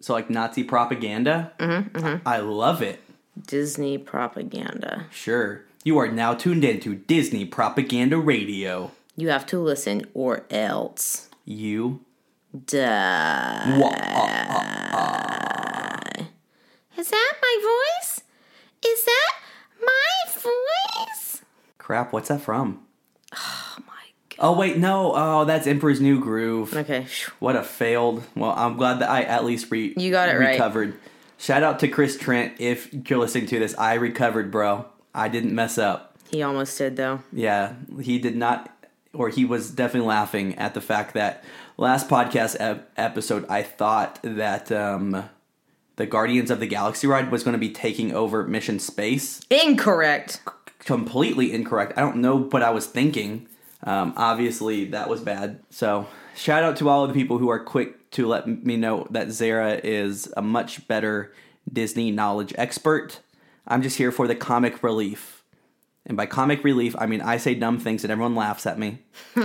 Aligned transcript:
So 0.00 0.14
like 0.14 0.30
Nazi 0.30 0.64
propaganda. 0.64 1.52
Mm-hmm, 1.58 2.26
I 2.26 2.38
love 2.38 2.82
it. 2.82 3.00
Disney 3.46 3.98
propaganda. 3.98 5.06
Sure. 5.10 5.62
You 5.84 5.98
are 5.98 6.08
now 6.08 6.34
tuned 6.34 6.64
in 6.64 6.80
to 6.80 6.94
Disney 6.94 7.44
Propaganda 7.46 8.18
Radio. 8.18 8.90
You 9.16 9.28
have 9.30 9.46
to 9.46 9.58
listen 9.58 10.02
or 10.14 10.44
else. 10.50 11.28
You. 11.46 12.00
Duh. 12.66 12.78
Wha- 13.78 13.88
uh, 13.88 14.96
uh, 14.96 16.24
Is 16.98 17.08
that 17.10 17.32
my 17.40 17.56
voice? 17.62 18.20
Is 18.86 19.04
that 19.04 19.32
my 19.82 20.32
voice? 20.34 21.42
crap, 21.78 22.12
what's 22.12 22.28
that 22.28 22.40
from? 22.40 22.80
Oh. 23.36 23.76
Oh, 24.40 24.56
wait, 24.56 24.78
no. 24.78 25.12
Oh, 25.14 25.44
that's 25.44 25.66
Emperor's 25.66 26.00
New 26.00 26.18
Groove. 26.20 26.74
Okay. 26.74 27.06
What 27.40 27.56
a 27.56 27.62
failed. 27.62 28.24
Well, 28.34 28.52
I'm 28.56 28.76
glad 28.76 29.00
that 29.00 29.10
I 29.10 29.22
at 29.22 29.44
least 29.44 29.70
re- 29.70 29.92
You 29.96 30.10
got 30.10 30.28
it 30.30 30.38
right. 30.38 30.52
recovered. 30.52 30.98
Shout 31.36 31.62
out 31.62 31.78
to 31.80 31.88
Chris 31.88 32.16
Trent 32.16 32.54
if 32.58 32.92
you're 32.92 33.18
listening 33.18 33.46
to 33.46 33.58
this. 33.58 33.74
I 33.78 33.94
recovered, 33.94 34.50
bro. 34.50 34.86
I 35.14 35.28
didn't 35.28 35.54
mess 35.54 35.76
up. 35.78 36.16
He 36.30 36.42
almost 36.42 36.76
did 36.78 36.96
though. 36.96 37.20
Yeah, 37.32 37.74
he 38.00 38.18
did 38.18 38.36
not, 38.36 38.70
or 39.12 39.28
he 39.30 39.44
was 39.44 39.70
definitely 39.70 40.08
laughing 40.08 40.54
at 40.56 40.74
the 40.74 40.80
fact 40.80 41.14
that 41.14 41.42
last 41.76 42.08
podcast 42.08 42.56
ep- 42.60 42.90
episode, 42.96 43.44
I 43.48 43.62
thought 43.62 44.20
that 44.22 44.70
um, 44.70 45.28
the 45.96 46.06
Guardians 46.06 46.50
of 46.50 46.60
the 46.60 46.66
Galaxy 46.66 47.06
ride 47.06 47.30
was 47.32 47.42
going 47.42 47.54
to 47.54 47.58
be 47.58 47.70
taking 47.70 48.14
over 48.14 48.46
Mission 48.46 48.78
Space. 48.78 49.40
Incorrect. 49.50 50.40
Completely 50.78 51.52
incorrect. 51.52 51.94
I 51.96 52.00
don't 52.02 52.16
know 52.16 52.38
what 52.38 52.62
I 52.62 52.70
was 52.70 52.86
thinking. 52.86 53.48
Um, 53.84 54.12
obviously, 54.16 54.86
that 54.86 55.08
was 55.08 55.20
bad. 55.20 55.60
So, 55.70 56.06
shout 56.34 56.62
out 56.62 56.76
to 56.78 56.88
all 56.88 57.04
of 57.04 57.08
the 57.08 57.14
people 57.14 57.38
who 57.38 57.48
are 57.48 57.62
quick 57.62 58.10
to 58.12 58.26
let 58.26 58.46
me 58.46 58.76
know 58.76 59.06
that 59.10 59.30
Zara 59.30 59.80
is 59.82 60.32
a 60.36 60.42
much 60.42 60.86
better 60.88 61.32
Disney 61.72 62.10
knowledge 62.10 62.52
expert. 62.58 63.20
I'm 63.66 63.82
just 63.82 63.96
here 63.98 64.12
for 64.12 64.26
the 64.26 64.34
comic 64.34 64.82
relief. 64.82 65.44
And 66.06 66.16
by 66.16 66.26
comic 66.26 66.64
relief, 66.64 66.96
I 66.98 67.06
mean 67.06 67.20
I 67.20 67.36
say 67.36 67.54
dumb 67.54 67.78
things 67.78 68.04
and 68.04 68.10
everyone 68.10 68.34
laughs 68.34 68.66
at 68.66 68.78
me. 68.78 68.98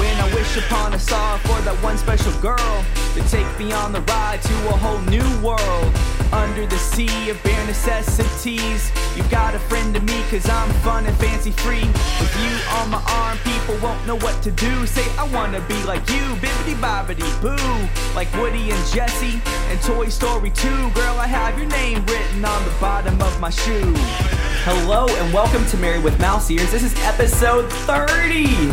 When 0.00 0.16
I 0.16 0.34
wish 0.34 0.56
upon 0.56 0.94
a 0.94 0.98
star 0.98 1.38
for 1.38 1.60
that 1.62 1.76
one 1.82 1.98
special 1.98 2.32
girl 2.40 2.84
to 3.14 3.28
take 3.28 3.58
me 3.58 3.72
on 3.72 3.92
the 3.92 4.00
ride 4.02 4.42
to 4.42 4.68
a 4.68 4.76
whole 4.76 5.00
new 5.10 5.46
world. 5.46 6.09
Under 6.32 6.64
the 6.64 6.78
sea 6.78 7.28
of 7.30 7.42
bare 7.42 7.66
necessities, 7.66 8.92
you 9.16 9.24
got 9.30 9.56
a 9.56 9.58
friend 9.58 9.92
to 9.94 10.00
me 10.00 10.22
cause 10.30 10.48
I'm 10.48 10.70
fun 10.74 11.04
and 11.06 11.16
fancy 11.16 11.50
free. 11.50 11.84
With 12.20 12.36
you 12.40 12.56
on 12.78 12.90
my 12.90 13.02
arm, 13.08 13.36
people 13.38 13.76
won't 13.82 14.06
know 14.06 14.16
what 14.16 14.40
to 14.44 14.52
do. 14.52 14.86
Say, 14.86 15.04
I 15.18 15.24
wanna 15.34 15.60
be 15.62 15.82
like 15.82 16.08
you, 16.08 16.22
bibbity 16.38 16.74
bobbity 16.76 17.28
boo. 17.42 18.14
Like 18.14 18.32
Woody 18.34 18.70
and 18.70 18.86
Jesse 18.92 19.42
and 19.70 19.80
Toy 19.82 20.08
Story 20.08 20.50
2. 20.50 20.68
Girl, 20.90 21.18
I 21.18 21.26
have 21.26 21.58
your 21.58 21.68
name 21.68 22.06
written 22.06 22.44
on 22.44 22.64
the 22.64 22.74
bottom 22.80 23.20
of 23.20 23.40
my 23.40 23.50
shoe. 23.50 23.92
Hello 24.62 25.08
and 25.08 25.34
welcome 25.34 25.66
to 25.66 25.76
Married 25.78 26.04
with 26.04 26.18
Mouse 26.20 26.48
Ears. 26.48 26.70
This 26.70 26.84
is 26.84 26.94
episode 27.02 27.68
30. 27.72 28.68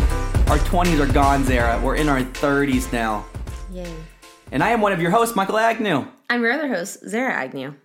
Our 0.52 0.60
20s 0.60 1.00
are 1.00 1.12
gone, 1.12 1.44
Zara. 1.44 1.82
We're 1.82 1.96
in 1.96 2.08
our 2.08 2.22
30s 2.22 2.94
now. 2.94 3.26
Yay. 3.72 3.92
And 4.52 4.64
I 4.64 4.70
am 4.70 4.80
one 4.80 4.94
of 4.94 5.02
your 5.02 5.10
hosts, 5.10 5.36
Michael 5.36 5.58
Agnew. 5.58 6.06
I'm 6.30 6.42
your 6.42 6.52
other 6.52 6.68
host, 6.68 7.08
Zara 7.08 7.34
Agnew. 7.34 7.76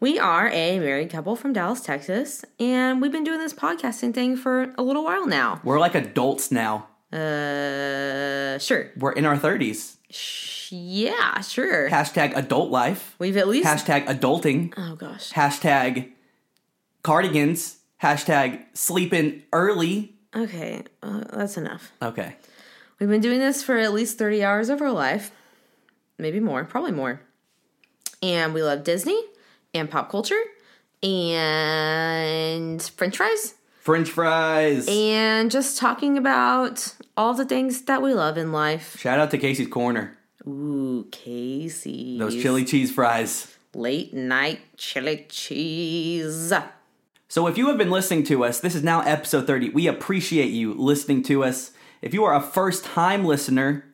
We 0.00 0.18
are 0.18 0.48
a 0.48 0.78
married 0.78 1.10
couple 1.10 1.36
from 1.36 1.52
Dallas, 1.52 1.80
Texas, 1.82 2.44
and 2.58 3.00
we've 3.02 3.12
been 3.12 3.24
doing 3.24 3.38
this 3.38 3.52
podcasting 3.52 4.14
thing 4.14 4.36
for 4.36 4.74
a 4.78 4.82
little 4.82 5.04
while 5.04 5.26
now. 5.26 5.60
We're 5.62 5.78
like 5.78 5.94
adults 5.94 6.50
now. 6.50 6.88
Uh, 7.12 8.58
sure. 8.58 8.90
We're 8.96 9.12
in 9.12 9.26
our 9.26 9.36
30s. 9.36 9.96
Sh- 10.10 10.72
Yeah, 10.72 11.40
sure. 11.42 11.90
Hashtag 11.90 12.34
adult 12.36 12.70
life. 12.70 13.14
We've 13.18 13.36
at 13.36 13.46
least. 13.48 13.68
Hashtag 13.68 14.06
adulting. 14.06 14.72
oh 14.76 14.96
gosh. 14.96 15.32
Hashtag 15.32 16.10
cardigans. 17.02 17.76
Hashtag 18.02 18.64
sleeping 18.72 19.42
early. 19.52 20.14
Okay, 20.34 20.84
uh, 21.02 21.24
that's 21.32 21.58
enough. 21.58 21.92
Okay. 22.00 22.36
We've 22.98 23.08
been 23.10 23.20
doing 23.20 23.40
this 23.40 23.62
for 23.62 23.76
at 23.76 23.92
least 23.92 24.16
30 24.16 24.42
hours 24.44 24.68
of 24.70 24.80
our 24.80 24.92
life, 24.92 25.32
maybe 26.18 26.38
more, 26.40 26.64
probably 26.64 26.92
more. 26.92 27.20
And 28.22 28.52
we 28.52 28.62
love 28.62 28.84
Disney 28.84 29.20
and 29.72 29.90
pop 29.90 30.10
culture 30.10 30.40
and 31.02 32.82
french 32.82 33.16
fries 33.16 33.54
French 33.80 34.10
fries. 34.10 34.86
and 34.88 35.50
just 35.50 35.78
talking 35.78 36.18
about 36.18 36.94
all 37.16 37.32
the 37.32 37.46
things 37.46 37.82
that 37.82 38.02
we 38.02 38.12
love 38.12 38.36
in 38.36 38.52
life. 38.52 38.98
Shout 38.98 39.18
out 39.18 39.30
to 39.30 39.38
Casey's 39.38 39.68
Corner. 39.68 40.18
Ooh, 40.46 41.08
Casey. 41.10 42.18
Those 42.18 42.34
chili 42.34 42.64
cheese 42.64 42.92
fries. 42.92 43.56
Late 43.74 44.12
night 44.12 44.60
chili 44.76 45.26
cheese. 45.30 46.52
So 47.28 47.46
if 47.46 47.56
you 47.56 47.68
have 47.68 47.78
been 47.78 47.90
listening 47.90 48.24
to 48.24 48.44
us, 48.44 48.60
this 48.60 48.74
is 48.74 48.82
now 48.82 49.00
episode 49.00 49.46
30. 49.46 49.70
We 49.70 49.86
appreciate 49.86 50.50
you 50.50 50.74
listening 50.74 51.22
to 51.24 51.44
us. 51.44 51.70
If 52.02 52.12
you 52.12 52.24
are 52.24 52.34
a 52.34 52.42
first 52.42 52.84
time 52.84 53.24
listener, 53.24 53.86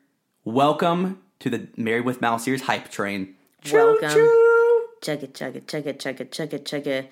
welcome 0.45 1.23
to 1.41 1.51
the 1.51 1.69
Married 1.77 2.05
with 2.05 2.21
Mouse 2.21 2.49
Ears 2.49 2.63
hype 2.63 2.91
train. 2.91 3.36
Welcome. 3.73 4.11
Choo-choo. 4.11 4.83
Chug 5.03 5.23
it, 5.23 5.35
chug 5.35 5.57
it, 5.57 5.69
chug 5.69 5.87
it, 5.87 6.01
chug 6.01 6.21
it, 6.21 6.33
chug 6.33 6.55
it, 6.55 6.67
chug 6.67 6.87
it. 6.87 7.11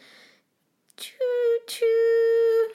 Choo 0.96 1.14
choo. 1.66 2.68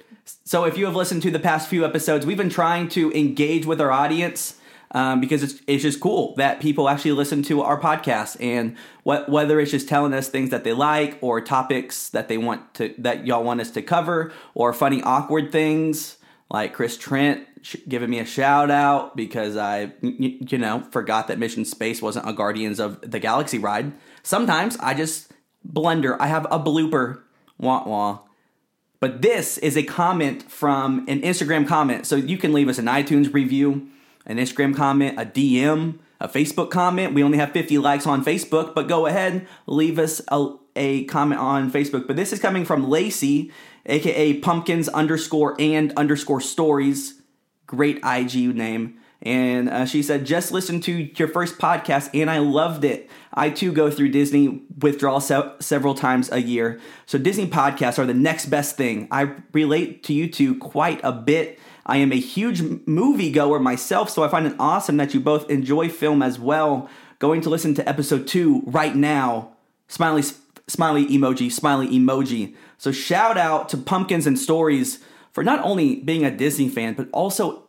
So 0.46 0.66
if 0.66 0.78
you 0.78 0.86
have 0.86 0.96
listened 0.96 1.22
to 1.24 1.32
the 1.32 1.40
past 1.40 1.70
few 1.70 1.86
episodes, 1.86 2.26
we've 2.26 2.38
been 2.38 2.50
trying 2.50 2.90
to 2.90 3.12
engage 3.14 3.66
with 3.66 3.82
our 3.82 3.92
audience 3.92 4.56
um, 4.92 5.22
because 5.22 5.44
it's, 5.44 5.62
it's 5.68 5.84
just 5.84 6.00
cool 6.00 6.36
that 6.36 6.60
people 6.60 6.90
actually 6.90 7.12
listen 7.12 7.44
to 7.44 7.62
our 7.62 7.80
podcast 7.80 8.38
and 8.40 8.76
what, 9.04 9.30
whether 9.30 9.60
it's 9.60 9.72
just 9.72 9.88
telling 9.88 10.14
us 10.14 10.28
things 10.28 10.50
that 10.50 10.64
they 10.64 10.74
like 10.74 11.18
or 11.22 11.42
topics 11.42 12.10
that 12.10 12.28
they 12.28 12.38
want 12.38 12.74
to 12.76 12.94
that 12.98 13.28
y'all 13.28 13.44
want 13.44 13.62
us 13.62 13.72
to 13.72 13.82
cover 13.82 14.32
or 14.56 14.74
funny 14.74 15.02
awkward 15.04 15.52
things 15.52 16.18
like 16.50 16.74
Chris 16.74 16.98
Trent 16.98 17.46
sh- 17.62 17.78
giving 17.88 18.10
me 18.10 18.20
a 18.20 18.26
shout 18.26 18.72
out 18.72 19.16
because 19.16 19.56
I 19.58 19.94
you 20.02 20.58
know 20.58 20.82
forgot 20.92 21.28
that 21.28 21.40
Mission 21.40 21.66
Space 21.66 22.02
wasn't 22.02 22.28
a 22.28 22.34
Guardians 22.34 22.80
of 22.80 23.00
the 23.02 23.20
Galaxy 23.20 23.58
ride. 23.58 23.94
Sometimes 24.24 24.78
I 24.78 24.94
just 24.94 25.32
blunder. 25.64 26.22
I 26.22 26.28
have 26.28 26.46
a 26.46 26.60
blooper. 26.60 27.22
Wah 27.58 27.84
wah. 27.86 28.20
But 29.00 29.22
this 29.22 29.58
is 29.60 29.78
a 29.78 29.84
comment 29.84 30.52
from 30.52 31.06
an 31.08 31.22
Instagram 31.22 31.68
comment. 31.68 32.06
So 32.06 32.16
you 32.16 32.38
can 32.38 32.52
leave 32.52 32.68
us 32.68 32.78
an 32.78 32.86
iTunes 32.86 33.34
review, 33.34 33.88
an 34.26 34.38
Instagram 34.38 34.76
comment, 34.76 35.18
a 35.18 35.26
DM, 35.26 36.00
a 36.20 36.28
Facebook 36.28 36.70
comment. 36.70 37.14
We 37.14 37.24
only 37.24 37.38
have 37.38 37.52
50 37.52 37.78
likes 37.78 38.06
on 38.06 38.26
Facebook, 38.26 38.76
but 38.76 38.90
go 38.90 39.06
ahead, 39.06 39.48
leave 39.68 39.98
us 40.00 40.22
a, 40.28 40.54
a 40.76 41.06
comment 41.06 41.40
on 41.40 41.72
Facebook. 41.72 42.08
But 42.08 42.18
this 42.18 42.34
is 42.34 42.40
coming 42.40 42.66
from 42.66 42.90
Lacey, 42.90 43.52
aka 43.90 44.34
pumpkins 44.40 44.88
underscore 44.90 45.56
and 45.60 45.94
underscore 45.98 46.42
stories. 46.42 47.22
Great 47.68 48.00
IG 48.04 48.56
name. 48.56 49.00
And 49.22 49.70
uh, 49.70 49.86
she 49.86 50.02
said, 50.02 50.26
just 50.26 50.52
listen 50.52 50.80
to 50.82 51.10
your 51.16 51.28
first 51.28 51.58
podcast 51.58 52.10
and 52.14 52.30
I 52.30 52.38
loved 52.40 52.86
it. 52.86 53.10
I 53.34 53.50
too 53.50 53.74
go 53.74 53.92
through 53.92 54.10
Disney 54.10 54.62
withdrawal 54.82 55.20
se- 55.20 55.56
several 55.60 55.94
times 55.94 56.32
a 56.32 56.42
year. 56.42 56.80
So 57.06 57.18
Disney 57.18 57.48
podcasts 57.48 58.00
are 58.00 58.06
the 58.06 58.14
next 58.14 58.46
best 58.46 58.78
thing. 58.78 59.08
I 59.12 59.36
relate 59.52 60.04
to 60.04 60.14
you 60.14 60.30
two 60.30 60.58
quite 60.58 61.02
a 61.04 61.12
bit. 61.12 61.60
I 61.86 61.98
am 61.98 62.12
a 62.12 62.20
huge 62.20 62.62
movie 62.86 63.32
goer 63.32 63.60
myself, 63.60 64.10
so 64.10 64.24
I 64.24 64.30
find 64.30 64.46
it 64.46 64.56
awesome 64.60 64.98
that 64.98 65.14
you 65.14 65.20
both 65.20 65.50
enjoy 65.50 65.90
film 65.90 66.22
as 66.22 66.40
well. 66.40 66.90
Going 67.18 67.42
to 67.42 67.50
listen 67.50 67.74
to 67.76 67.90
episode 67.90 68.28
two 68.28 68.62
right 68.66 68.96
now. 68.96 69.54
Smiley, 69.88 70.24
smiley 70.70 71.06
emoji, 71.08 71.52
smiley 71.52 71.88
emoji. 71.88 72.56
So 72.78 72.92
shout 72.92 73.38
out 73.38 73.70
to 73.70 73.78
Pumpkins 73.78 74.28
and 74.28 74.40
Stories 74.40 75.00
for 75.32 75.44
not 75.44 75.64
only 75.64 75.98
being 75.98 76.24
a 76.24 76.32
Disney 76.32 76.70
fan, 76.70 76.94
but 76.94 77.10
also 77.12 77.68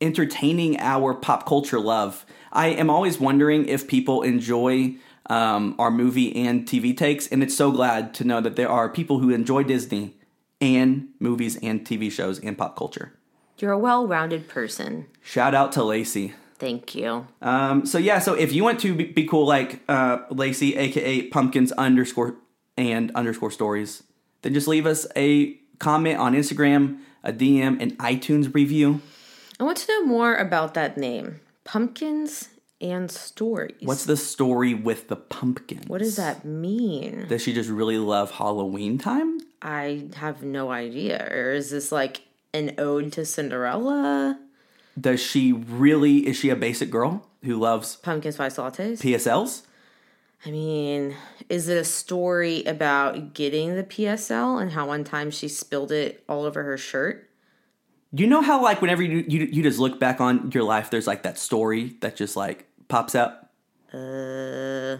entertaining 0.00 0.78
our 0.80 1.14
pop 1.14 1.46
culture 1.46 1.80
love. 1.80 2.26
I 2.52 2.68
am 2.68 2.90
always 2.90 3.18
wondering 3.18 3.66
if 3.66 3.88
people 3.88 4.22
enjoy 4.22 4.96
um, 5.30 5.74
our 5.78 5.90
movie 5.90 6.34
and 6.36 6.66
TV 6.66 6.96
takes, 6.96 7.26
and 7.28 7.42
it's 7.42 7.56
so 7.56 7.70
glad 7.72 8.12
to 8.14 8.24
know 8.24 8.40
that 8.40 8.56
there 8.56 8.68
are 8.68 8.88
people 8.88 9.20
who 9.20 9.30
enjoy 9.30 9.62
Disney 9.62 10.16
and 10.60 11.08
movies 11.18 11.58
and 11.62 11.84
TV 11.84 12.10
shows 12.10 12.38
and 12.38 12.56
pop 12.56 12.76
culture. 12.76 13.14
You're 13.58 13.72
a 13.72 13.78
well 13.78 14.06
rounded 14.06 14.48
person. 14.48 15.06
Shout 15.22 15.54
out 15.54 15.72
to 15.72 15.82
Lacey. 15.82 16.34
Thank 16.64 16.94
you. 16.94 17.26
Um, 17.42 17.84
so 17.84 17.98
yeah, 17.98 18.20
so 18.20 18.32
if 18.32 18.54
you 18.54 18.64
want 18.64 18.80
to 18.80 18.94
be, 18.94 19.04
be 19.04 19.26
cool 19.26 19.46
like 19.46 19.80
uh, 19.86 20.20
Lacey, 20.30 20.74
aka 20.76 21.28
Pumpkins 21.28 21.72
underscore 21.72 22.36
and 22.78 23.10
underscore 23.14 23.50
stories, 23.50 24.02
then 24.40 24.54
just 24.54 24.66
leave 24.66 24.86
us 24.86 25.06
a 25.14 25.58
comment 25.78 26.18
on 26.18 26.32
Instagram, 26.32 27.00
a 27.22 27.34
DM, 27.34 27.82
an 27.82 27.90
iTunes 27.96 28.54
review. 28.54 29.02
I 29.60 29.64
want 29.64 29.76
to 29.76 29.92
know 29.92 30.06
more 30.06 30.36
about 30.36 30.72
that 30.72 30.96
name 30.96 31.40
Pumpkins 31.64 32.48
and 32.80 33.10
Stories. 33.10 33.82
What's 33.82 34.06
the 34.06 34.16
story 34.16 34.72
with 34.72 35.08
the 35.08 35.16
pumpkins? 35.16 35.86
what 35.86 35.98
does 35.98 36.16
that 36.16 36.46
mean? 36.46 37.26
Does 37.28 37.42
she 37.42 37.52
just 37.52 37.68
really 37.68 37.98
love 37.98 38.30
Halloween 38.30 38.96
time? 38.96 39.38
I 39.60 40.08
have 40.16 40.42
no 40.42 40.70
idea. 40.70 41.28
Or 41.30 41.52
is 41.52 41.68
this 41.68 41.92
like 41.92 42.22
an 42.54 42.74
ode 42.78 43.12
to 43.12 43.26
Cinderella? 43.26 44.38
Does 45.00 45.20
she 45.20 45.52
really? 45.52 46.26
Is 46.26 46.36
she 46.36 46.50
a 46.50 46.56
basic 46.56 46.90
girl? 46.90 47.26
who 47.44 47.56
loves 47.58 47.96
Pumpkin 47.96 48.32
spice 48.32 48.56
lattes. 48.56 48.98
PSLs. 49.02 49.62
I 50.46 50.50
mean, 50.50 51.14
is 51.48 51.68
it 51.68 51.76
a 51.78 51.84
story 51.84 52.64
about 52.64 53.32
getting 53.34 53.76
the 53.76 53.84
PSL 53.84 54.60
and 54.60 54.72
how 54.72 54.88
one 54.88 55.04
time 55.04 55.30
she 55.30 55.48
spilled 55.48 55.92
it 55.92 56.22
all 56.28 56.44
over 56.44 56.62
her 56.64 56.76
shirt? 56.76 57.30
You 58.12 58.26
know 58.26 58.42
how 58.42 58.62
like 58.62 58.80
whenever 58.80 59.02
you 59.02 59.24
you, 59.26 59.48
you 59.50 59.62
just 59.62 59.78
look 59.78 59.98
back 59.98 60.20
on 60.20 60.50
your 60.52 60.64
life, 60.64 60.90
there's 60.90 61.06
like 61.06 61.22
that 61.22 61.38
story 61.38 61.96
that 62.00 62.16
just 62.16 62.36
like 62.36 62.66
pops 62.88 63.14
up. 63.14 63.52
Uh, 63.92 64.98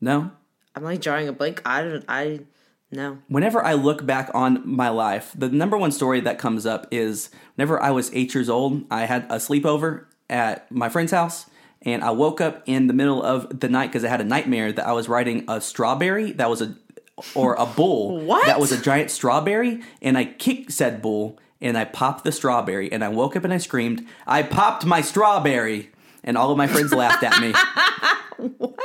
No. 0.00 0.30
I'm 0.74 0.82
like 0.82 1.00
drawing 1.00 1.28
a 1.28 1.32
blank. 1.32 1.62
I 1.64 1.82
don't. 1.82 2.04
I 2.08 2.40
no. 2.96 3.18
Whenever 3.28 3.62
I 3.64 3.74
look 3.74 4.04
back 4.04 4.30
on 4.34 4.62
my 4.64 4.88
life, 4.88 5.32
the 5.36 5.48
number 5.48 5.76
one 5.76 5.92
story 5.92 6.20
that 6.20 6.38
comes 6.38 6.66
up 6.66 6.88
is 6.90 7.30
whenever 7.54 7.80
I 7.80 7.90
was 7.90 8.10
eight 8.12 8.34
years 8.34 8.48
old, 8.48 8.84
I 8.90 9.04
had 9.04 9.24
a 9.24 9.36
sleepover 9.36 10.06
at 10.28 10.70
my 10.72 10.88
friend's 10.88 11.12
house, 11.12 11.46
and 11.82 12.02
I 12.02 12.10
woke 12.10 12.40
up 12.40 12.62
in 12.66 12.88
the 12.88 12.94
middle 12.94 13.22
of 13.22 13.60
the 13.60 13.68
night 13.68 13.88
because 13.88 14.04
I 14.04 14.08
had 14.08 14.20
a 14.20 14.24
nightmare 14.24 14.72
that 14.72 14.86
I 14.86 14.92
was 14.92 15.08
riding 15.08 15.44
a 15.46 15.60
strawberry 15.60 16.32
that 16.32 16.50
was 16.50 16.62
a 16.62 16.74
or 17.34 17.54
a 17.54 17.64
bull 17.64 18.20
What? 18.26 18.46
that 18.46 18.58
was 18.58 18.72
a 18.72 18.80
giant 18.80 19.10
strawberry, 19.10 19.82
and 20.02 20.18
I 20.18 20.24
kicked 20.24 20.72
said 20.72 21.00
bull 21.00 21.38
and 21.60 21.78
I 21.78 21.84
popped 21.84 22.24
the 22.24 22.32
strawberry, 22.32 22.92
and 22.92 23.02
I 23.02 23.08
woke 23.08 23.36
up 23.36 23.44
and 23.44 23.52
I 23.52 23.58
screamed, 23.58 24.06
"I 24.26 24.42
popped 24.42 24.84
my 24.84 25.00
strawberry!" 25.00 25.90
And 26.26 26.36
all 26.36 26.50
of 26.50 26.58
my 26.58 26.66
friends 26.66 26.92
laughed 26.92 27.22
at 27.22 27.40
me. 27.40 27.54
What? 28.58 28.78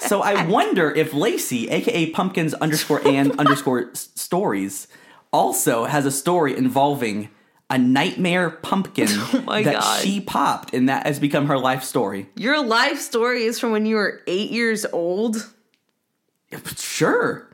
So 0.00 0.20
I 0.20 0.46
wonder 0.46 0.90
if 0.90 1.14
Lacey, 1.14 1.68
aka 1.68 2.10
Pumpkins 2.10 2.54
underscore 2.54 3.06
and 3.06 3.30
underscore 3.38 3.90
s- 3.92 4.08
stories, 4.16 4.88
also 5.32 5.84
has 5.84 6.04
a 6.06 6.10
story 6.10 6.56
involving 6.56 7.28
a 7.70 7.78
nightmare 7.78 8.50
pumpkin 8.50 9.06
Oh 9.10 9.42
my 9.46 9.62
that 9.62 9.74
God. 9.74 10.00
she 10.02 10.20
popped, 10.20 10.74
and 10.74 10.88
that 10.88 11.06
has 11.06 11.20
become 11.20 11.46
her 11.46 11.56
life 11.56 11.84
story. 11.84 12.28
Your 12.34 12.64
life 12.64 12.98
story 12.98 13.44
is 13.44 13.60
from 13.60 13.70
when 13.70 13.86
you 13.86 13.94
were 13.94 14.22
eight 14.26 14.50
years 14.50 14.84
old. 14.92 15.52
Sure, 16.76 17.48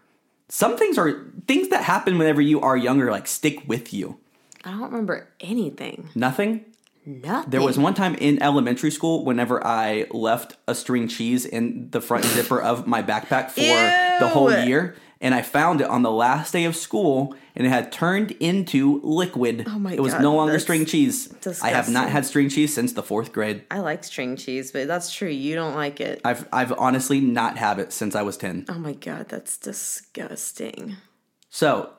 some 0.48 0.76
things 0.78 0.96
are 0.96 1.26
things 1.46 1.68
that 1.68 1.82
happen 1.84 2.16
whenever 2.18 2.40
you 2.40 2.60
are 2.62 2.76
younger, 2.78 3.10
like 3.10 3.26
stick 3.26 3.62
with 3.68 3.92
you. 3.92 4.18
I 4.64 4.70
don't 4.70 4.82
remember 4.82 5.28
anything. 5.40 6.08
Nothing. 6.14 6.64
Nothing. 7.04 7.50
There 7.50 7.60
was 7.62 7.78
one 7.78 7.94
time 7.94 8.14
in 8.14 8.42
elementary 8.42 8.90
school 8.90 9.24
whenever 9.24 9.64
I 9.66 10.06
left 10.12 10.56
a 10.68 10.74
string 10.74 11.08
cheese 11.08 11.44
in 11.44 11.90
the 11.90 12.00
front 12.00 12.24
zipper 12.24 12.60
of 12.60 12.86
my 12.86 13.02
backpack 13.02 13.50
for 13.50 13.60
the 14.20 14.28
whole 14.28 14.52
year, 14.52 14.94
and 15.20 15.34
I 15.34 15.42
found 15.42 15.80
it 15.80 15.88
on 15.88 16.02
the 16.02 16.10
last 16.12 16.52
day 16.52 16.64
of 16.64 16.76
school, 16.76 17.34
and 17.56 17.66
it 17.66 17.70
had 17.70 17.90
turned 17.90 18.30
into 18.32 19.00
liquid. 19.02 19.64
Oh 19.66 19.78
my 19.78 19.94
It 19.94 20.00
was 20.00 20.12
God, 20.12 20.22
no 20.22 20.34
longer 20.36 20.58
string 20.60 20.86
cheese. 20.86 21.32
I 21.62 21.70
have 21.70 21.88
not 21.88 22.08
had 22.08 22.24
string 22.24 22.48
cheese 22.48 22.72
since 22.72 22.92
the 22.92 23.02
fourth 23.02 23.32
grade. 23.32 23.64
I 23.70 23.80
like 23.80 24.04
string 24.04 24.36
cheese, 24.36 24.70
but 24.70 24.86
that's 24.86 25.12
true. 25.12 25.28
You 25.28 25.56
don't 25.56 25.74
like 25.74 26.00
it. 26.00 26.20
I've 26.24 26.48
I've 26.52 26.72
honestly 26.72 27.20
not 27.20 27.58
had 27.58 27.80
it 27.80 27.92
since 27.92 28.14
I 28.14 28.22
was 28.22 28.36
ten. 28.36 28.64
Oh 28.68 28.78
my 28.78 28.92
god, 28.92 29.28
that's 29.28 29.58
disgusting. 29.58 30.96
So, 31.50 31.90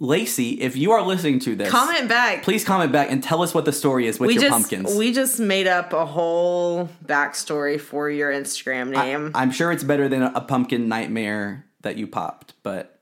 Lacey, 0.00 0.60
if 0.60 0.76
you 0.76 0.92
are 0.92 1.02
listening 1.02 1.38
to 1.40 1.54
this, 1.54 1.70
Comment 1.70 2.08
back. 2.08 2.42
please 2.42 2.64
comment 2.64 2.92
back 2.92 3.10
and 3.10 3.22
tell 3.22 3.42
us 3.42 3.54
what 3.54 3.64
the 3.64 3.72
story 3.72 4.06
is 4.06 4.18
with 4.18 4.28
we 4.28 4.34
your 4.34 4.42
just 4.42 4.52
pumpkins. 4.52 4.96
we 4.96 5.12
just 5.12 5.38
made 5.38 5.66
up 5.66 5.92
a 5.92 6.06
whole 6.06 6.88
backstory 7.04 7.80
for 7.80 8.10
your 8.10 8.32
Instagram 8.32 8.90
name. 8.90 9.30
I'm 9.34 9.50
sure 9.52 9.70
it's 9.70 9.84
better 9.84 10.08
than 10.08 10.22
a 10.22 10.40
pumpkin 10.40 10.88
nightmare 10.88 11.66
that 11.82 11.98
you 11.98 12.06
popped, 12.06 12.54
but 12.62 13.00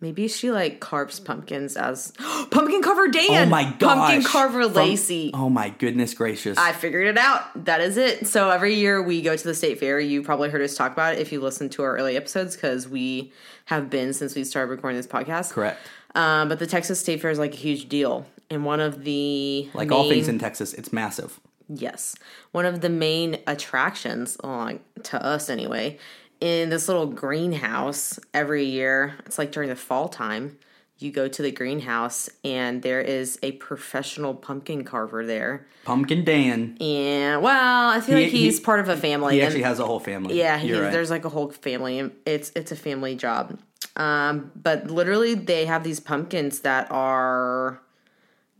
Maybe 0.00 0.28
she 0.28 0.50
like 0.50 0.80
carves 0.80 1.20
pumpkins 1.20 1.76
as 1.76 2.12
pumpkin 2.50 2.82
carver 2.82 3.08
Dan. 3.08 3.48
Oh 3.48 3.50
my 3.50 3.64
gosh. 3.78 3.96
Pumpkin 3.96 4.22
carver 4.24 4.62
From- 4.70 5.30
Oh 5.34 5.50
my 5.50 5.68
goodness 5.70 6.14
gracious. 6.14 6.56
I 6.56 6.72
figured 6.72 7.06
it 7.06 7.18
out. 7.18 7.66
That 7.66 7.82
is 7.82 7.98
it. 7.98 8.26
So 8.26 8.48
every 8.50 8.74
year 8.74 9.02
we 9.02 9.20
go 9.20 9.36
to 9.36 9.44
the 9.44 9.54
state 9.54 9.78
fair. 9.78 10.00
You 10.00 10.22
probably 10.22 10.48
heard 10.48 10.62
us 10.62 10.74
talk 10.74 10.92
about 10.92 11.14
it 11.14 11.18
if 11.20 11.32
you 11.32 11.40
listen 11.40 11.68
to 11.70 11.82
our 11.82 11.96
early 11.96 12.16
episodes 12.16 12.56
because 12.56 12.88
we 12.88 13.32
have 13.66 13.90
been 13.90 14.14
since 14.14 14.34
we 14.34 14.44
started 14.44 14.70
recording 14.70 14.96
this 14.96 15.06
podcast. 15.06 15.52
Correct. 15.52 15.78
Um, 16.14 16.48
but 16.48 16.58
the 16.58 16.66
Texas 16.66 16.98
State 16.98 17.20
Fair 17.20 17.30
is 17.30 17.38
like 17.38 17.52
a 17.54 17.56
huge 17.58 17.88
deal, 17.88 18.26
and 18.50 18.64
one 18.64 18.80
of 18.80 19.04
the 19.04 19.68
Like 19.74 19.92
all 19.92 20.08
things 20.08 20.26
in 20.26 20.38
Texas, 20.40 20.72
it's 20.74 20.92
massive. 20.92 21.38
Yes. 21.68 22.16
One 22.50 22.66
of 22.66 22.80
the 22.80 22.88
main 22.88 23.38
attractions, 23.46 24.36
uh, 24.42 24.72
to 25.04 25.24
us 25.24 25.48
anyway, 25.48 25.98
in 26.40 26.70
this 26.70 26.88
little 26.88 27.06
greenhouse 27.06 28.18
every 28.34 28.64
year, 28.64 29.14
it's 29.26 29.38
like 29.38 29.52
during 29.52 29.68
the 29.68 29.76
fall 29.76 30.08
time, 30.08 30.58
you 30.98 31.10
go 31.10 31.28
to 31.28 31.42
the 31.42 31.50
greenhouse 31.50 32.28
and 32.44 32.82
there 32.82 33.00
is 33.00 33.38
a 33.42 33.52
professional 33.52 34.34
pumpkin 34.34 34.84
carver 34.84 35.24
there. 35.24 35.66
Pumpkin 35.84 36.24
Dan. 36.24 36.76
And 36.80 37.42
well, 37.42 37.88
I 37.90 38.00
feel 38.00 38.16
He- 38.18 38.24
like 38.24 38.32
he's 38.32 38.58
he- 38.58 38.64
part 38.64 38.80
of 38.80 38.88
a 38.88 38.96
family. 38.96 39.34
He 39.34 39.40
and- 39.40 39.46
actually 39.48 39.62
has 39.62 39.78
a 39.78 39.86
whole 39.86 40.00
family. 40.00 40.38
yeah, 40.38 40.58
he, 40.58 40.68
You're 40.68 40.82
right. 40.82 40.92
there's 40.92 41.10
like 41.10 41.24
a 41.24 41.30
whole 41.30 41.50
family. 41.50 41.98
and 41.98 42.12
It's 42.26 42.52
it's 42.54 42.70
a 42.72 42.76
family 42.76 43.14
job. 43.14 43.58
Um, 43.96 44.52
but 44.54 44.90
literally, 44.90 45.34
they 45.34 45.64
have 45.66 45.84
these 45.84 46.00
pumpkins 46.00 46.60
that 46.60 46.90
are 46.90 47.80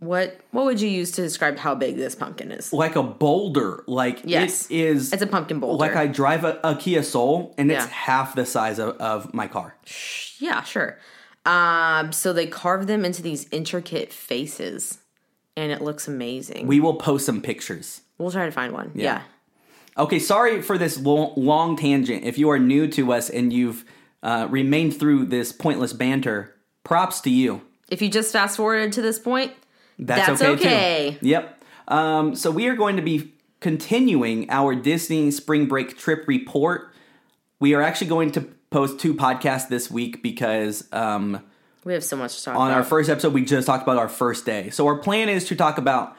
what 0.01 0.41
what 0.51 0.65
would 0.65 0.81
you 0.81 0.89
use 0.89 1.11
to 1.13 1.23
describe 1.23 1.57
how 1.59 1.75
big 1.75 1.97
this 1.97 2.15
pumpkin 2.15 2.51
is? 2.51 2.73
like 2.73 2.97
a 2.97 3.03
boulder. 3.03 3.85
Like 3.87 4.23
Yes. 4.25 4.67
it 4.71 4.77
is 4.77 5.13
It's 5.13 5.23
a 5.23 5.27
pumpkin 5.27 5.61
boulder. 5.61 5.79
like 5.79 5.95
I 5.97 6.07
drive 6.07 6.45
a, 6.45 6.59
a 6.65 6.75
Kia 6.75 7.03
Soul 7.03 7.55
and 7.59 7.71
it's 7.71 7.85
Yeah. 7.85 7.91
half 7.93 8.35
the 8.35 8.45
size 8.47 8.79
of, 8.79 8.97
of 8.97 9.33
my 9.35 9.47
car. 9.47 9.77
Yeah, 10.39 10.63
sure. 10.63 10.99
Um, 11.47 12.13
so 12.13 12.33
they 12.33 12.47
carve 12.47 12.87
them 12.87 13.05
into 13.05 13.23
these 13.23 13.47
intricate 13.51 14.13
faces, 14.13 14.99
and 15.57 15.73
it 15.73 15.81
looks 15.81 16.07
amazing. 16.07 16.67
We 16.67 16.81
will 16.81 16.95
post 16.95 17.25
some 17.27 17.41
pictures. 17.41 18.03
we'll 18.19 18.31
try 18.31 18.45
to 18.45 18.53
find 18.53 18.73
one. 18.75 18.91
Yeah. 18.95 19.23
Okay, 19.97 20.19
sorry 20.19 20.61
for 20.63 20.77
this 20.79 20.99
long, 20.99 21.33
long 21.37 21.77
tangent. 21.77 22.25
If 22.25 22.37
you 22.39 22.51
are 22.51 22.59
new 22.59 22.87
to 22.89 23.13
us 23.13 23.29
and 23.31 23.53
you've 23.53 23.85
uh, 24.23 24.47
remained 24.51 24.99
through 24.99 25.27
this 25.27 25.51
pointless 25.53 25.93
banter, 25.95 26.55
props 26.85 27.21
to 27.23 27.31
you. 27.31 27.63
If 27.91 28.01
you 28.03 28.09
just 28.11 28.33
fast 28.33 28.57
forwarded 28.59 28.93
to 28.93 29.03
this 29.03 29.19
point, 29.19 29.53
That's, 30.01 30.27
That's 30.27 30.43
okay, 30.43 30.53
okay. 30.53 31.19
too. 31.21 31.29
Yep. 31.29 31.65
Um, 31.89 32.35
so 32.35 32.51
we 32.51 32.67
are 32.69 32.75
going 32.75 32.97
to 32.97 33.03
be 33.03 33.33
continuing 33.61 34.49
our 34.51 34.75
Disney 34.75 35.31
spring 35.31 35.67
break 35.67 35.99
trip 35.99 36.27
report. 36.27 36.93
We 37.59 37.75
are 37.75 37.83
actually 37.83 38.09
going 38.09 38.33
to 38.33 38.41
post 38.71 38.99
two 38.99 39.15
podcasts 39.15 39.69
this 39.69 39.91
week 39.91 40.23
because 40.23 40.89
um, 40.93 41.43
we 41.85 41.93
have 41.93 42.05
so 42.05 42.17
much 42.17 42.39
to 42.39 42.45
talk 42.45 42.57
on 42.57 42.69
about. 42.69 42.79
our 42.79 42.85
first 42.85 43.11
episode 43.11 43.35
we 43.35 43.45
just 43.45 43.67
talked 43.67 43.83
about 43.83 43.99
our 43.99 44.09
first 44.09 44.47
day. 44.47 44.71
So 44.71 44.87
our 44.87 44.97
plan 44.97 45.29
is 45.29 45.47
to 45.49 45.57
talk 45.57 45.77
about 45.77 46.17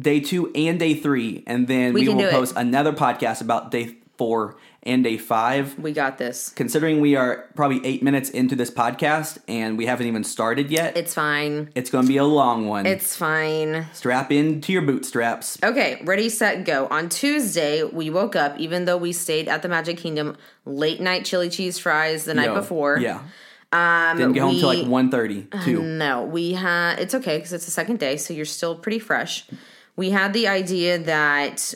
day 0.00 0.20
two 0.20 0.50
and 0.54 0.78
day 0.78 0.94
three, 0.94 1.44
and 1.46 1.68
then 1.68 1.92
we, 1.92 2.06
can 2.06 2.16
will 2.16 2.22
do 2.22 2.28
it. 2.28 2.32
post 2.32 2.54
another 2.56 2.92
podcast 2.92 3.42
about 3.42 3.70
day 3.70 3.96
four 4.16 4.56
and 4.84 5.02
day 5.02 5.16
five. 5.16 5.78
we 5.78 5.92
got 5.92 6.18
this. 6.18 6.50
Considering 6.50 7.00
we 7.00 7.16
are 7.16 7.48
probably 7.54 7.84
eight 7.84 8.02
minutes 8.02 8.28
into 8.30 8.54
this 8.54 8.70
podcast 8.70 9.38
and 9.48 9.78
we 9.78 9.86
haven't 9.86 10.06
even 10.06 10.22
started 10.24 10.70
yet, 10.70 10.96
It's 10.96 11.14
fine. 11.14 11.70
it's 11.74 11.90
going 11.90 12.04
to 12.04 12.08
be 12.08 12.18
a 12.18 12.24
long 12.24 12.66
one. 12.68 12.86
It's 12.86 13.16
fine. 13.16 13.86
Strap 13.94 14.30
into 14.30 14.72
your 14.72 14.82
bootstraps. 14.82 15.58
Okay, 15.62 16.00
ready, 16.04 16.28
set, 16.28 16.64
go. 16.64 16.86
On 16.88 17.08
Tuesday, 17.08 17.82
we 17.82 18.10
woke 18.10 18.36
up, 18.36 18.58
even 18.58 18.84
though 18.84 18.96
we 18.98 19.12
stayed 19.12 19.48
at 19.48 19.62
the 19.62 19.68
Magic 19.68 19.96
Kingdom, 19.96 20.36
late 20.66 21.00
night 21.00 21.24
chili 21.24 21.48
cheese 21.48 21.78
fries 21.78 22.24
the 22.24 22.34
night 22.34 22.46
Yo, 22.46 22.54
before. 22.54 22.98
Yeah. 22.98 23.20
Um, 23.72 24.18
Didn't 24.18 24.34
get 24.34 24.40
home 24.42 24.54
till 24.56 24.68
like 24.68 24.78
we- 24.78 24.84
1.30, 24.84 25.64
too. 25.64 25.82
No, 25.82 26.22
we 26.24 26.52
had. 26.52 27.00
It's 27.00 27.14
okay 27.14 27.38
because 27.38 27.52
it's 27.52 27.64
the 27.64 27.72
second 27.72 27.98
day, 27.98 28.16
so 28.16 28.32
you're 28.32 28.44
still 28.44 28.76
pretty 28.76 29.00
fresh. 29.00 29.46
We 29.96 30.10
had 30.10 30.32
the 30.32 30.46
idea 30.48 30.98
that 30.98 31.74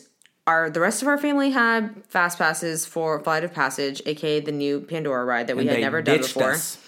our 0.49 0.71
the 0.71 0.81
rest 0.81 1.03
of 1.03 1.09
our 1.09 1.19
family 1.19 1.51
had 1.51 2.03
fast 2.09 2.39
passes 2.39 2.87
for 2.87 3.21
Flight 3.21 3.45
of 3.45 3.53
Passage, 3.53 4.01
aka 4.07 4.41
the 4.41 4.53
new 4.53 4.81
Pandora 4.81 5.25
ride 5.25 5.47
that 5.49 5.57
we 5.57 5.63
And 5.63 5.71
had 5.71 5.81
never 5.81 6.01
done 6.03 6.19
before. 6.19 6.53
us. 6.53 6.79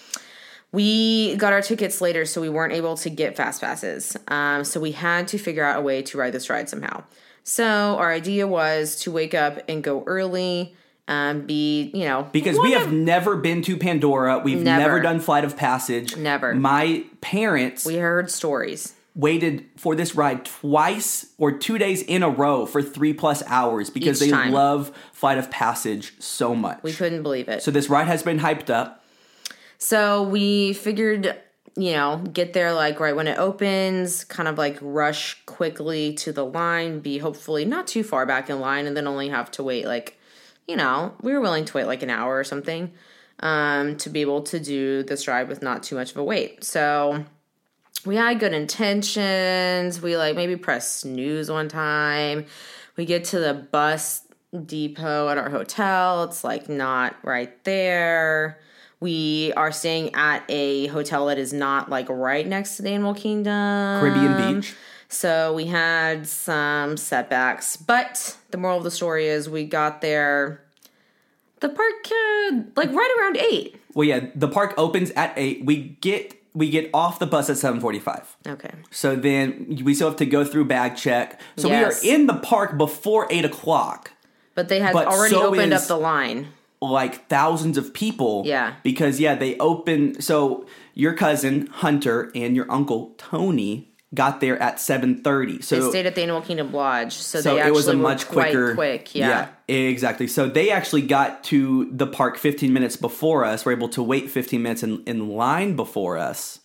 We 0.73 1.35
got 1.37 1.53
our 1.53 1.63
tickets 1.63 2.01
later, 2.01 2.25
so 2.25 2.41
we 2.41 2.49
weren't 2.49 2.73
able 2.73 2.97
to 2.99 3.11
get 3.11 3.37
fast 3.37 3.61
passes. 3.61 4.17
Um, 4.29 4.65
so 4.65 4.81
we 4.81 4.93
had 4.93 5.29
to 5.29 5.39
figure 5.39 5.65
out 5.65 5.79
a 5.79 5.83
way 5.83 6.01
to 6.03 6.17
ride 6.17 6.33
this 6.33 6.49
ride 6.49 6.69
somehow. 6.69 7.03
So 7.43 7.65
our 7.99 8.11
idea 8.13 8.47
was 8.47 8.97
to 9.03 9.11
wake 9.11 9.35
up 9.35 9.61
and 9.69 9.83
go 9.83 10.05
early, 10.07 10.77
um, 11.09 11.43
be 11.47 11.91
you 11.93 12.05
know 12.05 12.29
Because 12.33 12.59
we 12.59 12.73
have 12.73 12.93
never 12.93 13.37
been 13.37 13.63
to 13.63 13.77
Pandora. 13.77 14.39
We've 14.39 14.63
Never. 14.63 14.81
never, 14.83 15.01
done 15.01 15.21
Flight 15.21 15.45
of 15.45 15.57
Passage. 15.57 16.17
Never. 16.17 16.55
My 16.55 17.05
parents 17.21 17.85
we 17.85 17.97
heard 17.97 18.31
stories. 18.31 18.95
Waited 19.21 19.67
for 19.77 19.95
this 19.95 20.15
ride 20.15 20.45
twice 20.45 21.27
or 21.39 21.53
two 21.53 21.79
days 21.79 22.03
in 22.03 22.23
a 22.23 22.29
row 22.31 22.65
for 22.67 22.83
three 22.83 23.13
plus 23.13 23.43
hours 23.47 23.91
because 23.91 24.21
Each 24.23 24.31
they 24.31 24.33
time. 24.33 24.53
love 24.53 24.91
Flight 25.13 25.39
of 25.39 25.51
Passage 25.51 26.15
so 26.19 26.55
much. 26.55 26.83
We 26.83 26.93
couldn't 26.93 27.23
believe 27.23 27.49
it. 27.49 27.63
so 27.63 27.71
this 27.71 27.89
ride 27.89 28.07
has 28.07 28.23
been 28.23 28.39
hyped 28.41 28.71
up. 28.71 29.05
So 29.79 30.23
we 30.23 30.73
figured, 30.73 31.37
you 31.77 31.93
know, 31.93 32.23
get 32.33 32.53
there 32.53 32.73
like 32.73 33.01
right 33.01 33.15
when 33.17 33.27
it 33.27 33.39
opens, 33.39 34.25
kind 34.25 34.49
of 34.49 34.59
like 34.59 34.79
rush 34.81 35.41
quickly 35.47 36.15
to 36.15 36.33
the 36.33 36.45
line, 36.45 37.01
be 37.01 37.19
hopefully 37.19 37.65
not 37.65 37.87
too 37.87 38.03
far 38.03 38.27
back 38.27 38.51
in 38.51 38.61
line, 38.61 38.87
and 38.87 38.97
then 38.97 39.07
only 39.07 39.29
have 39.29 39.51
to 39.53 39.63
wait 39.63 39.87
like, 39.87 40.19
you 40.67 40.77
know, 40.77 41.15
we 41.23 41.33
were 41.33 41.41
willing 41.41 41.65
to 41.65 41.77
wait 41.77 41.85
like 41.85 42.03
an 42.03 42.11
hour 42.11 42.39
or 42.39 42.45
something 42.45 42.93
um, 43.41 43.97
to 43.97 44.11
be 44.11 44.21
able 44.21 44.43
to 44.43 44.61
do 44.61 45.03
this 45.03 45.27
ride 45.27 45.49
with 45.49 45.63
not 45.63 45.83
too 45.83 45.97
much 45.97 46.11
of 46.13 46.17
a 46.19 46.25
wait. 46.25 46.63
So 46.63 47.25
we 48.05 48.17
had 48.17 48.41
good 48.41 48.53
intentions. 48.53 50.01
We 50.01 50.17
like 50.17 50.37
maybe 50.37 50.57
press 50.57 50.91
snooze 50.91 51.51
one 51.51 51.69
time. 51.69 52.47
We 52.97 53.05
get 53.05 53.25
to 53.27 53.39
the 53.39 53.55
bus 53.55 54.23
depot 54.67 55.29
at 55.29 55.39
our 55.39 55.51
hotel. 55.51 56.25
It's 56.25 56.45
like 56.45 56.69
not 56.69 57.17
right 57.23 57.63
there. 57.65 58.59
We 59.01 59.53
are 59.57 59.73
staying 59.73 60.15
at 60.15 60.45
a 60.49 60.89
hotel 60.89 61.27
that 61.27 61.39
is 61.39 61.53
not 61.53 61.89
like 61.89 62.09
right 62.09 62.47
next 62.47 62.77
to 62.77 62.83
the 62.83 62.91
Animal 62.91 63.15
Kingdom. 63.15 64.01
Caribbean 64.01 64.61
Beach. 64.61 64.75
So 65.09 65.55
we 65.55 65.67
had 65.67 66.27
some 66.27 66.97
setbacks, 66.97 67.77
but 67.77 68.37
the 68.51 68.59
moral 68.59 68.79
of 68.79 68.85
the 68.85 68.91
story 68.91 69.27
is 69.27 69.49
we 69.49 69.65
got 69.65 70.01
there. 70.03 70.63
The 71.61 71.69
park, 71.69 72.07
uh, 72.07 72.63
like 72.77 72.93
right 72.93 73.17
around 73.19 73.37
eight. 73.37 73.81
Well, 73.95 74.07
yeah, 74.07 74.27
the 74.35 74.49
park 74.49 74.75
opens 74.79 75.11
at 75.11 75.33
eight. 75.37 75.65
We 75.65 75.97
get 76.01 76.40
we 76.55 76.69
get 76.71 76.91
off 76.93 77.19
the 77.19 77.27
bus 77.27 77.49
at 77.51 77.57
seven 77.59 77.81
forty 77.81 77.99
five. 77.99 78.37
Okay. 78.47 78.71
So 78.91 79.15
then 79.17 79.81
we 79.85 79.95
still 79.95 80.09
have 80.09 80.17
to 80.19 80.27
go 80.27 80.45
through 80.45 80.65
bag 80.67 80.97
check. 80.97 81.41
So 81.57 81.69
Yes. 81.69 82.03
we 82.03 82.11
are 82.11 82.15
in 82.15 82.27
the 82.27 82.35
park 82.35 82.77
before 82.77 83.27
eight 83.31 83.45
o'clock. 83.45 84.13
But 84.55 84.69
they 84.69 84.81
had 84.81 84.93
But 84.93 85.07
already 85.07 85.35
so 85.35 85.47
opened 85.47 85.73
up 85.73 85.85
the 85.85 85.97
line. 85.97 86.49
like 86.83 87.29
thousands 87.29 87.79
of 87.79 87.95
people. 87.95 88.43
Yeah. 88.47 88.75
Because 88.83 89.21
yeah, 89.21 89.35
they 89.37 89.57
open 89.59 90.21
so 90.21 90.67
your 90.95 91.15
cousin 91.15 91.69
Hunter 91.69 92.31
and 92.35 92.57
your 92.57 92.67
uncle 92.71 93.15
Tony 93.17 93.90
got 94.15 94.41
there 94.41 94.61
at 94.61 94.77
7:30. 94.77 95.63
So 95.63 95.81
They 95.81 95.91
stayed 95.91 96.07
at 96.07 96.15
the 96.15 96.23
Animal 96.23 96.43
Kingdom 96.43 96.73
Lodge, 96.73 97.13
so, 97.15 97.41
so 97.41 97.55
they 97.55 97.67
it 97.67 97.73
was 97.73 97.87
a 97.89 97.95
much 97.95 98.27
quicker 98.27 98.75
quick. 98.75 99.15
Yeah. 99.15 99.49
exactly. 99.69 100.27
So 100.27 100.49
they 100.49 100.71
actually 100.71 101.03
got 101.03 101.45
to 101.45 101.89
the 101.93 102.07
park 102.07 102.37
15 102.37 102.73
minutes 102.73 102.97
before 102.97 103.45
us. 103.45 103.65
Were 103.65 103.73
able 103.73 103.89
to 103.91 104.03
wait 104.03 104.31
15 104.31 104.63
minutes 104.63 104.83
in, 104.83 105.03
in 105.05 105.29
line 105.31 105.77
before 105.77 106.19
us. 106.19 106.61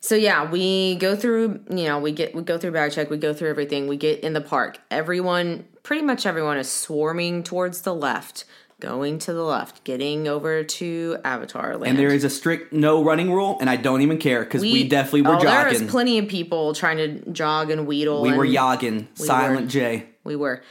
So 0.00 0.14
yeah, 0.14 0.48
we 0.48 0.96
go 0.96 1.16
through, 1.16 1.60
you 1.68 1.84
know, 1.84 1.98
we 1.98 2.12
get 2.12 2.34
we 2.34 2.42
go 2.42 2.58
through 2.58 2.72
bag 2.72 2.92
check, 2.92 3.10
we 3.10 3.16
go 3.16 3.32
through 3.32 3.50
everything, 3.50 3.88
we 3.88 3.96
get 3.96 4.20
in 4.20 4.34
the 4.34 4.40
park. 4.40 4.78
Everyone, 4.90 5.64
pretty 5.82 6.02
much 6.02 6.26
everyone 6.26 6.58
is 6.58 6.70
swarming 6.70 7.42
towards 7.42 7.80
the 7.80 7.94
left, 7.94 8.44
going 8.80 9.18
to 9.20 9.32
the 9.32 9.42
left, 9.42 9.84
getting 9.84 10.28
over 10.28 10.62
to 10.62 11.18
Avatar 11.24 11.76
Land. 11.76 11.90
And 11.90 11.98
there 11.98 12.14
is 12.14 12.24
a 12.24 12.30
strict 12.30 12.72
no 12.72 13.02
running 13.02 13.32
rule, 13.32 13.56
and 13.60 13.70
I 13.70 13.76
don't 13.76 14.02
even 14.02 14.18
care 14.18 14.44
because 14.44 14.62
we, 14.62 14.86
definitely 14.86 15.22
were 15.22 15.36
oh, 15.36 15.40
There 15.40 15.68
was 15.68 15.82
plenty 15.82 16.18
of 16.18 16.28
people 16.28 16.74
trying 16.74 16.98
to 16.98 17.30
jog 17.30 17.70
and 17.70 17.86
wheedle. 17.86 18.22
we 18.22 18.32
were 18.32 18.44
and- 18.44 18.54
yogging. 18.54 19.06
Silent 19.14 19.70
J. 19.70 20.06
We 20.24 20.36
were. 20.36 20.62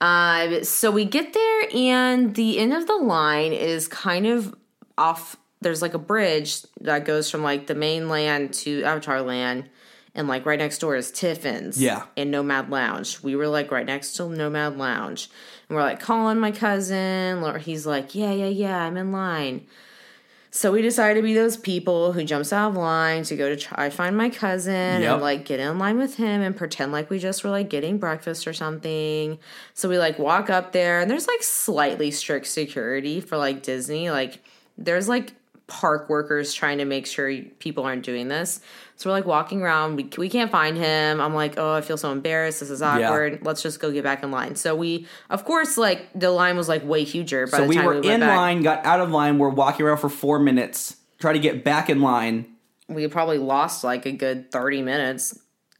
Uh, 0.00 0.64
so 0.64 0.90
we 0.90 1.04
get 1.04 1.32
there, 1.32 1.68
and 1.72 2.34
the 2.34 2.58
end 2.58 2.72
of 2.72 2.88
the 2.88 2.96
line 2.96 3.52
is 3.52 3.86
kind 3.86 4.26
of 4.26 4.54
off. 4.98 5.36
There's 5.60 5.80
like 5.80 5.94
a 5.94 5.98
bridge 5.98 6.62
that 6.80 7.04
goes 7.04 7.30
from 7.30 7.44
like 7.44 7.68
the 7.68 7.76
mainland 7.76 8.52
to 8.54 8.82
Avatar 8.82 9.22
Land, 9.22 9.70
and 10.12 10.26
like 10.26 10.44
right 10.44 10.58
next 10.58 10.78
door 10.78 10.96
is 10.96 11.12
Tiffins. 11.12 11.80
Yeah. 11.80 12.02
And 12.16 12.32
Nomad 12.32 12.68
Lounge. 12.68 13.22
We 13.22 13.36
were 13.36 13.46
like 13.46 13.70
right 13.70 13.86
next 13.86 14.14
to 14.14 14.28
Nomad 14.28 14.76
Lounge, 14.76 15.30
and 15.72 15.76
we're 15.78 15.82
like 15.82 16.00
calling 16.00 16.38
my 16.38 16.52
cousin. 16.52 17.42
Or 17.42 17.56
he's 17.56 17.86
like, 17.86 18.14
"Yeah, 18.14 18.30
yeah, 18.32 18.48
yeah, 18.48 18.84
I'm 18.84 18.98
in 18.98 19.10
line." 19.10 19.66
So 20.50 20.70
we 20.70 20.82
decided 20.82 21.18
to 21.18 21.22
be 21.22 21.32
those 21.32 21.56
people 21.56 22.12
who 22.12 22.24
jumps 22.24 22.52
out 22.52 22.68
of 22.72 22.76
line 22.76 23.22
to 23.22 23.36
go 23.36 23.48
to 23.48 23.56
try 23.56 23.88
find 23.88 24.14
my 24.18 24.28
cousin 24.28 25.00
Yep. 25.00 25.12
and 25.14 25.22
like 25.22 25.46
get 25.46 25.60
in 25.60 25.78
line 25.78 25.96
with 25.96 26.16
him 26.16 26.42
and 26.42 26.54
pretend 26.54 26.92
like 26.92 27.08
we 27.08 27.18
just 27.18 27.42
were 27.42 27.48
like 27.48 27.70
getting 27.70 27.96
breakfast 27.96 28.46
or 28.46 28.52
something. 28.52 29.38
So 29.72 29.88
we 29.88 29.96
like 29.96 30.18
walk 30.18 30.50
up 30.50 30.72
there 30.72 31.00
and 31.00 31.10
there's 31.10 31.26
like 31.26 31.42
slightly 31.42 32.10
strict 32.10 32.48
security 32.48 33.22
for 33.22 33.38
like 33.38 33.62
Disney. 33.62 34.10
Like 34.10 34.44
there's 34.76 35.08
like 35.08 35.32
park 35.72 36.08
workers 36.10 36.52
trying 36.52 36.78
to 36.78 36.84
make 36.84 37.06
sure 37.06 37.32
people 37.58 37.84
aren't 37.84 38.04
doing 38.04 38.28
this. 38.28 38.60
So 38.96 39.08
we're 39.08 39.14
like 39.16 39.24
walking 39.26 39.62
around. 39.62 39.96
We, 39.96 40.08
we 40.18 40.28
can't 40.28 40.50
find 40.50 40.76
him. 40.76 41.20
I'm 41.20 41.34
like, 41.34 41.54
oh, 41.58 41.72
I 41.74 41.80
feel 41.80 41.96
so 41.96 42.12
embarrassed. 42.12 42.60
This 42.60 42.70
is 42.70 42.82
awkward. 42.82 43.40
Let's 43.42 43.62
just 43.62 43.80
go 43.80 43.90
get 43.90 44.04
back 44.04 44.22
in 44.22 44.30
line. 44.30 44.54
So 44.54 44.76
we, 44.76 45.06
of 45.30 45.44
course, 45.44 45.76
like 45.78 46.08
the 46.14 46.30
line 46.30 46.56
was 46.56 46.68
like 46.68 46.84
way 46.84 47.04
huger. 47.04 47.46
By 47.46 47.56
So 47.56 47.62
the 47.62 47.68
we 47.68 47.78
were 47.80 48.00
we 48.00 48.10
in 48.10 48.20
back. 48.20 48.36
line, 48.36 48.62
got 48.62 48.84
out 48.84 49.00
of 49.00 49.10
line. 49.10 49.38
We're 49.38 49.48
walking 49.48 49.86
around 49.86 49.96
for 49.98 50.08
four 50.10 50.38
minutes, 50.38 50.96
try 51.18 51.32
to 51.32 51.38
get 51.38 51.64
back 51.64 51.88
in 51.90 52.00
line. 52.02 52.46
we 52.88 53.06
probably 53.08 53.38
lost 53.38 53.82
like 53.82 54.04
a 54.06 54.12
good 54.12 54.52
30 54.52 54.82
minutes 54.82 55.38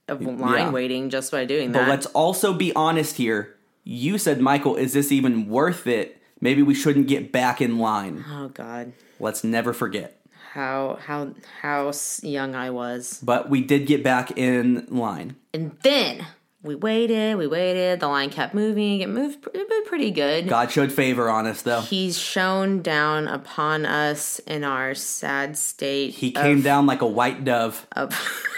of 0.08 0.22
line 0.22 0.38
Yeah. 0.58 0.70
waiting 0.70 1.10
just 1.10 1.30
by 1.30 1.44
doing 1.44 1.72
that. 1.72 1.80
But 1.82 1.88
let's 1.88 2.06
also 2.06 2.54
be 2.54 2.74
honest 2.74 3.16
here. 3.18 3.54
You 3.84 4.16
said, 4.18 4.40
Michael, 4.40 4.74
is 4.76 4.94
this 4.94 5.12
even 5.12 5.48
worth 5.48 5.86
it? 5.86 6.18
Maybe 6.40 6.62
we 6.62 6.74
shouldn't 6.74 7.06
get 7.06 7.30
back 7.30 7.60
in 7.60 7.78
line. 7.78 8.24
oh 8.28 8.48
god. 8.48 8.92
Let's 9.22 9.44
never 9.44 9.72
forget. 9.72 10.20
How 10.52 10.98
how 11.00 11.32
how 11.62 11.88
s- 11.88 12.22
young 12.22 12.54
I 12.54 12.70
was. 12.70 13.20
But 13.22 13.48
we 13.48 13.62
did 13.62 13.86
get 13.86 14.02
back 14.02 14.36
in 14.36 14.86
line. 14.90 15.36
And 15.54 15.78
then 15.82 16.26
we 16.62 16.74
waited, 16.74 17.38
we 17.38 17.46
waited, 17.46 18.00
the 18.00 18.08
line 18.08 18.30
kept 18.30 18.52
moving. 18.52 19.00
It 19.00 19.08
moved 19.08 19.46
it 19.54 19.66
moved 19.70 19.86
pretty 19.86 20.10
good. 20.10 20.48
God 20.48 20.70
showed 20.70 20.92
favor 20.92 21.30
on 21.30 21.46
us, 21.46 21.62
though. 21.62 21.80
He's 21.80 22.18
shone 22.18 22.82
down 22.82 23.28
upon 23.28 23.86
us 23.86 24.40
in 24.40 24.62
our 24.64 24.94
sad 24.94 25.56
state. 25.56 26.14
He 26.14 26.32
came 26.32 26.58
of, 26.58 26.64
down 26.64 26.86
like 26.86 27.00
a 27.00 27.06
white 27.06 27.44
dove. 27.44 27.86
of, 27.92 28.12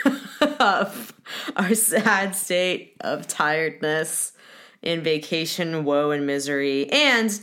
of 0.61 1.13
our 1.57 1.75
sad 1.75 2.35
state 2.35 2.97
of 3.03 3.29
tiredness 3.29 4.33
in 4.83 5.03
vacation 5.03 5.85
woe 5.85 6.11
and 6.11 6.27
misery. 6.27 6.91
And 6.91 7.39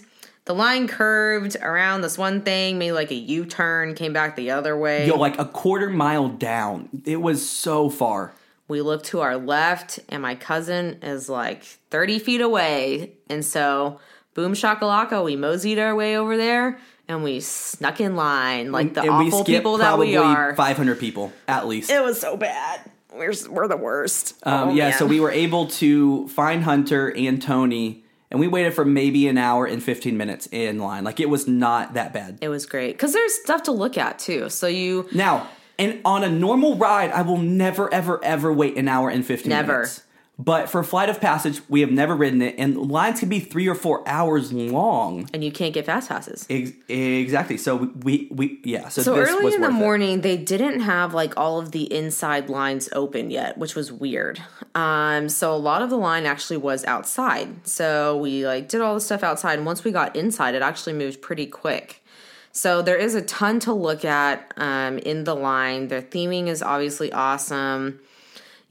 the 0.46 0.54
line 0.56 0.88
curved 0.88 1.56
around 1.62 2.02
this 2.02 2.18
one 2.18 2.42
thing, 2.42 2.78
made 2.80 2.94
like 2.94 3.12
a 3.12 3.16
U 3.16 3.46
turn, 3.46 3.94
came 3.96 4.14
back 4.14 4.36
the 4.36 4.52
other 4.52 4.78
way. 4.78 5.08
Yo, 5.08 5.16
like 5.18 5.38
a 5.40 5.46
quarter 5.46 5.90
mile 5.90 6.30
down. 6.30 6.90
It 7.06 7.22
was 7.22 7.48
so 7.48 7.90
far. 7.90 8.34
we 8.68 8.82
look 8.82 9.04
to 9.04 9.20
our 9.20 9.38
left, 9.38 10.00
and 10.10 10.22
my 10.22 10.34
cousin 10.36 10.98
is 11.04 11.28
like 11.30 11.64
30 11.92 12.20
feet 12.20 12.42
away. 12.42 13.14
And 13.30 13.44
so, 13.46 14.00
boom 14.34 14.54
shakalaka, 14.54 15.24
we 15.24 15.36
moseyed 15.36 15.78
our 15.80 15.94
way 15.96 16.18
over 16.18 16.38
there 16.38 16.80
and 17.08 17.24
we 17.24 17.40
snuck 17.42 18.00
in 18.00 18.16
line 18.16 18.72
like 18.72 18.94
the 18.94 19.02
and 19.02 19.10
awful 19.10 19.44
people 19.44 19.78
that 19.78 19.98
we 20.00 20.16
are. 20.16 20.56
500 20.56 20.98
people, 21.00 21.34
at 21.48 21.68
least. 21.68 21.90
It 21.92 22.02
was 22.02 22.20
so 22.22 22.38
bad. 22.38 22.90
We're, 23.14 23.34
we're 23.50 23.68
the 23.68 23.76
worst. 23.76 24.36
Um, 24.44 24.70
Oh, 24.70 24.74
yeah, 24.74 24.90
man. 24.90 24.98
so 24.98 25.06
we 25.06 25.20
were 25.20 25.32
able 25.32 25.68
to 25.68 26.30
find 26.30 26.64
Hunter 26.64 27.14
and 27.14 27.42
Tony, 27.42 28.01
and 28.32 28.40
we 28.40 28.48
waited 28.48 28.74
for 28.74 28.86
maybe 28.86 29.28
an 29.28 29.38
hour 29.38 29.66
and 29.66 29.84
15 29.84 30.18
minutes 30.18 30.48
in 30.52 30.80
line. 30.80 31.04
Like, 31.04 31.20
it 31.20 31.30
was 31.30 31.48
not 31.48 31.94
that 31.94 32.14
bad. 32.14 32.38
It 32.42 32.50
was 32.50 32.66
great 32.66 32.94
because 32.94 33.14
there's 33.14 33.34
stuff 33.36 33.64
to 33.64 33.72
look 33.72 33.98
at 33.98 34.18
too. 34.18 34.50
So 34.50 34.68
you 34.68 35.08
Now, 35.14 35.50
and 35.78 36.00
on 36.06 36.24
a 36.24 36.30
normal 36.30 36.76
ride, 36.78 37.12
I 37.12 37.22
will 37.24 37.38
never, 37.38 37.94
ever, 37.94 38.24
ever 38.24 38.52
wait 38.54 38.78
an 38.78 38.88
hour 38.88 39.10
and 39.10 39.26
15 39.26 39.50
Never. 39.50 39.74
minutes. 39.74 40.04
But 40.44 40.70
for 40.70 40.82
Flight 40.84 41.08
of 41.08 41.22
Passage, 41.22 41.62
we 41.70 41.82
have 41.82 41.92
never 41.92 42.16
ridden 42.16 42.42
it, 42.42 42.56
and 42.58 42.76
lines 42.76 43.20
can 43.20 43.30
be 43.30 43.40
three 43.40 43.68
or 43.68 43.76
four 43.76 44.02
hours 44.08 44.52
long. 44.52 45.30
and 45.34 45.44
you 45.44 45.52
can't 45.52 45.72
get 45.72 45.86
fast 45.86 46.10
passes. 46.10 46.48
Ex- 46.50 46.72
exactly. 46.90 47.58
So 47.58 47.92
we, 48.02 48.28
we, 48.32 48.60
yeah. 48.64 48.90
So, 48.90 49.04
So 49.04 49.16
early 49.16 49.44
was 49.46 49.54
in 49.54 49.62
the 49.62 49.68
worth 49.68 49.76
it. 49.76 49.80
morning, 49.80 50.22
they 50.22 50.38
didn't 50.38 50.80
have 50.80 51.14
like 51.14 51.38
all 51.38 51.60
of 51.60 51.72
the 51.74 51.84
inside 51.94 52.50
lines 52.50 52.90
open 52.94 53.30
yet, 53.30 53.60
which 53.60 53.76
was 53.76 53.92
weird. 53.92 54.42
Um, 54.74 55.30
so 55.30 55.54
a 55.54 55.58
lot 55.58 55.84
of 55.84 55.92
the 55.92 55.98
line 55.98 56.26
actually 56.26 56.58
was 56.58 56.84
outside. 56.86 57.68
So 57.68 58.18
we 58.18 58.48
like 58.48 58.68
did 58.68 58.82
all 58.82 58.96
the 58.96 59.02
stuff 59.02 59.22
outside, 59.22 59.58
and 59.60 59.66
once 59.66 59.84
we 59.84 59.92
got 59.92 60.16
inside, 60.16 60.56
it 60.56 60.64
actually 60.64 60.94
moved 60.94 61.22
pretty 61.22 61.46
quick. 61.46 62.04
So 62.52 62.82
there 62.82 62.98
is 62.98 63.14
a 63.16 63.22
ton 63.22 63.60
to 63.62 63.74
look 63.74 64.04
at 64.04 64.54
um, 64.58 64.98
in 64.98 65.24
the 65.24 65.36
line. 65.36 65.88
Their 65.90 66.02
theming 66.02 66.48
is 66.48 66.64
obviously 66.64 67.12
awesome. 67.14 68.00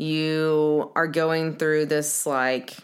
You 0.00 0.90
are 0.96 1.06
going 1.06 1.56
through 1.56 1.86
this 1.86 2.24
like 2.24 2.78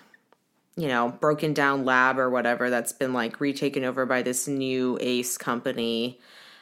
you 0.77 0.89
know, 0.89 1.09
broken 1.21 1.55
down 1.55 1.85
lab 1.85 2.19
or 2.19 2.29
whatever 2.29 2.69
that's 2.69 2.93
been 2.93 3.15
like 3.15 3.41
retaken 3.41 3.83
over 3.83 4.05
by 4.05 4.21
this 4.21 4.47
new 4.47 4.99
Ace 5.01 5.39
company. 5.39 6.21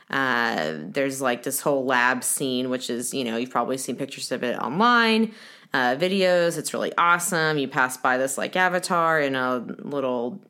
Uh, 0.09 0.75
there's 0.79 1.21
like 1.21 1.43
this 1.43 1.61
whole 1.61 1.85
lab 1.85 2.23
scene, 2.23 2.71
which 2.71 2.89
is, 2.89 3.13
you 3.13 3.25
know, 3.25 3.37
you've 3.37 3.51
probably 3.51 3.77
seen 3.77 3.97
pictures 3.97 4.31
of 4.31 4.45
it 4.45 4.57
online, 4.61 5.33
uh, 5.73 5.97
videos. 5.97 6.57
It's 6.57 6.73
really 6.73 6.93
awesome. 6.97 7.59
You 7.59 7.67
pass 7.67 7.97
by 7.97 8.17
this 8.17 8.39
like 8.39 8.55
avatar 8.55 9.21
in 9.21 9.35
a 9.35 9.59
little 9.81 10.41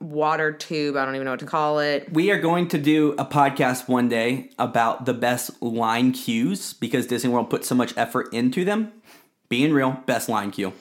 water 0.00 0.50
tube. 0.50 0.96
I 0.96 1.04
don't 1.04 1.14
even 1.14 1.26
know 1.26 1.32
what 1.32 1.40
to 1.40 1.46
call 1.46 1.80
it. 1.80 2.10
We 2.10 2.30
are 2.30 2.40
going 2.40 2.68
to 2.68 2.78
do 2.78 3.12
a 3.18 3.26
podcast 3.26 3.88
one 3.88 4.08
day 4.08 4.50
about 4.58 5.04
the 5.04 5.12
best 5.12 5.60
line 5.62 6.12
cues 6.12 6.72
because 6.72 7.06
Disney 7.06 7.30
World 7.30 7.50
put 7.50 7.66
so 7.66 7.74
much 7.74 7.92
effort 7.98 8.32
into 8.32 8.64
them. 8.64 8.92
Being 9.50 9.72
real, 9.74 10.00
best 10.06 10.28
line 10.28 10.50
cue. 10.52 10.72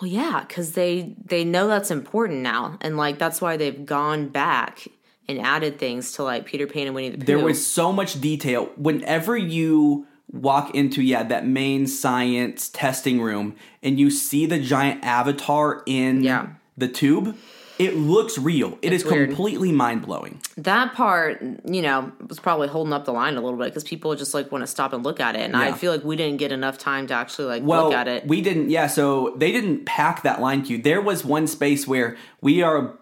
Well, 0.00 0.08
yeah, 0.10 0.44
because 0.46 0.72
they 0.72 1.16
they 1.24 1.42
know 1.42 1.66
that's 1.66 1.90
important 1.90 2.40
now, 2.40 2.78
and 2.80 2.96
like 2.96 3.18
that's 3.18 3.40
why 3.40 3.56
they've 3.56 3.84
gone 3.84 4.28
back 4.28 4.86
and 5.26 5.40
added 5.40 5.78
things 5.78 6.12
to 6.12 6.22
like 6.22 6.44
Peter 6.44 6.66
Pan 6.66 6.86
and 6.86 6.94
Winnie 6.94 7.08
the 7.10 7.18
Pooh. 7.18 7.24
There 7.24 7.38
was 7.38 7.66
so 7.66 7.92
much 7.92 8.20
detail. 8.20 8.66
Whenever 8.76 9.36
you 9.36 10.06
walk 10.32 10.74
into 10.74 11.02
yeah 11.02 11.22
that 11.24 11.46
main 11.46 11.86
science 11.86 12.68
testing 12.68 13.20
room 13.20 13.56
and 13.82 13.98
you 13.98 14.10
see 14.10 14.46
the 14.46 14.60
giant 14.60 15.02
avatar 15.04 15.82
in 15.86 16.22
Yeah. 16.22 16.48
the 16.76 16.86
tube, 16.88 17.36
It 17.80 17.96
looks 17.96 18.36
real. 18.38 18.78
It 18.82 18.92
is 18.92 19.02
It's 19.02 19.10
weird. 19.10 19.30
completely 19.30 19.72
mind 19.72 20.02
blowing. 20.02 20.40
that 20.58 20.92
part, 20.94 21.42
you 21.64 21.80
know, 21.82 22.12
was 22.28 22.38
probably 22.38 22.68
holding 22.68 22.92
up 22.92 23.06
the 23.06 23.12
line 23.12 23.36
a 23.36 23.40
little 23.40 23.58
bit 23.58 23.64
because 23.66 23.84
people 23.84 24.14
just 24.14 24.34
like 24.34 24.52
want 24.52 24.62
to 24.62 24.66
stop 24.66 24.92
and 24.92 25.02
look 25.02 25.18
at 25.18 25.34
it, 25.34 25.40
and 25.40 25.56
I 25.56 25.72
feel 25.72 25.90
like 25.90 26.04
we 26.04 26.14
didn't 26.16 26.36
get 26.38 26.52
enough 26.52 26.76
time 26.78 27.06
to 27.06 27.14
actually 27.14 27.46
like 27.46 27.62
Well, 27.64 27.84
look 27.86 27.94
at 27.94 28.06
it. 28.06 28.26
we 28.26 28.40
didn't. 28.42 28.68
Yeah, 28.70 28.86
so 28.86 29.34
they 29.38 29.50
didn't 29.50 29.86
pack 29.86 30.22
that 30.24 30.40
line 30.40 30.62
queue. 30.62 30.76
There 30.80 31.00
was 31.00 31.24
one 31.24 31.46
space 31.46 31.86
where 31.88 32.16
we 32.42 32.62
are 32.62 32.98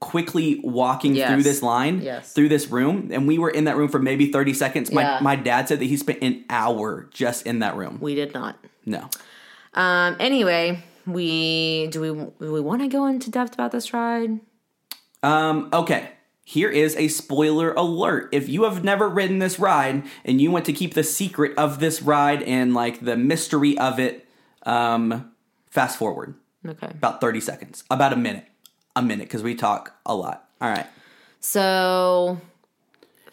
quickly 0.00 0.60
walking 0.62 1.14
Yes. 1.14 1.30
through 1.32 1.42
this 1.42 1.62
line, 1.62 2.00
Yes. 2.02 2.32
through 2.32 2.48
this 2.48 2.68
room, 2.70 3.08
and 3.12 3.26
we 3.26 3.38
were 3.38 3.50
in 3.50 3.64
that 3.64 3.76
room 3.76 3.88
for 3.88 3.98
maybe 4.00 4.30
thirty 4.32 4.54
seconds. 4.54 4.92
My 4.92 5.02
Yeah. 5.02 5.18
my 5.22 5.36
dad 5.36 5.68
said 5.68 5.78
that 5.80 5.86
he 5.86 5.96
spent 5.96 6.18
an 6.22 6.44
hour 6.50 7.08
just 7.12 7.46
in 7.46 7.60
that 7.60 7.76
room. 7.76 7.98
we 8.00 8.14
did 8.14 8.34
not. 8.34 8.56
No. 8.86 9.08
Um. 9.74 10.16
Anyway, 10.18 10.82
we 11.12 11.88
do 11.88 12.00
we 12.00 12.08
do 12.08 12.52
we 12.52 12.60
want 12.60 12.82
to 12.82 12.88
go 12.88 13.06
into 13.06 13.30
depth 13.30 13.54
about 13.54 13.72
this 13.72 13.92
ride? 13.92 14.40
Um, 15.22 15.68
okay. 15.72 16.10
Here 16.44 16.70
is 16.70 16.96
a 16.96 17.08
spoiler 17.08 17.72
alert. 17.74 18.30
If 18.32 18.48
you 18.48 18.62
have 18.64 18.82
never 18.82 19.06
ridden 19.08 19.38
this 19.38 19.58
ride 19.58 20.04
and 20.24 20.40
you 20.40 20.50
want 20.50 20.64
to 20.64 20.72
keep 20.72 20.94
the 20.94 21.02
secret 21.04 21.52
of 21.58 21.78
this 21.78 22.00
ride 22.00 22.42
and 22.42 22.72
like 22.72 23.04
the 23.04 23.16
mystery 23.18 23.76
of 23.76 23.98
it, 24.00 24.26
um, 24.62 25.30
fast 25.68 25.98
forward 25.98 26.34
Okay. 26.66 26.86
about 26.86 27.20
30 27.20 27.40
seconds, 27.40 27.84
about 27.90 28.14
a 28.14 28.16
minute, 28.16 28.46
a 28.96 29.02
minute, 29.02 29.24
because 29.24 29.42
we 29.42 29.54
talk 29.54 29.94
a 30.06 30.14
lot. 30.14 30.48
All 30.62 30.70
right. 30.70 30.86
So 31.40 32.40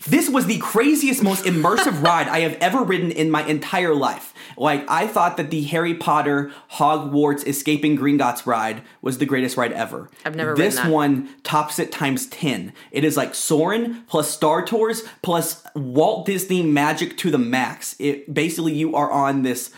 This 0.07 0.29
was 0.29 0.45
the 0.45 0.59
craziest, 0.59 1.23
most 1.23 1.45
immersive 1.45 2.03
ride 2.05 2.27
I 2.27 2.41
have 2.41 2.53
ever 2.55 2.83
ridden 2.83 3.11
in 3.11 3.31
my 3.31 3.43
entire 3.45 3.95
life. 3.95 4.33
Like, 4.57 4.89
I 4.89 5.07
thought 5.07 5.37
that 5.37 5.49
the 5.49 5.63
Harry 5.63 5.95
Potter 5.95 6.51
Hogwarts 6.73 7.45
Escaping 7.45 7.97
Gringotts 7.97 8.45
ride 8.45 8.83
was 9.01 9.17
the 9.17 9.25
greatest 9.25 9.57
ride 9.57 9.71
ever. 9.73 10.09
I've 10.23 10.35
never 10.35 10.51
ridden 10.51 10.65
This 10.65 10.85
one 10.85 11.29
tops 11.43 11.79
it 11.79 11.91
times 11.91 12.27
10. 12.27 12.71
It 12.91 13.03
is 13.03 13.17
like 13.17 13.33
Soarin' 13.33 14.03
plus 14.07 14.29
Star 14.29 14.63
Tours 14.63 15.03
plus 15.21 15.63
Walt 15.73 16.25
Disney 16.25 16.61
Magic 16.61 17.17
to 17.17 17.31
the 17.31 17.37
max. 17.39 17.95
It 17.99 18.31
basically 18.31 18.73
you 18.73 18.95
are 18.95 19.11
on 19.11 19.41
this 19.41 19.71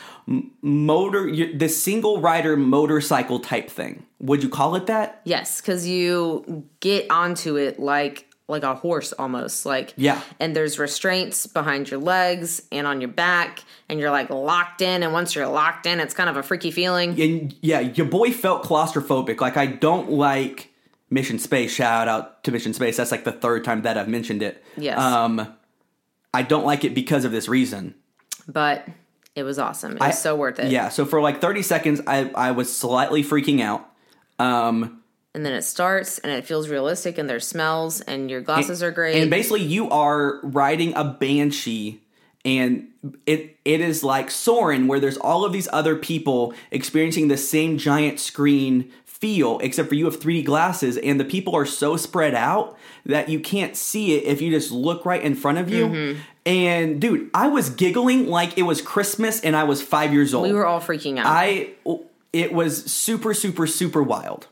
motor 0.62 1.34
this 1.56 1.82
single 1.82 2.20
rider 2.20 2.58
motorcycle 2.58 3.40
type 3.40 3.70
thing. 3.70 4.06
Would 4.20 4.44
you 4.44 4.50
call 4.50 4.76
it 4.76 4.88
that? 4.88 5.22
yes, 5.24 5.62
because 5.62 5.88
you 5.88 6.66
get 6.82 7.10
onto 7.10 7.56
it 7.56 7.80
like 7.80 8.27
like 8.50 8.64
a 8.64 8.76
horse 8.76 9.12
almost 9.14 9.66
like 9.66 9.94
Yeah. 9.98 10.22
and 10.40 10.56
there's 10.56 10.80
restraints 10.80 11.48
behind 11.48 11.92
your 11.92 12.00
legs 12.00 12.62
and 12.72 12.88
on 12.88 13.02
your 13.02 13.10
back 13.10 13.64
and 13.90 14.00
you're 14.00 14.10
like 14.12 14.30
locked 14.30 14.82
in 14.82 15.04
and 15.04 15.12
once 15.12 15.36
you're 15.36 15.48
locked 15.48 15.86
in 15.86 16.00
it's 16.00 16.14
kind 16.14 16.30
of 16.30 16.38
a 16.38 16.44
freaky 16.44 16.72
feeling 16.72 17.20
and 17.22 17.56
yeah, 17.62 17.80
your 17.82 18.06
boy 18.06 18.32
felt 18.32 18.64
claustrophobic. 18.64 19.42
Like 19.42 19.58
I 19.58 19.66
don't 19.66 20.12
like 20.12 20.70
Mission 21.10 21.40
Space. 21.40 21.72
Shout 21.74 22.08
out 22.08 22.44
to 22.46 22.52
Mission 22.52 22.74
Space. 22.74 22.98
That's 22.98 23.12
like 23.12 23.24
the 23.26 23.32
third 23.32 23.64
time 23.64 23.82
that 23.84 23.98
I've 23.98 24.08
mentioned 24.10 24.42
it. 24.42 24.64
Yes. 24.78 24.98
Um, 25.00 25.54
I 26.34 26.42
don't 26.44 26.66
like 26.66 26.84
it 26.84 26.94
because 26.94 27.26
of 27.26 27.32
this 27.32 27.48
reason. 27.50 27.96
but 28.48 28.88
it 29.36 29.44
was 29.44 29.60
awesome 29.60 29.92
it 29.94 30.00
was 30.00 30.20
so 30.22 30.36
worth 30.36 30.58
it 30.60 30.72
Yeah. 30.72 30.90
So 30.90 31.06
for 31.06 31.22
like 31.22 31.42
30 31.42 31.62
seconds, 31.64 32.02
I 32.08 32.30
I 32.34 32.52
was 32.52 32.76
slightly 32.76 33.24
freaking 33.24 33.62
out. 33.62 33.90
Um, 34.40 34.97
and 35.38 35.46
then 35.46 35.54
it 35.54 35.62
starts 35.62 36.18
and 36.18 36.32
it 36.32 36.46
feels 36.46 36.68
realistic 36.68 37.20
and 37.20 37.30
there's 37.30 37.46
smells 37.46 38.02
and 38.02 38.32
your 38.32 38.42
glasses 38.42 38.82
are 38.82 38.90
great 38.90 39.22
and 39.22 39.30
basically 39.30 39.62
you 39.62 39.88
are 39.92 40.40
riding 40.42 40.96
a 40.96 41.04
banshee 41.04 42.02
and 42.44 42.88
it 43.28 43.56
it 43.64 43.80
is 43.80 44.04
like 44.04 44.32
Soarin' 44.32 44.88
where 44.88 45.00
there's 45.00 45.18
all 45.18 45.46
of 45.46 45.54
these 45.54 45.68
other 45.72 45.96
people 45.96 46.56
experiencing 46.72 47.28
the 47.28 47.38
same 47.38 47.78
giant 47.78 48.20
screen 48.20 48.92
feel 49.06 49.60
except 49.60 49.90
for 49.90 49.96
you 49.96 50.06
have 50.06 50.20
3D 50.20 50.44
glasses 50.44 50.98
and 50.98 51.20
the 51.20 51.26
people 51.26 51.56
are 51.56 51.68
so 51.68 51.98
spread 51.98 52.34
out 52.34 52.76
that 53.06 53.30
you 53.30 53.40
can't 53.40 53.76
see 53.76 54.16
it 54.16 54.24
if 54.24 54.42
you 54.42 54.50
just 54.50 54.72
look 54.72 55.06
right 55.06 55.22
in 55.22 55.36
front 55.36 55.60
of 55.60 55.70
you. 55.70 55.88
Mm-hmm. 55.88 56.20
And 56.46 57.00
dude, 57.00 57.30
I 57.34 57.48
was 57.48 57.70
giggling 57.70 58.28
like 58.28 58.58
it 58.58 58.64
was 58.64 58.82
Christmas 58.82 59.42
and 59.42 59.56
I 59.56 59.66
was 59.66 59.84
5 59.84 60.14
years 60.14 60.34
old. 60.34 60.48
we 60.48 60.54
were 60.54 60.66
all 60.66 60.82
freaking 60.82 61.20
out 61.20 61.26
I 61.28 61.74
it 62.34 62.54
was 62.54 62.92
super 62.92 63.36
super 63.36 63.68
super 63.68 64.02
wild. 64.02 64.48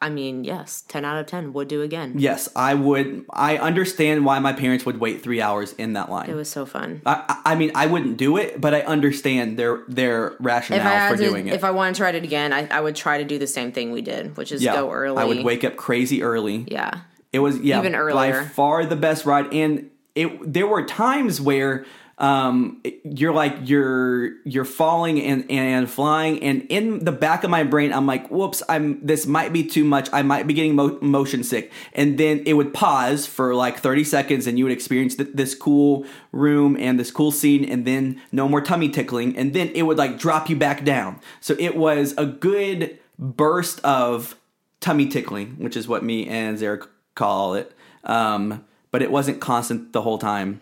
I 0.00 0.08
mean, 0.08 0.44
yes, 0.44 0.82
10 0.88 1.04
out 1.04 1.18
of 1.18 1.26
10 1.26 1.52
would 1.52 1.68
do 1.68 1.82
again. 1.82 2.14
Yes, 2.16 2.48
I 2.56 2.74
would 2.74 3.26
I 3.30 3.58
understand 3.58 4.24
why 4.24 4.38
my 4.38 4.52
parents 4.52 4.86
would 4.86 4.98
wait 5.00 5.22
3 5.22 5.40
hours 5.42 5.72
in 5.74 5.92
that 5.94 6.10
line. 6.10 6.30
It 6.30 6.34
was 6.34 6.48
so 6.48 6.64
fun. 6.64 7.02
I, 7.04 7.42
I 7.44 7.54
mean, 7.54 7.72
I 7.74 7.86
wouldn't 7.86 8.16
do 8.16 8.36
it, 8.38 8.60
but 8.60 8.72
I 8.74 8.80
understand 8.82 9.58
their 9.58 9.82
their 9.88 10.34
rationale 10.40 10.80
If 10.80 10.86
I 10.86 10.90
had 10.90 11.10
for 11.10 11.16
to, 11.18 11.28
doing 11.28 11.48
it. 11.48 11.54
if 11.54 11.64
I 11.64 11.70
wanted 11.72 11.96
to 11.96 12.04
write 12.04 12.14
it 12.14 12.24
again, 12.24 12.52
I, 12.52 12.66
I 12.68 12.80
would 12.80 12.96
try 12.96 13.18
to 13.18 13.24
do 13.24 13.38
the 13.38 13.46
same 13.46 13.72
thing 13.72 13.92
we 13.92 14.00
did, 14.02 14.36
which 14.36 14.50
is 14.52 14.62
yeah, 14.62 14.74
go 14.74 14.90
early. 14.90 15.18
I 15.18 15.24
would 15.24 15.44
wake 15.44 15.64
up 15.64 15.76
crazy 15.76 16.22
early. 16.22 16.64
Yeah. 16.68 17.00
It 17.32 17.40
was 17.40 17.58
yeah, 17.58 17.78
Even 17.78 17.92
by 17.92 17.98
earlier. 17.98 18.44
far 18.44 18.86
the 18.86 18.96
best 18.96 19.26
ride, 19.26 19.52
and 19.52 19.90
it. 20.14 20.52
There 20.52 20.66
were 20.66 20.86
times 20.86 21.38
where 21.38 21.84
um 22.18 22.80
you're 23.04 23.32
like 23.32 23.54
you're 23.64 24.42
you're 24.44 24.64
falling 24.64 25.20
and 25.20 25.50
and 25.50 25.90
flying 25.90 26.42
and 26.42 26.62
in 26.70 27.04
the 27.04 27.12
back 27.12 27.44
of 27.44 27.50
my 27.50 27.62
brain 27.62 27.92
i'm 27.92 28.06
like 28.06 28.26
whoops 28.30 28.62
i'm 28.70 29.04
this 29.04 29.26
might 29.26 29.52
be 29.52 29.66
too 29.66 29.84
much. 29.84 30.08
I 30.12 30.22
might 30.22 30.46
be 30.46 30.54
getting 30.54 30.74
mo- 30.74 30.98
motion 31.00 31.44
sick. 31.44 31.72
And 31.92 32.18
then 32.18 32.42
it 32.46 32.54
would 32.54 32.72
pause 32.72 33.26
for 33.26 33.54
like 33.54 33.78
30 33.78 34.04
seconds 34.04 34.46
and 34.46 34.58
you 34.58 34.64
would 34.64 34.72
experience 34.72 35.16
th- 35.16 35.30
this 35.34 35.54
cool 35.54 36.06
room 36.32 36.76
and 36.78 36.98
this 36.98 37.10
cool 37.10 37.32
scene 37.32 37.64
and 37.64 37.84
then 37.86 38.20
no 38.32 38.48
more 38.48 38.60
tummy 38.60 38.88
tickling 38.88 39.36
and 39.36 39.54
then 39.54 39.68
it 39.74 39.82
would 39.82 39.98
like 39.98 40.18
drop 40.18 40.48
you 40.48 40.56
back 40.56 40.84
down. 40.84 41.20
So 41.40 41.54
it 41.58 41.76
was 41.76 42.14
a 42.16 42.26
good 42.26 42.98
burst 43.18 43.80
of 43.80 44.36
tummy 44.80 45.08
tickling 45.08 45.56
which 45.58 45.76
is 45.76 45.88
what 45.88 46.04
me 46.04 46.26
and 46.26 46.58
Zarek 46.58 46.86
call 47.14 47.54
it. 47.54 47.72
Um 48.04 48.64
but 48.90 49.02
it 49.02 49.10
wasn't 49.10 49.40
constant 49.40 49.92
the 49.92 50.02
whole 50.02 50.18
time. 50.18 50.60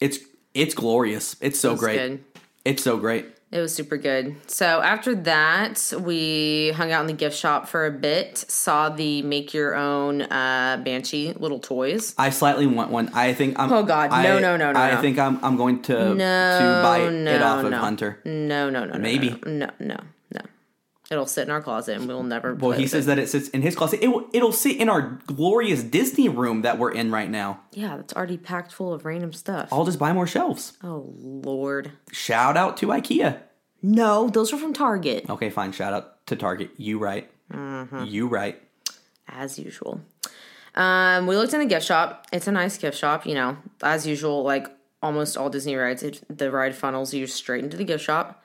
It's 0.00 0.18
it's 0.54 0.74
glorious. 0.74 1.36
It's 1.40 1.58
so 1.58 1.76
great. 1.76 1.96
good. 1.96 2.24
It's 2.64 2.82
so 2.82 2.96
great. 2.96 3.26
It 3.52 3.58
was 3.58 3.74
super 3.74 3.96
good. 3.96 4.36
So 4.48 4.80
after 4.80 5.12
that, 5.16 5.92
we 5.98 6.70
hung 6.76 6.92
out 6.92 7.00
in 7.00 7.08
the 7.08 7.12
gift 7.12 7.36
shop 7.36 7.66
for 7.66 7.84
a 7.84 7.90
bit, 7.90 8.38
saw 8.38 8.90
the 8.90 9.22
make 9.22 9.52
your 9.52 9.74
own 9.74 10.22
uh, 10.22 10.80
Banshee 10.84 11.32
little 11.32 11.58
toys. 11.58 12.14
I 12.16 12.30
slightly 12.30 12.68
want 12.68 12.92
one. 12.92 13.10
I 13.12 13.32
think 13.34 13.58
I'm. 13.58 13.72
Oh, 13.72 13.82
God. 13.82 14.10
No, 14.10 14.16
I, 14.16 14.22
no, 14.22 14.56
no, 14.56 14.70
no, 14.70 14.78
I 14.78 14.94
no. 14.94 15.00
think 15.00 15.18
I'm. 15.18 15.44
I'm 15.44 15.56
going 15.56 15.82
to 15.82 16.14
No, 16.14 16.58
to 16.60 16.80
buy 16.82 16.98
it 17.00 17.10
no, 17.10 17.44
off 17.44 17.64
of 17.64 17.72
no. 17.72 17.78
Hunter. 17.78 18.20
No, 18.24 18.70
no, 18.70 18.84
no, 18.84 18.92
no. 18.92 19.00
Maybe. 19.00 19.30
No, 19.44 19.66
no, 19.66 19.70
no. 19.80 20.00
It'll 21.10 21.26
sit 21.26 21.42
in 21.42 21.50
our 21.50 21.60
closet 21.60 21.96
and 21.96 22.06
we'll 22.06 22.22
never. 22.22 22.54
Well, 22.54 22.70
he 22.70 22.86
says 22.86 23.06
it. 23.06 23.08
that 23.08 23.18
it 23.18 23.28
sits 23.28 23.48
in 23.48 23.62
his 23.62 23.74
closet. 23.74 23.98
It 24.00 24.08
will, 24.08 24.28
it'll 24.32 24.52
sit 24.52 24.76
in 24.76 24.88
our 24.88 25.20
glorious 25.26 25.82
Disney 25.82 26.28
room 26.28 26.62
that 26.62 26.78
we're 26.78 26.92
in 26.92 27.10
right 27.10 27.28
now. 27.28 27.62
Yeah, 27.72 27.96
that's 27.96 28.12
already 28.14 28.36
packed 28.36 28.72
full 28.72 28.92
of 28.92 29.04
random 29.04 29.32
stuff. 29.32 29.70
I'll 29.72 29.84
just 29.84 29.98
buy 29.98 30.12
more 30.12 30.28
shelves. 30.28 30.78
Oh, 30.84 31.12
Lord. 31.18 31.90
Shout 32.12 32.56
out 32.56 32.76
to 32.76 32.86
IKEA. 32.86 33.40
No, 33.82 34.28
those 34.28 34.52
are 34.52 34.56
from 34.56 34.72
Target, 34.72 35.28
Okay, 35.28 35.50
fine. 35.50 35.72
Shout 35.72 35.92
out 35.92 36.24
to 36.26 36.36
Target. 36.36 36.70
You 36.76 36.98
right. 36.98 37.28
Mm-hmm. 37.52 38.04
You 38.04 38.28
right. 38.28 38.62
as 39.26 39.58
usual. 39.58 40.00
Um, 40.76 41.26
we 41.26 41.36
looked 41.36 41.52
in 41.54 41.58
the 41.60 41.66
gift 41.66 41.86
shop. 41.86 42.28
It's 42.32 42.46
a 42.46 42.52
nice 42.52 42.78
gift 42.78 42.96
shop, 42.96 43.26
you 43.26 43.34
know, 43.34 43.56
as 43.82 44.06
usual, 44.06 44.44
like 44.44 44.68
almost 45.02 45.36
all 45.36 45.50
Disney 45.50 45.74
rides, 45.74 46.02
it, 46.02 46.22
the 46.28 46.50
ride 46.52 46.74
funnels 46.74 47.12
you 47.12 47.26
straight 47.26 47.64
into 47.64 47.76
the 47.76 47.84
gift 47.84 48.04
shop. 48.04 48.39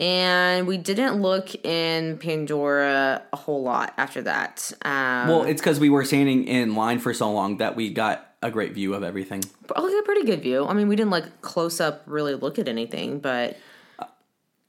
And 0.00 0.66
we 0.66 0.78
didn't 0.78 1.20
look 1.20 1.54
in 1.64 2.16
Pandora 2.18 3.22
a 3.32 3.36
whole 3.36 3.62
lot 3.62 3.92
after 3.98 4.22
that. 4.22 4.72
Um, 4.82 5.28
Well, 5.28 5.42
it's 5.42 5.60
because 5.60 5.78
we 5.78 5.90
were 5.90 6.04
standing 6.04 6.44
in 6.44 6.74
line 6.74 6.98
for 6.98 7.12
so 7.12 7.30
long 7.30 7.58
that 7.58 7.76
we 7.76 7.90
got 7.90 8.26
a 8.42 8.50
great 8.50 8.72
view 8.72 8.94
of 8.94 9.02
everything. 9.02 9.44
oh, 9.76 9.98
a 9.98 10.02
pretty 10.02 10.24
good 10.24 10.40
view. 10.42 10.66
I 10.66 10.72
mean, 10.72 10.88
we 10.88 10.96
didn't 10.96 11.10
like 11.10 11.42
close 11.42 11.80
up 11.80 12.02
really 12.06 12.34
look 12.34 12.58
at 12.58 12.66
anything, 12.68 13.18
but 13.20 13.58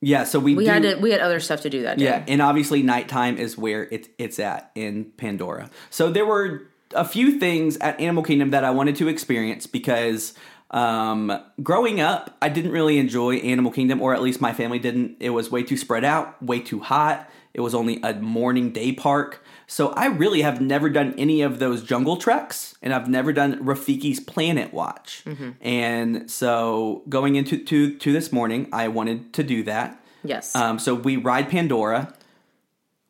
Yeah, 0.01 0.25
so 0.25 0.39
we 0.39 0.55
we 0.55 0.65
do, 0.65 0.69
had 0.71 0.81
to, 0.83 0.95
we 0.95 1.11
had 1.11 1.21
other 1.21 1.39
stuff 1.39 1.61
to 1.61 1.69
do 1.69 1.83
that 1.83 1.97
day. 1.97 2.05
Yeah, 2.05 2.25
and 2.27 2.41
obviously 2.41 2.83
nighttime 2.83 3.37
is 3.37 3.57
where 3.57 3.83
it, 3.83 4.09
it's 4.17 4.39
at 4.39 4.71
in 4.75 5.05
Pandora. 5.15 5.69
So 5.89 6.11
there 6.11 6.25
were 6.25 6.63
a 6.93 7.05
few 7.05 7.39
things 7.39 7.77
at 7.77 7.97
Animal 8.01 8.23
Kingdom 8.23 8.49
that 8.49 8.65
I 8.65 8.71
wanted 8.71 8.97
to 8.97 9.07
experience 9.07 9.65
because 9.65 10.33
um, 10.71 11.37
growing 11.61 11.99
up, 11.99 12.35
I 12.41 12.49
didn't 12.49 12.71
really 12.71 12.97
enjoy 12.97 13.35
Animal 13.35 13.71
Kingdom, 13.71 14.01
or 14.01 14.13
at 14.13 14.21
least 14.21 14.41
my 14.41 14.53
family 14.53 14.79
didn't. 14.79 15.17
It 15.19 15.31
was 15.31 15.51
way 15.51 15.63
too 15.63 15.77
spread 15.77 16.03
out, 16.03 16.41
way 16.41 16.59
too 16.59 16.79
hot. 16.79 17.29
It 17.53 17.59
was 17.59 17.75
only 17.75 17.99
a 18.01 18.13
morning 18.13 18.71
day 18.71 18.93
park. 18.93 19.43
So 19.67 19.89
I 19.89 20.07
really 20.07 20.41
have 20.41 20.61
never 20.61 20.89
done 20.89 21.13
any 21.17 21.41
of 21.41 21.59
those 21.59 21.83
jungle 21.83 22.15
treks, 22.15 22.75
and 22.81 22.93
I've 22.93 23.09
never 23.09 23.33
done 23.33 23.63
Rafiki's 23.63 24.21
Planet 24.21 24.73
Watch. 24.73 25.23
And 25.59 26.31
so 26.31 27.03
going 27.09 27.35
into 27.35 27.57
to, 27.65 27.97
to 27.97 28.13
this 28.13 28.31
morning, 28.31 28.69
I 28.71 28.87
wanted 28.87 29.33
to 29.33 29.43
do 29.43 29.63
that. 29.63 30.01
Yes. 30.23 30.55
Um, 30.55 30.79
so 30.79 30.95
we 30.95 31.17
ride 31.17 31.49
Pandora. 31.49 32.13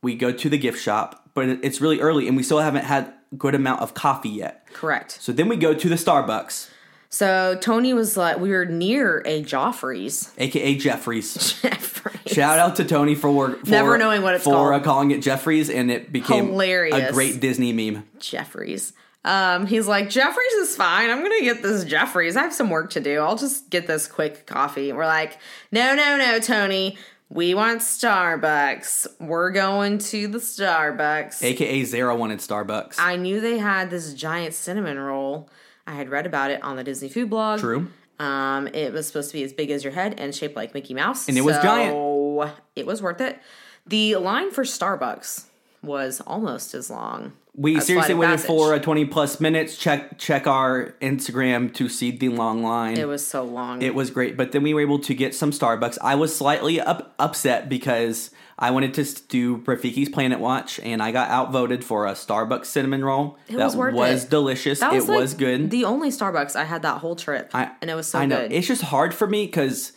We 0.02 0.16
go 0.16 0.32
to 0.32 0.50
the 0.50 0.58
gift 0.58 0.82
shop, 0.82 1.30
but 1.36 1.48
it's 1.48 1.80
really 1.80 2.00
early, 2.00 2.28
and 2.28 2.36
we 2.36 2.42
still 2.42 2.60
haven't 2.60 2.86
had 2.86 3.14
good 3.38 3.54
amount 3.54 3.82
of 3.82 3.94
coffee 3.94 4.30
yet. 4.30 4.66
Correct. 4.74 5.12
So 5.22 5.32
then 5.32 5.48
we 5.48 5.58
go 5.58 5.76
to 5.76 5.90
the 5.90 5.96
Starbucks. 5.96 6.70
So 7.14 7.58
Tony 7.60 7.94
was 7.94 8.16
like, 8.16 8.40
we 8.40 8.52
were 8.52 8.66
near 8.66 9.22
a 9.26 9.44
Joffrey's. 9.44 10.32
aka 10.38 10.76
Jeffries. 10.76 11.54
Jeffrey's. 11.62 12.34
Shout 12.34 12.58
out 12.58 12.78
to 12.78 12.86
Tony 12.86 13.16
for, 13.16 13.52
for 13.52 13.70
Never 13.70 13.98
knowing 13.98 14.22
what 14.22 14.36
it's 14.36 14.46
for 14.46 14.72
called. 14.72 14.84
Calling 14.84 15.12
it 15.12 15.22
Jeffries, 15.22 15.70
and 15.70 15.92
it 15.92 16.12
became 16.14 16.48
Hilarious. 16.48 17.10
a 17.10 17.12
great 17.12 17.42
Disney 17.42 17.74
meme. 17.74 18.06
Jeffrey's. 18.20 18.94
Um, 19.26 19.68
he's 19.68 19.88
like, 19.88 20.10
Jeffrey's 20.10 20.54
is 20.54 20.76
fine. 20.76 21.10
I'm 21.10 21.22
gonna 21.22 21.42
get 21.42 21.62
this 21.62 21.84
Jeffrey's. 21.84 22.38
I 22.38 22.44
have 22.44 22.54
some 22.54 22.70
work 22.70 22.92
to 22.92 23.02
do. 23.02 23.20
I'll 23.20 23.36
just 23.36 23.70
get 23.70 23.88
this 23.88 24.08
quick 24.08 24.48
coffee. 24.48 24.90
And 24.90 24.98
we're 24.98 25.06
like, 25.06 25.38
no, 25.72 25.94
no, 25.94 26.18
no, 26.18 26.40
Tony. 26.40 26.98
We 27.30 27.54
want 27.54 27.82
Starbucks. 27.82 29.08
We're 29.20 29.52
going 29.52 30.00
to 30.00 30.28
the 30.28 30.40
Starbucks. 30.40 31.44
AKA 31.44 31.84
Zara 31.86 32.16
wanted 32.16 32.40
Starbucks. 32.40 32.96
I 33.00 33.16
knew 33.16 33.40
they 33.40 33.58
had 33.58 33.90
this 33.90 34.14
giant 34.14 34.54
cinnamon 34.54 34.98
roll. 34.98 35.50
I 35.88 35.94
had 35.94 36.10
read 36.10 36.26
about 36.26 36.52
it 36.52 36.64
on 36.64 36.76
the 36.76 36.84
Disney 36.84 37.10
food 37.10 37.30
blog. 37.30 37.60
True. 37.60 37.88
Um, 38.20 38.68
it 38.68 38.94
was 38.94 39.08
supposed 39.08 39.32
to 39.32 39.38
be 39.38 39.44
as 39.44 39.52
big 39.52 39.72
as 39.72 39.84
your 39.84 39.94
head 39.94 40.20
and 40.20 40.34
shaped 40.34 40.56
like 40.56 40.74
Mickey 40.74 40.94
Mouse. 40.94 41.28
And 41.28 41.38
it 41.38 41.42
was 41.42 41.58
giant. 41.58 42.54
It 42.76 42.86
was 42.86 43.02
worth 43.02 43.20
it. 43.20 43.40
The 43.88 44.16
line 44.18 44.52
for 44.52 44.64
Starbucks 44.64 45.46
was 45.82 46.22
almost 46.22 46.76
as 46.76 46.90
long. 46.90 47.34
We 47.56 47.78
as 47.78 47.88
seriously 47.88 48.14
waited 48.14 48.34
Passage. 48.34 48.48
for 48.48 48.74
a 48.74 48.80
20 48.80 49.06
plus 49.06 49.40
minutes. 49.40 49.76
Check 49.76 50.18
check 50.18 50.48
our 50.48 50.96
Instagram 51.02 51.74
to 51.74 51.90
see 51.90 52.12
the 52.12 52.30
long 52.30 52.64
line. 52.64 52.98
It 52.98 53.08
was 53.08 53.26
so 53.26 53.44
long. 53.44 53.82
It 53.82 53.94
was 53.94 54.10
great, 54.10 54.38
but 54.38 54.52
then 54.52 54.64
we 54.64 54.74
were 54.74 54.82
able 54.82 55.00
to 55.00 55.14
get 55.14 55.36
some 55.36 55.52
Starbucks. 55.52 55.98
I 56.02 56.16
was 56.16 56.36
slightly 56.36 56.80
up, 56.80 57.14
upset 57.20 57.68
because 57.68 58.32
I 58.62 58.70
wanted 58.70 58.94
to 58.94 59.04
do 59.28 59.58
Rafiki's 59.58 60.08
Planet 60.08 60.40
Watch, 60.40 60.80
and 60.80 61.02
I 61.02 61.12
got 61.12 61.32
outvoted 61.32 61.84
for 61.84 62.06
a 62.06 62.12
Starbucks 62.12 62.66
cinnamon 62.68 63.04
roll. 63.04 63.40
It 63.48 63.58
that 63.58 63.66
was 63.66 63.76
worth 63.76 63.96
was 63.96 64.24
it. 64.24 64.30
delicious. 64.30 64.80
that 64.82 64.94
was 64.94 65.06
it 65.06 65.12
like 65.12 65.20
was 65.20 65.34
good. 65.34 65.72
The 65.72 65.84
only 65.86 66.10
Starbucks 66.10 66.56
I 66.56 66.66
had 66.66 66.84
that 66.84 67.00
whole 67.00 67.16
trip, 67.16 67.50
I, 67.56 67.72
and 67.82 67.90
it 67.90 67.96
was 67.96 68.08
so 68.08 68.20
I 68.20 68.28
know 68.28 68.38
good. 68.44 68.54
it's 68.54 68.68
just 68.68 68.84
hard 68.84 69.16
for 69.16 69.26
me 69.28 69.48
because 69.48 69.94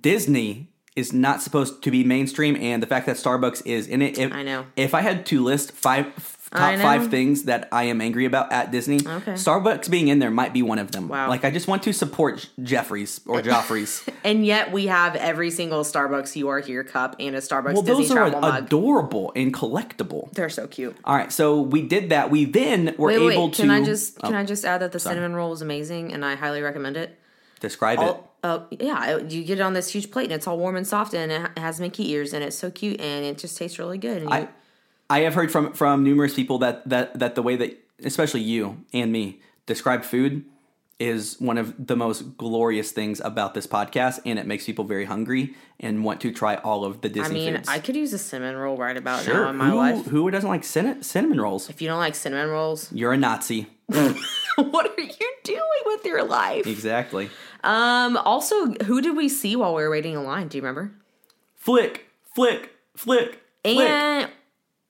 Disney 0.00 0.70
is 0.96 1.12
not 1.14 1.40
supposed 1.40 1.82
to 1.82 1.90
be 1.90 2.04
mainstream, 2.04 2.56
and 2.56 2.82
the 2.82 2.86
fact 2.86 3.06
that 3.06 3.16
Starbucks 3.16 3.62
is 3.64 3.86
in 3.86 4.02
it. 4.02 4.18
If, 4.18 4.32
I 4.34 4.42
know. 4.42 4.66
If 4.76 4.92
I 4.94 5.00
had 5.00 5.24
to 5.26 5.42
list 5.42 5.72
five 5.72 6.12
top 6.50 6.78
five 6.78 7.10
things 7.10 7.44
that 7.44 7.68
I 7.72 7.84
am 7.84 8.00
angry 8.00 8.24
about 8.24 8.52
at 8.52 8.70
Disney, 8.70 8.96
Okay. 9.06 9.32
Starbucks 9.32 9.90
being 9.90 10.08
in 10.08 10.18
there 10.18 10.30
might 10.30 10.52
be 10.52 10.62
one 10.62 10.78
of 10.78 10.92
them. 10.92 11.08
Wow. 11.08 11.28
Like 11.28 11.44
I 11.44 11.50
just 11.50 11.68
want 11.68 11.82
to 11.84 11.92
support 11.92 12.48
Jeffries 12.62 13.20
or 13.26 13.40
Joffrey's. 13.42 14.04
and 14.24 14.44
yet 14.46 14.72
we 14.72 14.86
have 14.86 15.14
every 15.16 15.50
single 15.50 15.82
Starbucks 15.84 16.36
you 16.36 16.48
are 16.48 16.60
here 16.60 16.82
cup 16.84 17.16
and 17.20 17.36
a 17.36 17.40
Starbucks 17.40 17.74
well, 17.74 17.82
Disney 17.82 18.06
those 18.06 18.10
are 18.16 18.30
mug. 18.30 18.64
adorable 18.64 19.32
and 19.36 19.52
collectible. 19.52 20.32
They're 20.32 20.48
so 20.48 20.66
cute. 20.66 20.96
All 21.04 21.14
right, 21.16 21.32
so 21.32 21.60
we 21.60 21.82
did 21.82 22.10
that. 22.10 22.30
We 22.30 22.44
then 22.44 22.94
were 22.98 23.08
Wait, 23.08 23.18
wait, 23.20 23.32
able 23.34 23.46
wait. 23.46 23.54
to 23.54 23.62
Can 23.62 23.70
I 23.70 23.84
just 23.84 24.18
can 24.20 24.34
oh, 24.34 24.38
I 24.38 24.44
just 24.44 24.64
add 24.64 24.80
that 24.82 24.92
the 24.92 25.00
cinnamon 25.00 25.34
roll 25.34 25.50
was 25.50 25.62
amazing 25.62 26.12
and 26.12 26.24
I 26.24 26.34
highly 26.34 26.62
recommend 26.62 26.96
it. 26.96 27.18
describe 27.60 27.98
it. 27.98 28.04
Oh, 28.04 28.24
uh, 28.44 28.60
yeah, 28.70 29.18
you 29.18 29.42
get 29.44 29.58
it 29.58 29.62
on 29.62 29.72
this 29.74 29.90
huge 29.90 30.10
plate 30.12 30.24
and 30.24 30.32
it's 30.32 30.46
all 30.46 30.56
warm 30.58 30.76
and 30.76 30.86
soft 30.86 31.12
and 31.12 31.32
it 31.32 31.50
it 31.56 31.58
has 31.60 31.80
Mickey 31.80 32.10
ears 32.12 32.32
and 32.32 32.44
it's 32.44 32.56
so 32.56 32.70
cute 32.70 33.00
and 33.00 33.24
it 33.24 33.36
just 33.36 33.58
tastes 33.58 33.78
really 33.80 33.98
good. 33.98 34.22
And 34.22 34.30
you, 34.30 34.36
I, 34.36 34.48
I 35.10 35.20
have 35.20 35.34
heard 35.34 35.50
from 35.50 35.72
from 35.72 36.04
numerous 36.04 36.34
people 36.34 36.58
that 36.58 36.88
that 36.88 37.18
that 37.18 37.34
the 37.34 37.42
way 37.42 37.56
that 37.56 37.78
especially 38.04 38.40
you 38.40 38.84
and 38.92 39.10
me 39.12 39.40
describe 39.66 40.04
food 40.04 40.44
is 40.98 41.40
one 41.40 41.58
of 41.58 41.86
the 41.86 41.94
most 41.94 42.36
glorious 42.36 42.90
things 42.90 43.20
about 43.20 43.54
this 43.54 43.66
podcast, 43.66 44.20
and 44.26 44.38
it 44.38 44.46
makes 44.46 44.66
people 44.66 44.84
very 44.84 45.04
hungry 45.04 45.54
and 45.78 46.04
want 46.04 46.20
to 46.20 46.32
try 46.32 46.56
all 46.56 46.84
of 46.84 47.00
the 47.02 47.08
Disney. 47.08 47.48
I 47.48 47.50
mean, 47.50 47.56
foods. 47.56 47.68
I 47.68 47.78
could 47.78 47.94
use 47.94 48.12
a 48.12 48.18
cinnamon 48.18 48.56
roll 48.56 48.76
right 48.76 48.96
about 48.96 49.22
sure, 49.24 49.34
now 49.34 49.50
in 49.50 49.56
my 49.56 49.70
who, 49.70 49.76
life. 49.76 50.06
who 50.06 50.30
doesn't 50.30 50.48
like 50.48 50.64
cinnamon, 50.64 51.02
cinnamon 51.02 51.40
rolls? 51.40 51.70
If 51.70 51.80
you 51.80 51.88
don't 51.88 52.00
like 52.00 52.16
cinnamon 52.16 52.48
rolls, 52.50 52.92
You're 52.92 53.12
a 53.12 53.16
Nazi. 53.16 53.68
what 53.86 54.98
are 54.98 55.02
you 55.02 55.32
doing 55.44 55.82
with 55.86 56.04
your 56.04 56.24
life? 56.24 56.66
exactly. 56.66 57.30
Um. 57.62 58.16
Also, 58.16 58.72
who 58.84 59.00
did 59.00 59.16
we 59.16 59.28
see 59.28 59.54
while 59.56 59.74
we 59.74 59.82
were 59.82 59.90
waiting 59.90 60.14
in 60.14 60.24
line? 60.24 60.48
Do 60.48 60.58
you 60.58 60.62
remember? 60.62 60.92
Flick, 61.54 62.06
flick, 62.34 62.70
flick, 62.96 63.40
flick. 63.64 64.30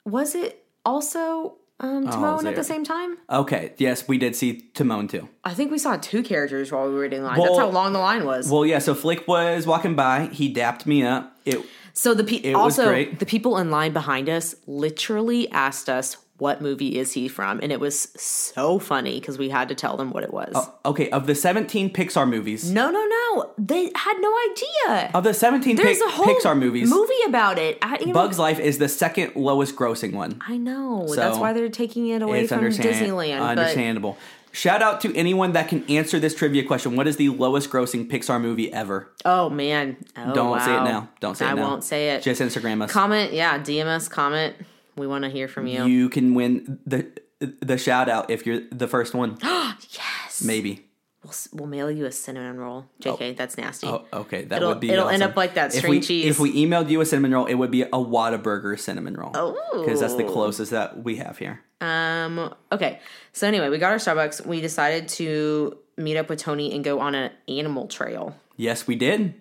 Was 0.09 0.35
it 0.35 0.65
also 0.85 1.55
um, 1.79 2.07
Timon 2.07 2.43
there. 2.43 2.53
at 2.53 2.55
the 2.55 2.63
same 2.63 2.83
time? 2.83 3.17
Okay, 3.29 3.73
yes, 3.77 4.07
we 4.07 4.17
did 4.17 4.35
see 4.35 4.61
Timon 4.73 5.07
too. 5.07 5.29
I 5.43 5.53
think 5.53 5.71
we 5.71 5.77
saw 5.77 5.97
two 5.97 6.23
characters 6.23 6.71
while 6.71 6.87
we 6.87 6.93
were 6.93 7.05
in 7.05 7.23
line. 7.23 7.39
That's 7.39 7.57
how 7.57 7.69
long 7.69 7.93
the 7.93 7.99
line 7.99 8.25
was. 8.25 8.49
Well, 8.51 8.65
yeah. 8.65 8.79
So 8.79 8.93
Flick 8.93 9.27
was 9.27 9.65
walking 9.65 9.95
by. 9.95 10.27
He 10.27 10.49
dapped 10.49 10.85
me 10.85 11.03
up. 11.03 11.37
It 11.45 11.65
so 11.93 12.13
the 12.13 12.23
pe- 12.23 12.53
also 12.53 13.05
the 13.05 13.25
people 13.25 13.57
in 13.57 13.71
line 13.71 13.93
behind 13.93 14.29
us 14.29 14.55
literally 14.67 15.49
asked 15.51 15.89
us 15.89 16.17
what 16.39 16.61
movie 16.61 16.97
is 16.97 17.13
he 17.13 17.27
from, 17.27 17.59
and 17.61 17.71
it 17.71 17.79
was 17.79 18.09
so 18.21 18.79
funny 18.79 19.19
because 19.19 19.37
we 19.37 19.49
had 19.49 19.69
to 19.69 19.75
tell 19.75 19.97
them 19.97 20.11
what 20.11 20.23
it 20.23 20.33
was. 20.33 20.51
Oh, 20.55 20.73
okay. 20.85 21.09
Of 21.11 21.27
the 21.27 21.35
17 21.35 21.91
Pixar 21.93 22.27
movies, 22.29 22.71
No, 22.71 22.89
no, 22.89 23.05
no. 23.05 23.51
They 23.57 23.91
had 23.95 24.17
no 24.19 24.35
idea. 24.51 25.11
of 25.13 25.23
the 25.23 25.33
17 25.33 25.75
There's 25.75 26.01
a 26.01 26.09
whole 26.09 26.25
Pixar 26.25 26.57
movies, 26.57 26.89
movie 26.89 27.13
about 27.27 27.59
it. 27.59 27.77
I, 27.81 27.97
you 27.99 28.07
know, 28.07 28.13
Bugs 28.13 28.39
Life 28.39 28.59
is 28.59 28.77
the 28.77 28.87
second 28.89 29.35
lowest 29.35 29.75
grossing 29.75 30.13
one. 30.13 30.41
I 30.47 30.57
know. 30.57 31.05
So, 31.07 31.15
That's 31.15 31.37
why 31.37 31.53
they're 31.53 31.69
taking 31.69 32.07
it 32.07 32.21
away 32.21 32.41
it's 32.41 32.49
from 32.53 32.61
Disneyland. 32.63 33.41
Understandable. 33.41 34.17
Shout 34.51 34.81
out 34.81 34.99
to 35.01 35.15
anyone 35.15 35.51
that 35.51 35.67
can 35.67 35.83
answer 35.89 36.17
this 36.19 36.33
trivia 36.33 36.63
question. 36.63 36.95
What 36.95 37.07
is 37.07 37.17
the 37.17 37.29
lowest 37.29 37.69
grossing 37.69 38.09
Pixar 38.09 38.41
movie 38.41 38.73
ever? 38.73 39.11
oh 39.23 39.49
man, 39.49 39.95
oh, 40.17 40.33
Don't 40.33 40.59
say 40.61 40.75
it 40.75 40.83
now. 40.83 41.09
Don't 41.19 41.35
say 41.37 41.45
it 41.45 41.49
I 41.49 41.53
now. 41.53 41.69
won't 41.69 41.83
say 41.83 42.09
it. 42.15 42.23
Just 42.23 42.41
Instagram 42.41 42.81
us. 42.83 42.91
comment, 42.91 43.31
yeah, 43.31 43.59
DM 43.59 43.85
us, 43.85 44.07
comment. 44.07 44.55
We 44.99 45.07
want 45.07 45.23
to 45.23 45.29
hear 45.29 45.47
from 45.47 45.65
you. 45.67 45.85
you 45.85 46.09
can 46.09 46.35
win 46.35 46.79
the 46.85 47.07
the 47.39 47.77
shout 47.77 48.09
out 48.09 48.29
if 48.29 48.45
you're 48.45 48.61
the 48.71 48.87
first 48.87 49.13
one. 49.15 49.37
yes, 49.43 50.43
Maybe. 50.45 50.85
We'll, 51.23 51.33
we'll 51.53 51.67
mail 51.67 51.91
you 51.91 52.05
a 52.05 52.11
cinnamon 52.13 52.57
roll. 52.57 52.85
JK, 53.01 53.35
that's 53.35 53.57
nasty. 53.57 53.87
Oh, 53.87 54.05
okay. 54.13 54.43
That 54.45 54.57
It'll- 54.57 54.69
would 54.69 54.79
be. 54.79 54.89
it'll 54.89 55.09
end 55.09 55.21
up 55.23 55.35
like 55.35 55.55
that 55.55 55.71
If 55.73 55.79
string 55.79 55.91
we, 55.91 55.99
cheese. 56.01 56.25
If 56.27 56.39
we 56.39 56.53
emailed 56.65 56.89
you 56.89 57.01
a 57.01 57.05
cinnamon 57.05 57.33
roll, 57.33 57.45
it 57.45 57.55
would 57.55 57.71
be 57.71 57.81
a 57.81 57.87
Whataburger 57.89 58.79
cinnamon 58.79 59.15
roll. 59.15 59.31
Oh. 59.33 59.81
because 59.83 59.99
that's 59.99 60.15
the 60.15 60.23
closest 60.23 60.71
that 60.71 61.03
we 61.03 61.17
have 61.17 61.37
here. 61.37 61.61
Um. 61.81 62.53
Okay. 62.71 62.99
So 63.33 63.47
anyway, 63.47 63.69
we 63.69 63.77
got 63.79 63.91
our 63.91 63.97
Starbucks. 63.97 64.45
We 64.45 64.61
decided 64.61 65.07
to 65.09 65.77
meet 65.97 66.15
up 66.17 66.29
with 66.29 66.39
Tony 66.39 66.73
and 66.73 66.83
go 66.83 66.99
on 67.01 67.15
an 67.15 67.31
animal 67.47 67.87
trail. 67.87 68.35
Yes, 68.57 68.85
we 68.87 68.95
did. 68.95 69.33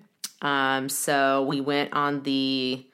Um. 0.43 0.89
So 0.89 1.45
we 1.45 1.61
went 1.61 1.93
on 1.93 2.23
the 2.25 2.85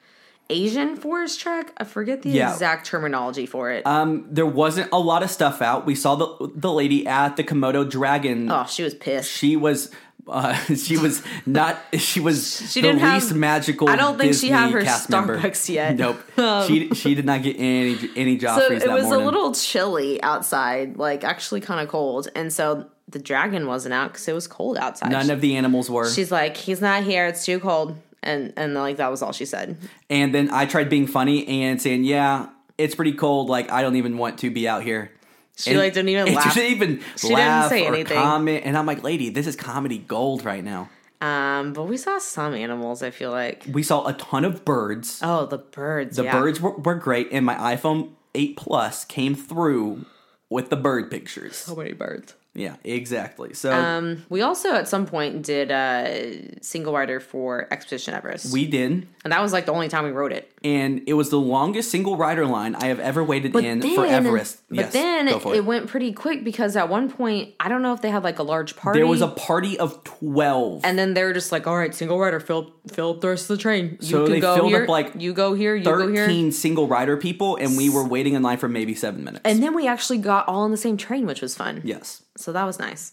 Asian 0.50 0.96
forest 0.96 1.40
trek. 1.40 1.72
I 1.78 1.84
forget 1.84 2.22
the 2.22 2.30
Yeah. 2.30 2.52
exact 2.52 2.86
terminology 2.86 3.46
for 3.46 3.70
it. 3.70 3.86
Um, 3.86 4.26
there 4.30 4.46
wasn't 4.46 4.90
a 4.92 4.98
lot 4.98 5.22
of 5.22 5.30
stuff 5.30 5.62
out. 5.62 5.86
We 5.86 5.94
saw 5.94 6.14
the 6.16 6.50
the 6.54 6.72
lady 6.72 7.06
at 7.06 7.36
the 7.36 7.44
Komodo 7.44 7.88
dragon. 7.88 8.50
oh, 8.50 8.66
she 8.68 8.82
was 8.82 8.94
pissed. 8.94 9.30
She 9.30 9.56
was. 9.56 9.90
Uh, 10.26 10.54
she 10.74 10.96
was 10.96 11.22
not. 11.44 11.76
She 11.98 12.18
was 12.20 12.70
She 12.72 12.80
the 12.80 12.88
didn't 12.88 13.00
have- 13.00 13.22
least 13.22 13.34
magical. 13.34 13.88
I 13.90 13.96
don't 13.96 14.18
think 14.18 14.34
she 14.34 14.48
had 14.48 14.70
her 14.70 14.82
cast 14.82 15.10
member. 15.10 15.38
Starbucks 15.38 15.68
yet. 15.68 15.96
Nope. 15.98 16.18
Um, 16.38 16.66
she 16.66 16.88
she 16.94 17.14
did 17.14 17.24
not 17.26 17.42
get 17.42 17.56
any 17.58 17.96
any 18.16 18.38
Joffreys 18.38 18.56
so 18.56 18.90
it 18.90 18.90
was 18.90 19.04
morning. 19.04 19.22
a 19.22 19.24
little 19.24 19.52
chilly 19.54 20.22
outside, 20.22 20.96
like 20.96 21.24
actually 21.24 21.60
kind 21.60 21.80
of 21.80 21.88
cold, 21.88 22.28
and 22.34 22.52
so 22.52 22.86
the 23.08 23.18
dragon 23.18 23.66
wasn't 23.66 23.92
out 23.94 24.12
because 24.12 24.26
it 24.26 24.32
was 24.32 24.46
cold 24.46 24.76
outside. 24.78 25.10
None 25.12 25.30
of 25.30 25.40
the 25.42 25.56
animals 25.56 25.90
were. 25.90 26.10
She's 26.10 26.32
like, 26.32 26.56
he's 26.56 26.80
not 26.80 27.02
here. 27.04 27.26
It's 27.26 27.44
too 27.44 27.60
cold, 27.60 27.94
and 28.24 28.52
and 28.56 28.74
like 28.74 28.96
that 28.96 29.10
was 29.10 29.22
all 29.22 29.32
she 29.32 29.44
said. 29.44 29.76
And 30.10 30.34
then 30.34 30.50
I 30.50 30.66
tried 30.66 30.88
being 30.88 31.06
funny 31.06 31.46
and 31.62 31.80
saying, 31.80 32.04
"Yeah, 32.04 32.48
it's 32.78 32.94
pretty 32.94 33.12
cold. 33.12 33.48
Like 33.48 33.70
I 33.70 33.82
don't 33.82 33.96
even 33.96 34.18
want 34.18 34.38
to 34.40 34.50
be 34.50 34.66
out 34.68 34.82
here." 34.82 35.10
She 35.56 35.70
And 35.70 35.78
like 35.78 35.94
didn't 35.94 36.08
even 36.08 36.34
laugh. 36.34 36.52
She 36.52 36.60
didn't 36.60 36.76
even 36.76 37.00
She 37.16 37.28
didn't 37.28 37.68
say 37.68 37.86
or 37.86 37.94
anything. 37.94 38.16
comment. 38.18 38.62
And 38.66 38.76
I'm 38.76 38.86
like, 38.86 39.02
"Lady, 39.04 39.28
this 39.30 39.46
is 39.46 39.54
comedy 39.56 39.98
gold 39.98 40.44
right 40.44 40.64
now." 40.64 40.90
Um, 41.20 41.72
but 41.72 41.84
we 41.84 41.96
saw 41.96 42.18
some 42.18 42.54
animals. 42.54 43.02
I 43.02 43.10
feel 43.10 43.30
like. 43.30 43.64
We 43.70 43.82
saw 43.82 44.06
a 44.06 44.12
ton 44.14 44.44
of 44.44 44.64
birds. 44.64 45.20
Oh, 45.22 45.46
the 45.46 45.56
birds. 45.58 46.16
the 46.16 46.24
yeah. 46.24 46.38
birds 46.38 46.60
were, 46.60 46.72
were 46.76 46.96
great, 46.96 47.28
and 47.32 47.46
my 47.46 47.54
iPhone 47.54 48.10
8 48.34 48.56
Plus 48.58 49.04
came 49.06 49.34
through 49.34 50.04
with 50.50 50.68
the 50.68 50.76
bird 50.76 51.10
pictures. 51.10 51.56
So 51.56 51.76
many 51.76 51.92
birds. 51.92 52.34
Yeah, 52.54 52.76
exactly. 52.84 53.52
So 53.54 53.72
Um, 53.72 54.24
we 54.28 54.40
also 54.42 54.72
at 54.74 54.86
some 54.86 55.06
point 55.06 55.42
did 55.42 55.70
a 55.72 56.56
single 56.60 56.92
rider 56.94 57.18
for 57.18 57.66
Expedition 57.70 58.14
Everest, 58.14 58.52
we 58.52 58.66
did, 58.66 59.06
and 59.24 59.32
that 59.32 59.42
was 59.42 59.52
like 59.52 59.66
the 59.66 59.72
only 59.72 59.88
time 59.88 60.04
we 60.04 60.10
rode 60.12 60.32
it. 60.32 60.50
and 60.62 61.02
it 61.06 61.14
was 61.14 61.30
the 61.30 61.38
longest 61.38 61.90
single 61.90 62.16
rider 62.16 62.46
line 62.46 62.74
I 62.76 62.86
have 62.86 63.00
ever 63.00 63.22
waited 63.24 63.54
in 63.56 63.82
for 63.82 64.06
Everest. 64.06 64.60
But 64.68 64.78
yes, 64.78 64.92
then 64.92 65.28
it 65.28 65.44
it. 65.46 65.64
went 65.64 65.88
pretty 65.88 66.12
quick 66.12 66.44
because 66.44 66.76
at 66.76 66.88
one 66.88 67.10
point 67.10 67.54
I 67.58 67.68
don't 67.68 67.82
know 67.82 67.92
if 67.92 68.00
they 68.02 68.10
had 68.10 68.22
like 68.22 68.38
a 68.38 68.42
large 68.44 68.76
party. 68.76 69.00
There 69.00 69.06
was 69.06 69.20
a 69.20 69.28
party 69.28 69.78
of 69.78 70.02
12. 70.04 70.82
and 70.84 70.98
then 70.98 71.14
they 71.14 71.24
were 71.24 71.32
just 71.32 71.50
like, 71.52 71.66
"All 71.66 71.76
right, 71.76 71.94
single 71.94 72.18
rider, 72.18 72.38
fill 72.40 72.72
fill 72.92 73.10
up 73.10 73.20
the 73.20 73.28
rest 73.28 73.50
of 73.50 73.56
the 73.56 73.62
train. 73.62 73.98
You 74.00 74.06
So 74.06 74.22
can 74.24 74.32
they 74.32 74.40
go 74.40 74.54
filled 74.54 74.72
up, 74.72 74.78
here, 74.80 74.86
like, 74.86 75.12
you 75.18 75.32
go 75.32 75.54
here, 75.54 75.74
you 75.74 75.84
go 75.84 76.06
here." 76.08 76.26
13 76.26 76.52
single 76.52 76.86
rider 76.86 77.16
people, 77.16 77.56
and 77.56 77.76
we 77.76 77.90
were 77.90 78.04
waiting 78.06 78.34
in 78.34 78.42
line 78.42 78.58
for 78.58 78.68
maybe 78.68 78.94
seven 78.94 79.24
minutes. 79.24 79.42
And 79.44 79.62
then 79.62 79.74
we 79.74 79.88
actually 79.88 80.18
got 80.18 80.46
all 80.48 80.62
on 80.62 80.70
the 80.70 80.76
same 80.76 80.96
train, 80.96 81.26
which 81.26 81.40
was 81.42 81.56
fun. 81.56 81.80
yes. 81.84 82.20
So 82.36 82.52
that 82.52 82.64
was 82.64 82.78
nice. 82.78 83.12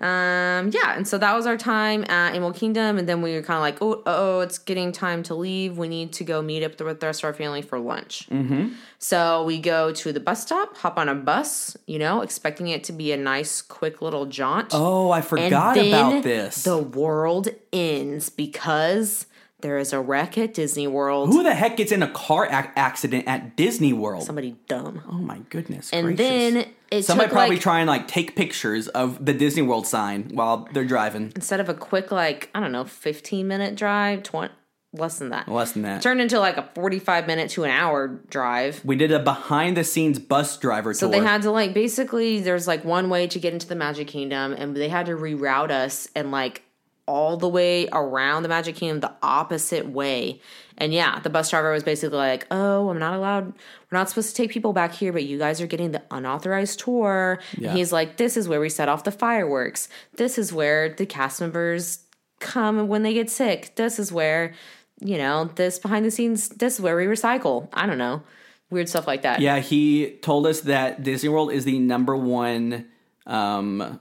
Um, 0.00 0.70
yeah, 0.72 0.96
and 0.96 1.06
so 1.06 1.18
that 1.18 1.34
was 1.34 1.46
our 1.46 1.58
time 1.58 2.04
at 2.04 2.30
Animal 2.30 2.54
Kingdom, 2.54 2.96
and 2.96 3.06
then 3.06 3.20
we 3.20 3.34
were 3.34 3.42
kind 3.42 3.58
of 3.58 3.60
like, 3.60 3.82
oh, 3.82 4.02
oh, 4.06 4.40
it's 4.40 4.56
getting 4.56 4.92
time 4.92 5.22
to 5.24 5.34
leave. 5.34 5.76
We 5.76 5.88
need 5.88 6.14
to 6.14 6.24
go 6.24 6.40
meet 6.40 6.62
up 6.62 6.80
with 6.80 7.00
the 7.00 7.06
rest 7.06 7.20
of 7.20 7.24
our 7.24 7.34
family 7.34 7.60
for 7.60 7.78
lunch. 7.78 8.26
Mm-hmm. 8.30 8.68
So 8.98 9.44
we 9.44 9.58
go 9.58 9.92
to 9.92 10.10
the 10.10 10.20
bus 10.20 10.40
stop, 10.40 10.74
hop 10.78 10.98
on 10.98 11.10
a 11.10 11.14
bus, 11.14 11.76
you 11.86 11.98
know, 11.98 12.22
expecting 12.22 12.68
it 12.68 12.82
to 12.84 12.94
be 12.94 13.12
a 13.12 13.18
nice, 13.18 13.60
quick 13.60 14.00
little 14.00 14.24
jaunt. 14.24 14.68
Oh, 14.72 15.10
I 15.10 15.20
forgot 15.20 15.76
about 15.76 16.22
this. 16.22 16.62
The 16.62 16.78
world 16.78 17.48
ends 17.70 18.30
because 18.30 19.26
there 19.62 19.78
is 19.78 19.92
a 19.92 20.00
wreck 20.00 20.36
at 20.38 20.54
Disney 20.54 20.86
World. 20.86 21.28
Who 21.30 21.42
the 21.42 21.54
heck 21.54 21.76
gets 21.76 21.92
in 21.92 22.02
a 22.02 22.10
car 22.10 22.46
ac- 22.46 22.70
accident 22.76 23.24
at 23.26 23.56
Disney 23.56 23.92
World? 23.92 24.24
Somebody 24.24 24.56
dumb. 24.68 25.02
oh 25.08 25.12
my 25.18 25.38
goodness. 25.50 25.90
And 25.92 26.06
gracious. 26.16 26.18
then 26.54 26.66
it 26.90 27.04
somebody 27.04 27.28
took 27.28 27.32
probably 27.34 27.56
like, 27.56 27.62
try 27.62 27.78
and 27.80 27.88
like 27.88 28.08
take 28.08 28.36
pictures 28.36 28.88
of 28.88 29.24
the 29.24 29.32
Disney 29.32 29.62
World 29.62 29.86
sign 29.86 30.30
while 30.34 30.68
they're 30.72 30.84
driving. 30.84 31.32
instead 31.36 31.60
of 31.60 31.68
a 31.68 31.74
quick 31.74 32.10
like 32.10 32.50
I 32.54 32.60
don't 32.60 32.72
know, 32.72 32.84
fifteen 32.84 33.46
minute 33.48 33.74
drive, 33.76 34.22
twenty 34.22 34.52
less 34.92 35.20
than 35.20 35.28
that. 35.28 35.46
Less 35.46 35.70
than 35.70 35.82
that. 35.82 36.02
Turned 36.02 36.20
into 36.20 36.40
like 36.40 36.56
a 36.56 36.68
forty 36.74 36.98
five 36.98 37.28
minute 37.28 37.50
to 37.50 37.62
an 37.62 37.70
hour 37.70 38.08
drive. 38.28 38.80
We 38.84 38.96
did 38.96 39.12
a 39.12 39.20
behind 39.20 39.76
the 39.76 39.84
scenes 39.84 40.18
bus 40.18 40.56
driver 40.58 40.92
So 40.94 41.08
tour. 41.08 41.20
they 41.20 41.24
had 41.24 41.42
to 41.42 41.52
like 41.52 41.72
basically 41.74 42.40
there's 42.40 42.66
like 42.66 42.84
one 42.84 43.08
way 43.08 43.28
to 43.28 43.38
get 43.38 43.52
into 43.52 43.68
the 43.68 43.76
Magic 43.76 44.08
Kingdom 44.08 44.52
and 44.52 44.76
they 44.76 44.88
had 44.88 45.06
to 45.06 45.12
reroute 45.12 45.70
us 45.70 46.08
and 46.16 46.32
like 46.32 46.64
all 47.10 47.36
the 47.36 47.48
way 47.48 47.88
around 47.92 48.44
the 48.44 48.48
Magic 48.48 48.76
Kingdom 48.76 49.00
the 49.00 49.12
opposite 49.20 49.88
way. 49.88 50.40
And 50.78 50.94
yeah, 50.94 51.18
the 51.18 51.28
bus 51.28 51.50
driver 51.50 51.72
was 51.72 51.82
basically 51.82 52.16
like, 52.16 52.46
"Oh, 52.52 52.88
I'm 52.88 53.00
not 53.00 53.14
allowed. 53.14 53.46
We're 53.46 53.98
not 53.98 54.08
supposed 54.08 54.30
to 54.30 54.34
take 54.36 54.50
people 54.50 54.72
back 54.72 54.92
here, 54.92 55.12
but 55.12 55.24
you 55.24 55.36
guys 55.36 55.60
are 55.60 55.66
getting 55.66 55.90
the 55.90 56.02
unauthorized 56.12 56.78
tour." 56.78 57.40
Yeah. 57.58 57.70
And 57.70 57.78
he's 57.78 57.92
like, 57.92 58.16
"This 58.16 58.36
is 58.36 58.48
where 58.48 58.60
we 58.60 58.68
set 58.68 58.88
off 58.88 59.02
the 59.04 59.10
fireworks. 59.10 59.88
This 60.14 60.38
is 60.38 60.52
where 60.52 60.88
the 60.88 61.04
cast 61.04 61.40
members 61.40 62.04
come 62.38 62.86
when 62.88 63.02
they 63.02 63.12
get 63.12 63.28
sick. 63.28 63.74
This 63.74 63.98
is 63.98 64.10
where, 64.12 64.54
you 65.00 65.18
know, 65.18 65.50
this 65.56 65.78
behind 65.78 66.04
the 66.06 66.10
scenes. 66.10 66.48
This 66.48 66.76
is 66.76 66.80
where 66.80 66.96
we 66.96 67.04
recycle. 67.06 67.68
I 67.72 67.86
don't 67.86 67.98
know, 67.98 68.22
weird 68.70 68.88
stuff 68.88 69.06
like 69.06 69.22
that. 69.22 69.40
yeah, 69.40 69.58
he 69.58 70.12
told 70.22 70.46
us 70.46 70.60
that 70.62 71.02
Disney 71.02 71.28
World 71.28 71.52
is 71.52 71.64
the 71.64 71.78
number 71.78 72.16
one 72.16 72.86
um, 73.26 74.00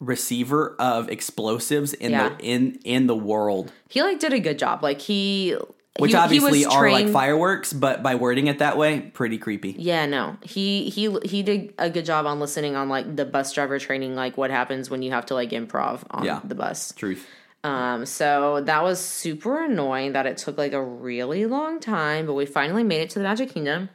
receiver 0.00 0.76
of 0.78 1.08
explosives 1.08 1.92
in 1.94 2.12
Yeah. 2.12 2.28
the 2.30 2.44
in 2.44 2.78
in 2.84 3.06
the 3.06 3.16
world. 3.16 3.72
he 3.88 4.02
like 4.02 4.18
did 4.20 4.32
a 4.32 4.40
good 4.40 4.58
job. 4.58 4.82
Like 4.82 5.00
he, 5.00 5.56
Which 5.98 6.12
he, 6.12 6.16
he 6.16 6.22
obviously 6.22 6.64
was 6.64 6.74
are 6.74 6.90
like 6.90 7.08
fireworks, 7.08 7.72
but 7.72 8.02
by 8.02 8.14
wording 8.14 8.46
it 8.46 8.60
that 8.60 8.76
way, 8.76 9.00
pretty 9.00 9.38
creepy. 9.38 9.74
Yeah, 9.78 10.06
no, 10.06 10.36
he 10.42 10.88
he 10.90 11.10
he 11.24 11.42
did 11.42 11.74
a 11.78 11.90
good 11.90 12.04
job 12.04 12.26
on 12.26 12.38
listening 12.38 12.76
on 12.76 12.88
like 12.88 13.16
the 13.16 13.24
bus 13.24 13.52
driver 13.52 13.78
training, 13.78 14.14
like 14.14 14.36
what 14.36 14.50
happens 14.50 14.88
when 14.88 15.02
you 15.02 15.10
have 15.10 15.26
to 15.26 15.34
like 15.34 15.50
improv 15.50 16.02
on 16.10 16.24
Yeah. 16.24 16.40
the 16.44 16.54
bus. 16.54 16.92
Truth. 16.92 17.26
Um, 17.64 18.06
so 18.06 18.60
that 18.62 18.84
was 18.84 19.00
super 19.00 19.64
annoying 19.64 20.12
that 20.12 20.26
it 20.26 20.36
took 20.38 20.56
like 20.56 20.72
a 20.74 20.82
really 20.82 21.44
long 21.46 21.80
time, 21.80 22.24
but 22.26 22.34
we 22.34 22.46
finally 22.46 22.84
made 22.84 23.00
it 23.00 23.10
to 23.10 23.18
the 23.18 23.24
Magic 23.24 23.50
Kingdom, 23.50 23.88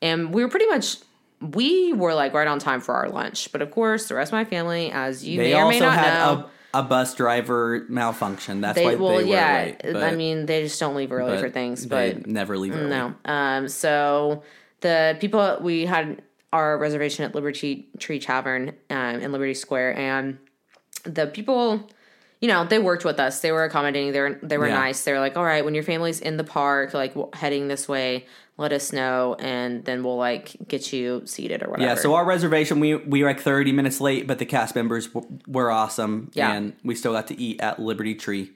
and 0.00 0.32
we 0.32 0.42
were 0.44 0.48
pretty 0.48 0.66
much. 0.68 0.98
We 1.40 1.92
were 1.92 2.14
like 2.14 2.34
right 2.34 2.48
on 2.48 2.58
time 2.58 2.80
for 2.80 2.94
our 2.94 3.08
lunch, 3.08 3.52
but 3.52 3.62
of 3.62 3.70
course, 3.70 4.08
the 4.08 4.14
rest 4.14 4.30
of 4.30 4.32
my 4.32 4.44
family, 4.44 4.90
as 4.90 5.26
you 5.26 5.38
They 5.38 5.52
may 5.52 5.54
or 5.54 5.68
may 5.68 5.76
also 5.76 5.86
not 5.86 5.94
had 5.94 6.18
know, 6.18 6.48
a, 6.74 6.80
a 6.80 6.82
bus 6.82 7.14
driver 7.14 7.86
malfunction. 7.88 8.60
That's 8.60 8.74
they 8.76 8.84
why 8.84 8.94
well, 8.96 9.18
they 9.18 9.24
were 9.24 9.30
yeah. 9.30 9.74
late. 9.84 9.96
I 9.96 10.16
mean, 10.16 10.46
they 10.46 10.62
just 10.64 10.80
don't 10.80 10.96
leave 10.96 11.12
early 11.12 11.32
but 11.32 11.40
for 11.40 11.50
things, 11.50 11.86
they 11.86 12.14
but 12.14 12.26
never 12.26 12.58
leave 12.58 12.74
early. 12.74 12.90
No. 12.90 13.14
Um, 13.24 13.68
so 13.68 14.42
the 14.80 15.16
people 15.20 15.58
we 15.60 15.86
had 15.86 16.22
our 16.52 16.78
reservation 16.78 17.24
at 17.24 17.34
Liberty 17.34 17.88
Tree 17.98 18.18
Tavern 18.18 18.72
um, 18.90 19.20
in 19.20 19.32
Liberty 19.32 19.54
Square, 19.54 19.96
and 19.96 20.38
the 21.04 21.26
people, 21.26 21.88
you 22.40 22.48
know, 22.48 22.64
they 22.64 22.78
worked 22.78 23.04
with 23.04 23.20
us. 23.20 23.40
They 23.40 23.52
were 23.52 23.64
accommodating. 23.64 24.12
They 24.12 24.20
were 24.20 24.38
they 24.42 24.58
were 24.58 24.68
Yeah. 24.68 24.74
nice. 24.74 25.04
They 25.04 25.12
were 25.12 25.20
like, 25.20 25.36
all 25.36 25.44
right, 25.44 25.64
when 25.64 25.74
your 25.74 25.84
family's 25.84 26.20
in 26.20 26.36
the 26.36 26.44
park, 26.44 26.94
like 26.94 27.14
w- 27.14 27.30
heading 27.34 27.68
this 27.68 27.88
way, 27.88 28.26
let 28.58 28.72
us 28.72 28.92
know, 28.92 29.34
and 29.38 29.84
then 29.86 30.02
we'll 30.02 30.16
like 30.18 30.54
get 30.68 30.92
you 30.92 31.22
seated 31.24 31.62
or 31.62 31.70
whatever. 31.70 31.88
Yeah, 31.88 31.94
so 31.94 32.14
our 32.14 32.24
reservation, 32.26 32.80
we 32.80 32.96
we 32.96 33.22
were 33.22 33.28
like 33.30 33.40
30 33.40 33.72
minutes 33.72 34.00
late, 34.00 34.26
but 34.26 34.38
the 34.38 34.44
cast 34.46 34.74
members 34.74 35.06
w- 35.06 35.38
were 35.46 35.70
awesome. 35.70 36.30
Yeah. 36.34 36.52
And 36.52 36.74
we 36.84 36.94
still 36.94 37.12
got 37.12 37.28
to 37.28 37.40
eat 37.40 37.60
at 37.60 37.78
Liberty 37.78 38.14
Tree. 38.14 38.50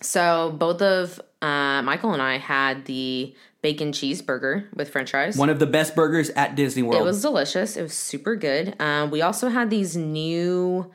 so 0.00 0.54
both 0.58 0.82
of 0.82 1.20
uh, 1.42 1.82
Michael 1.82 2.12
and 2.12 2.22
I 2.22 2.38
had 2.38 2.86
the 2.86 3.34
bacon 3.62 3.92
cheeseburger 3.92 4.64
with 4.74 4.88
French 4.90 5.10
fries. 5.10 5.36
One 5.36 5.50
of 5.50 5.58
the 5.58 5.66
best 5.66 5.94
burgers 5.96 6.30
at 6.30 6.54
Disney 6.54 6.82
World. 6.82 7.00
It 7.00 7.04
was 7.04 7.20
delicious. 7.22 7.76
It 7.76 7.82
was 7.82 7.94
super 7.94 8.36
good. 8.36 8.74
Um, 8.80 9.10
we 9.10 9.22
also 9.22 9.48
had 9.48 9.70
these 9.70 9.96
new 9.96 10.90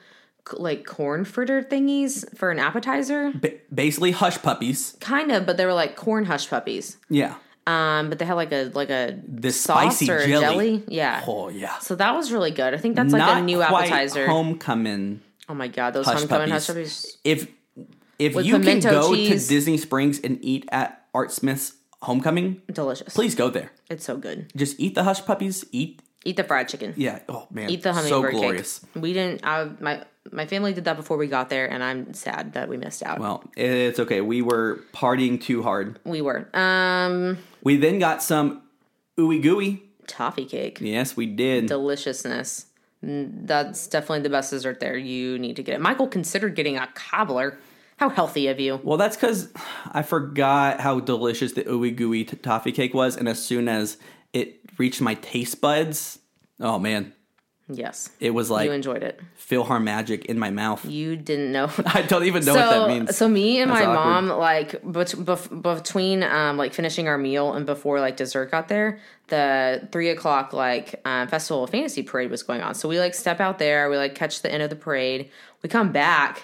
like 0.54 0.86
corn 0.86 1.24
fritter 1.26 1.62
thingies 1.62 2.26
for 2.38 2.50
an 2.50 2.58
appetizer, 2.60 3.32
Ba- 3.36 3.54
basically 3.74 4.12
hush 4.12 4.42
puppies. 4.42 4.98
kind 5.00 5.32
of, 5.32 5.46
but 5.46 5.58
they 5.58 5.66
were 5.66 5.74
like 5.74 5.96
corn 5.96 6.26
hush 6.26 6.50
puppies. 6.50 6.98
Yeah. 7.10 7.36
Um, 7.68 8.10
but 8.10 8.18
they 8.20 8.26
had 8.26 8.34
like 8.34 8.52
a 8.52 8.72
like 8.74 8.90
a 8.90 9.20
the 9.28 9.52
sauce 9.52 9.98
spicy 9.98 10.12
or 10.12 10.26
jelly. 10.28 10.40
jelly. 10.80 10.84
Yeah. 10.88 11.24
Oh, 11.28 11.50
yeah. 11.50 11.78
So 11.80 11.96
that 11.96 12.16
was 12.16 12.32
really 12.32 12.52
good. 12.52 12.74
I 12.74 12.78
think 12.78 12.96
that's 12.96 13.14
like 13.14 13.20
Not 13.20 13.38
a 13.38 13.42
new 13.44 13.62
appetizer. 13.62 14.26
homecoming 14.28 15.22
oh 15.50 15.54
my 15.54 15.68
god, 15.68 15.92
those 15.94 16.06
hush 16.06 16.20
homecoming 16.20 16.50
puppies. 16.50 16.68
hush 16.68 16.76
puppies. 16.76 17.18
If 17.24 17.48
if 18.18 18.36
With 18.36 18.46
you 18.46 18.60
can 18.60 18.80
go 18.80 19.14
cheese. 19.14 19.44
to 19.48 19.50
Disney 19.50 19.78
Springs 19.78 20.20
and 20.24 20.38
eat 20.42 20.68
at 20.72 21.06
Art 21.14 21.32
Smith's 21.32 21.74
homecoming, 22.02 22.62
Delicious. 22.72 23.14
please 23.14 23.36
go 23.36 23.50
there. 23.50 23.72
It's 23.90 24.06
so 24.06 24.18
good. 24.18 24.52
Just 24.56 24.80
eat 24.80 24.96
the 24.96 25.04
hush 25.04 25.24
puppies. 25.26 25.66
Eat 25.72 26.02
Eat 26.24 26.38
the 26.38 26.44
fried 26.44 26.68
chicken. 26.70 26.94
yeah. 26.98 27.20
Oh 27.28 27.48
man, 27.52 27.70
Eat 27.70 27.82
the 27.84 27.94
so 27.94 28.02
hummingbird 28.02 28.34
glorious. 28.34 28.80
cake. 28.80 29.02
We 29.04 29.14
didn't. 29.14 29.42
I, 29.46 29.70
my 29.80 30.04
my 30.32 30.46
family 30.46 30.74
did 30.74 30.86
that 30.86 30.98
before 30.98 31.18
we 31.18 31.28
got 31.28 31.50
there, 31.50 31.66
and 31.70 31.84
I'm 31.84 32.14
sad 32.14 32.54
that 32.54 32.70
we 32.70 32.78
missed 32.78 33.04
out. 33.04 33.20
Well, 33.20 33.44
it's 33.58 34.00
okay. 34.00 34.22
We 34.22 34.42
were 34.42 34.80
partying 34.94 35.42
too 35.42 35.64
hard. 35.64 36.00
we 36.04 36.22
were. 36.22 36.48
Um, 36.56 37.38
We 37.64 37.78
then 37.78 38.00
got 38.00 38.22
some 38.22 38.62
ooey 39.18 39.42
gooey. 39.42 39.84
toffee 40.08 40.46
cake. 40.46 40.80
Yes, 40.82 41.16
we 41.18 41.26
did. 41.26 41.66
deliciousness. 41.68 42.68
That's 43.04 43.88
definitely 43.88 44.22
the 44.22 44.30
best 44.30 44.52
dessert 44.52 44.80
there. 44.80 44.96
You 44.96 45.40
need 45.40 45.56
to 45.56 45.64
get 45.64 45.74
it. 45.76 45.82
Michael 45.82 46.08
considered 46.08 46.56
getting 46.56 46.78
a 46.78 46.88
cobbler. 46.94 47.58
How 47.98 48.10
healthy 48.10 48.48
of 48.48 48.60
you. 48.60 48.80
Well, 48.84 48.98
that's 48.98 49.16
because 49.16 49.50
I 49.92 50.02
forgot 50.02 50.80
how 50.82 51.00
delicious 51.00 51.54
the 51.54 51.64
ooey 51.64 51.96
gooey 51.96 52.24
t- 52.26 52.36
toffee 52.38 52.72
cake 52.72 52.94
was, 52.96 53.16
and 53.16 53.28
as 53.30 53.44
soon 53.44 53.68
as 53.68 53.98
it 54.34 54.60
reached 54.80 55.02
my 55.02 55.14
taste 55.16 55.62
buds, 55.62 56.18
oh 56.60 56.80
man, 56.80 57.14
Yes. 57.74 58.10
it 58.20 58.32
was 58.32 58.50
like 58.50 58.66
you 58.66 58.72
enjoyed 58.72 59.04
it. 59.04 59.20
PhilharMagic 59.50 60.26
in 60.26 60.40
my 60.40 60.50
mouth. 60.50 60.84
You 60.86 61.16
didn't 61.16 61.52
know. 61.52 61.70
I 61.86 62.02
don't 62.04 62.24
even 62.26 62.44
know 62.46 62.54
so, 62.54 62.60
what 62.60 62.88
that 62.88 62.94
means. 62.94 63.18
so 63.18 63.28
me 63.28 63.60
and 63.62 63.70
That's 63.72 63.82
my 63.82 63.86
awkward. 63.86 64.28
mom, 64.28 64.28
like 64.40 64.72
bet- 64.84 65.08
bef- 65.10 65.62
between 65.62 66.24
um 66.24 66.58
like 66.58 66.74
finishing 66.74 67.08
our 67.08 67.18
meal 67.18 67.54
and 67.54 67.66
before 67.66 68.00
like 68.00 68.18
dessert 68.18 68.52
got 68.52 68.68
there, 68.68 69.00
the 69.28 69.88
three 69.92 70.10
o'clock 70.10 70.54
like 70.54 71.02
um, 71.06 71.28
festival 71.28 71.64
of 71.64 71.70
fantasy 71.70 72.04
parade 72.04 72.32
was 72.32 72.44
going 72.44 72.62
on. 72.62 72.76
So 72.76 72.88
we 72.90 73.00
like 73.00 73.14
step 73.14 73.40
out 73.40 73.60
there, 73.60 73.90
we 73.90 73.98
like 73.98 74.16
catch 74.16 74.42
the 74.42 74.52
end 74.52 74.64
of 74.64 74.70
the 74.70 74.76
parade. 74.76 75.30
We 75.64 75.70
come 75.70 75.92
back, 75.92 76.44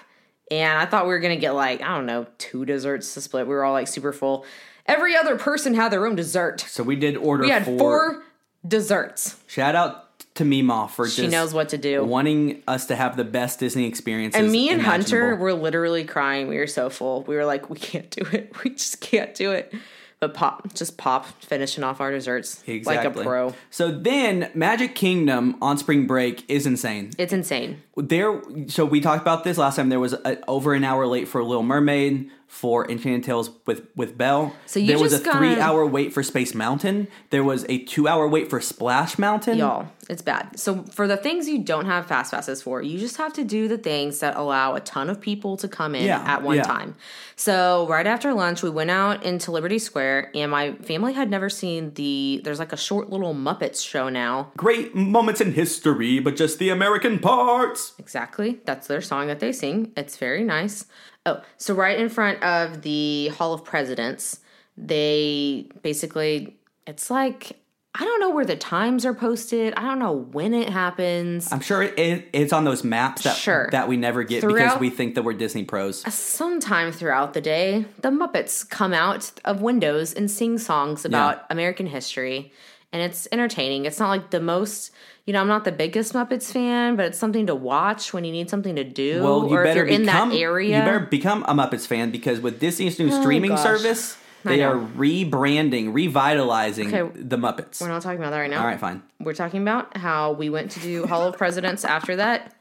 and 0.50 0.78
I 0.78 0.86
thought 0.86 1.04
we 1.06 1.10
were 1.12 1.18
gonna 1.20 1.36
get 1.36 1.52
like 1.52 1.82
I 1.82 1.88
don't 1.96 2.06
know 2.06 2.26
two 2.38 2.64
desserts 2.64 3.14
to 3.14 3.20
split. 3.20 3.46
We 3.46 3.54
were 3.54 3.64
all 3.64 3.72
like 3.72 3.88
super 3.88 4.12
full. 4.12 4.44
Every 4.86 5.14
other 5.16 5.36
person 5.36 5.74
had 5.74 5.90
their 5.92 6.06
own 6.06 6.16
dessert. 6.16 6.60
so 6.62 6.82
we 6.82 6.96
did 6.96 7.16
order 7.16 7.42
We 7.44 7.50
had 7.50 7.64
four. 7.66 7.78
four 7.78 8.22
desserts. 8.66 9.36
Shout 9.46 9.74
out 9.74 10.07
to 10.38 10.44
Mima 10.44 10.88
for 10.88 11.08
She 11.08 11.26
knows 11.26 11.52
what 11.52 11.68
to 11.70 11.78
do. 11.78 12.04
wanting 12.04 12.62
us 12.66 12.86
to 12.86 12.96
have 12.96 13.16
the 13.16 13.24
best 13.24 13.60
Disney 13.60 13.86
experience. 13.86 14.34
And 14.34 14.50
me 14.50 14.70
and 14.70 14.80
Hunter 14.80 15.36
were 15.36 15.52
literally 15.52 16.04
crying. 16.04 16.48
We 16.48 16.56
were 16.58 16.66
so 16.66 16.90
full. 16.90 17.22
We 17.24 17.36
were 17.36 17.44
like, 17.44 17.68
we 17.68 17.78
can't 17.78 18.10
do 18.10 18.22
it. 18.32 18.52
We 18.64 18.70
just 18.70 19.00
can't 19.00 19.34
do 19.34 19.52
it. 19.52 19.72
But 20.20 20.34
Pop, 20.34 20.74
just 20.74 20.98
Pop 20.98 21.26
finishing 21.42 21.84
off 21.84 22.00
our 22.00 22.10
desserts 22.10 22.62
exactly 22.66 23.08
like 23.08 23.16
a 23.16 23.22
pro. 23.22 23.54
So 23.70 23.92
then, 23.92 24.50
Magic 24.52 24.96
Kingdom 24.96 25.56
on 25.62 25.78
spring 25.78 26.08
break 26.08 26.44
is 26.50 26.66
insane. 26.66 27.12
It's 27.18 27.32
insane. 27.32 27.82
there 27.96 28.42
so 28.66 28.84
we 28.84 29.00
talked 29.00 29.22
about 29.22 29.44
this 29.44 29.58
last 29.58 29.76
time 29.76 29.90
there 29.90 30.00
was 30.00 30.14
a, 30.14 30.44
over 30.50 30.74
an 30.74 30.82
hour 30.82 31.06
late 31.06 31.28
for 31.28 31.42
little 31.44 31.62
mermaid 31.62 32.30
for 32.48 32.90
enchanted 32.90 33.22
tales 33.24 33.50
with 33.66 33.82
with 33.94 34.16
belle 34.18 34.54
So 34.66 34.80
you 34.80 34.86
there 34.88 34.98
was 34.98 35.12
a 35.12 35.20
got- 35.22 35.36
three 35.36 35.60
hour 35.60 35.86
wait 35.86 36.12
for 36.14 36.22
space 36.22 36.54
mountain 36.54 37.06
there 37.30 37.44
was 37.44 37.64
a 37.68 37.78
two 37.84 38.08
hour 38.08 38.26
wait 38.26 38.48
for 38.50 38.58
splash 38.60 39.18
mountain 39.18 39.58
Y'all, 39.58 39.88
it's 40.08 40.22
bad. 40.22 40.58
So 40.58 40.82
for 40.84 41.06
the 41.06 41.18
things 41.18 41.46
you 41.48 41.58
don't 41.58 41.84
have 41.84 42.06
fast 42.06 42.32
passes 42.32 42.62
for, 42.62 42.80
you 42.80 42.98
just 42.98 43.18
have 43.18 43.34
to 43.34 43.44
do 43.44 43.68
the 43.68 43.76
things 43.76 44.20
that 44.20 44.34
allow 44.36 44.74
a 44.74 44.80
ton 44.80 45.10
of 45.10 45.20
people 45.20 45.56
to 45.58 45.68
come 45.68 45.94
in 45.94 46.04
Yeah, 46.06 46.22
at 46.26 46.42
one 46.42 46.56
yeah. 46.56 46.62
time. 46.62 46.94
So 47.36 47.86
right 47.88 48.06
after 48.06 48.32
lunch, 48.32 48.62
we 48.62 48.70
went 48.70 48.90
out 48.90 49.22
into 49.24 49.52
Liberty 49.52 49.78
Square, 49.78 50.30
and 50.34 50.50
my 50.50 50.72
family 50.76 51.12
had 51.12 51.30
never 51.30 51.48
seen 51.50 51.92
the. 51.94 52.40
There's 52.42 52.58
like 52.58 52.72
a 52.72 52.76
short 52.78 53.10
little 53.10 53.34
Muppets 53.34 53.86
show 53.86 54.08
now. 54.08 54.50
great 54.56 54.94
moments 54.94 55.40
in 55.42 55.52
history 55.52 56.18
but 56.18 56.34
just 56.36 56.58
the 56.58 56.70
american 56.70 57.18
parts 57.18 57.92
Exactly. 57.98 58.60
That's 58.64 58.86
their 58.86 59.02
song 59.02 59.26
that 59.28 59.40
they 59.40 59.52
sing. 59.52 59.92
It's 59.96 60.16
very 60.16 60.42
nice. 60.42 60.86
Oh, 61.28 61.42
so 61.56 61.74
right 61.74 61.98
in 61.98 62.08
front 62.08 62.42
of 62.42 62.82
the 62.82 63.28
Hall 63.28 63.52
of 63.52 63.64
Presidents, 63.64 64.40
they 64.76 65.66
basically 65.82 66.56
it's 66.86 67.10
like 67.10 67.58
I 67.94 68.04
don't 68.04 68.20
know 68.20 68.30
where 68.30 68.44
the 68.44 68.54
times 68.54 69.04
are 69.04 69.14
posted. 69.14 69.74
I 69.74 69.82
don't 69.82 69.98
know 69.98 70.12
when 70.12 70.54
it 70.54 70.68
happens. 70.68 71.50
I'm 71.52 71.60
sure 71.60 71.82
it, 71.82 72.28
it's 72.32 72.52
on 72.52 72.64
those 72.64 72.84
maps 72.84 73.24
that 73.24 73.34
Sure. 73.36 73.68
that 73.72 73.88
we 73.88 73.96
never 73.96 74.22
get 74.22 74.46
because 74.46 74.78
we 74.78 74.88
think 74.90 75.16
that 75.16 75.22
we're 75.22 75.32
Disney 75.32 75.64
pros. 75.64 76.06
Uh, 76.06 76.10
sometime 76.10 76.92
throughout 76.92 77.34
the 77.34 77.40
day, 77.40 77.86
the 78.00 78.10
Muppets 78.10 78.68
come 78.68 78.92
out 78.92 79.32
of 79.44 79.62
windows 79.62 80.12
and 80.12 80.30
sing 80.30 80.58
songs 80.58 81.04
about 81.04 81.44
American 81.50 81.86
history. 81.86 82.52
And 82.92 83.02
it's 83.02 83.26
entertaining. 83.32 83.84
It's 83.84 83.98
not 83.98 84.08
like 84.10 84.30
the 84.30 84.40
most, 84.40 84.92
you 85.28 85.34
know, 85.34 85.42
I'm 85.42 85.46
not 85.46 85.66
the 85.66 85.72
biggest 85.72 86.14
Muppets 86.14 86.50
fan, 86.50 86.96
but 86.96 87.04
it's 87.04 87.18
something 87.18 87.48
to 87.48 87.54
watch 87.54 88.14
when 88.14 88.24
you 88.24 88.32
need 88.32 88.48
something 88.48 88.74
to 88.76 88.82
do. 88.82 89.22
Well, 89.22 89.46
you 89.46 89.56
or 89.58 89.62
better 89.62 89.84
if 89.84 89.90
you're 89.90 90.00
in 90.00 90.06
become 90.06 90.30
that 90.30 90.34
area. 90.38 90.78
you 90.78 90.82
better 90.82 91.00
become 91.00 91.42
a 91.46 91.52
Muppets 91.52 91.86
fan 91.86 92.10
because 92.10 92.40
with 92.40 92.58
Disney's 92.58 92.98
new 92.98 93.12
streaming 93.12 93.50
gosh. 93.50 93.62
service, 93.62 94.16
they 94.44 94.62
are 94.62 94.76
rebranding, 94.76 95.92
revitalizing 95.92 96.94
Okay. 96.94 97.12
the 97.14 97.36
Muppets. 97.36 97.78
We're 97.78 97.88
not 97.88 98.00
talking 98.00 98.20
about 98.20 98.30
that 98.30 98.38
right 98.38 98.48
now. 98.48 98.60
All 98.60 98.66
right, 98.66 98.80
fine. 98.80 99.02
We're 99.20 99.34
talking 99.34 99.60
about 99.60 99.98
how 99.98 100.32
we 100.32 100.48
went 100.48 100.70
to 100.70 100.80
do 100.80 101.06
Hall 101.06 101.28
of 101.28 101.36
Presidents 101.36 101.84
after 101.84 102.16
that. 102.16 102.54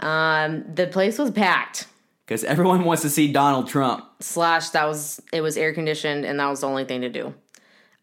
Um, 0.00 0.64
the 0.74 0.86
place 0.86 1.18
was 1.18 1.30
packed. 1.30 1.86
Because 2.24 2.44
everyone 2.44 2.84
wants 2.84 3.02
to 3.02 3.10
see 3.10 3.30
Donald 3.30 3.68
Trump. 3.68 4.06
Slash, 4.20 4.70
that 4.70 4.86
was 4.86 5.20
it 5.34 5.42
was 5.42 5.58
air 5.58 5.74
conditioned, 5.74 6.24
and 6.24 6.40
that 6.40 6.48
was 6.48 6.62
the 6.62 6.66
only 6.66 6.86
thing 6.86 7.02
to 7.02 7.10
do. 7.10 7.34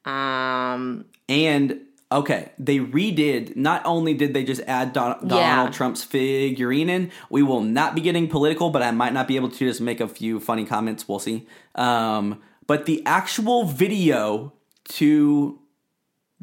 Um, 0.10 1.06
And 1.28 1.80
okay, 2.14 2.52
they 2.58 2.80
redid. 2.80 3.56
Not 3.56 3.82
only 3.86 4.14
did 4.14 4.34
they 4.34 4.44
just 4.44 4.62
add 4.68 4.94
Don- 4.94 5.28
Donald 5.28 5.32
Yeah. 5.68 5.70
Trump's 5.72 6.04
figurine 6.04 6.90
in, 6.90 7.12
we 7.30 7.44
will 7.44 7.62
not 7.62 7.96
be 7.96 8.02
getting 8.02 8.28
political, 8.28 8.70
but 8.70 8.82
I 8.82 8.92
might 8.92 9.14
not 9.14 9.28
be 9.28 9.36
able 9.36 9.50
to 9.50 9.58
just 9.58 9.82
make 9.82 10.00
a 10.00 10.08
few 10.08 10.40
funny 10.40 10.66
comments. 10.66 11.08
We'll 11.08 11.20
see. 11.20 11.46
Um, 11.76 12.42
but 12.68 12.86
the 12.86 13.02
actual 13.06 13.66
video 13.66 14.54
to 14.90 15.60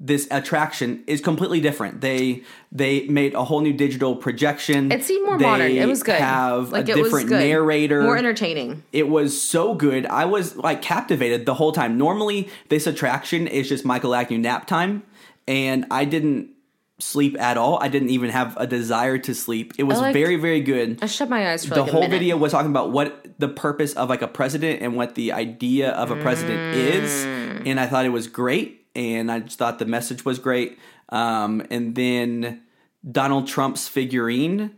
this 0.02 0.26
attraction 0.30 1.04
is 1.06 1.20
completely 1.20 1.61
different. 1.61 2.00
They 2.00 2.42
they 2.72 3.06
made 3.09 3.35
a 3.35 3.44
whole 3.44 3.61
new 3.61 3.74
digital 3.74 4.16
projection. 4.16 4.90
it 4.90 5.04
seemed 5.04 5.26
more 5.26 5.37
They 5.38 5.44
modern. 5.44 5.70
It 5.72 5.87
was 5.87 6.02
good. 6.02 6.14
Have 6.14 6.72
like 6.72 6.88
a 6.88 6.94
different 6.94 7.28
narrator. 7.28 8.02
more 8.02 8.16
entertaining. 8.16 8.83
It 8.92 9.09
was 9.11 9.40
so 9.40 9.74
good. 9.74 10.06
I 10.06 10.24
was 10.24 10.56
like 10.56 10.80
captivated 10.80 11.44
the 11.44 11.52
whole 11.54 11.72
time. 11.72 11.98
Normally, 11.98 12.48
this 12.70 12.87
attraction 12.87 13.46
is 13.46 13.68
just 13.68 13.85
Michael 13.85 14.14
Agnew 14.14 14.38
nap 14.38 14.66
time, 14.66 15.02
and 15.48 15.87
I 15.90 16.05
didn't 16.05 16.50
sleep 16.98 17.40
at 17.40 17.57
all. 17.57 17.79
I 17.83 17.88
didn't 17.88 18.11
even 18.11 18.29
have 18.31 18.57
a 18.59 18.66
desire 18.66 19.16
to 19.18 19.35
sleep. 19.35 19.72
It 19.79 19.85
was 19.85 19.98
like- 19.98 20.12
very, 20.12 20.37
very 20.37 20.61
good. 20.61 20.98
I 21.03 21.07
shut 21.07 21.31
my 21.31 21.50
eyes 21.50 21.64
for 21.64 21.74
The 21.74 21.83
like 21.83 21.90
whole 21.92 22.00
minute. 22.03 22.18
video 22.18 22.37
was 22.37 22.53
talking 22.53 22.70
about 22.70 22.92
what 22.92 23.24
the 23.38 23.48
purpose 23.48 23.94
of 23.94 24.11
like 24.11 24.20
a 24.22 24.29
president 24.29 24.83
and 24.83 24.94
what 24.96 25.14
the 25.14 25.33
idea 25.33 25.92
of 25.92 26.11
a 26.11 26.16
president 26.16 26.76
is, 26.76 27.11
Mm. 27.11 27.62
and 27.66 27.81
I 27.81 27.87
thought 27.87 28.05
it 28.05 28.11
was 28.11 28.26
great. 28.26 28.87
And 28.94 29.31
I 29.33 29.38
just 29.40 29.57
thought 29.59 29.79
the 29.79 29.87
message 29.87 30.24
was 30.24 30.38
great. 30.38 30.79
Um, 31.11 31.62
and 31.70 31.94
then 31.94 32.61
Donald 33.11 33.46
Trump's 33.46 33.88
figurine 33.88 34.72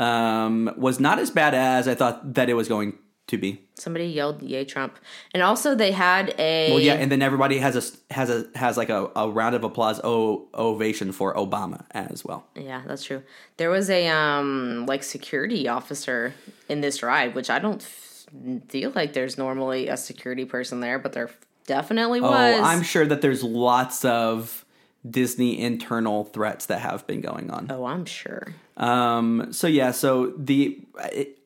um, 0.00 0.72
was 0.76 0.98
not 1.00 1.18
as 1.18 1.30
bad 1.30 1.54
as 1.54 1.86
I 1.88 1.94
thought 1.94 2.34
that 2.34 2.48
it 2.48 2.54
was 2.54 2.66
going 2.68 2.94
to 3.28 3.38
be. 3.38 3.62
Somebody 3.74 4.06
yelled 4.06 4.42
"Yay 4.42 4.64
Trump!" 4.64 4.98
and 5.32 5.42
also 5.42 5.74
they 5.74 5.92
had 5.92 6.34
a 6.38 6.70
Well, 6.70 6.80
yeah, 6.80 6.94
and 6.94 7.10
then 7.12 7.22
everybody 7.22 7.58
has 7.58 7.76
a 7.76 8.14
has 8.14 8.28
a 8.30 8.46
has 8.54 8.76
like 8.76 8.88
a, 8.90 9.10
a 9.14 9.30
round 9.30 9.54
of 9.54 9.64
applause 9.64 10.00
o, 10.02 10.48
ovation 10.54 11.12
for 11.12 11.34
Obama 11.34 11.84
as 11.92 12.24
well. 12.24 12.46
Yeah, 12.56 12.82
that's 12.86 13.04
true. 13.04 13.22
There 13.56 13.70
was 13.70 13.88
a 13.88 14.08
um 14.08 14.86
like 14.86 15.02
security 15.02 15.68
officer 15.68 16.34
in 16.68 16.80
this 16.80 17.02
ride, 17.02 17.34
which 17.34 17.50
I 17.50 17.58
don't 17.58 17.82
f- 17.82 18.26
feel 18.68 18.92
like 18.94 19.12
there's 19.12 19.38
normally 19.38 19.88
a 19.88 19.96
security 19.96 20.44
person 20.44 20.80
there, 20.80 20.98
but 20.98 21.12
there 21.12 21.30
definitely 21.66 22.20
was. 22.20 22.60
Oh, 22.60 22.64
I'm 22.64 22.82
sure 22.82 23.06
that 23.06 23.20
there's 23.22 23.44
lots 23.44 24.04
of 24.04 24.64
Disney 25.08 25.60
internal 25.60 26.24
threats 26.24 26.66
that 26.66 26.80
have 26.80 27.06
been 27.06 27.20
going 27.20 27.50
on. 27.50 27.68
Oh, 27.70 27.84
I'm 27.84 28.04
sure. 28.04 28.48
Um, 28.76 29.52
so 29.52 29.66
yeah, 29.66 29.92
so 29.92 30.32
the 30.36 30.80
it, 31.12 31.37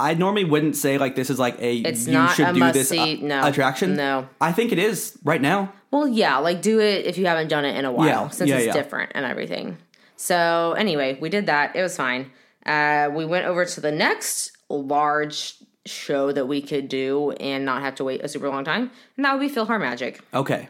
I 0.00 0.14
normally 0.14 0.44
wouldn't 0.44 0.76
say 0.76 0.98
like 0.98 1.14
this 1.14 1.30
is 1.30 1.38
like 1.38 1.60
a 1.60 1.76
It's 1.78 2.06
you 2.06 2.12
not 2.14 2.34
should 2.34 2.48
a 2.48 2.52
do 2.52 2.72
this 2.72 2.88
see, 2.88 2.98
uh, 3.22 3.26
no. 3.26 3.46
attraction. 3.46 3.94
No. 3.96 4.28
I 4.40 4.52
think 4.52 4.72
it 4.72 4.78
is 4.78 5.18
right 5.24 5.40
now. 5.40 5.72
Well, 5.90 6.08
yeah, 6.08 6.38
like 6.38 6.62
do 6.62 6.80
it 6.80 7.06
if 7.06 7.18
you 7.18 7.26
haven't 7.26 7.48
done 7.48 7.64
it 7.64 7.76
in 7.76 7.84
a 7.84 7.92
while, 7.92 8.06
Yeah, 8.06 8.28
since 8.28 8.48
yeah, 8.50 8.56
it's 8.56 8.66
yeah. 8.66 8.72
different 8.72 9.12
and 9.14 9.24
everything. 9.24 9.76
So 10.16 10.72
anyway, 10.78 11.18
we 11.20 11.28
did 11.28 11.46
that. 11.46 11.74
It 11.76 11.82
was 11.82 11.96
fine. 11.96 12.30
Uh, 12.66 13.10
we 13.12 13.24
went 13.24 13.46
over 13.46 13.64
to 13.64 13.80
the 13.80 13.90
next 13.92 14.56
large 14.68 15.54
show 15.86 16.30
that 16.30 16.46
we 16.46 16.60
could 16.62 16.88
do 16.88 17.30
and 17.32 17.64
not 17.64 17.80
have 17.82 17.94
to 17.96 18.04
wait 18.04 18.22
a 18.22 18.28
super 18.28 18.48
long 18.48 18.64
time, 18.64 18.90
and 19.16 19.24
that 19.24 19.32
would 19.36 19.40
be 19.40 19.52
PhilharMagic. 19.54 20.20
Okay. 20.34 20.68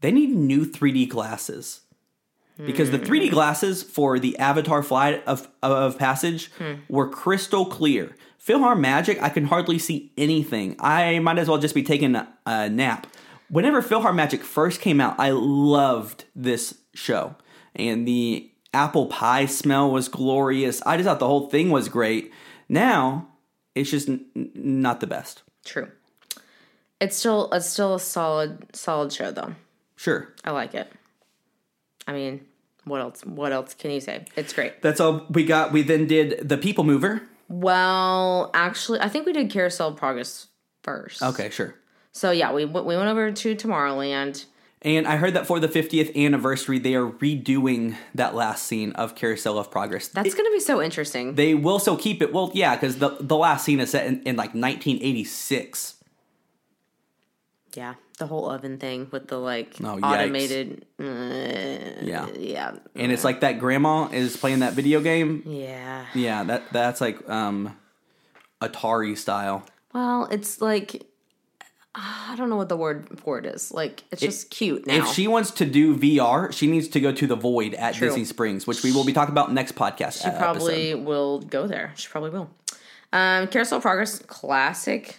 They 0.00 0.12
need 0.12 0.30
new 0.30 0.64
3D 0.64 1.08
glasses. 1.08 1.80
Because 2.66 2.90
the 2.90 2.98
3D 2.98 3.26
hmm. 3.26 3.34
glasses 3.34 3.82
for 3.82 4.18
the 4.18 4.38
Avatar 4.38 4.82
Flight 4.82 5.22
of, 5.26 5.48
of 5.62 5.98
Passage 5.98 6.50
hmm. 6.52 6.74
were 6.88 7.08
crystal 7.08 7.66
clear. 7.66 8.14
PhilharMagic, 8.44 9.20
I 9.20 9.28
can 9.28 9.44
hardly 9.44 9.78
see 9.78 10.12
anything. 10.16 10.76
I 10.80 11.18
might 11.18 11.38
as 11.38 11.48
well 11.48 11.58
just 11.58 11.74
be 11.74 11.82
taking 11.82 12.14
a, 12.14 12.28
a 12.46 12.68
nap. 12.68 13.06
Whenever 13.48 13.82
PhilharMagic 13.82 14.40
first 14.40 14.80
came 14.80 15.00
out, 15.00 15.18
I 15.18 15.30
loved 15.30 16.24
this 16.34 16.78
show. 16.94 17.36
And 17.74 18.06
the 18.06 18.50
apple 18.72 19.06
pie 19.06 19.46
smell 19.46 19.90
was 19.90 20.08
glorious. 20.08 20.80
I 20.82 20.96
just 20.96 21.06
thought 21.06 21.18
the 21.18 21.26
whole 21.26 21.48
thing 21.48 21.70
was 21.70 21.88
great. 21.88 22.32
Now, 22.68 23.28
it's 23.74 23.90
just 23.90 24.08
n- 24.08 24.26
not 24.34 25.00
the 25.00 25.06
best. 25.06 25.42
True. 25.64 25.90
It's 27.00 27.16
still 27.16 27.50
it's 27.52 27.66
still 27.66 27.94
a 27.94 28.00
solid 28.00 28.74
solid 28.76 29.12
show 29.12 29.30
though. 29.30 29.54
Sure. 29.96 30.32
I 30.44 30.50
like 30.50 30.74
it. 30.74 30.90
I 32.06 32.12
mean, 32.12 32.46
what 32.84 33.00
else? 33.00 33.24
What 33.24 33.52
else 33.52 33.74
can 33.74 33.90
you 33.90 34.00
say? 34.00 34.24
It's 34.36 34.52
great. 34.52 34.82
That's 34.82 35.00
all 35.00 35.26
we 35.30 35.44
got. 35.44 35.72
We 35.72 35.82
then 35.82 36.06
did 36.06 36.48
the 36.48 36.56
People 36.56 36.84
Mover. 36.84 37.22
Well, 37.48 38.50
actually, 38.54 39.00
I 39.00 39.08
think 39.08 39.26
we 39.26 39.32
did 39.32 39.50
Carousel 39.50 39.88
of 39.88 39.96
Progress 39.96 40.46
first. 40.82 41.22
Okay, 41.22 41.50
sure. 41.50 41.74
So 42.12 42.30
yeah, 42.30 42.52
we 42.52 42.64
we 42.64 42.96
went 42.96 43.08
over 43.08 43.30
to 43.32 43.54
Tomorrowland. 43.54 44.46
And 44.82 45.06
I 45.06 45.16
heard 45.16 45.34
that 45.34 45.46
for 45.46 45.60
the 45.60 45.68
50th 45.68 46.16
anniversary, 46.16 46.78
they 46.78 46.94
are 46.94 47.06
redoing 47.06 47.96
that 48.14 48.34
last 48.34 48.64
scene 48.64 48.92
of 48.92 49.14
Carousel 49.14 49.58
of 49.58 49.70
Progress. 49.70 50.08
That's 50.08 50.32
going 50.32 50.46
to 50.46 50.52
be 50.52 50.60
so 50.60 50.80
interesting. 50.80 51.34
they 51.34 51.54
will 51.54 51.78
still 51.78 51.98
keep 51.98 52.22
it. 52.22 52.32
Well, 52.32 52.50
yeah, 52.54 52.76
because 52.76 52.96
the, 52.96 53.14
the 53.20 53.36
last 53.36 53.66
scene 53.66 53.78
is 53.78 53.90
set 53.90 54.06
in, 54.06 54.22
in 54.22 54.36
like 54.36 54.54
1986. 54.54 55.96
yeah, 57.74 57.94
the 58.20 58.26
whole 58.26 58.48
oven 58.48 58.78
thing 58.78 59.08
with 59.10 59.26
the 59.26 59.36
like 59.38 59.74
Oh, 59.82 59.98
automated. 60.00 60.86
uh, 61.00 61.02
Yeah. 61.02 62.28
yeah, 62.38 62.76
And 62.94 63.10
it's 63.10 63.24
like 63.24 63.40
that 63.40 63.58
grandma 63.58 64.06
is 64.12 64.36
playing 64.36 64.60
that 64.60 64.74
video 64.74 65.00
game. 65.00 65.42
yeah. 65.44 66.06
Yeah, 66.14 66.44
that 66.44 66.72
that's 66.72 67.00
like 67.00 67.28
um 67.28 67.76
Atari 68.62 69.16
style. 69.18 69.64
Well, 69.92 70.28
it's 70.30 70.60
like 70.60 71.04
I 71.92 72.34
don't 72.36 72.48
know 72.50 72.56
what 72.56 72.68
the 72.68 72.76
word 72.76 73.18
for 73.18 73.38
it 73.40 73.46
is. 73.46 73.72
Like 73.72 74.04
it's 74.12 74.20
just 74.20 74.50
cute 74.50 74.86
now. 74.86 74.94
If 74.98 75.08
she 75.08 75.26
wants 75.26 75.50
to 75.52 75.66
do 75.66 75.96
VR, 75.96 76.52
she 76.52 76.68
needs 76.68 76.86
to 76.88 77.00
go 77.00 77.10
to 77.10 77.26
the 77.26 77.34
Void 77.34 77.74
at 77.74 77.94
True. 77.94 78.06
Disney 78.08 78.24
Springs, 78.24 78.64
which 78.66 78.84
we 78.84 78.92
will 78.92 79.04
be 79.04 79.12
talking 79.12 79.32
about 79.32 79.52
next 79.52 79.74
podcast. 79.74 80.22
She 80.22 80.30
probably 80.38 80.94
will 80.94 81.40
go 81.40 81.66
there. 81.66 81.92
She 81.96 82.06
probably 82.08 82.30
will. 82.30 82.48
Um, 83.12 83.48
Carousel 83.48 83.80
Progress, 83.80 84.20
classic, 84.20 85.18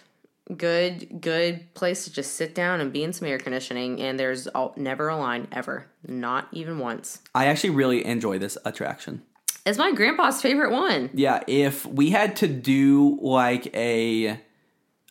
good, 0.56 1.20
good 1.20 1.72
place 1.74 2.04
to 2.04 2.12
just 2.12 2.34
sit 2.34 2.54
down 2.54 2.80
and 2.80 2.92
be 2.92 3.02
in 3.02 3.12
some 3.12 3.28
air 3.28 3.38
conditioning. 3.38 4.00
And 4.00 4.18
there's 4.18 4.46
all, 4.48 4.74
never 4.76 5.08
a 5.08 5.16
line 5.16 5.48
ever, 5.52 5.86
not 6.06 6.48
even 6.52 6.78
once. 6.78 7.20
I 7.34 7.46
actually 7.46 7.70
really 7.70 8.04
enjoy 8.04 8.38
this 8.38 8.58
attraction. 8.64 9.22
It's 9.64 9.78
my 9.78 9.92
grandpa's 9.92 10.42
favorite 10.42 10.72
one. 10.72 11.10
Yeah, 11.14 11.42
if 11.46 11.86
we 11.86 12.10
had 12.10 12.36
to 12.36 12.48
do 12.48 13.18
like 13.22 13.74
a 13.76 14.40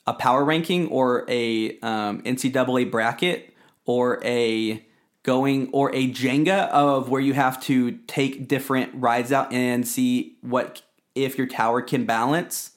a 0.07 0.13
power 0.13 0.43
ranking 0.43 0.87
or 0.87 1.25
a 1.29 1.79
um, 1.79 2.21
NCAA 2.23 2.89
bracket 2.89 3.53
or 3.85 4.19
a 4.25 4.85
going 5.23 5.69
or 5.71 5.93
a 5.95 6.11
Jenga 6.11 6.67
of 6.69 7.09
where 7.09 7.21
you 7.21 7.33
have 7.33 7.61
to 7.63 7.91
take 8.07 8.47
different 8.47 8.91
rides 8.95 9.31
out 9.31 9.53
and 9.53 9.87
see 9.87 10.37
what 10.41 10.81
if 11.15 11.37
your 11.37 11.47
tower 11.47 11.81
can 11.81 12.05
balance. 12.05 12.71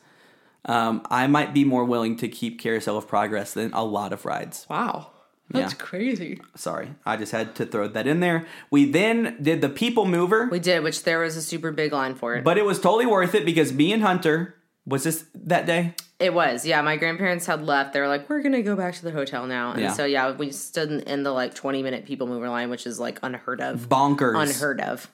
Um, 0.66 1.02
I 1.10 1.26
might 1.26 1.52
be 1.52 1.64
more 1.64 1.84
willing 1.84 2.16
to 2.18 2.28
keep 2.28 2.58
Carousel 2.60 2.96
of 2.96 3.06
Progress 3.06 3.52
than 3.54 3.72
a 3.72 3.84
lot 3.84 4.12
of 4.12 4.24
rides. 4.24 4.66
Wow, 4.70 5.10
that's 5.50 5.74
crazy. 5.74 6.40
Sorry, 6.56 6.94
I 7.04 7.16
just 7.16 7.32
had 7.32 7.54
to 7.56 7.66
throw 7.66 7.86
that 7.88 8.06
in 8.06 8.20
there. 8.20 8.46
We 8.70 8.90
then 8.90 9.36
did 9.42 9.60
the 9.60 9.68
People 9.68 10.06
Mover. 10.06 10.48
We 10.50 10.58
did, 10.58 10.82
which 10.82 11.02
there 11.04 11.18
was 11.20 11.36
a 11.36 11.42
super 11.42 11.70
big 11.70 11.92
line 11.92 12.14
for 12.14 12.34
it. 12.34 12.44
But 12.44 12.56
it 12.58 12.64
was 12.64 12.80
totally 12.80 13.06
worth 13.06 13.34
it 13.34 13.44
because 13.44 13.72
me 13.72 13.92
and 13.92 14.02
Hunter 14.02 14.54
was 14.86 15.04
this 15.04 15.24
that 15.34 15.66
day. 15.66 15.94
It 16.20 16.32
was, 16.32 16.64
yeah. 16.64 16.80
My 16.80 16.96
grandparents 16.96 17.44
had 17.46 17.62
left. 17.64 17.92
They 17.92 18.00
were 18.00 18.08
like, 18.08 18.30
"We're 18.30 18.40
gonna 18.40 18.62
go 18.62 18.76
back 18.76 18.94
to 18.94 19.02
the 19.02 19.10
hotel 19.10 19.46
now," 19.46 19.72
and 19.72 19.82
Yeah. 19.82 19.92
so 19.92 20.04
yeah, 20.04 20.32
we 20.32 20.50
stood 20.52 20.90
in, 20.90 21.00
in 21.00 21.22
the 21.24 21.32
like 21.32 21.54
twenty 21.54 21.82
minute 21.82 22.06
people 22.06 22.26
mover 22.26 22.48
line, 22.48 22.70
which 22.70 22.86
is 22.86 22.98
like 23.00 23.18
unheard 23.22 23.60
of. 23.60 23.88
Bonkers. 23.88 24.40
unheard 24.40 24.80
of. 24.80 25.10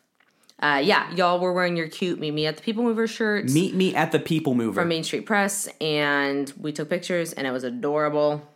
Uh, 0.61 0.81
yeah, 0.85 1.11
y'all 1.15 1.41
were 1.41 1.53
wearing 1.53 1.77
your 1.77 1.89
cute 1.89 2.21
"Meet 2.21 2.33
Me 2.33 2.47
at 2.47 2.57
the 2.57 2.63
People 2.63 2.85
Mover" 2.85 3.07
shirts 3.07 3.53
Meet 3.53 3.75
me 3.75 3.95
at 3.95 4.13
the 4.13 4.19
People 4.19 4.55
Mover. 4.55 4.81
from 4.81 4.89
Main 4.89 5.03
Street 5.05 5.27
Press, 5.27 5.69
and 5.81 6.53
we 6.59 6.71
took 6.71 6.91
pictures, 6.91 7.33
and 7.33 7.47
it 7.47 7.51
was 7.51 7.65
adorable, 7.65 8.47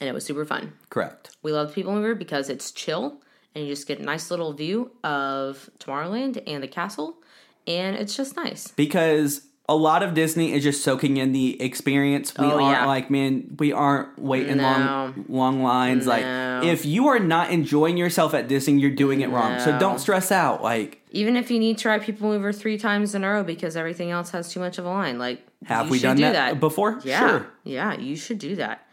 and 0.00 0.08
it 0.08 0.12
was 0.12 0.24
super 0.24 0.44
fun. 0.44 0.74
Correct. 0.90 1.36
We 1.42 1.52
love 1.52 1.68
the 1.68 1.74
People 1.74 1.94
Mover 1.94 2.14
because 2.14 2.50
it's 2.50 2.70
chill 2.70 3.20
and 3.54 3.64
you 3.64 3.72
just 3.72 3.86
get 3.86 4.00
a 4.00 4.02
nice 4.02 4.30
little 4.30 4.52
view 4.52 4.90
of 5.04 5.70
Tomorrowland 5.78 6.42
and 6.46 6.62
the 6.62 6.68
castle, 6.68 7.18
and 7.66 7.96
it's 7.96 8.16
just 8.16 8.36
nice. 8.36 8.68
because 8.68 9.46
a 9.66 9.74
lot 9.74 10.02
of 10.02 10.12
Disney 10.12 10.52
is 10.52 10.62
just 10.62 10.84
soaking 10.84 11.16
in 11.16 11.32
the 11.32 11.60
experience. 11.62 12.34
We 12.36 12.46
Oh, 12.46 12.60
aren't 12.62 12.80
yeah. 12.80 12.86
like, 12.86 13.10
man, 13.10 13.56
we 13.58 13.72
aren't 13.72 14.18
waiting 14.18 14.58
long 14.58 14.80
No. 14.84 15.14
long 15.28 15.62
lines. 15.62 16.04
No. 16.06 16.12
Like 16.12 16.64
if 16.66 16.84
you 16.84 17.08
are 17.08 17.18
not 17.18 17.50
enjoying 17.50 17.96
yourself 17.96 18.34
at 18.34 18.46
Disney, 18.46 18.78
you're 18.78 18.90
doing 18.90 19.22
it 19.22 19.30
wrong. 19.30 19.58
So 19.60 19.78
don't 19.78 19.98
stress 20.00 20.30
out. 20.30 20.62
Like 20.62 21.00
Even 21.12 21.34
if 21.36 21.50
you 21.50 21.58
need 21.58 21.78
to 21.78 21.88
ride 21.88 22.02
People 22.02 22.28
Mover 22.28 22.52
three 22.52 22.76
times 22.76 23.14
in 23.14 23.24
a 23.24 23.30
row 23.30 23.42
because 23.42 23.74
everything 23.76 24.10
else 24.10 24.30
has 24.30 24.50
too 24.52 24.60
much 24.60 24.76
of 24.78 24.84
a 24.84 24.90
line, 24.90 25.18
like 25.18 25.46
have 25.64 25.86
you 25.86 25.92
we 25.92 25.98
done 26.00 26.16
do 26.16 26.22
that, 26.24 26.60
before? 26.60 27.00
Yeah, 27.04 27.18
Sure. 27.20 27.46
yeah, 27.64 27.94
you 27.98 28.16
should 28.16 28.38
do 28.38 28.56
that. 28.56 28.86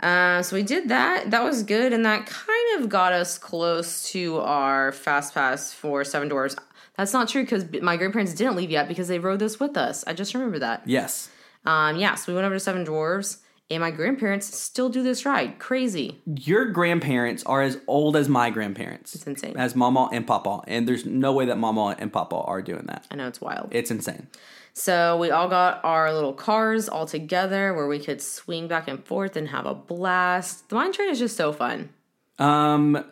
Uh, 0.00 0.42
so 0.42 0.54
we 0.54 0.62
did 0.62 0.88
that. 0.90 1.32
That 1.32 1.42
was 1.42 1.64
good, 1.64 1.92
and 1.92 2.06
that 2.06 2.24
kind 2.24 2.80
of 2.82 2.88
got 2.88 3.12
us 3.12 3.36
close 3.36 4.08
to 4.12 4.38
our 4.38 4.92
fast 4.92 5.34
pass 5.34 5.72
for 5.72 6.04
Seven 6.04 6.28
Dwarfs. 6.28 6.54
That's 6.98 7.12
not 7.12 7.28
true 7.28 7.44
because 7.44 7.64
my 7.80 7.96
grandparents 7.96 8.34
didn't 8.34 8.56
leave 8.56 8.72
yet 8.72 8.88
because 8.88 9.06
they 9.06 9.20
rode 9.20 9.38
this 9.38 9.60
with 9.60 9.76
us. 9.76 10.02
I 10.06 10.12
just 10.14 10.34
remember 10.34 10.58
that. 10.58 10.82
Yes. 10.84 11.30
Um, 11.64 11.96
yeah, 11.96 12.16
so 12.16 12.32
we 12.32 12.34
went 12.34 12.44
over 12.44 12.56
to 12.56 12.60
Seven 12.60 12.82
Dwarfs, 12.82 13.38
and 13.70 13.80
my 13.80 13.92
grandparents 13.92 14.52
still 14.58 14.88
do 14.88 15.04
this 15.04 15.24
ride. 15.24 15.60
Crazy. 15.60 16.20
Your 16.26 16.64
grandparents 16.66 17.44
are 17.44 17.62
as 17.62 17.78
old 17.86 18.16
as 18.16 18.28
my 18.28 18.50
grandparents. 18.50 19.14
It's 19.14 19.26
insane. 19.28 19.56
As 19.56 19.76
Mama 19.76 20.08
and 20.12 20.26
Papa. 20.26 20.62
And 20.66 20.88
there's 20.88 21.06
no 21.06 21.32
way 21.32 21.46
that 21.46 21.56
Mama 21.56 21.94
and 22.00 22.12
Papa 22.12 22.34
are 22.34 22.62
doing 22.62 22.86
that. 22.86 23.06
I 23.12 23.14
know 23.14 23.28
it's 23.28 23.40
wild. 23.40 23.68
It's 23.70 23.92
insane. 23.92 24.26
So 24.72 25.16
we 25.18 25.30
all 25.30 25.48
got 25.48 25.84
our 25.84 26.12
little 26.12 26.32
cars 26.32 26.88
all 26.88 27.06
together 27.06 27.74
where 27.74 27.86
we 27.86 28.00
could 28.00 28.20
swing 28.20 28.66
back 28.66 28.88
and 28.88 29.04
forth 29.04 29.36
and 29.36 29.48
have 29.48 29.66
a 29.66 29.74
blast. 29.74 30.68
The 30.68 30.74
mine 30.74 30.92
train 30.92 31.10
is 31.10 31.18
just 31.20 31.36
so 31.36 31.52
fun. 31.52 31.90
Um 32.38 33.04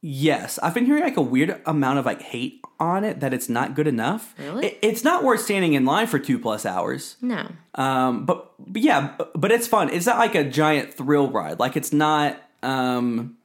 yes. 0.00 0.58
I've 0.62 0.74
been 0.74 0.86
hearing 0.86 1.02
like 1.02 1.16
a 1.16 1.22
weird 1.22 1.60
amount 1.66 1.98
of 1.98 2.06
like 2.06 2.22
hate 2.22 2.60
on 2.78 3.04
it 3.04 3.20
that 3.20 3.34
it's 3.34 3.48
not 3.48 3.74
good 3.74 3.86
enough. 3.86 4.34
Really? 4.38 4.66
It- 4.68 4.78
it's 4.82 5.04
not 5.04 5.22
worth 5.24 5.40
standing 5.42 5.74
in 5.74 5.84
line 5.84 6.06
for 6.06 6.18
two 6.18 6.38
plus 6.38 6.64
hours. 6.64 7.16
No. 7.20 7.46
Um, 7.74 8.24
but, 8.26 8.52
but 8.58 8.82
yeah, 8.82 9.14
but, 9.18 9.38
but 9.40 9.52
it's 9.52 9.66
fun. 9.66 9.90
It's 9.90 10.06
not 10.06 10.18
like 10.18 10.34
a 10.34 10.44
giant 10.44 10.94
thrill 10.94 11.30
ride. 11.30 11.58
Like 11.58 11.76
it's 11.76 11.92
not. 11.92 12.40
Um, 12.62 13.36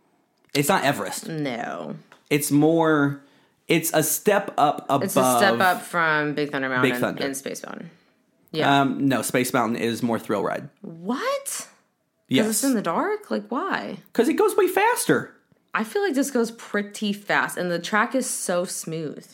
it's 0.53 0.69
not 0.69 0.83
Everest. 0.83 1.27
No. 1.27 1.95
It's 2.29 2.51
more. 2.51 3.21
It's 3.67 3.91
a 3.93 4.03
step 4.03 4.53
up 4.57 4.85
above. 4.85 5.03
It's 5.03 5.17
a 5.17 5.37
step 5.37 5.59
up 5.59 5.81
from 5.81 6.33
Big 6.35 6.51
Thunder 6.51 6.69
Mountain 6.69 6.91
Big 6.91 6.99
Thunder. 6.99 7.23
and 7.25 7.35
Space 7.35 7.63
Mountain. 7.65 7.89
Yeah. 8.51 8.81
Um, 8.81 9.07
no, 9.09 9.21
Space 9.21 9.51
Mountain 9.53 9.77
is 9.77 10.01
more 10.03 10.17
thrill 10.19 10.43
ride. 10.43 10.69
what? 10.81 11.67
Yes, 12.27 12.47
it's 12.47 12.63
in 12.63 12.73
the 12.73 12.81
dark? 12.81 13.29
Like, 13.29 13.47
why? 13.49 13.97
because 14.13 14.27
it 14.29 14.33
goes 14.35 14.55
way 14.55 14.67
faster. 14.67 15.35
I 15.76 15.84
feel 15.84 16.01
like 16.01 16.13
this 16.13 16.32
goes 16.32 16.51
pretty 16.51 17.11
fast, 17.11 17.57
and 17.57 17.69
the 17.69 17.80
track 17.80 18.15
is 18.15 18.30
so 18.30 18.63
smooth. 18.63 19.28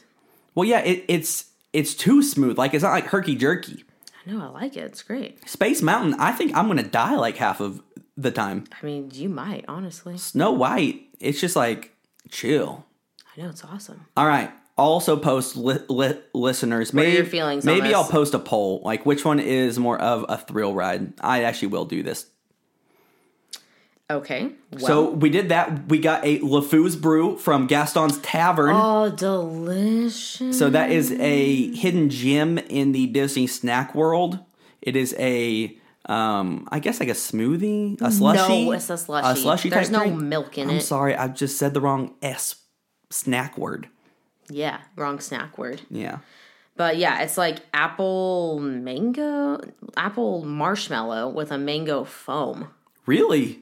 Well, 0.56 0.68
yeah, 0.68 0.80
it, 0.80 1.06
it's 1.08 1.52
it's 1.72 1.94
too 1.94 2.24
smooth. 2.24 2.58
Like 2.58 2.74
it's 2.74 2.82
not 2.84 2.92
like 2.92 3.06
herky 3.06 3.36
jerky. 3.36 3.86
I 4.26 4.32
know, 4.32 4.42
I 4.44 4.48
like 4.48 4.76
it. 4.76 4.82
It's 4.82 5.04
great. 5.04 5.48
Space 5.48 5.84
Mountain, 5.84 6.16
I 6.16 6.32
think 6.32 6.56
I'm 6.56 6.68
gonna 6.68 6.84
die 6.84 7.16
like 7.16 7.38
half 7.38 7.60
of 7.62 7.84
the 8.18 8.32
time. 8.32 8.66
I 8.82 8.86
mean, 8.86 9.12
you 9.14 9.30
might, 9.30 9.66
honestly. 9.68 10.18
Snow 10.18 10.52
White, 10.52 11.04
it's 11.20 11.40
just 11.40 11.56
like 11.56 11.96
chill. 12.32 12.86
I 13.38 13.42
know, 13.42 13.50
it's 13.50 13.64
awesome. 13.64 14.08
All 14.18 14.28
right. 14.28 14.52
Also, 14.78 15.18
post 15.18 15.56
li- 15.56 15.86
li- 15.90 16.20
listeners. 16.34 16.92
Maybe 16.92 17.18
your 17.18 17.26
feelings 17.26 17.66
Maybe? 17.66 17.94
I'll 17.94 18.04
post 18.04 18.34
a 18.34 18.40
poll. 18.40 18.82
Like, 18.84 19.06
which 19.06 19.24
one 19.24 19.40
is 19.40 19.78
more 19.78 20.00
of 20.02 20.26
a 20.28 20.38
thrill 20.38 20.74
ride? 20.74 21.14
I 21.22 21.44
actually 21.44 21.68
will 21.68 21.86
do 21.86 22.02
this. 22.02 22.26
Okay. 24.12 24.52
Well, 24.74 24.86
so 24.86 25.10
we 25.12 25.30
did 25.30 25.50
that. 25.50 25.88
We 25.88 26.00
got 26.00 26.24
a 26.26 26.40
LeFou's 26.40 26.96
brew 26.96 27.38
from 27.38 27.68
Gaston's 27.68 28.18
Tavern. 28.20 28.76
oh, 28.76 29.10
delicious. 29.10 30.58
So 30.58 30.70
that 30.70 30.92
is 30.92 31.12
a 31.14 31.72
hidden 31.76 32.10
gem 32.10 32.58
in 32.58 32.92
the 32.92 33.08
Disney 33.08 33.48
snack 33.48 33.96
world. 33.96 34.40
It 34.82 34.96
is 34.96 35.16
a, 35.18 35.78
um, 36.08 36.68
I 36.72 36.80
guess 36.80 37.00
like 37.00 37.10
a 37.10 37.14
smoothie, 37.14 38.02
a 38.02 38.12
slushy. 38.12 38.66
No, 38.66 38.72
it's 38.74 38.90
a 38.90 38.98
slushy. 38.98 39.28
A 39.28 39.36
slushy 39.36 39.70
There's 39.70 39.92
no 39.92 40.00
drink? 40.00 40.22
milk 40.22 40.58
in 40.58 40.70
I'm 40.70 40.78
it. 40.78 40.82
sorry, 40.82 41.16
I 41.16 41.28
just 41.28 41.58
said 41.58 41.74
the 41.74 41.82
wrong 41.82 42.16
S 42.22 42.56
snack 43.10 43.58
word. 43.58 43.88
Yeah, 44.50 44.82
wrong 44.98 45.20
snack 45.20 45.58
word. 45.58 45.82
Yeah. 45.90 46.20
But 46.76 46.98
yeah, 46.98 47.22
it's 47.22 47.38
like 47.38 47.60
apple 47.74 48.60
mango, 48.60 49.62
apple 49.96 50.44
marshmallow 50.44 51.30
with 51.30 51.52
a 51.52 51.58
mango 51.58 52.04
foam. 52.04 52.70
Really? 53.06 53.60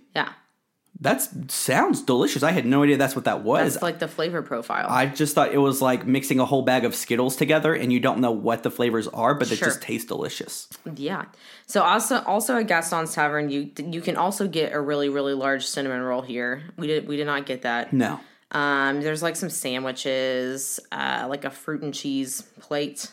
That 1.01 1.21
sounds 1.49 2.01
delicious. 2.01 2.43
I 2.43 2.51
had 2.51 2.65
no 2.65 2.83
idea 2.83 2.97
that's 2.97 3.15
what 3.15 3.23
that 3.23 3.41
was. 3.41 3.73
that's 3.75 3.81
like 3.83 3.99
the 3.99 4.07
flavor 4.09 4.41
profile. 4.41 4.85
I 4.89 5.05
just 5.05 5.33
thought 5.33 5.53
it 5.53 5.57
was 5.57 5.81
like 5.81 6.05
mixing 6.05 6.41
a 6.41 6.45
whole 6.45 6.61
bag 6.63 6.83
of 6.83 6.93
Skittles 6.93 7.37
together, 7.37 7.73
and 7.73 7.93
you 7.93 8.01
don't 8.01 8.19
know 8.19 8.31
what 8.31 8.63
the 8.63 8.69
flavors 8.71 9.07
are, 9.07 9.33
but 9.33 9.47
they 9.47 9.55
Sure. 9.55 9.69
just 9.69 9.81
taste 9.81 10.09
delicious. 10.09 10.67
yeah. 10.95 11.25
So 11.67 11.83
also 11.83 12.21
also 12.23 12.57
at 12.57 12.67
Gaston's 12.67 13.13
Tavern, 13.13 13.49
you 13.49 13.71
you 13.77 14.01
can 14.01 14.17
also 14.17 14.47
get 14.47 14.73
a 14.73 14.81
really 14.81 15.07
really 15.07 15.33
large 15.33 15.65
cinnamon 15.65 16.01
roll 16.01 16.21
here. 16.21 16.63
We 16.75 16.87
did 16.87 17.07
we 17.07 17.15
did 17.15 17.27
not 17.27 17.45
get 17.45 17.61
that. 17.61 17.93
No. 17.93 18.19
Um, 18.51 19.01
there's 19.01 19.21
like 19.23 19.35
some 19.37 19.49
sandwiches, 19.51 20.79
uh, 20.91 21.27
like 21.29 21.45
a 21.45 21.49
fruit 21.51 21.81
and 21.81 21.93
cheese 21.93 22.41
plate, 22.59 23.11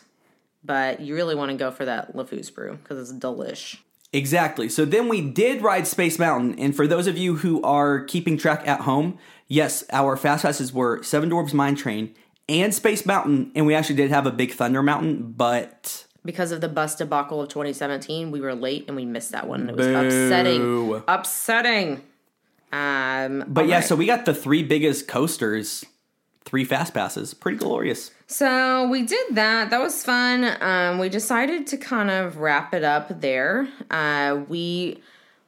but 0.63 0.99
you 0.99 1.15
really 1.15 1.35
want 1.35 1.51
to 1.51 1.57
go 1.57 1.71
for 1.71 1.85
that 1.85 2.15
LeFou's 2.15 2.49
brew 2.49 2.77
because 2.83 3.11
it's 3.11 3.17
delish. 3.19 3.77
Exactly. 4.17 4.67
So 4.67 4.83
then 4.83 5.09
we 5.09 5.21
did 5.21 5.61
ride 5.61 5.85
Space 5.85 6.17
Mountain, 6.17 6.57
and 6.57 6.75
for 6.75 6.87
those 6.87 7.05
of 7.05 7.19
you 7.19 7.35
who 7.35 7.61
are 7.61 8.03
keeping 8.05 8.35
track 8.35 8.67
at 8.67 8.81
home, 8.81 9.19
yes, 9.47 9.83
our 9.91 10.17
fast 10.17 10.41
passes 10.41 10.73
were 10.73 11.03
Seven 11.03 11.29
Dwarfs 11.29 11.53
Mine 11.53 11.75
Train 11.75 12.15
and 12.49 12.73
Space 12.73 13.05
Mountain, 13.05 13.51
and 13.53 13.67
we 13.67 13.75
actually 13.75 13.95
did 13.97 14.09
have 14.09 14.25
a 14.25 14.31
Big 14.31 14.53
Thunder 14.53 14.81
Mountain, 14.81 15.33
but 15.33 16.07
because 16.25 16.51
of 16.51 16.61
the 16.61 16.67
bus 16.67 16.95
debacle 16.95 17.41
of 17.41 17.47
2017 17.47 18.31
we 18.31 18.41
were 18.41 18.53
late 18.53 18.83
and 18.87 18.97
we 18.97 19.05
missed 19.05 19.31
that 19.31 19.47
one 19.47 19.61
and 19.61 19.69
it 19.69 19.77
was 19.77 19.87
Boo. 19.87 19.95
upsetting 19.95 21.03
upsetting 21.07 22.01
um 22.73 23.45
but 23.47 23.65
yeah, 23.65 23.75
alright. 23.75 23.85
so 23.85 23.95
we 23.95 24.05
got 24.05 24.25
the 24.25 24.33
three 24.33 24.61
biggest 24.61 25.07
coasters, 25.07 25.85
three 26.47 26.63
fast 26.63 26.93
passes, 26.93 27.33
pretty 27.33 27.57
glorious. 27.57 28.11
so 28.25 28.87
we 28.89 29.03
did 29.03 29.35
that 29.35 29.69
that 29.69 29.79
was 29.79 30.03
fun 30.03 30.43
um 30.61 30.97
we 30.99 31.09
decided 31.09 31.67
to 31.67 31.77
kind 31.77 32.09
of 32.09 32.37
wrap 32.37 32.73
it 32.73 32.83
up 32.83 33.21
there 33.21 33.67
uh 33.91 34.41
we 34.47 34.97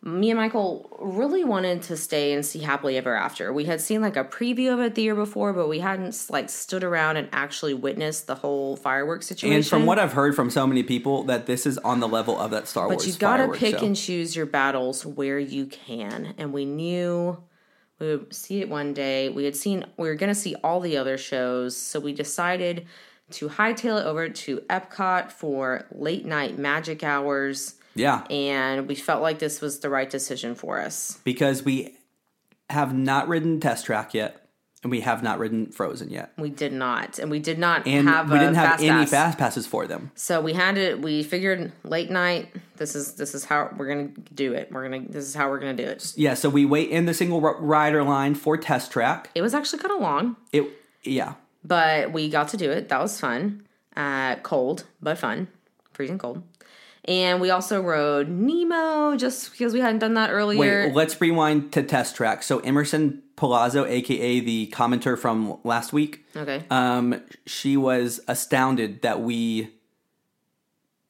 me 0.01 0.31
and 0.31 0.39
Michael 0.39 0.97
really 1.01 1.43
wanted 1.43 1.81
to 1.83 1.97
stay 1.97 2.31
and 2.31 2.45
see 2.45 2.59
Happily 2.59 2.95
Ever 2.95 3.13
After. 3.15 3.51
We 3.51 3.65
had 3.65 3.81
seen 3.81 4.01
like 4.01 4.15
a 4.15 4.23
preview 4.23 4.71
of 4.71 4.79
it 4.79 4.95
the 4.95 5.01
year 5.01 5.15
before, 5.15 5.51
but 5.51 5.67
we 5.67 5.79
hadn't 5.79 6.15
like 6.29 6.49
stood 6.49 6.85
around 6.85 7.17
and 7.17 7.27
actually 7.33 7.73
witnessed 7.73 8.25
the 8.25 8.35
whole 8.35 8.77
fireworks 8.77 9.27
situation. 9.27 9.57
And 9.57 9.67
from 9.67 9.85
what 9.85 9.99
I've 9.99 10.13
heard 10.13 10.35
from 10.37 10.49
so 10.49 10.65
many 10.65 10.83
people, 10.83 11.23
that 11.25 11.47
this 11.47 11.65
is 11.65 11.77
on 11.79 11.99
the 11.99 12.07
level 12.07 12.39
of 12.39 12.51
that 12.51 12.69
Star 12.69 12.87
Wars. 12.87 12.97
But 12.97 13.07
you've 13.07 13.19
gotta 13.19 13.49
pick 13.49 13.79
show. 13.79 13.85
and 13.85 13.93
choose 13.95 14.37
your 14.37 14.45
battles 14.45 15.05
where 15.05 15.37
you 15.37 15.65
can. 15.65 16.33
And 16.37 16.53
we 16.53 16.63
knew 16.63 17.37
we 17.99 18.07
would 18.15 18.33
see 18.33 18.61
it 18.61 18.69
one 18.69 18.93
day. 18.93 19.29
We 19.29 19.45
had 19.45 19.55
seen 19.55 19.85
we 19.97 20.07
were 20.07 20.15
gonna 20.15 20.35
see 20.35 20.55
all 20.63 20.79
the 20.79 20.97
other 20.97 21.17
shows, 21.17 21.75
so 21.75 21.99
we 21.99 22.13
decided 22.13 22.87
to 23.31 23.49
hightail 23.49 23.99
it 24.01 24.05
over 24.05 24.27
to 24.29 24.61
Epcot 24.69 25.31
for 25.31 25.85
late 25.91 26.25
night 26.25 26.57
magic 26.57 27.03
hours. 27.03 27.75
Yeah, 27.95 28.23
And 28.29 28.87
we 28.87 28.95
felt 28.95 29.21
like 29.21 29.39
this 29.39 29.59
was 29.61 29.79
the 29.79 29.89
right 29.89 30.09
decision 30.09 30.55
for 30.55 30.79
us. 30.79 31.19
because 31.25 31.63
we 31.63 31.95
have 32.69 32.93
not 32.95 33.27
ridden 33.27 33.59
Test 33.59 33.85
Track 33.87 34.13
yet, 34.13 34.38
and 34.81 34.91
we 34.91 35.01
have 35.01 35.21
not 35.21 35.39
ridden 35.39 35.67
Frozen 35.71 36.09
yet, 36.09 36.31
We 36.37 36.49
did 36.49 36.71
not, 36.71 37.19
and 37.19 37.29
we 37.29 37.39
did 37.39 37.59
not 37.59 37.85
and 37.85 38.07
have 38.07 38.31
we 38.31 38.39
didn't 38.39 38.55
have 38.55 38.69
fast 38.71 38.83
any 38.83 38.89
pass. 38.89 39.09
fast 39.09 39.37
passes 39.37 39.67
for 39.67 39.87
them. 39.87 40.11
So 40.15 40.39
we 40.39 40.53
had 40.53 40.75
to. 40.75 40.95
We 40.95 41.23
figured 41.23 41.71
late 41.83 42.09
night. 42.09 42.53
This 42.77 42.95
is 42.95 43.13
this 43.15 43.35
is 43.35 43.45
how 43.45 43.69
we're 43.75 43.87
gonna 43.87 44.09
do 44.33 44.53
it. 44.53 44.71
We're 44.71 44.83
gonna. 44.83 45.05
This 45.07 45.25
is 45.25 45.35
how 45.35 45.49
we're 45.49 45.59
gonna 45.59 45.73
do 45.73 45.83
it. 45.83 46.13
Yeah, 46.15 46.33
so 46.33 46.49
we 46.49 46.65
wait 46.65 46.89
in 46.89 47.05
the 47.05 47.13
single 47.13 47.41
rider 47.41 48.03
line 48.03 48.35
for 48.35 48.57
Test 48.57 48.91
Track. 48.91 49.29
It 49.35 49.41
was 49.41 49.53
actually 49.53 49.79
kind 49.79 49.93
of 49.95 50.01
long. 50.01 50.37
It 50.53 50.65
yeah, 51.03 51.33
but 51.63 52.13
we 52.13 52.29
got 52.29 52.49
to 52.49 52.57
do 52.57 52.71
it. 52.71 52.89
That 52.89 53.01
was 53.01 53.19
fun. 53.19 53.65
Uh, 53.95 54.35
cold, 54.37 54.85
but 55.01 55.17
fun. 55.17 55.49
Freezing 55.91 56.17
cold. 56.17 56.43
And 57.05 57.41
we 57.41 57.49
also 57.49 57.81
rode 57.81 58.29
Nemo 58.29 59.15
just 59.17 59.51
because 59.51 59.73
we 59.73 59.79
hadn't 59.79 59.99
done 59.99 60.13
that 60.13 60.29
earlier. 60.29 60.87
Wait, 60.87 60.93
let's 60.93 61.19
rewind 61.19 61.71
to 61.73 61.81
test 61.81 62.15
track. 62.15 62.43
So 62.43 62.59
Emerson 62.59 63.23
Palazzo, 63.39 63.85
aka 63.85 64.39
the 64.41 64.67
commenter 64.73 65.17
from 65.17 65.57
last 65.63 65.93
week, 65.93 66.25
okay. 66.35 66.63
um, 66.69 67.21
she 67.45 67.77
was 67.77 68.19
astounded 68.27 69.01
that 69.01 69.21
we 69.21 69.69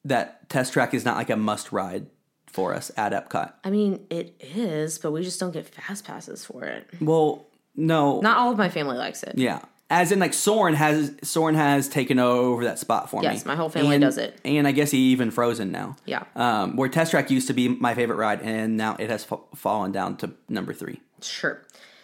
that 0.04 0.48
test 0.48 0.72
track 0.72 0.94
is 0.94 1.04
not 1.04 1.16
like 1.16 1.28
a 1.30 1.36
must 1.36 1.72
ride 1.72 2.06
for 2.46 2.74
us 2.74 2.90
at 2.96 3.12
Epcot. 3.12 3.52
I 3.64 3.70
mean, 3.70 4.06
it 4.10 4.34
is, 4.40 4.98
but 4.98 5.10
we 5.12 5.22
just 5.22 5.38
don't 5.40 5.50
get 5.52 5.66
fast 5.66 6.04
passes 6.04 6.44
for 6.44 6.64
it. 6.64 6.86
Well, 7.00 7.46
no, 7.76 8.20
Not 8.20 8.38
all 8.38 8.50
of 8.52 8.58
my 8.58 8.68
family 8.68 8.96
likes 8.96 9.22
it. 9.22 9.34
yeah. 9.36 9.60
As 9.92 10.12
in, 10.12 10.20
like 10.20 10.34
Soarin' 10.34 10.74
has 10.76 11.12
Soarin' 11.24 11.56
has 11.56 11.88
taken 11.88 12.20
over 12.20 12.62
that 12.62 12.78
spot 12.78 13.10
for 13.10 13.20
me. 13.22 13.26
Yes, 13.26 13.44
my 13.44 13.56
whole 13.56 13.68
family 13.68 13.96
And- 13.96 14.02
does 14.02 14.18
it. 14.18 14.38
and 14.44 14.68
I 14.68 14.70
guess 14.70 14.92
he 14.92 14.98
even 15.10 15.32
Frozen 15.32 15.72
now. 15.72 15.96
Yeah. 16.06 16.22
Um, 16.36 16.76
where 16.76 16.88
Test 16.88 17.10
Track 17.10 17.28
used 17.28 17.48
to 17.48 17.54
be 17.54 17.66
my 17.66 17.94
favorite 17.94 18.14
ride, 18.14 18.40
and 18.42 18.76
now 18.76 18.94
it 19.00 19.10
has 19.10 19.24
fa- 19.24 19.38
fallen 19.56 19.90
down 19.90 20.16
to 20.18 20.30
number 20.48 20.72
three. 20.72 21.00
Sure. 21.22 21.60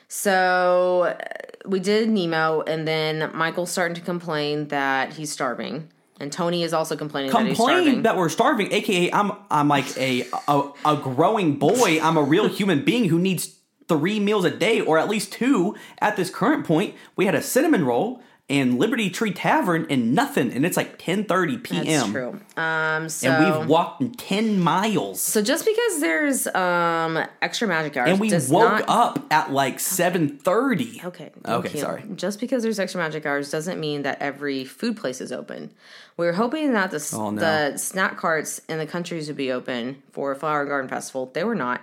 So 0.08 1.14
uh, 1.18 1.24
we 1.66 1.80
did 1.80 2.08
Nemo, 2.08 2.62
and 2.62 2.86
then 2.86 3.30
Michael's 3.34 3.70
starting 3.70 3.94
to 3.96 4.00
complain 4.00 4.68
that 4.68 5.14
he's 5.14 5.32
starving, 5.32 5.90
and 6.20 6.32
Tony 6.32 6.62
is 6.62 6.72
also 6.72 6.96
complaining 6.96 7.32
that 7.32 7.46
he's 7.46 7.56
starving. 7.56 8.02
That 8.02 8.16
we're 8.16 8.28
starving, 8.28 8.72
aka 8.72 9.10
I'm 9.12 9.32
I'm 9.50 9.68
like 9.68 9.96
a, 9.98 10.26
a 10.48 10.70
a 10.84 10.96
growing 10.96 11.58
boy. 11.58 12.00
I'm 12.00 12.16
a 12.16 12.22
real 12.22 12.48
human 12.48 12.84
being 12.84 13.08
who 13.08 13.18
needs 13.18 13.56
three 13.88 14.20
meals 14.20 14.44
a 14.44 14.50
day, 14.50 14.80
or 14.80 14.98
at 14.98 15.08
least 15.08 15.32
two. 15.32 15.74
At 16.00 16.16
this 16.16 16.30
current 16.30 16.66
point, 16.66 16.94
we 17.16 17.26
had 17.26 17.34
a 17.34 17.42
cinnamon 17.42 17.84
roll 17.84 18.20
and 18.48 18.78
Liberty 18.78 19.10
Tree 19.10 19.32
Tavern 19.32 19.86
and 19.90 20.14
nothing, 20.14 20.52
and 20.52 20.64
it's 20.64 20.76
like 20.76 20.98
10:30 21.00 21.62
p.m. 21.64 21.84
That's 21.84 22.10
true. 22.10 22.40
Um, 22.56 23.08
so 23.08 23.28
And 23.30 23.58
we've 23.60 23.68
walked 23.68 24.18
10 24.18 24.60
miles. 24.60 25.20
so 25.20 25.42
just 25.42 25.64
because 25.64 26.00
there's 26.00 26.46
um 26.48 27.18
extra 27.42 27.66
magic 27.66 27.96
hours, 27.96 28.10
And 28.10 28.20
we 28.20 28.30
woke 28.48 28.86
not, 28.86 28.88
up 28.88 29.26
at 29.32 29.50
like 29.52 29.78
7:30. 29.78 31.04
Okay. 31.04 31.30
Okay, 31.46 31.78
sorry. 31.80 32.04
Just 32.14 32.38
because 32.40 32.62
there's 32.62 32.78
extra 32.78 33.00
magic 33.00 33.26
hours 33.26 33.50
doesn't 33.50 33.80
mean 33.80 34.02
that 34.02 34.18
every 34.22 34.64
food 34.64 34.96
place 34.96 35.20
is 35.20 35.32
open. 35.32 35.70
We 36.16 36.26
were 36.26 36.32
hoping 36.34 36.72
that 36.72 36.90
the 36.92 37.04
Oh, 37.14 37.30
no. 37.30 37.40
the 37.40 37.76
snack 37.78 38.16
carts 38.16 38.60
in 38.68 38.78
the 38.78 38.86
countries 38.86 39.26
would 39.28 39.36
be 39.36 39.50
open 39.52 40.02
for 40.12 40.34
Flower 40.34 40.64
Garden 40.64 40.88
Festival. 40.88 41.30
They 41.34 41.44
were 41.44 41.54
not. 41.54 41.80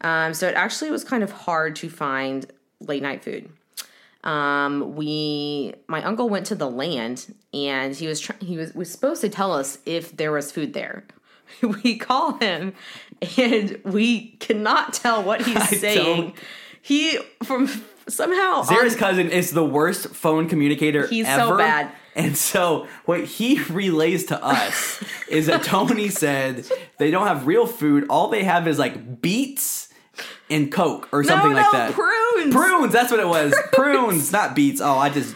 Um, 0.00 0.34
so 0.34 0.48
it 0.48 0.54
actually 0.56 0.90
was 0.90 1.04
kind 1.04 1.22
of 1.22 1.30
hard 1.30 1.76
to 1.76 1.88
find 1.88 2.44
late 2.80 3.02
night 3.02 3.22
food. 3.22 3.48
Um, 4.24 4.94
we 4.94 5.74
my 5.88 6.02
uncle 6.04 6.28
went 6.28 6.46
to 6.46 6.54
the 6.54 6.70
land 6.70 7.34
and 7.52 7.94
he 7.94 8.06
was 8.06 8.20
try- 8.20 8.36
he 8.40 8.56
was 8.56 8.72
was 8.74 8.90
supposed 8.90 9.20
to 9.22 9.28
tell 9.28 9.52
us 9.52 9.78
if 9.84 10.16
there 10.16 10.30
was 10.32 10.52
food 10.52 10.72
there. 10.74 11.04
we 11.82 11.96
call 11.96 12.34
him 12.38 12.72
and 13.36 13.80
we 13.84 14.30
cannot 14.38 14.94
tell 14.94 15.22
what 15.22 15.42
he's 15.42 15.56
I 15.56 15.66
saying. 15.66 16.20
don't- 16.22 16.34
He 16.80 17.18
from 17.42 17.68
somehow 18.08 18.62
Sarah's 18.62 18.94
on- 18.94 18.98
cousin 19.00 19.30
is 19.30 19.50
the 19.50 19.64
worst 19.64 20.08
phone 20.08 20.48
communicator 20.48 21.06
He's 21.08 21.26
so 21.26 21.56
bad. 21.56 21.90
And 22.14 22.36
so 22.36 22.86
what 23.06 23.24
he 23.24 23.60
relays 23.64 24.26
to 24.26 24.44
us 24.44 25.02
is 25.28 25.46
that 25.46 25.62
Tony 25.64 26.08
said 26.10 26.64
they 26.98 27.10
don't 27.10 27.26
have 27.26 27.46
real 27.46 27.66
food. 27.66 28.06
All 28.10 28.28
they 28.28 28.44
have 28.44 28.68
is 28.68 28.78
like 28.78 29.20
beets 29.22 29.88
and 30.50 30.70
Coke 30.70 31.08
or 31.12 31.24
something 31.24 31.50
no, 31.50 31.56
like 31.56 31.72
no, 31.72 31.78
that. 31.78 31.92
prunes. 31.92 32.54
Prunes, 32.54 32.92
that's 32.92 33.10
what 33.10 33.20
it 33.20 33.28
was. 33.28 33.54
Prunes, 33.72 34.32
not 34.32 34.54
beets. 34.54 34.80
Oh, 34.80 34.98
I 34.98 35.08
just 35.08 35.34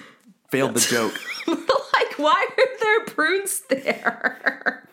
failed 0.51 0.74
the 0.74 0.81
joke. 0.91 1.14
like 1.47 2.18
why 2.18 2.47
are 2.59 2.79
there 2.81 3.05
prunes 3.07 3.61
there? 3.68 4.89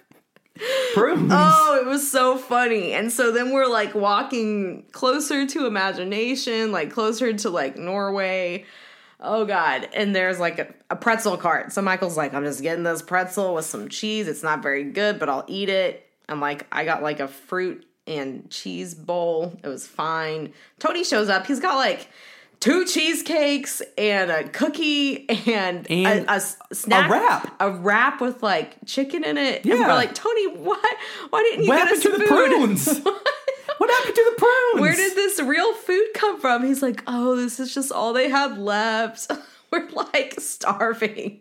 Prunes. 0.94 1.32
Oh, 1.34 1.80
it 1.82 1.88
was 1.88 2.10
so 2.10 2.38
funny. 2.38 2.94
And 2.94 3.12
so 3.12 3.32
then 3.32 3.52
we're 3.52 3.68
like 3.68 3.96
walking 3.96 4.86
closer 4.92 5.46
to 5.48 5.66
imagination, 5.66 6.72
like 6.72 6.92
closer 6.92 7.34
to 7.34 7.50
like 7.50 7.78
Norway. 7.78 8.66
Oh 9.20 9.46
God. 9.46 9.90
And 9.94 10.16
there's 10.16 10.40
like 10.40 10.60
a, 10.60 10.74
a 10.90 10.96
pretzel 10.96 11.38
cart. 11.38 11.72
So 11.74 11.82
Michael's 11.82 12.18
like, 12.18 12.34
I'm 12.34 12.44
just 12.44 12.62
getting 12.62 12.84
this 12.84 13.02
pretzel 13.02 13.56
with 13.56 13.66
some 13.66 13.90
cheese. 13.90 14.28
It's 14.28 14.44
not 14.44 14.62
very 14.62 14.84
good, 14.84 15.20
but 15.20 15.30
I'll 15.30 15.46
eat 15.48 15.70
it. 15.70 16.08
I'm 16.30 16.40
like, 16.40 16.68
I 16.72 16.86
got 16.86 17.02
like 17.02 17.20
a 17.20 17.28
fruit 17.28 17.86
and 18.08 18.50
cheese 18.50 18.94
bowl. 18.94 19.58
It 19.64 19.68
was 19.68 19.88
fine. 19.88 20.54
Tony 20.80 21.04
shows 21.04 21.30
up. 21.30 21.48
He's 21.48 21.60
got 21.60 21.76
like 21.76 22.08
two 22.60 22.86
cheesecakes 22.86 23.82
and 23.98 24.32
a 24.32 24.48
cookie 24.48 25.28
and, 25.48 25.86
And 25.90 26.26
a, 26.30 26.34
a 26.36 26.76
snack 26.76 27.10
a 27.10 27.12
wrap. 27.14 27.56
a 27.60 27.72
wrap 27.72 28.22
with 28.22 28.42
like 28.44 28.76
chicken 28.86 29.24
in 29.24 29.38
it. 29.38 29.66
And 29.66 29.66
Yeah. 29.66 29.88
we're 29.88 29.94
like, 29.94 30.14
Tony, 30.16 30.48
what? 30.58 30.98
Why 31.30 31.42
didn't 31.44 31.64
you 31.66 31.70
what 31.70 31.84
get 31.90 31.94
us 31.98 32.04
to 32.04 32.12
the 32.12 32.26
prunes? 32.26 32.86
what 33.78 33.90
happened 33.90 34.16
to 34.16 34.32
the 34.34 34.36
prunes? 34.38 34.82
Where 34.82 34.96
did 34.96 35.16
this 35.16 35.40
real 35.42 35.74
food 35.74 36.08
come 36.14 36.40
from? 36.40 36.64
He's 36.66 36.82
like, 36.82 37.04
oh, 37.08 37.36
this 37.36 37.60
is 37.60 37.74
just 37.74 37.92
all 37.92 38.14
they 38.14 38.30
have 38.30 38.58
left. 38.58 39.30
we're 39.72 39.90
like 39.90 40.36
starving. 40.40 41.40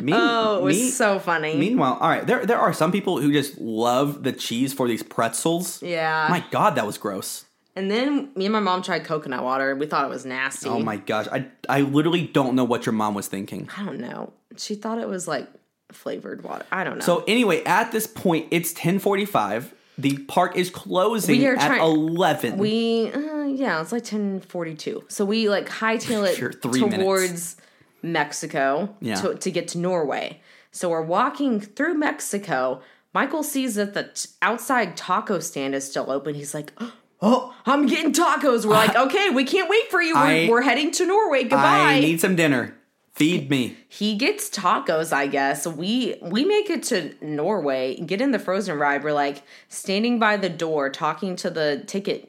Me- 0.00 0.12
Oh, 0.14 0.58
it 0.58 0.62
was 0.62 0.96
so 0.96 1.18
funny. 1.18 1.56
Meanwhile, 1.56 1.98
all 2.00 2.08
right, 2.08 2.26
there 2.26 2.46
there 2.46 2.58
are 2.58 2.72
some 2.72 2.90
people 2.92 3.20
who 3.20 3.32
just 3.32 3.58
love 3.58 4.22
the 4.22 4.32
cheese 4.32 4.72
for 4.72 4.88
these 4.88 5.02
pretzels. 5.02 5.82
yeah. 5.82 6.26
My 6.30 6.42
God, 6.50 6.74
that 6.76 6.86
was 6.86 6.96
gross. 6.98 7.44
and 7.76 7.90
then 7.90 8.30
me 8.34 8.46
and 8.46 8.52
my 8.52 8.60
mom 8.60 8.82
tried 8.82 9.04
coconut 9.04 9.42
water. 9.44 9.74
We 9.76 9.86
thought 9.86 10.04
it 10.04 10.08
was 10.10 10.24
nasty. 10.24 10.68
Oh 10.68 10.78
my 10.80 10.96
gosh, 10.96 11.26
I 11.30 11.46
I 11.68 11.82
literally 11.82 12.26
don't 12.26 12.54
know 12.54 12.64
what 12.64 12.86
your 12.86 12.92
mom 12.94 13.14
was 13.14 13.28
thinking. 13.28 13.68
I 13.76 13.84
don't 13.84 14.00
know. 14.00 14.32
She 14.56 14.74
thought 14.74 14.98
it 14.98 15.08
was 15.08 15.28
like 15.28 15.46
flavored 15.92 16.42
water. 16.42 16.64
I 16.72 16.82
don't 16.84 16.98
know. 16.98 17.04
So 17.04 17.24
anyway, 17.28 17.62
at 17.64 17.92
this 17.92 18.06
point, 18.06 18.48
it's 18.50 18.72
ten 18.72 18.98
forty 18.98 19.24
five. 19.26 19.74
The 19.98 20.16
park 20.16 20.56
is 20.56 20.70
closing 20.70 21.38
We 21.38 21.46
are 21.46 21.56
at 21.56 21.66
trying- 21.66 21.82
eleven. 21.82 22.56
We 22.56 23.10
uh, 23.12 23.44
yeah, 23.44 23.82
it's 23.82 23.92
like 23.92 24.04
ten 24.04 24.40
forty 24.40 24.74
two. 24.74 25.04
So 25.08 25.24
we 25.26 25.48
like 25.50 25.68
hightail 25.68 26.26
it 26.26 26.36
towards. 26.62 26.80
minutes. 26.80 27.56
Mexico 28.02 28.94
Yeah. 29.00 29.14
to, 29.16 29.34
to 29.34 29.50
get 29.50 29.68
to 29.68 29.78
Norway. 29.78 30.40
So 30.72 30.88
we're 30.90 31.02
walking 31.02 31.60
through 31.60 31.94
Mexico. 31.94 32.80
Michael 33.12 33.42
sees 33.42 33.74
that 33.74 33.94
the 33.94 34.04
t- 34.04 34.28
outside 34.40 34.96
taco 34.96 35.40
stand 35.40 35.74
is 35.74 35.88
still 35.88 36.10
open. 36.10 36.34
He's 36.34 36.54
like, 36.54 36.72
"Oh, 37.20 37.54
I'm 37.66 37.86
getting 37.86 38.12
tacos." 38.12 38.64
We're 38.64 38.74
like, 38.74 38.94
"Okay, 39.06 39.30
we 39.30 39.44
can't 39.44 39.68
wait 39.68 39.90
for 39.90 40.00
you. 40.00 40.14
We're, 40.14 40.20
I- 40.20 40.46
we're 40.48 40.62
heading 40.62 40.90
to 40.92 41.06
Norway. 41.06 41.42
Goodbye." 41.42 41.94
I 41.96 42.00
need 42.00 42.20
some 42.20 42.36
dinner. 42.36 42.76
Feed 43.12 43.50
me. 43.50 43.76
he 43.88 44.14
gets 44.14 44.48
tacos 44.48 45.12
i 45.12 45.26
guess 45.26 45.66
we 45.66 46.14
we 46.22 46.42
make 46.44 46.70
it 46.70 46.82
to 46.84 47.12
norway 47.20 47.94
get 47.96 48.18
in 48.20 48.30
the 48.30 48.38
frozen 48.38 48.78
ride 48.78 49.04
we're 49.04 49.12
like 49.12 49.42
standing 49.68 50.18
by 50.18 50.38
the 50.38 50.48
door 50.48 50.88
talking 50.88 51.36
to 51.36 51.50
the 51.50 51.82
ticket 51.86 52.24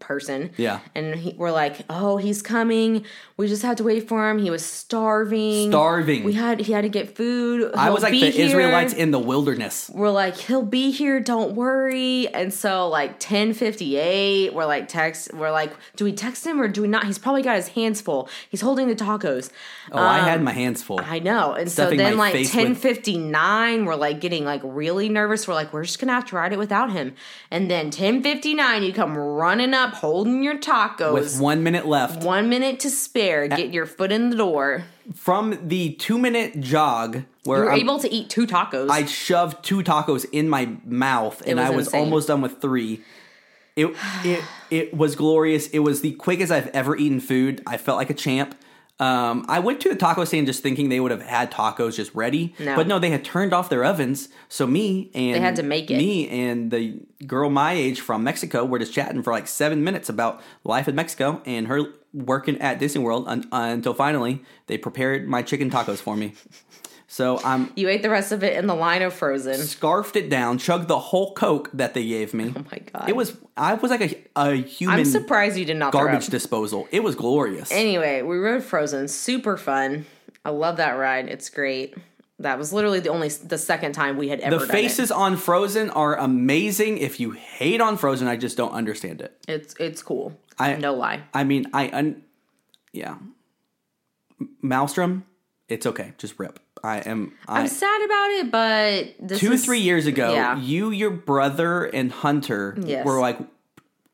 person 0.00 0.50
Yeah. 0.56 0.80
and 0.94 1.14
he, 1.14 1.34
we're 1.36 1.52
like 1.52 1.82
oh 1.90 2.16
he's 2.16 2.42
coming 2.42 3.04
we 3.36 3.46
just 3.46 3.62
had 3.62 3.76
to 3.76 3.84
wait 3.84 4.08
for 4.08 4.28
him 4.28 4.38
he 4.38 4.50
was 4.50 4.64
starving 4.64 5.70
Starving. 5.70 6.24
we 6.24 6.32
had 6.32 6.60
he 6.60 6.72
had 6.72 6.82
to 6.82 6.88
get 6.88 7.14
food 7.16 7.70
I 7.74 7.84
He'll 7.84 7.92
was 7.94 8.02
like 8.02 8.12
the 8.12 8.30
here. 8.30 8.46
Israelites 8.46 8.92
in 8.92 9.10
the 9.10 9.18
wilderness. 9.18 9.90
we're 9.94 10.10
like 10.10 10.36
he'll 10.36 10.62
be 10.62 10.90
here 10.90 11.20
don't 11.20 11.54
worry 11.54 12.26
and 12.28 12.52
so 12.52 12.88
like 12.88 13.20
1058 13.20 14.54
we're 14.54 14.66
like 14.66 14.88
text 14.88 15.32
we're 15.34 15.50
like 15.50 15.72
do 15.96 16.04
we 16.04 16.12
text 16.12 16.46
him 16.46 16.60
or 16.60 16.68
do 16.68 16.82
we 16.82 16.88
not 16.88 17.04
he's 17.04 17.18
probably 17.18 17.42
got 17.42 17.56
his 17.56 17.68
hands 17.68 18.00
full 18.00 18.28
he's 18.48 18.60
holding 18.62 18.88
the 18.88 18.96
tacos 18.96 19.50
Oh, 19.92 19.98
I 19.98 20.18
had 20.20 20.40
my 20.40 20.52
hands 20.52 20.84
full. 20.84 21.00
Um, 21.00 21.06
I 21.08 21.18
know. 21.18 21.52
And 21.54 21.68
Stuffing 21.68 21.98
so 21.98 22.04
then 22.04 22.16
like 22.16 22.32
face 22.32 22.54
with- 22.54 22.64
1059, 22.64 23.86
we're 23.86 23.96
like 23.96 24.20
getting 24.20 24.44
like 24.44 24.60
really 24.62 25.08
nervous. 25.08 25.48
We're 25.48 25.54
like, 25.54 25.72
we're 25.72 25.82
just 25.84 25.98
gonna 25.98 26.12
have 26.12 26.26
to 26.26 26.36
ride 26.36 26.52
it 26.52 26.60
without 26.60 26.92
him. 26.92 27.16
And 27.50 27.68
then 27.68 27.86
1059, 27.86 28.84
you 28.84 28.92
come 28.92 29.16
running 29.18 29.74
up 29.74 29.89
holding 29.94 30.42
your 30.42 30.58
tacos. 30.58 31.12
with 31.12 31.40
one 31.40 31.62
minute 31.62 31.86
left. 31.86 32.22
one 32.24 32.48
minute 32.48 32.80
to 32.80 32.90
spare. 32.90 33.48
Get 33.48 33.72
your 33.72 33.86
foot 33.86 34.10
in 34.12 34.30
the 34.30 34.36
door. 34.36 34.84
From 35.14 35.58
the 35.68 35.92
two 35.94 36.18
minute 36.18 36.60
jog 36.60 37.16
You 37.16 37.24
where 37.44 37.60
were 37.64 37.70
I'm- 37.70 37.80
able 37.80 37.98
to 38.00 38.12
eat 38.12 38.28
two 38.30 38.46
tacos. 38.46 38.90
I 38.90 39.04
shoved 39.06 39.64
two 39.64 39.82
tacos 39.82 40.24
in 40.32 40.48
my 40.48 40.68
mouth 40.84 41.42
and 41.46 41.58
was 41.58 41.66
I 41.68 41.70
was 41.74 41.86
insane. 41.88 42.00
almost 42.00 42.28
done 42.28 42.40
with 42.42 42.60
three. 42.60 43.00
It 43.76 43.94
it 44.24 44.42
it 44.70 44.96
was 44.96 45.14
glorious. 45.16 45.68
It 45.68 45.78
was 45.80 46.00
the 46.00 46.12
quickest 46.12 46.50
I've 46.52 46.68
ever 46.68 46.96
eaten 46.96 47.20
food. 47.20 47.62
I 47.66 47.76
felt 47.76 47.96
like 47.98 48.10
a 48.10 48.14
champ. 48.14 48.54
Um, 49.00 49.46
I 49.48 49.58
went 49.60 49.80
to 49.80 49.88
the 49.88 49.96
taco 49.96 50.24
stand 50.24 50.46
just 50.46 50.62
thinking 50.62 50.90
they 50.90 51.00
would 51.00 51.10
have 51.10 51.22
had 51.22 51.50
tacos 51.50 51.96
just 51.96 52.14
ready, 52.14 52.54
No. 52.60 52.76
but 52.76 52.86
no, 52.86 52.98
they 52.98 53.10
had 53.10 53.24
turned 53.24 53.52
off 53.54 53.70
their 53.70 53.82
ovens. 53.82 54.28
So 54.48 54.66
me 54.66 55.10
and 55.14 55.34
They 55.36 55.40
had 55.40 55.56
to 55.56 55.62
make 55.62 55.90
it. 55.90 55.96
Me 55.96 56.28
and 56.28 56.70
the 56.70 57.00
girl 57.26 57.48
my 57.50 57.72
age 57.72 58.00
from 58.00 58.22
Mexico 58.22 58.64
were 58.64 58.78
just 58.78 58.92
chatting 58.92 59.22
for 59.22 59.32
like 59.32 59.48
seven 59.48 59.82
minutes 59.82 60.08
about 60.10 60.42
life 60.64 60.86
in 60.86 60.94
Mexico 60.94 61.40
and 61.46 61.66
her 61.68 61.80
working 62.12 62.60
at 62.60 62.78
Disney 62.78 63.02
World 63.02 63.24
un- 63.26 63.48
until 63.52 63.94
finally 63.94 64.42
they 64.66 64.76
prepared 64.76 65.26
my 65.28 65.42
chicken 65.42 65.70
tacos 65.70 65.98
for 65.98 66.14
me. 66.16 66.34
So 67.12 67.40
I'm 67.44 67.72
you 67.74 67.88
ate 67.88 68.02
the 68.02 68.08
rest 68.08 68.30
of 68.30 68.44
it 68.44 68.56
in 68.56 68.68
the 68.68 68.74
line 68.74 69.02
of 69.02 69.12
frozen. 69.12 69.56
scarfed 69.56 70.14
it 70.14 70.30
down, 70.30 70.58
chugged 70.58 70.86
the 70.86 71.00
whole 71.00 71.34
Coke 71.34 71.68
that 71.74 71.92
they 71.92 72.06
gave 72.06 72.32
me. 72.32 72.54
Oh 72.56 72.64
my 72.70 72.78
god. 72.78 73.08
It 73.08 73.16
was 73.16 73.36
I 73.56 73.74
was 73.74 73.90
like 73.90 74.00
a, 74.00 74.40
a 74.40 74.54
human 74.54 75.00
I'm 75.00 75.04
surprised 75.04 75.56
you 75.56 75.64
did 75.64 75.76
not 75.76 75.92
garbage 75.92 76.28
disposal. 76.28 76.86
It 76.92 77.02
was 77.02 77.16
glorious. 77.16 77.72
Anyway, 77.72 78.22
we 78.22 78.38
rode 78.38 78.62
Frozen. 78.62 79.08
Super 79.08 79.56
fun. 79.56 80.06
I 80.44 80.50
love 80.50 80.76
that 80.76 80.92
ride. 80.92 81.28
It's 81.28 81.50
great. 81.50 81.96
That 82.38 82.58
was 82.58 82.72
literally 82.72 83.00
the 83.00 83.08
only 83.10 83.28
the 83.28 83.58
second 83.58 83.92
time 83.92 84.16
we 84.16 84.28
had 84.28 84.38
ever 84.38 84.58
the 84.58 84.66
done 84.66 84.76
it. 84.76 84.80
faces 84.80 85.10
on 85.10 85.36
Frozen 85.36 85.90
are 85.90 86.16
amazing. 86.16 86.98
If 86.98 87.18
you 87.18 87.32
hate 87.32 87.80
on 87.80 87.96
Frozen, 87.96 88.28
I 88.28 88.36
just 88.36 88.56
don't 88.56 88.72
understand 88.72 89.20
it. 89.20 89.36
It's 89.48 89.74
it's 89.80 90.00
cool. 90.00 90.38
I- 90.60 90.76
no 90.76 90.94
lie. 90.94 91.22
I 91.34 91.42
mean, 91.42 91.66
I 91.72 91.90
un- 91.92 92.22
yeah. 92.92 93.16
Maelstrom, 94.62 95.24
it's 95.68 95.86
okay. 95.86 96.12
Just 96.16 96.38
rip. 96.38 96.60
I 96.82 96.98
am. 96.98 97.34
I, 97.46 97.60
I'm 97.60 97.68
sad 97.68 98.02
about 98.04 98.30
it, 98.30 98.50
but 98.50 99.28
this 99.28 99.40
two 99.40 99.52
is- 99.52 99.64
three 99.64 99.80
years 99.80 100.06
ago, 100.06 100.32
Yeah. 100.32 100.56
you, 100.58 100.90
your 100.90 101.10
brother, 101.10 101.84
and 101.84 102.10
Hunter 102.12 102.76
Yes. 102.80 103.04
were 103.04 103.20
like 103.20 103.38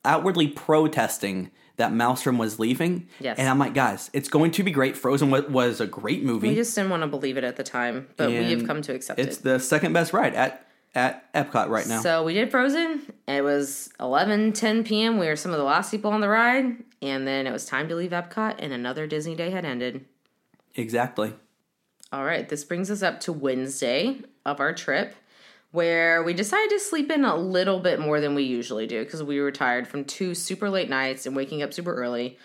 outwardly 0.05 0.49
protesting 0.49 1.51
that 1.77 1.93
Maelstrom 1.93 2.39
was 2.39 2.59
leaving. 2.59 3.09
Yes. 3.21 3.39
And 3.39 3.49
I'm 3.49 3.59
like, 3.59 3.75
guys, 3.75 4.09
it's 4.15 4.29
going 4.31 4.51
to 4.53 4.63
be 4.63 4.71
great. 4.71 4.97
Frozen 4.97 5.31
was, 5.31 5.45
was 5.49 5.81
a 5.81 5.87
great 5.87 6.25
movie. 6.25 6.49
We 6.49 6.55
just 6.55 6.75
didn't 6.75 6.91
want 6.91 7.03
to 7.03 7.07
believe 7.07 7.37
it 7.37 7.45
at 7.45 7.57
the 7.57 7.63
time, 7.65 8.09
but 8.17 8.29
we 8.31 8.51
have 8.53 8.67
come 8.67 8.81
to 8.83 8.95
accept 8.95 9.19
it's 9.21 9.27
it. 9.27 9.31
It's 9.33 9.39
the 9.41 9.59
second 9.59 9.93
best 9.93 10.13
ride 10.13 10.35
at 10.35 10.63
at 10.95 11.31
Epcot 11.35 11.69
right 11.69 11.87
now. 11.87 12.01
So 12.01 12.25
we 12.25 12.33
did 12.33 12.51
Frozen. 12.51 13.13
It 13.29 13.45
was 13.45 13.91
11, 14.01 14.55
10 14.55 14.83
p.m. 14.85 15.19
We 15.19 15.27
were 15.27 15.37
some 15.37 15.53
of 15.53 15.59
the 15.59 15.65
last 15.65 15.91
people 15.91 16.11
on 16.11 16.23
the 16.23 16.29
ride. 16.29 16.77
And 17.03 17.27
then 17.29 17.47
it 17.47 17.53
was 17.53 17.67
time 17.67 17.87
to 17.91 17.95
leave 17.95 18.13
Epcot, 18.13 18.55
and 18.61 18.73
another 18.73 19.07
Disney 19.07 19.35
day 19.35 19.51
had 19.51 19.67
ended. 19.67 20.07
exactly. 20.75 21.35
All 22.17 22.25
right, 22.25 22.49
this 22.49 22.65
brings 22.65 22.91
us 22.91 23.03
up 23.03 23.21
to 23.21 23.33
Wednesday 23.33 24.21
of 24.47 24.59
our 24.59 24.73
trip, 24.73 25.15
where 25.71 26.23
we 26.23 26.33
decided 26.33 26.71
to 26.71 26.81
sleep 26.81 27.13
in 27.13 27.27
a 27.27 27.37
little 27.37 27.79
bit 27.79 28.01
more 28.01 28.23
than 28.23 28.35
we 28.35 28.45
usually 28.45 28.87
do 28.87 29.05
because 29.05 29.23
we 29.23 29.39
were 29.39 29.53
tired 29.53 29.87
from 29.87 30.03
two 30.03 30.35
super 30.35 30.71
late 30.71 30.89
nights 30.89 31.27
and 31.27 31.37
waking 31.37 31.63
up 31.63 31.75
super 31.75 31.95
early. 31.95 32.39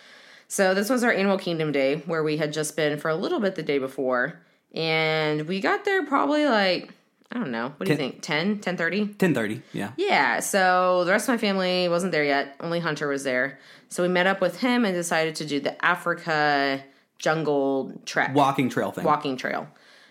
So 0.49 0.73
this 0.73 0.89
was 0.89 1.05
our 1.05 1.13
Animal 1.13 1.37
Kingdom 1.37 1.71
day, 1.71 1.99
where 2.05 2.21
we 2.21 2.35
had 2.35 2.51
just 2.51 2.75
been 2.75 2.99
for 2.99 3.07
a 3.07 3.15
little 3.15 3.39
bit 3.39 3.55
the 3.55 3.63
day 3.63 3.77
before, 3.77 4.41
and 4.75 5.47
we 5.47 5.61
got 5.61 5.85
there 5.85 6.05
probably 6.05 6.45
like 6.47 6.89
I 7.31 7.39
don't 7.39 7.51
know. 7.51 7.73
What 7.77 7.85
do 7.85 7.93
you 7.93 7.97
think? 7.97 8.21
10, 8.21 8.59
10 8.59 8.75
Ten 9.13 9.33
thirty. 9.33 9.61
Yeah. 9.71 9.93
Yeah, 9.95 10.41
so 10.41 11.05
the 11.05 11.11
rest 11.11 11.29
of 11.29 11.33
my 11.33 11.37
family 11.37 11.87
wasn't 11.87 12.11
there 12.11 12.25
yet. 12.25 12.57
Only 12.59 12.81
Hunter 12.81 13.07
was 13.07 13.23
there. 13.23 13.57
So 13.87 14.03
we 14.03 14.09
met 14.09 14.27
up 14.27 14.41
with 14.41 14.59
him 14.59 14.83
and 14.83 14.93
decided 14.93 15.35
to 15.35 15.45
do 15.45 15.61
the 15.61 15.85
Africa 15.85 16.83
jungle 17.21 17.93
trek 18.05 18.33
Walking 18.35 18.69
trail 18.69 18.91
thing. 18.91 19.03
walking 19.05 19.37
trail. 19.37 19.67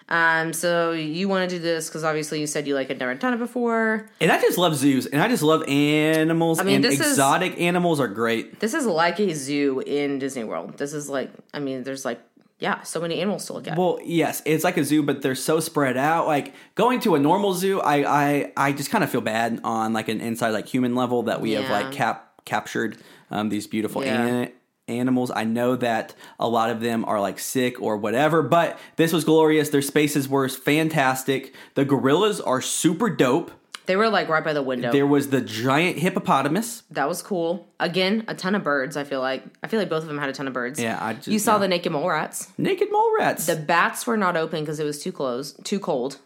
Um, 0.08 0.52
so 0.52 0.90
you 0.90 1.28
want 1.28 1.48
to 1.48 1.56
do 1.56 1.62
this 1.62 1.88
because 1.88 2.02
obviously 2.02 2.40
you 2.40 2.48
said 2.48 2.66
you 2.66 2.74
like 2.74 2.88
had 2.88 2.98
never 2.98 3.14
done 3.14 3.32
it 3.32 3.36
before. 3.38 4.08
And 4.20 4.32
I 4.32 4.40
just 4.40 4.58
love 4.58 4.74
zoos, 4.74 5.06
and 5.06 5.22
I 5.22 5.28
just 5.28 5.42
love 5.42 5.62
animals. 5.68 6.58
I 6.58 6.64
mean, 6.64 6.76
and 6.76 6.84
this 6.84 6.98
is- 6.98 7.10
exotic 7.12 7.60
animals 7.60 8.00
are 8.00 8.08
great. 8.08 8.58
This 8.58 8.74
is 8.74 8.86
like 8.86 9.20
a 9.20 9.32
zoo 9.34 9.80
in 9.86 10.18
Disney 10.18 10.42
World. 10.44 10.78
This 10.78 10.94
is 10.94 11.08
like, 11.08 11.30
I 11.54 11.60
mean, 11.60 11.84
there's 11.84 12.04
like, 12.04 12.20
yeah, 12.58 12.82
so 12.82 13.00
many 13.00 13.20
animals 13.20 13.46
to 13.46 13.52
look 13.52 13.68
at. 13.68 13.78
Well, 13.78 14.00
yes, 14.04 14.42
it's 14.44 14.64
like 14.64 14.76
a 14.76 14.84
zoo, 14.84 15.02
but 15.04 15.22
they're 15.22 15.34
so 15.36 15.60
spread 15.60 15.96
out. 15.96 16.26
Like 16.26 16.54
going 16.74 16.98
to 17.00 17.14
a 17.14 17.18
normal 17.20 17.54
zoo, 17.54 17.80
I 17.80 17.96
I, 18.32 18.52
I 18.56 18.72
just 18.72 18.90
kind 18.90 19.04
of 19.04 19.10
feel 19.10 19.20
bad 19.22 19.60
on 19.62 19.92
like 19.92 20.08
an 20.08 20.20
inside 20.20 20.50
like 20.50 20.66
human 20.66 20.94
level 20.96 21.22
that 21.24 21.40
we 21.40 21.52
have 21.52 21.70
like 21.70 21.92
cap 21.92 22.32
captured 22.44 22.98
um, 23.30 23.48
these 23.48 23.66
beautiful 23.68 24.04
Yeah. 24.04 24.26
an- 24.26 24.52
animals. 24.88 25.30
I 25.34 25.44
know 25.44 25.76
that 25.76 26.14
a 26.38 26.48
lot 26.48 26.70
of 26.70 26.80
them 26.80 27.04
are 27.04 27.20
like 27.20 27.38
sick 27.38 27.80
or 27.80 27.96
whatever, 27.96 28.42
but 28.42 28.78
this 28.96 29.12
was 29.12 29.24
glorious. 29.24 29.68
Their 29.68 29.82
spaces 29.82 30.28
were 30.28 30.48
fantastic. 30.48 31.54
The 31.74 31.84
gorillas 31.84 32.40
are 32.40 32.60
super 32.60 33.08
dope. 33.10 33.52
they 33.86 33.96
were 33.96 34.08
like 34.08 34.28
right 34.28 34.44
by 34.44 34.52
the 34.52 34.62
window. 34.62 34.90
There 34.92 35.06
was 35.06 35.30
the 35.30 35.40
giant 35.40 35.98
hippopotamus. 35.98 36.82
that 36.90 37.08
was 37.08 37.22
cool. 37.22 37.68
Again, 37.78 38.24
a 38.28 38.34
ton 38.34 38.54
of 38.54 38.62
birds. 38.64 38.96
I 38.96 39.04
feel 39.04 39.20
like 39.20 39.44
I 39.62 39.68
feel 39.68 39.78
like 39.80 39.88
both 39.88 40.02
of 40.02 40.08
them 40.08 40.18
had 40.18 40.28
a 40.28 40.32
ton 40.32 40.46
of 40.48 40.52
birds. 40.52 40.80
Yeah, 40.80 40.98
I 41.04 41.14
just 41.14 41.28
you 41.28 41.38
saw 41.38 41.54
yeah. 41.54 41.58
the 41.58 41.68
naked 41.68 41.92
mole 41.92 42.08
rats. 42.08 42.48
naked 42.58 42.88
mole 42.90 43.12
rats. 43.18 43.46
The 43.46 43.56
bats 43.56 44.06
were 44.06 44.16
not 44.16 44.36
open 44.36 44.60
because 44.60 44.80
it 44.80 44.84
was 44.84 45.02
too 45.02 45.12
close, 45.12 45.52
too 45.64 45.78
cold. 45.80 46.18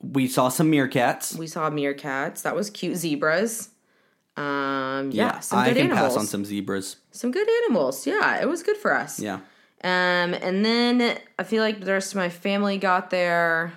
we 0.00 0.26
saw 0.28 0.48
some 0.48 0.70
meerkats. 0.70 1.36
We 1.36 1.46
saw 1.46 1.70
meerkats. 1.70 2.42
That 2.42 2.54
was 2.56 2.70
cute. 2.70 2.96
Zebras. 2.96 3.68
Um, 4.36 5.10
yeah, 5.12 5.40
some 5.40 5.58
I 5.58 5.68
good 5.68 5.76
can 5.76 5.86
animals. 5.90 6.14
pass 6.14 6.16
on 6.16 6.26
some 6.26 6.44
zebras. 6.44 6.96
Some 7.10 7.30
good 7.30 7.48
animals. 7.64 8.06
Yeah, 8.06 8.40
it 8.40 8.48
was 8.48 8.62
good 8.62 8.76
for 8.76 8.94
us. 8.94 9.20
Yeah. 9.20 9.40
Um, 9.84 10.32
and 10.34 10.64
then 10.64 11.18
I 11.38 11.42
feel 11.44 11.62
like 11.62 11.80
the 11.80 11.92
rest 11.92 12.12
of 12.12 12.16
my 12.16 12.28
family 12.28 12.78
got 12.78 13.10
there, 13.10 13.72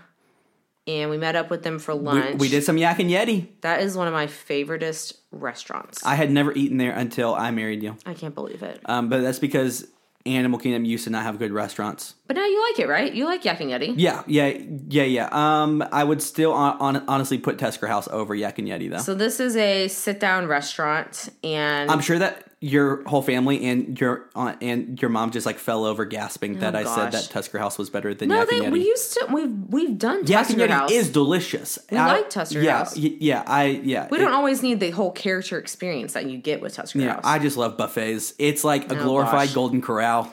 and 0.88 1.10
we 1.10 1.18
met 1.18 1.36
up 1.36 1.50
with 1.50 1.64
them 1.64 1.80
for 1.80 1.94
lunch. 1.94 2.40
we 2.40 2.48
did 2.48 2.64
some 2.64 2.78
yak 2.78 3.00
and 3.00 3.10
yeti. 3.10 3.48
That 3.62 3.82
is 3.82 3.98
one 3.98 4.08
of 4.08 4.14
my 4.14 4.28
favoriteest 4.28 5.18
restaurants. 5.32 6.06
I, 6.06 6.12
I 6.12 6.16
had 6.16 6.32
never 6.32 6.54
eaten 6.54 6.78
there 6.78 6.92
until 6.94 7.34
I 7.34 7.52
married 7.52 7.82
you. 7.84 7.98
I 8.06 8.14
can't 8.14 8.36
believe 8.36 8.62
it. 8.64 8.80
Um, 8.86 9.10
but 9.10 9.22
that's 9.22 9.40
because 9.40 9.88
Animal 10.26 10.60
Kingdom 10.60 10.86
used 10.86 11.04
to 11.04 11.12
not 11.12 11.24
have 11.24 11.38
good 11.38 11.52
restaurants. 11.52 12.16
But 12.28 12.36
now 12.36 12.46
you 12.46 12.62
like 12.70 12.80
it, 12.80 12.88
right? 12.88 13.14
You 13.14 13.26
like 13.26 13.46
Yak 13.46 13.62
and 13.62 13.70
Yeti. 13.70 13.94
Yeah, 13.96 14.24
yeah, 14.26 14.58
yeah, 14.88 15.04
yeah. 15.04 15.30
Um, 15.32 15.84
I 15.92 16.04
would 16.04 16.22
still 16.22 16.52
on, 16.52 16.78
on, 16.80 17.08
honestly 17.08 17.38
put 17.38 17.60
Tusker 17.60 17.86
House 17.86 18.08
over 18.08 18.34
Yak 18.34 18.58
and 18.58 18.68
Yeti 18.68 18.90
though. 18.90 18.98
So 18.98 19.14
this 19.14 19.40
is 19.40 19.56
a 19.56 19.88
sit-down 19.88 20.48
restaurant, 20.48 21.30
and 21.44 21.92
I'm 21.92 22.02
sure 22.02 22.18
that 22.18 22.45
your 22.62 23.04
whole 23.04 23.22
family 23.22 23.64
and 23.66 24.00
your 24.00 24.28
aunt 24.34 24.58
and 24.62 25.00
your 25.02 25.10
mom 25.10 25.30
just 25.30 25.46
like 25.46 25.60
fell 25.60 25.86
over 25.86 26.04
gasping 26.06 26.58
oh, 26.58 26.60
that 26.62 26.76
I 26.76 26.84
said 26.84 27.08
Oh, 27.10 27.12
that 27.12 27.30
Tusker 27.30 27.60
House 27.60 27.78
was 27.78 27.90
better 27.90 28.14
than 28.14 28.30
no, 28.30 28.40
Yak 28.40 28.50
they 28.50 28.58
and 28.58 28.66
Yeti. 28.68 28.72
we 28.72 28.86
used 28.86 29.14
to 29.14 29.28
we've 29.32 29.52
we've 29.70 29.98
done 29.98 30.26
Yak 30.26 30.50
and 30.50 30.58
Tusker 30.60 30.68
Yeti 30.68 30.70
House. 30.70 30.92
is 30.92 31.10
delicious. 31.12 31.78
We 31.92 31.98
I- 31.98 32.08
like 32.08 32.30
Tusker 32.30 32.62
yeah, 32.62 32.78
House. 32.80 32.98
y- 32.98 33.16
Yeah, 33.20 33.44
I 33.46 33.66
yeah. 33.84 34.08
we 34.10 34.18
don't 34.18 34.34
always 34.34 34.64
need 34.64 34.80
the 34.80 34.92
whole 34.92 35.12
character 35.12 35.60
experience 35.60 36.14
that 36.14 36.28
you 36.28 36.38
get 36.38 36.62
with 36.62 36.74
Tusker 36.74 37.00
Yeah, 37.00 37.14
House. 37.16 37.22
I 37.26 37.40
just 37.40 37.58
love 37.58 37.78
buffets. 37.78 38.34
It's 38.40 38.64
like 38.64 38.92
a 38.92 38.98
oh, 38.98 39.04
glorified 39.04 39.48
gosh. 39.50 39.54
Golden 39.54 39.82
Corral. 39.82 40.32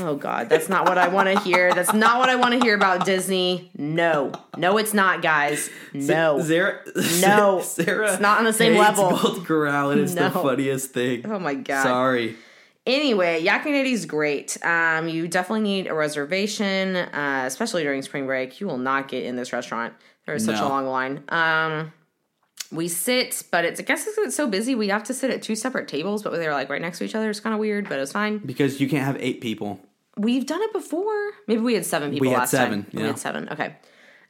Oh 0.00 0.16
God, 0.16 0.48
that's 0.48 0.68
not 0.68 0.88
what 0.88 0.98
I 0.98 1.08
want 1.08 1.28
to 1.28 1.38
hear. 1.40 1.72
That's 1.72 1.92
not 1.92 2.18
what 2.18 2.28
I 2.28 2.36
want 2.36 2.52
to 2.54 2.60
hear 2.60 2.74
about 2.74 3.04
Disney. 3.04 3.70
No, 3.76 4.32
no, 4.56 4.78
it's 4.78 4.94
not, 4.94 5.22
guys. 5.22 5.70
No. 5.92 6.40
Sarah, 6.42 6.80
No. 7.20 7.60
Sarah, 7.62 8.12
It's 8.12 8.20
not 8.20 8.38
on 8.38 8.44
the 8.44 8.52
same 8.52 8.76
level. 8.76 9.16
Golden 9.16 9.44
Corral, 9.44 9.90
and 9.90 10.00
it's 10.00 10.14
the 10.14 10.30
funniest 10.30 10.90
thing. 10.92 11.24
Oh 11.30 11.38
my 11.38 11.54
God. 11.54 11.82
Sorry. 11.82 12.36
Anyway, 12.86 13.40
Yak 13.42 13.64
and 13.64 13.74
Yeti's 13.74 14.04
great. 14.04 14.58
Um, 14.62 15.08
you 15.08 15.26
definitely 15.26 15.62
need 15.62 15.86
a 15.86 15.94
reservation, 15.94 16.96
uh, 16.96 17.44
especially 17.46 17.82
during 17.82 18.02
spring 18.02 18.26
break. 18.26 18.60
You 18.60 18.66
will 18.66 18.76
not 18.78 19.08
get 19.08 19.24
in 19.24 19.36
this 19.36 19.52
restaurant. 19.54 19.94
There 20.26 20.34
is 20.34 20.44
such 20.44 20.56
No. 20.56 20.66
a 20.66 20.68
long 20.68 20.86
line. 20.86 21.22
Um, 21.30 21.92
we 22.72 22.88
sit, 22.88 23.42
but 23.50 23.64
it's 23.64 23.80
I 23.80 23.82
guess 23.82 24.06
it's 24.06 24.34
so 24.36 24.46
busy 24.48 24.74
we 24.74 24.88
have 24.88 25.04
to 25.04 25.14
sit 25.14 25.30
at 25.30 25.42
two 25.42 25.54
separate 25.56 25.88
tables, 25.88 26.22
but 26.22 26.32
they're 26.32 26.52
like 26.52 26.68
right 26.70 26.80
next 26.82 26.98
to 26.98 27.04
each 27.04 27.14
other. 27.14 27.30
It's 27.30 27.40
kind 27.40 27.54
of 27.54 27.60
weird, 27.60 27.88
but 27.88 27.98
it's 27.98 28.12
fine. 28.12 28.38
Because 28.38 28.80
you 28.80 28.88
can't 28.88 29.04
have 29.04 29.16
eight 29.20 29.40
people. 29.40 29.80
We've 30.16 30.46
done 30.46 30.62
it 30.62 30.72
before. 30.72 31.32
Maybe 31.46 31.60
we 31.60 31.74
had 31.74 31.84
seven 31.84 32.10
people 32.10 32.26
We 32.26 32.30
had 32.32 32.38
last 32.40 32.50
seven, 32.52 32.84
time. 32.84 32.90
We 32.94 33.02
had 33.02 33.18
seven. 33.18 33.48
Okay. 33.50 33.74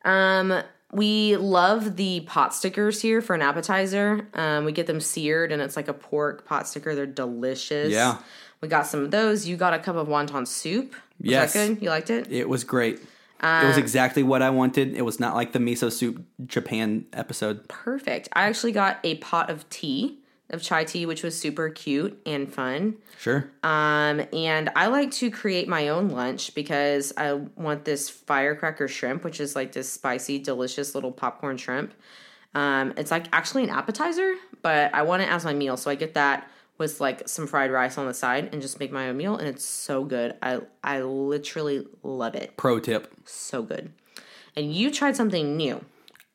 Um, 0.05 0.63
we 0.93 1.37
love 1.37 1.97
the 1.97 2.21
pot 2.21 2.55
stickers 2.55 3.03
here 3.03 3.21
for 3.21 3.35
an 3.35 3.43
appetizer. 3.43 4.29
Um, 4.35 4.65
we 4.65 4.73
get 4.73 4.87
them 4.87 5.01
seared, 5.01 5.51
and 5.53 5.61
it's 5.61 5.77
like 5.77 5.89
a 5.89 5.93
pork 5.95 6.47
pot 6.47 6.69
sticker. 6.69 6.95
They're 6.95 7.05
delicious. 7.07 7.93
Yeah. 7.93 8.19
We 8.61 8.69
got 8.69 8.87
some 8.87 9.01
of 9.03 9.11
those. 9.11 9.47
You 9.47 9.57
got 9.57 9.75
a 9.75 9.79
cup 9.79 9.97
of 9.97 10.09
wonton 10.09 10.47
soup. 10.47 10.93
Was 10.93 11.31
Yes. 11.31 11.53
that 11.53 11.69
good? 11.69 11.83
You 11.83 11.91
liked 11.91 12.11
it? 12.11 12.31
It 12.31 12.49
was 12.49 12.65
great. 12.65 13.01
It 13.45 13.65
Uh, 13.65 13.69
was 13.69 13.77
exactly 13.77 14.23
what 14.23 14.41
I 14.43 14.51
wanted. 14.51 14.95
It 14.97 15.03
was 15.03 15.21
not 15.21 15.35
like 15.35 15.53
the 15.53 15.59
miso 15.59 15.93
soup 15.93 16.25
Japan 16.47 17.05
episode. 17.13 17.69
Perfect. 17.69 18.29
I 18.33 18.45
actually 18.45 18.73
got 18.73 18.99
a 19.05 19.17
pot 19.17 19.51
of 19.51 19.69
tea, 19.69 20.21
of 20.51 20.63
chai 20.63 20.85
tea, 20.85 21.05
which 21.07 21.23
was 21.23 21.39
super 21.39 21.69
cute 21.69 22.21
and 22.27 22.53
fun. 22.53 22.97
Sure. 23.19 23.51
Um, 23.63 24.23
and 24.33 24.71
I 24.75 24.87
like 24.87 25.11
to 25.13 25.31
create 25.31 25.69
my 25.69 25.89
own 25.89 26.09
lunch 26.09 26.55
because 26.55 27.13
I 27.17 27.35
want 27.57 27.85
this 27.85 28.09
firecracker 28.11 28.89
shrimp, 28.89 29.25
which 29.25 29.41
is 29.41 29.55
like 29.55 29.73
this 29.73 29.91
spicy, 29.93 30.39
delicious 30.39 30.95
little 30.95 31.13
popcorn 31.13 31.57
shrimp. 31.57 31.93
Um, 32.55 32.95
it's 32.97 33.11
like 33.11 33.27
actually 33.33 33.65
an 33.65 33.71
appetizer, 33.71 34.35
but 34.63 34.95
I 34.95 35.03
want 35.03 35.23
it 35.23 35.31
as 35.31 35.45
my 35.45 35.53
meal. 35.55 35.77
So 35.77 35.91
I 35.91 35.97
get 35.97 36.15
that 36.15 36.49
with 36.79 37.01
like 37.01 37.29
some 37.29 37.47
fried 37.47 37.71
rice 37.71 37.99
on 37.99 38.07
the 38.07 38.15
side 38.15 38.51
and 38.53 38.61
just 38.61 38.81
make 38.81 38.91
my 38.91 39.09
own 39.09 39.17
meal. 39.17 39.37
And 39.37 39.49
it's 39.49 39.65
so 39.65 40.05
good. 40.05 40.35
I, 40.43 40.61
I 40.83 41.03
literally 41.03 41.87
love 42.03 42.35
it. 42.35 42.57
Pro 42.57 42.81
tip. 42.81 43.13
So 43.25 43.63
good. 43.63 43.93
And 44.57 44.73
you 44.75 44.91
tried 44.91 45.17
something 45.17 45.57
new. 45.57 45.85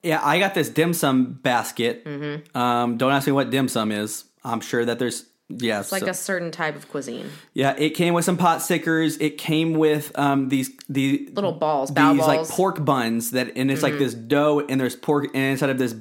Yeah, 0.03 0.21
I 0.23 0.39
got 0.39 0.53
this 0.53 0.69
dim 0.69 0.93
sum 0.93 1.33
basket. 1.33 2.05
Mm-hmm. 2.05 2.57
Um, 2.57 2.97
don't 2.97 3.11
ask 3.11 3.27
me 3.27 3.33
what 3.33 3.49
dim 3.49 3.67
sum 3.67 3.91
is. 3.91 4.25
I'm 4.43 4.61
sure 4.61 4.85
that 4.85 4.99
there's 4.99 5.25
yeah, 5.49 5.79
It's 5.79 5.91
like 5.91 6.03
a 6.03 6.13
certain 6.13 6.51
type 6.51 6.75
of 6.75 6.87
cuisine. 6.89 7.27
yeah. 7.53 7.73
It 7.75 7.91
came 7.91 8.13
with 8.13 8.23
some 8.23 8.37
pot 8.37 8.61
stickers. 8.61 9.17
It 9.17 9.39
came 9.39 9.73
with 9.73 10.17
um 10.17 10.49
these 10.49 10.69
the 10.87 11.27
Little 11.33 11.51
balls, 11.53 11.89
these 11.89 11.97
like 12.19 12.47
pork 12.47 12.85
buns 12.85 13.31
that 13.31 13.57
and 13.57 13.71
it's 13.71 13.81
like 13.81 13.97
this 13.97 14.13
dough 14.13 14.63
and 14.69 14.79
there's 14.79 14.95
pork 14.95 15.25
and 15.33 15.35
inside 15.53 15.71
of 15.71 15.79
this 15.79 15.95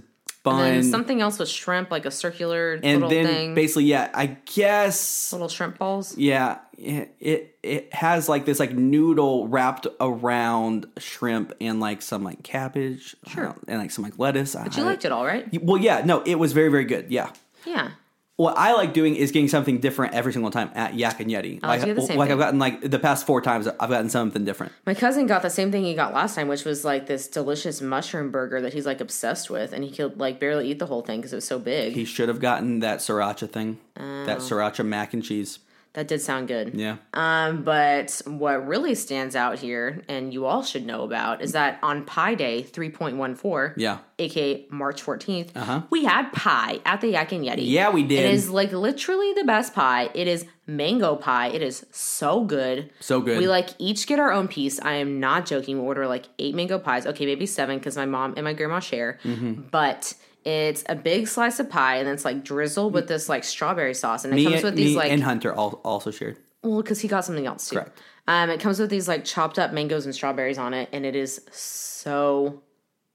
and 0.46 0.60
and, 0.60 0.84
then 0.84 0.90
something 0.90 1.20
else 1.20 1.38
with 1.38 1.48
shrimp, 1.48 1.90
like 1.90 2.06
a 2.06 2.10
circular 2.10 2.78
little 2.78 3.08
then 3.08 3.26
thing. 3.26 3.54
basically 3.54 3.84
yeah. 3.84 4.10
I 4.14 4.26
guess 4.26 5.32
little 5.32 5.48
shrimp 5.48 5.78
balls. 5.78 6.16
Yeah, 6.16 6.58
it 6.76 7.14
it 7.20 7.58
it 7.62 7.92
has 7.94 8.28
like 8.28 8.44
this 8.44 8.58
like 8.58 8.72
noodle 8.72 9.48
wrapped 9.48 9.86
around 10.00 10.86
shrimp 10.98 11.52
and 11.60 11.80
like 11.80 12.02
some 12.02 12.24
like 12.24 12.42
cabbage, 12.42 13.16
Sure. 13.26 13.48
uh, 13.48 13.54
and 13.66 13.78
like 13.78 13.90
some 13.90 14.04
like 14.04 14.18
lettuce. 14.18 14.54
But 14.54 14.76
you 14.76 14.84
liked 14.84 15.04
it 15.04 15.12
all, 15.12 15.24
right? 15.26 15.46
Well, 15.62 15.80
yeah, 15.80 16.02
no, 16.04 16.22
it 16.22 16.36
was 16.36 16.52
very 16.52 16.70
very 16.70 16.84
good. 16.84 17.10
Yeah. 17.10 17.30
Yeah. 17.66 17.90
What 18.38 18.56
I 18.56 18.72
like 18.74 18.92
doing 18.92 19.16
is 19.16 19.32
getting 19.32 19.48
something 19.48 19.78
different 19.80 20.14
every 20.14 20.32
single 20.32 20.52
time 20.52 20.70
at 20.76 20.94
Yak 20.94 21.18
and 21.18 21.28
Yeti. 21.28 21.58
Oh, 21.60 21.66
like 21.66 21.80
to 21.80 21.86
do 21.86 21.94
the 21.94 22.02
same 22.02 22.16
like 22.16 22.28
thing. 22.28 22.34
I've 22.34 22.38
gotten 22.38 22.60
like 22.60 22.80
the 22.88 23.00
past 23.00 23.26
four 23.26 23.40
times 23.40 23.66
I've 23.66 23.90
gotten 23.90 24.08
something 24.08 24.44
different. 24.44 24.72
My 24.86 24.94
cousin 24.94 25.26
got 25.26 25.42
the 25.42 25.50
same 25.50 25.72
thing 25.72 25.82
he 25.82 25.92
got 25.94 26.14
last 26.14 26.36
time, 26.36 26.46
which 26.46 26.64
was 26.64 26.84
like 26.84 27.06
this 27.08 27.26
delicious 27.26 27.80
mushroom 27.82 28.30
burger 28.30 28.60
that 28.60 28.72
he's 28.74 28.86
like 28.86 29.00
obsessed 29.00 29.50
with, 29.50 29.72
and 29.72 29.82
he 29.82 29.90
could 29.90 30.20
like 30.20 30.38
barely 30.38 30.70
eat 30.70 30.78
the 30.78 30.86
whole 30.86 31.02
thing 31.02 31.18
because 31.18 31.32
it 31.32 31.36
was 31.36 31.46
so 31.48 31.58
big. 31.58 31.94
He 31.94 32.04
should 32.04 32.28
have 32.28 32.38
gotten 32.38 32.78
that 32.78 33.00
sriracha 33.00 33.50
thing, 33.50 33.80
Oh. 33.98 34.24
that 34.26 34.38
sriracha 34.38 34.86
mac 34.86 35.12
and 35.14 35.24
cheese. 35.24 35.58
That 35.98 36.06
did 36.06 36.20
sound 36.20 36.46
good. 36.46 36.74
Yeah. 36.74 36.98
Um, 37.12 37.64
but 37.64 38.22
what 38.24 38.64
really 38.68 38.94
stands 38.94 39.34
out 39.34 39.58
here, 39.58 40.04
and 40.08 40.32
you 40.32 40.46
all 40.46 40.62
should 40.62 40.86
know 40.86 41.02
about, 41.02 41.42
is 41.42 41.50
that 41.54 41.80
on 41.82 42.04
Pi 42.04 42.36
Day 42.36 42.62
3.14, 42.62 43.72
Yeah. 43.76 43.98
aka 44.16 44.64
March 44.70 45.02
14th, 45.04 45.48
Uh-huh. 45.56 45.82
we 45.90 46.04
had 46.04 46.32
pie 46.32 46.78
at 46.86 47.00
the 47.00 47.08
Yak 47.08 47.32
and 47.32 47.44
Yeti. 47.44 47.68
Yeah, 47.68 47.90
we 47.90 48.04
did. 48.04 48.26
It 48.26 48.32
is 48.32 48.48
like 48.48 48.70
literally 48.70 49.32
the 49.32 49.42
best 49.42 49.74
pie. 49.74 50.08
It 50.14 50.28
is 50.28 50.44
mango 50.68 51.16
pie. 51.16 51.48
It 51.48 51.62
is 51.62 51.84
so 51.90 52.44
good. 52.44 52.90
So 53.00 53.20
good. 53.20 53.38
We 53.38 53.48
like 53.48 53.70
each 53.78 54.06
get 54.06 54.20
our 54.20 54.30
own 54.30 54.46
piece. 54.46 54.78
I 54.80 54.92
am 54.94 55.18
not 55.18 55.46
joking. 55.46 55.80
We 55.80 55.84
order 55.84 56.06
like 56.06 56.26
eight 56.38 56.54
mango 56.54 56.78
pies. 56.78 57.06
Okay, 57.06 57.26
maybe 57.26 57.46
seven 57.46 57.78
because 57.78 57.96
my 57.96 58.06
mom 58.06 58.34
and 58.36 58.44
my 58.44 58.52
grandma 58.52 58.78
share. 58.78 59.18
Mm-hmm. 59.24 59.62
But 59.70 60.14
it's 60.44 60.84
a 60.88 60.94
big 60.94 61.26
slice 61.26 61.58
of 61.58 61.68
pie 61.68 61.96
and 61.96 62.06
then 62.06 62.14
it's 62.14 62.24
like 62.24 62.44
drizzled 62.44 62.92
with 62.92 63.08
this 63.08 63.28
like 63.28 63.42
strawberry 63.44 63.94
sauce. 63.94 64.24
And 64.24 64.32
it 64.32 64.36
me, 64.36 64.44
comes 64.44 64.62
with 64.62 64.76
these 64.76 64.90
me 64.90 64.96
like 64.96 65.10
and 65.10 65.22
Hunter 65.22 65.54
also 65.54 66.10
shared. 66.10 66.36
well, 66.62 66.82
because 66.82 67.00
he 67.00 67.08
got 67.08 67.24
something 67.24 67.46
else 67.46 67.70
too. 67.70 67.76
Correct. 67.76 67.98
Um, 68.28 68.50
it 68.50 68.60
comes 68.60 68.78
with 68.78 68.90
these 68.90 69.08
like 69.08 69.24
chopped 69.24 69.58
up 69.58 69.72
mangoes 69.72 70.04
and 70.04 70.14
strawberries 70.14 70.58
on 70.58 70.74
it, 70.74 70.90
and 70.92 71.06
it 71.06 71.16
is 71.16 71.40
so 71.50 72.62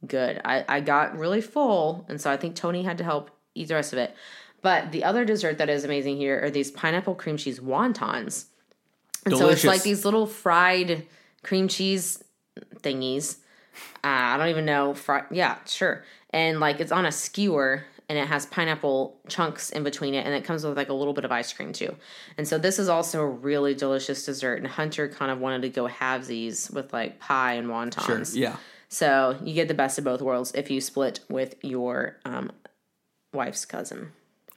good. 0.08 0.42
I, 0.44 0.66
I 0.68 0.80
got 0.80 1.16
really 1.16 1.40
full, 1.40 2.04
and 2.10 2.20
so 2.20 2.32
I 2.32 2.38
think 2.38 2.56
Tony 2.56 2.82
had 2.82 2.98
to 2.98 3.04
help 3.04 3.30
eat 3.54 3.68
the 3.68 3.76
rest 3.76 3.94
of 3.94 4.00
it. 4.00 4.16
But 4.64 4.92
the 4.92 5.04
other 5.04 5.26
dessert 5.26 5.60
that 5.60 5.70
is 5.70 5.84
amazing 5.84 6.18
here 6.18 6.42
are 6.42 6.50
these 6.50 6.72
pineapple 6.72 7.14
cream 7.14 7.38
cheese 7.38 7.60
wontons. 7.60 8.46
And 9.26 9.38
so 9.38 9.50
it's 9.50 9.64
like 9.64 9.84
these 9.84 10.06
little 10.06 10.26
fried 10.26 11.06
cream 11.44 11.68
cheese 11.68 12.24
thingies. 12.78 13.38
Uh, 14.04 14.08
I 14.08 14.38
don't 14.38 14.50
even 14.50 14.66
know. 14.66 14.94
Fri- 14.94 15.28
yeah, 15.32 15.58
sure. 15.66 16.04
And 16.32 16.60
like 16.60 16.80
it's 16.80 16.92
on 16.92 17.06
a 17.06 17.12
skewer 17.12 17.84
and 18.08 18.18
it 18.18 18.28
has 18.28 18.46
pineapple 18.46 19.20
chunks 19.28 19.70
in 19.70 19.84
between 19.84 20.14
it 20.14 20.26
and 20.26 20.34
it 20.34 20.46
comes 20.46 20.66
with 20.66 20.78
like 20.78 20.90
a 20.90 20.94
little 20.94 21.14
bit 21.14 21.26
of 21.26 21.32
ice 21.32 21.52
cream 21.52 21.74
too. 21.74 21.96
And 22.38 22.48
so 22.48 22.58
this 22.58 22.80
is 22.80 22.88
also 22.88 23.22
a 23.22 23.28
really 23.28 23.76
delicious 23.76 24.26
dessert. 24.26 24.60
And 24.60 24.68
Hunter 24.68 25.10
kind 25.10 25.32
of 25.32 25.40
wanted 25.40 25.64
to 25.64 25.70
go 25.70 25.88
have 25.88 26.26
these 26.26 26.72
with 26.72 26.94
like 26.94 27.20
pie 27.20 27.54
and 27.54 27.68
wontons. 27.68 28.34
Sure. 28.34 28.42
Yeah. 28.42 28.56
So 28.88 29.38
you 29.44 29.54
get 29.54 29.68
the 29.68 29.74
best 29.74 29.98
of 29.98 30.06
both 30.06 30.22
worlds 30.22 30.54
if 30.56 30.72
you 30.72 30.80
split 30.80 31.20
with 31.30 31.56
your 31.64 32.18
um, 32.24 32.52
wife's 33.34 33.66
cousin. 33.66 34.12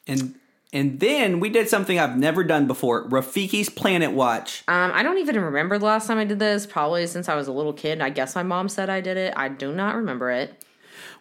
And 0.06 0.34
and 0.72 1.00
then 1.00 1.40
we 1.40 1.48
did 1.48 1.68
something 1.68 1.98
I've 1.98 2.18
never 2.18 2.44
done 2.44 2.66
before. 2.66 3.08
Rafiki's 3.08 3.70
Planet 3.70 4.12
Watch. 4.12 4.62
Um, 4.68 4.90
I 4.92 5.02
don't 5.02 5.18
even 5.18 5.40
remember 5.40 5.78
the 5.78 5.86
last 5.86 6.06
time 6.06 6.18
I 6.18 6.24
did 6.24 6.38
this. 6.38 6.66
Probably 6.66 7.06
since 7.06 7.28
I 7.28 7.34
was 7.34 7.48
a 7.48 7.52
little 7.52 7.72
kid. 7.72 8.00
I 8.00 8.10
guess 8.10 8.34
my 8.34 8.42
mom 8.42 8.68
said 8.68 8.90
I 8.90 9.00
did 9.00 9.16
it. 9.16 9.32
I 9.36 9.48
do 9.48 9.72
not 9.72 9.96
remember 9.96 10.30
it. 10.30 10.62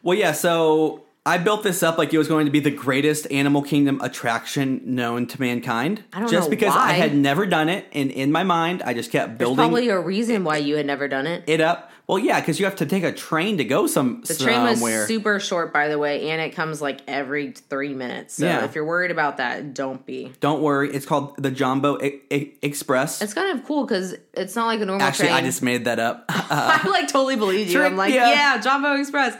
Well, 0.03 0.17
yeah, 0.17 0.33
so 0.33 1.04
I 1.27 1.39
built 1.39 1.63
this 1.63 1.81
up 1.81 1.97
like 1.97 2.13
it 2.13 2.17
was 2.19 2.27
going 2.27 2.45
to 2.45 2.51
be 2.51 2.59
the 2.59 2.69
greatest 2.71 3.31
Animal 3.31 3.63
Kingdom 3.63 3.99
attraction 4.01 4.81
known 4.85 5.25
to 5.27 5.41
mankind. 5.41 6.03
I 6.13 6.19
don't 6.19 6.29
just 6.29 6.47
know 6.47 6.49
because 6.51 6.75
why. 6.75 6.89
I 6.89 6.93
had 6.93 7.15
never 7.15 7.47
done 7.47 7.67
it, 7.67 7.85
and 7.93 8.11
in 8.11 8.31
my 8.31 8.43
mind, 8.43 8.83
I 8.83 8.93
just 8.93 9.11
kept 9.11 9.37
building 9.39 9.55
Probably 9.57 9.89
a 9.89 9.99
reason 9.99 10.43
why 10.43 10.57
you 10.57 10.75
had 10.77 10.85
never 10.85 11.07
done 11.07 11.25
it. 11.25 11.43
it 11.47 11.61
up. 11.61 11.91
Well, 12.07 12.19
yeah, 12.19 12.39
because 12.39 12.59
you 12.59 12.65
have 12.65 12.75
to 12.75 12.85
take 12.85 13.03
a 13.03 13.11
train 13.11 13.57
to 13.57 13.63
go 13.63 13.87
some 13.87 14.21
The 14.27 14.35
train 14.35 14.61
was 14.61 15.07
super 15.07 15.39
short, 15.39 15.73
by 15.73 15.87
the 15.87 15.97
way, 15.97 16.29
and 16.29 16.39
it 16.39 16.51
comes 16.51 16.79
like 16.79 17.01
every 17.07 17.53
three 17.53 17.95
minutes. 17.95 18.35
So 18.35 18.45
Yeah. 18.45 18.63
if 18.63 18.75
you're 18.75 18.85
worried 18.85 19.09
about 19.09 19.37
that, 19.37 19.73
don't 19.73 20.05
be. 20.05 20.31
Don't 20.39 20.61
worry, 20.61 20.93
it's 20.93 21.07
called 21.07 21.35
the 21.41 21.49
Jumbo 21.49 21.97
I- 21.99 22.19
I- 22.31 22.51
Express. 22.61 23.23
It's 23.23 23.33
kind 23.33 23.57
of 23.57 23.65
cool 23.65 23.85
because 23.85 24.13
it's 24.35 24.55
not 24.55 24.67
like 24.67 24.81
a 24.81 24.85
normal 24.85 25.01
Actually, 25.07 25.29
train. 25.29 25.43
I 25.43 25.47
just 25.47 25.63
made 25.63 25.85
that 25.85 25.97
up. 25.97 26.25
I 26.29 26.87
like 26.87 27.07
totally 27.07 27.35
believe 27.37 27.71
you. 27.71 27.81
I'm 27.81 27.97
like, 27.97 28.13
yeah. 28.13 28.29
yeah, 28.29 28.61
Jumbo 28.61 28.93
Express. 29.01 29.35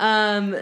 Um, 0.00 0.56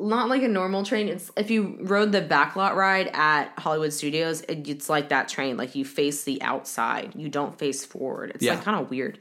not 0.00 0.28
like 0.28 0.42
a 0.42 0.48
normal 0.48 0.84
train. 0.84 1.08
It's 1.08 1.30
if 1.36 1.50
you 1.50 1.78
rode 1.80 2.12
the 2.12 2.22
backlot 2.22 2.74
ride 2.74 3.10
at 3.12 3.52
Hollywood 3.58 3.92
Studios, 3.92 4.42
it, 4.42 4.68
it's 4.68 4.88
like 4.88 5.08
that 5.10 5.28
train. 5.28 5.56
Like 5.56 5.74
you 5.74 5.84
face 5.84 6.24
the 6.24 6.40
outside, 6.42 7.12
you 7.14 7.28
don't 7.28 7.58
face 7.58 7.84
forward. 7.84 8.32
It's 8.34 8.44
Yeah. 8.44 8.54
like 8.54 8.64
kind 8.64 8.80
of 8.80 8.90
weird. 8.90 9.18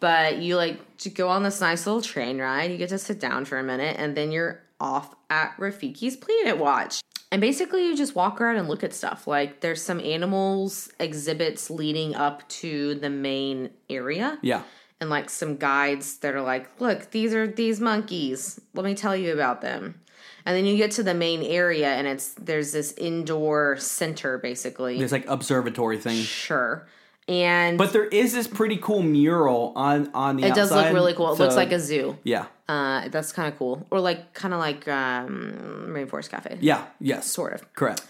But 0.00 0.38
you 0.38 0.56
like 0.56 0.96
to 0.98 1.10
go 1.10 1.28
on 1.28 1.42
this 1.42 1.60
nice 1.60 1.86
little 1.86 2.00
train 2.02 2.38
ride. 2.38 2.70
You 2.70 2.78
get 2.78 2.88
to 2.88 2.98
sit 2.98 3.20
down 3.20 3.44
for 3.44 3.58
a 3.58 3.62
minute, 3.62 3.96
and 3.98 4.16
then 4.16 4.32
you're 4.32 4.62
off 4.80 5.14
at 5.28 5.54
Rafiki's 5.58 6.16
Planet 6.16 6.56
Watch. 6.56 7.00
And 7.32 7.40
basically, 7.40 7.86
you 7.86 7.94
just 7.96 8.16
walk 8.16 8.40
around 8.40 8.56
and 8.56 8.66
look 8.66 8.82
at 8.82 8.92
stuff. 8.94 9.26
Like 9.26 9.60
there's 9.60 9.82
some 9.82 10.00
animals 10.00 10.90
exhibits 10.98 11.70
leading 11.70 12.14
up 12.14 12.48
to 12.48 12.94
the 12.96 13.10
main 13.10 13.70
area 13.88 14.38
yeah. 14.42 14.62
And 15.00 15.08
like 15.10 15.30
some 15.30 15.56
guides 15.56 16.18
that 16.18 16.34
are 16.34 16.42
like, 16.42 16.68
look, 16.80 17.10
these 17.10 17.34
are 17.34 17.46
these 17.46 17.80
monkeys. 17.80 18.60
Let 18.74 18.84
me 18.84 18.94
tell 18.94 19.16
you 19.16 19.32
about 19.32 19.62
them. 19.62 20.00
And 20.46 20.56
then 20.56 20.64
you 20.64 20.76
get 20.76 20.92
to 20.92 21.02
the 21.02 21.14
main 21.14 21.42
area 21.42 21.88
and 21.88 22.06
it's 22.06 22.34
there's 22.34 22.72
this 22.72 22.92
indoor 22.92 23.76
center 23.78 24.38
basically. 24.38 24.98
There's 24.98 25.12
like 25.12 25.26
observatory 25.26 25.98
thing. 25.98 26.16
Sure. 26.22 26.86
And 27.28 27.78
But 27.78 27.92
there 27.92 28.06
is 28.06 28.32
this 28.32 28.46
pretty 28.46 28.76
cool 28.76 29.02
mural 29.02 29.72
on 29.76 30.10
on 30.14 30.36
the 30.36 30.44
it 30.44 30.54
does 30.54 30.72
look 30.72 30.92
really 30.92 31.14
cool. 31.14 31.32
It 31.32 31.36
so- 31.36 31.44
looks 31.44 31.56
like 31.56 31.72
a 31.72 31.80
zoo. 31.80 32.18
Yeah. 32.24 32.46
Uh, 32.68 33.08
that's 33.08 33.32
kind 33.32 33.52
of 33.52 33.58
cool. 33.58 33.86
Or 33.90 34.00
like 34.00 34.32
kind 34.32 34.54
of 34.54 34.60
like 34.60 34.86
um, 34.86 35.86
Rainforest 35.88 36.30
Cafe. 36.30 36.58
Yeah, 36.60 36.84
yes. 37.00 37.26
Sort 37.26 37.52
of. 37.52 37.72
Correct. 37.74 38.02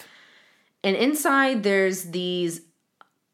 And 0.85 0.97
inside 0.97 1.63
there's 1.63 2.05
these 2.05 2.61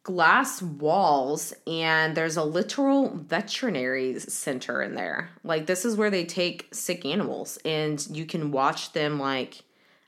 glass 0.07 0.63
walls 0.63 1.53
and 1.67 2.17
there's 2.17 2.37
a 2.37 2.45
literal 2.45 3.09
veterinary 3.17 4.21
center 4.21 4.81
in 4.81 4.95
there. 4.95 5.31
Like 5.43 5.67
this 5.67 5.85
is 5.85 5.97
where 5.97 6.11
they 6.11 6.25
take 6.25 6.69
sick 6.73 7.05
animals 7.05 7.59
and 7.65 8.07
you 8.17 8.25
can 8.25 8.53
watch 8.53 8.93
them 8.93 9.19
like 9.19 9.65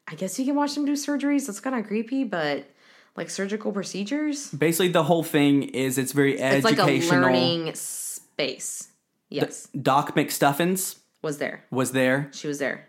I 0.07 0.15
guess 0.15 0.39
you 0.39 0.47
can 0.47 0.55
watch 0.55 0.77
them 0.77 0.85
do 0.85 0.93
surgeries. 0.93 1.49
That's 1.49 1.59
kind 1.59 1.75
of 1.75 1.85
creepy, 1.89 2.23
but 2.23 2.65
like 3.17 3.29
surgical 3.29 3.73
procedures. 3.73 4.49
Basically 4.53 4.87
the 4.89 5.03
whole 5.03 5.25
thing 5.25 5.65
is 5.65 5.99
it's 5.99 6.13
very 6.13 6.39
It's 6.39 6.65
like 6.65 6.79
a 6.79 6.83
educational. 6.83 7.23
learning 7.23 7.75
space. 7.75 8.89
Yes, 9.31 9.67
Doc 9.83 10.15
McStuffins 10.15 11.01
was 11.23 11.39
there. 11.39 11.65
was 11.73 11.91
there. 11.91 12.31
She 12.33 12.47
was 12.47 12.61
there. 12.61 12.88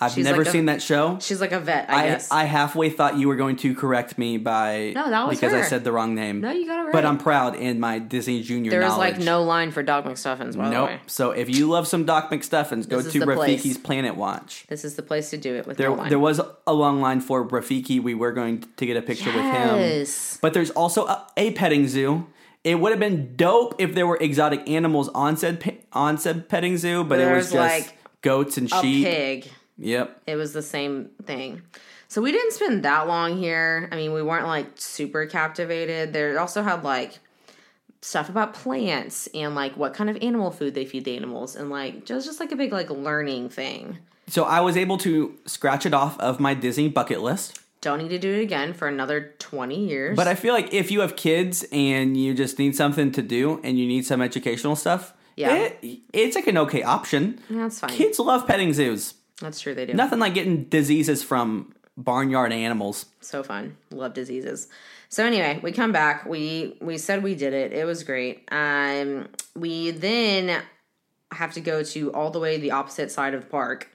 I've 0.00 0.12
She's 0.12 0.24
never 0.24 0.38
like 0.38 0.46
a- 0.46 0.50
seen 0.52 0.66
that 0.66 0.80
show. 0.80 1.18
She's 1.20 1.40
like 1.40 1.50
a 1.50 1.58
vet, 1.58 1.90
I, 1.90 1.94
I, 2.04 2.06
guess. 2.06 2.30
I 2.30 2.44
halfway 2.44 2.88
thought 2.88 3.18
you 3.18 3.26
were 3.26 3.34
going 3.34 3.56
to 3.56 3.74
correct 3.74 4.16
me 4.16 4.36
by 4.38 4.92
No, 4.94 5.10
that 5.10 5.26
was 5.26 5.36
because 5.40 5.52
I 5.52 5.62
said 5.62 5.82
the 5.82 5.90
wrong 5.90 6.14
name. 6.14 6.40
no, 6.40 6.52
you 6.52 6.66
got 6.68 6.78
it 6.78 6.82
right. 6.84 6.92
But 6.92 7.04
I'm 7.04 7.18
proud 7.18 7.56
in 7.56 7.80
my 7.80 7.98
Disney 7.98 8.40
Junior 8.42 8.70
there 8.70 8.80
was 8.80 8.90
knowledge. 8.92 9.16
like 9.16 9.24
no 9.24 9.42
line 9.42 9.72
for 9.72 9.82
Doc 9.82 10.04
McStuffins, 10.04 10.56
by 10.56 10.66
the 10.66 10.70
Nope. 10.70 10.88
way. 10.88 11.00
So 11.08 11.32
if 11.32 11.48
you 11.50 11.68
love 11.68 11.88
some 11.88 12.04
Doc 12.04 12.30
McStuffins, 12.30 12.88
go 12.88 13.02
to 13.02 13.10
the 13.18 13.24
place. 13.26 13.60
Rafiki's 13.64 13.76
Planet 13.76 14.14
Watch. 14.14 14.66
This 14.68 14.84
is 14.84 14.94
the 14.94 15.02
place 15.02 15.30
to 15.30 15.36
do 15.36 15.56
it 15.56 15.66
with 15.66 15.78
There, 15.78 15.88
no 15.88 15.96
line. 15.96 16.08
there 16.10 16.18
was 16.20 16.40
a 16.68 16.72
long 16.72 17.00
line 17.00 17.20
for 17.20 17.44
Rafiki. 17.44 18.00
We 18.00 18.14
were 18.14 18.30
going 18.30 18.64
to 18.76 18.86
get 18.86 18.96
a 18.96 19.02
picture 19.02 19.32
with 19.32 19.42
him. 19.42 19.78
Yes. 19.80 20.38
But 20.40 20.54
there's 20.54 20.70
also 20.70 21.06
a, 21.06 21.26
a 21.36 21.50
petting 21.54 21.88
zoo. 21.88 22.28
It 22.62 22.76
would 22.78 22.90
have 22.92 23.00
been 23.00 23.34
dope 23.34 23.74
if 23.78 23.94
there 23.96 24.06
were 24.06 24.18
exotic 24.20 24.68
animals 24.68 25.08
on 25.08 25.36
said 25.36 25.78
on 25.92 26.18
said 26.18 26.48
petting 26.48 26.76
zoo, 26.76 27.02
but 27.02 27.18
it 27.18 27.32
was 27.34 27.46
just 27.46 27.54
like, 27.56 27.94
goats 28.22 28.58
and 28.58 28.70
a 28.72 28.80
sheep. 28.80 29.04
pig. 29.06 29.48
Yep. 29.78 30.22
It 30.26 30.36
was 30.36 30.52
the 30.52 30.62
same 30.62 31.10
thing. 31.24 31.62
So 32.08 32.22
we 32.22 32.32
didn't 32.32 32.52
spend 32.52 32.84
that 32.84 33.06
long 33.06 33.36
here. 33.38 33.88
I 33.92 33.96
mean, 33.96 34.12
we 34.12 34.22
weren't 34.22 34.46
like 34.46 34.66
super 34.76 35.26
captivated. 35.26 36.12
There 36.12 36.38
also 36.40 36.62
had 36.62 36.82
like 36.84 37.18
stuff 38.00 38.28
about 38.28 38.54
plants 38.54 39.26
and 39.34 39.54
like 39.54 39.76
what 39.76 39.92
kind 39.94 40.08
of 40.08 40.16
animal 40.22 40.50
food 40.50 40.74
they 40.74 40.84
feed 40.84 41.04
the 41.04 41.16
animals 41.16 41.56
and 41.56 41.68
like 41.68 42.04
just 42.04 42.26
just 42.26 42.40
like 42.40 42.52
a 42.52 42.56
big 42.56 42.72
like 42.72 42.90
learning 42.90 43.48
thing. 43.48 43.98
So 44.28 44.44
I 44.44 44.60
was 44.60 44.76
able 44.76 44.98
to 44.98 45.34
scratch 45.46 45.86
it 45.86 45.94
off 45.94 46.18
of 46.20 46.38
my 46.38 46.54
Disney 46.54 46.88
bucket 46.88 47.20
list. 47.20 47.58
Don't 47.80 47.98
need 47.98 48.08
to 48.10 48.18
do 48.18 48.34
it 48.34 48.40
again 48.42 48.72
for 48.74 48.88
another 48.88 49.34
20 49.38 49.86
years. 49.86 50.16
But 50.16 50.26
I 50.28 50.34
feel 50.34 50.52
like 50.52 50.74
if 50.74 50.90
you 50.90 51.00
have 51.00 51.14
kids 51.16 51.64
and 51.72 52.16
you 52.16 52.34
just 52.34 52.58
need 52.58 52.74
something 52.74 53.12
to 53.12 53.22
do 53.22 53.60
and 53.62 53.78
you 53.78 53.86
need 53.86 54.04
some 54.04 54.20
educational 54.20 54.74
stuff, 54.76 55.14
Yeah. 55.36 55.54
it, 55.54 56.00
it's 56.12 56.34
like 56.34 56.46
an 56.48 56.58
okay 56.58 56.82
option. 56.82 57.40
That's 57.48 57.78
fine. 57.78 57.90
Kids 57.90 58.18
love 58.18 58.46
petting 58.48 58.72
zoos. 58.72 59.14
That's 59.40 59.60
true 59.60 59.74
they 59.74 59.86
do. 59.86 59.94
Nothing 59.94 60.18
like 60.18 60.34
getting 60.34 60.64
diseases 60.64 61.22
from 61.22 61.72
barnyard 61.96 62.52
animals. 62.52 63.06
so 63.20 63.42
fun. 63.42 63.76
Love 63.90 64.14
diseases. 64.14 64.68
So 65.08 65.24
anyway 65.24 65.60
we 65.62 65.72
come 65.72 65.92
back. 65.92 66.26
We 66.26 66.76
we 66.80 66.98
said 66.98 67.22
we 67.22 67.34
did 67.34 67.52
it. 67.54 67.72
It 67.72 67.84
was 67.84 68.02
great. 68.04 68.46
Um 68.52 69.28
we 69.56 69.90
then 69.92 70.62
have 71.32 71.52
to 71.54 71.60
go 71.60 71.82
to 71.82 72.12
all 72.12 72.30
the 72.30 72.40
way 72.40 72.58
the 72.58 72.70
opposite 72.72 73.10
side 73.10 73.34
of 73.34 73.42
the 73.42 73.46
park 73.48 73.88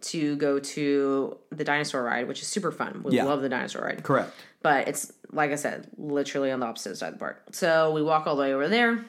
to 0.00 0.36
go 0.36 0.58
to 0.60 1.36
the 1.50 1.64
dinosaur 1.64 2.02
ride 2.04 2.28
which 2.28 2.40
is 2.42 2.48
super 2.48 2.70
fun. 2.72 3.02
We 3.04 3.16
Yeah. 3.16 3.24
love 3.24 3.42
the 3.42 3.48
dinosaur 3.48 3.82
ride. 3.82 4.02
Correct. 4.02 4.32
but 4.62 4.88
it's 4.88 5.12
like 5.30 5.50
i 5.52 5.54
said 5.56 5.86
literally 5.98 6.50
on 6.50 6.58
the 6.60 6.66
opposite 6.66 6.96
side 6.96 7.08
of 7.08 7.14
the 7.14 7.18
park. 7.20 7.42
So 7.52 7.92
we 7.92 8.02
walk 8.02 8.26
all 8.26 8.34
the 8.36 8.42
way 8.42 8.52
over 8.54 8.68
there 8.68 9.04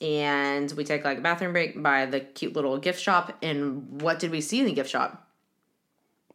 and 0.00 0.70
we 0.72 0.84
take 0.84 1.04
like 1.04 1.18
a 1.18 1.20
bathroom 1.20 1.52
break 1.52 1.82
by 1.82 2.06
the 2.06 2.20
cute 2.20 2.54
little 2.54 2.76
gift 2.78 3.00
shop. 3.00 3.36
And 3.42 4.00
what 4.02 4.18
did 4.18 4.30
we 4.30 4.40
see 4.40 4.60
in 4.60 4.66
the 4.66 4.72
gift 4.72 4.90
shop 4.90 5.23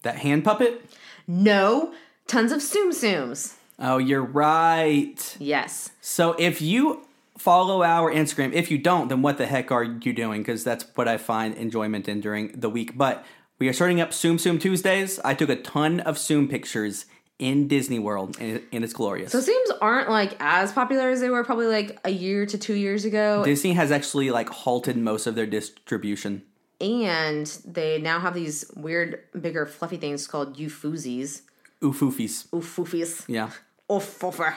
That 0.04 0.18
hand 0.18 0.43
puppet? 0.43 0.86
no 1.28 1.93
tons 2.28 2.52
of 2.52 2.60
tsum 2.60 2.89
tsums 2.89 3.56
Oh, 3.82 3.97
you're 3.97 4.24
right. 4.24 5.38
yes 5.39 5.91
So 6.02 6.34
if 6.39 6.62
you 6.62 7.06
follow 7.38 7.82
our 7.84 8.12
Instagram, 8.12 8.52
if 8.52 8.70
you 8.70 8.78
don't, 8.78 9.08
then 9.08 9.22
what 9.22 9.38
the 9.38 9.45
heck 9.45 9.72
are 9.72 9.84
you 9.84 10.12
doing? 10.12 10.41
Because 10.41 10.64
that's 10.66 10.86
what 10.95 11.08
I 11.08 11.18
find 11.18 11.56
enjoyment 11.56 12.10
in 12.10 12.20
during 12.20 12.52
the 12.60 12.70
week. 12.70 12.97
But 12.97 13.24
we 13.60 13.70
are 13.70 13.74
starting 13.74 14.02
up 14.02 14.10
Tsum 14.12 14.36
Tsum 14.36 14.60
Tuesdays. 14.60 15.20
I 15.24 15.34
took 15.34 15.50
a 15.50 15.56
ton 15.56 16.02
of 16.02 16.18
Zoom 16.18 16.47
pictures 16.50 17.06
in 17.39 17.70
Disney 17.70 18.00
World, 18.00 18.36
and, 18.41 18.62
it's 18.74 18.91
glorious. 18.91 19.32
So 19.32 19.39
games 19.39 19.72
aren't 19.82 20.10
like 20.10 20.36
as 20.41 20.74
popular 20.74 21.10
as 21.10 21.22
they 21.22 21.30
were 21.30 21.45
probably 21.45 21.68
like 21.68 21.97
a 22.04 22.10
year 22.10 22.45
to 22.45 22.58
two 22.58 22.74
years 22.74 23.06
ago. 23.06 23.45
Disney 23.45 23.74
has 23.74 23.91
actually 23.91 24.30
like 24.30 24.50
halted 24.50 24.97
most 24.97 25.26
of 25.26 25.36
their 25.36 25.45
distribution. 25.45 26.43
And 26.82 27.46
they 27.66 28.00
now 28.02 28.20
have 28.20 28.34
these 28.34 28.66
weird, 28.76 29.20
bigger, 29.40 29.66
fluffy 29.66 29.98
things 29.98 30.28
called 30.28 30.58
Ufuzis. 30.58 31.42
Ufufys. 31.82 32.48
Ufufys. 32.50 33.26
Yeah. 33.28 33.50
Ufufer. 33.90 34.56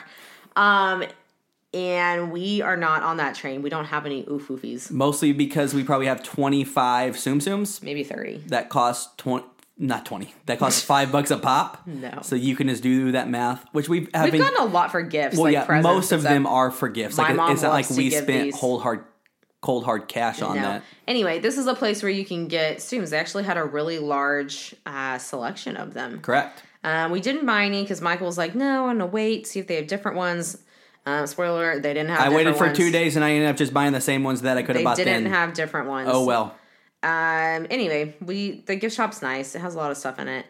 Um, 0.55 1.03
and 1.73 2.31
we 2.31 2.61
are 2.61 2.77
not 2.77 3.01
on 3.03 3.17
that 3.17 3.35
train. 3.35 3.61
We 3.61 3.69
don't 3.69 3.85
have 3.85 4.05
any 4.05 4.23
Ufufys. 4.23 4.91
Mostly 4.91 5.33
because 5.33 5.73
we 5.73 5.83
probably 5.83 6.05
have 6.07 6.21
25 6.23 7.15
Tsum 7.15 7.37
Tsums 7.41 7.81
Maybe 7.81 8.03
30. 8.03 8.43
that 8.47 8.69
cost 8.69 9.17
20, 9.17 9.45
not 9.79 10.05
20, 10.05 10.33
that 10.45 10.59
costs 10.59 10.81
five 10.83 11.11
bucks 11.11 11.31
a 11.31 11.37
pop. 11.37 11.85
No. 11.87 12.19
So 12.21 12.35
you 12.35 12.55
can 12.55 12.67
just 12.69 12.83
do 12.83 13.11
that 13.13 13.27
math, 13.29 13.65
which 13.71 13.89
we've 13.89 14.07
We've 14.13 14.31
been. 14.31 14.41
gotten 14.41 14.61
a 14.61 14.65
lot 14.71 14.91
for 14.91 15.01
gifts. 15.01 15.35
well, 15.35 15.51
like 15.51 15.67
yeah, 15.67 15.81
most 15.81 16.11
of 16.11 16.21
them 16.21 16.45
are 16.45 16.69
for 16.71 16.87
gifts. 16.89 17.17
My 17.17 17.29
Like, 17.29 17.35
mom 17.37 17.51
it's 17.53 17.63
not 17.63 17.73
like 17.73 17.89
we 17.89 18.11
spent 18.11 18.27
these. 18.27 18.55
cold 18.55 18.83
hard, 18.83 19.03
cold 19.63 19.83
hard 19.85 20.07
cash 20.07 20.41
on 20.43 20.57
No. 20.57 20.61
that. 20.61 20.83
Anyway, 21.07 21.39
this 21.39 21.57
is 21.57 21.65
a 21.65 21.73
place 21.73 22.03
where 22.03 22.11
you 22.11 22.23
can 22.25 22.47
get 22.47 22.81
students. 22.81 23.09
They 23.09 23.17
actually 23.17 23.45
had 23.45 23.57
a 23.57 23.63
really 23.63 23.97
large 23.97 24.75
uh, 24.85 25.17
selection 25.17 25.75
of 25.77 25.93
them. 25.95 26.19
Correct. 26.21 26.61
Um, 26.83 27.11
we 27.11 27.19
didn't 27.21 27.45
buy 27.45 27.63
any 27.65 27.81
because 27.81 28.01
Michael 28.01 28.27
was 28.27 28.37
like, 28.37 28.53
"No, 28.53 28.87
I'm 28.87 28.97
gonna 28.99 29.05
wait, 29.07 29.47
see 29.47 29.59
if 29.59 29.67
they 29.67 29.77
have 29.77 29.87
different 29.87 30.17
ones." 30.17 30.57
Um, 31.05 31.25
spoiler: 31.27 31.71
alert, 31.71 31.81
they 31.83 31.93
didn't 31.93 32.09
have. 32.11 32.19
I 32.21 32.29
waited 32.35 32.55
for 32.57 32.65
ones. 32.65 32.77
two 32.77 32.91
days 32.91 33.15
and 33.15 33.23
I 33.25 33.31
ended 33.31 33.49
up 33.49 33.55
just 33.57 33.73
buying 33.73 33.93
the 33.93 34.01
same 34.01 34.23
ones 34.23 34.41
that 34.41 34.57
I 34.57 34.63
could 34.63 34.75
have 34.75 34.83
bought 34.83 34.97
They 34.97 35.05
didn't 35.05 35.23
then. 35.23 35.33
have 35.33 35.53
different 35.53 35.87
ones. 35.87 36.09
oh 36.11 36.25
well. 36.25 36.55
Um. 37.01 37.67
Anyway, 37.69 38.15
we 38.21 38.63
the 38.65 38.75
gift 38.75 38.95
shop's 38.95 39.21
nice. 39.21 39.55
It 39.55 39.59
has 39.59 39.75
a 39.75 39.77
lot 39.77 39.91
of 39.91 39.97
stuff 39.97 40.19
in 40.19 40.27
it, 40.27 40.45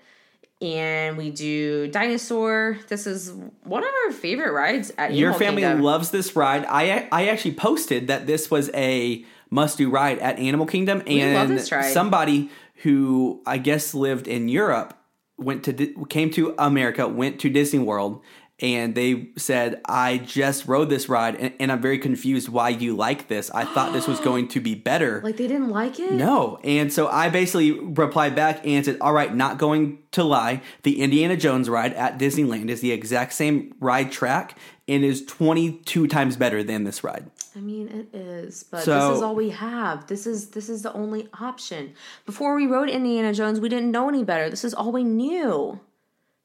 and 0.63 1.17
we 1.17 1.29
do 1.29 1.87
dinosaur. 1.89 2.79
This 2.87 3.05
is 3.05 3.33
one 3.63 3.83
of 3.83 3.89
our 4.05 4.13
favorite 4.13 4.53
rides 4.53 4.93
at 4.97 5.13
Your 5.13 5.31
Animal 5.31 5.39
family 5.39 5.61
Kingdom. 5.63 5.81
loves 5.81 6.11
this 6.11 6.35
ride. 6.35 6.65
I 6.65 7.07
I 7.11 7.27
actually 7.27 7.55
posted 7.55 8.07
that 8.07 8.25
this 8.25 8.49
was 8.49 8.71
a 8.73 9.25
must 9.49 9.77
do 9.77 9.89
ride 9.89 10.19
at 10.19 10.39
Animal 10.39 10.65
Kingdom, 10.65 11.03
and 11.05 11.35
love 11.35 11.49
this 11.49 11.71
ride. 11.71 11.91
somebody 11.91 12.49
who 12.77 13.41
I 13.45 13.57
guess 13.57 13.93
lived 13.93 14.27
in 14.27 14.47
Europe 14.47 14.97
went 15.37 15.63
to 15.65 15.73
came 16.09 16.31
to 16.31 16.55
America, 16.57 17.07
went 17.07 17.39
to 17.41 17.49
Disney 17.49 17.79
World, 17.79 18.21
and 18.63 18.95
they 18.95 19.29
said, 19.37 19.81
"I 19.85 20.17
just 20.17 20.67
rode 20.67 20.89
this 20.89 21.09
ride, 21.09 21.35
and, 21.35 21.53
and 21.59 21.71
I'm 21.71 21.81
very 21.81 21.99
confused 21.99 22.47
why 22.49 22.69
you 22.69 22.95
like 22.95 23.27
this. 23.27 23.51
I 23.51 23.65
thought 23.65 23.93
this 23.93 24.07
was 24.07 24.19
going 24.29 24.47
to 24.47 24.59
be 24.59 24.73
better." 24.73 25.21
like 25.23 25.37
they 25.37 25.47
didn't 25.47 25.69
like 25.69 25.99
it. 25.99 26.13
No. 26.13 26.57
And 26.63 26.91
so 26.91 27.07
I 27.07 27.29
basically 27.29 27.71
replied 27.73 28.35
back 28.35 28.65
and 28.65 28.83
said, 28.85 28.97
All 29.01 29.13
right, 29.13 29.35
not 29.35 29.57
going 29.57 29.99
to 30.11 30.23
lie. 30.23 30.61
The 30.83 31.01
Indiana 31.01 31.35
Jones 31.35 31.69
ride 31.69 31.93
at 31.93 32.17
Disneyland 32.17 32.69
is 32.69 32.81
the 32.81 32.91
exact 32.91 33.33
same 33.33 33.75
ride 33.79 34.11
track 34.11 34.57
and 34.87 35.03
is 35.03 35.25
22 35.25 36.07
times 36.07 36.35
better 36.37 36.63
than 36.63 36.83
this 36.85 37.03
ride. 37.03 37.29
I 37.55 37.59
mean, 37.59 37.87
it 37.87 38.17
is, 38.17 38.63
but 38.63 38.83
So- 38.83 39.09
this 39.09 39.17
is 39.17 39.23
all 39.23 39.35
we 39.35 39.49
have. 39.49 40.07
This 40.07 40.25
is 40.25 40.49
this 40.51 40.69
is 40.69 40.81
the 40.81 40.93
only 40.93 41.27
option. 41.39 41.93
Before 42.25 42.55
we 42.55 42.65
rode 42.65 42.89
Indiana 42.89 43.33
Jones, 43.33 43.59
we 43.59 43.69
didn't 43.69 43.91
know 43.91 44.07
any 44.09 44.23
better. 44.23 44.49
This 44.49 44.63
is 44.63 44.73
all 44.73 44.91
we 44.91 45.03
knew. 45.03 45.79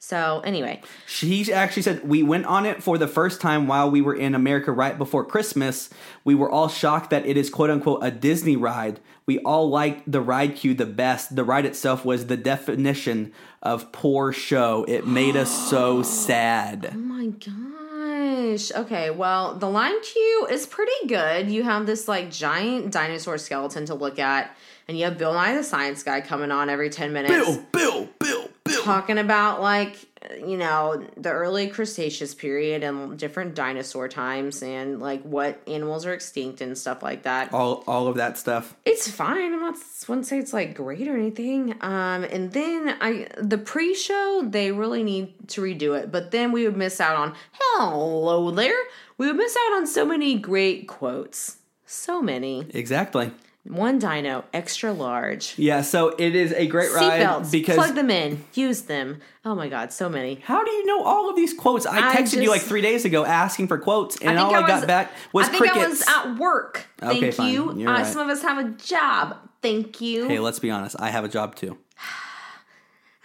So 0.00 0.40
anyway, 0.44 0.80
She 1.06 1.52
actually 1.52 1.82
said, 1.82 2.08
We 2.08 2.22
went 2.22 2.46
on 2.46 2.66
it 2.66 2.82
for 2.82 2.98
the 2.98 3.08
first 3.08 3.40
time 3.40 3.66
while 3.66 3.90
we 3.90 4.00
were 4.00 4.14
in 4.14 4.34
America 4.34 4.70
right 4.70 4.96
before 4.96 5.24
Christmas. 5.24 5.90
We 6.24 6.34
were 6.36 6.50
all 6.50 6.68
shocked 6.68 7.10
that 7.10 7.26
it 7.26 7.36
is 7.36 7.50
quote 7.50 7.68
unquote 7.70 8.04
a 8.04 8.10
Disney 8.10 8.56
ride. 8.56 9.00
We 9.26 9.40
all 9.40 9.68
liked 9.68 10.10
the 10.10 10.20
ride 10.20 10.54
queue 10.56 10.72
the 10.72 10.86
best. 10.86 11.34
The 11.34 11.44
ride 11.44 11.66
itself 11.66 12.04
was 12.04 12.26
the 12.26 12.36
definition 12.36 13.32
of 13.62 13.90
poor 13.92 14.32
show. 14.32 14.84
It 14.88 15.06
made 15.06 15.36
us 15.36 15.50
so 15.68 16.02
sad. 16.02 16.92
oh 16.94 16.96
my 16.96 17.26
gosh. 17.26 18.72
Okay, 18.74 19.10
well, 19.10 19.54
the 19.54 19.68
line 19.68 20.00
queue 20.00 20.46
is 20.50 20.64
pretty 20.66 21.06
good. 21.08 21.50
You 21.50 21.64
have 21.64 21.86
this 21.86 22.08
like 22.08 22.30
giant 22.30 22.92
dinosaur 22.92 23.36
skeleton 23.36 23.84
to 23.86 23.94
look 23.94 24.18
at, 24.18 24.56
and 24.88 24.98
you 24.98 25.04
have 25.04 25.18
Bill 25.18 25.34
Nye 25.34 25.54
the 25.54 25.62
Science 25.62 26.02
Guy 26.02 26.20
coming 26.20 26.50
on 26.50 26.68
every 26.70 26.90
ten 26.90 27.12
minutes. 27.12 27.34
Bill, 27.34 27.62
Bill, 27.72 28.08
Bill, 28.18 28.48
Bill. 28.64 28.82
talking 28.82 29.18
about 29.18 29.60
like 29.60 29.96
you 30.44 30.56
know 30.56 31.06
the 31.16 31.30
early 31.30 31.68
cretaceous 31.68 32.34
period 32.34 32.82
and 32.82 33.16
different 33.18 33.54
dinosaur 33.54 34.08
times 34.08 34.62
and 34.62 34.98
like 35.00 35.22
what 35.22 35.60
animals 35.68 36.04
are 36.04 36.12
extinct 36.12 36.60
and 36.60 36.76
stuff 36.76 37.02
like 37.04 37.22
that 37.22 37.52
all 37.52 37.84
all 37.86 38.08
of 38.08 38.16
that 38.16 38.36
stuff. 38.36 38.74
it's 38.84 39.08
fine 39.08 39.52
i'm 39.52 39.60
not 39.60 39.76
wouldn't 40.08 40.26
say 40.26 40.38
it's 40.38 40.52
like 40.52 40.74
great 40.74 41.06
or 41.06 41.16
anything 41.16 41.72
um 41.82 42.24
and 42.24 42.52
then 42.52 42.96
i 43.00 43.28
the 43.38 43.56
pre-show 43.56 44.42
they 44.44 44.72
really 44.72 45.04
need 45.04 45.32
to 45.48 45.62
redo 45.62 45.96
it 45.96 46.10
but 46.10 46.32
then 46.32 46.50
we 46.50 46.64
would 46.64 46.76
miss 46.76 47.00
out 47.00 47.16
on 47.16 47.32
hello 47.52 48.50
there 48.50 48.76
we 49.18 49.28
would 49.28 49.36
miss 49.36 49.56
out 49.68 49.76
on 49.76 49.86
so 49.86 50.04
many 50.04 50.34
great 50.36 50.88
quotes 50.88 51.58
so 51.86 52.20
many 52.20 52.66
Exactly. 52.74 53.30
One 53.68 53.98
dino 53.98 54.44
extra 54.52 54.92
large 54.92 55.54
Yeah, 55.58 55.82
so 55.82 56.14
it 56.18 56.34
is 56.34 56.52
a 56.52 56.66
great 56.66 56.92
ride 56.92 57.20
seatbelts 57.22 57.50
because 57.52 57.76
plug 57.76 57.94
them 57.94 58.10
in 58.10 58.44
use 58.54 58.82
them 58.82 59.20
oh 59.44 59.54
my 59.54 59.68
god 59.68 59.92
so 59.92 60.08
many 60.08 60.36
how 60.44 60.64
do 60.64 60.70
you 60.70 60.86
know 60.86 61.02
all 61.04 61.28
of 61.28 61.36
these 61.36 61.52
quotes? 61.54 61.86
I 61.86 62.08
I 62.10 62.14
texted 62.16 62.42
you 62.42 62.48
like 62.50 62.62
three 62.62 62.80
days 62.80 63.04
ago 63.04 63.24
asking 63.24 63.68
for 63.68 63.78
quotes, 63.78 64.16
and 64.18 64.38
all 64.38 64.54
I, 64.54 64.66
got 64.66 64.86
back 64.86 65.12
was 65.32 65.46
I 65.46 65.50
think 65.50 65.62
crickets. 65.62 66.06
I 66.08 66.24
was 66.24 66.32
at 66.34 66.38
work. 66.40 66.86
Thank 66.98 67.18
Okay, 67.18 67.30
fine. 67.30 67.52
you. 67.52 67.76
You're 67.78 67.90
Uh. 67.90 68.04
Some 68.04 68.22
of 68.22 68.28
us 68.28 68.42
have 68.42 68.58
a 68.58 68.70
job. 68.70 69.36
Thank 69.60 70.00
you. 70.00 70.28
hey, 70.28 70.38
let's 70.38 70.58
be 70.58 70.70
honest. 70.70 70.96
I 70.98 71.10
have 71.10 71.24
a 71.24 71.28
job 71.28 71.54
too. 71.54 71.76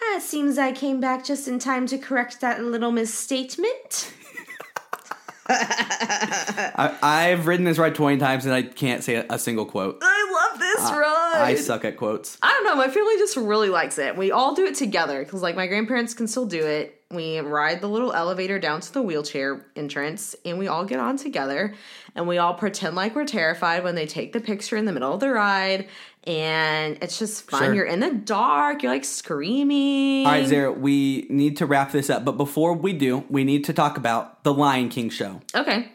Ah, 0.05 0.17
it 0.17 0.21
seems 0.21 0.57
I 0.57 0.73
came 0.73 0.99
back 0.99 1.23
just 1.23 1.47
in 1.47 1.59
time 1.59 1.87
to 1.87 1.97
correct 1.97 2.41
that 2.41 2.61
little 2.61 2.91
misstatement. 2.91 4.11
I, 5.47 6.97
I've 7.01 7.47
ridden 7.47 7.65
this 7.65 7.77
ride 7.77 7.95
twenty 7.95 8.17
times, 8.17 8.45
and 8.45 8.53
I 8.53 8.63
can't 8.63 9.01
say 9.03 9.15
a, 9.15 9.25
a 9.29 9.39
single 9.39 9.65
quote. 9.65 9.99
I 10.01 10.29
love 10.53 10.59
this 10.59 10.91
ride. 10.91 11.41
I 11.41 11.55
suck 11.55 11.85
at 11.85 11.97
quotes. 11.97 12.37
I 12.41 12.49
don't 12.49 12.63
know. 12.65 12.75
My 12.75 12.87
family 12.87 13.17
just 13.17 13.37
really 13.37 13.69
likes 13.69 13.97
it. 13.97 14.15
We 14.17 14.31
all 14.31 14.53
do 14.55 14.65
it 14.65 14.75
together 14.75 15.23
because, 15.23 15.41
like, 15.41 15.55
my 15.55 15.67
grandparents 15.67 16.13
can 16.13 16.27
still 16.27 16.45
do 16.45 16.65
it. 16.65 16.99
We 17.11 17.39
ride 17.39 17.81
the 17.81 17.87
little 17.87 18.11
elevator 18.11 18.57
down 18.57 18.81
to 18.81 18.91
the 18.91 19.01
wheelchair 19.01 19.67
entrance, 19.75 20.35
and 20.45 20.57
we 20.57 20.67
all 20.67 20.83
get 20.83 20.99
on 20.99 21.17
together, 21.17 21.75
and 22.15 22.27
we 22.27 22.39
all 22.39 22.55
pretend 22.55 22.95
like 22.95 23.13
we're 23.15 23.25
terrified 23.25 23.83
when 23.83 23.93
they 23.93 24.07
take 24.07 24.33
the 24.33 24.39
picture 24.39 24.77
in 24.77 24.85
the 24.85 24.91
middle 24.91 25.13
of 25.13 25.19
the 25.19 25.29
ride, 25.29 25.87
and 26.23 26.97
it's 27.03 27.19
just 27.19 27.47
fun. 27.49 27.65
Sure. 27.65 27.73
You're 27.75 27.85
in 27.85 27.99
the 27.99 28.13
dark. 28.13 28.81
You're 28.81 28.91
like 28.91 29.05
screaming. 29.05 30.25
All 30.25 30.31
right, 30.31 30.47
Zara, 30.47 30.71
we 30.71 31.27
need 31.29 31.57
to 31.57 31.67
wrap 31.67 31.91
this 31.91 32.09
up, 32.09 32.25
but 32.25 32.35
before 32.37 32.73
we 32.73 32.93
do, 32.93 33.25
we 33.29 33.43
need 33.43 33.63
to 33.65 33.73
talk 33.73 33.97
about 33.97 34.43
the 34.43 34.53
Lion 34.53 34.89
King 34.89 35.11
show. 35.11 35.41
Okay. 35.53 35.91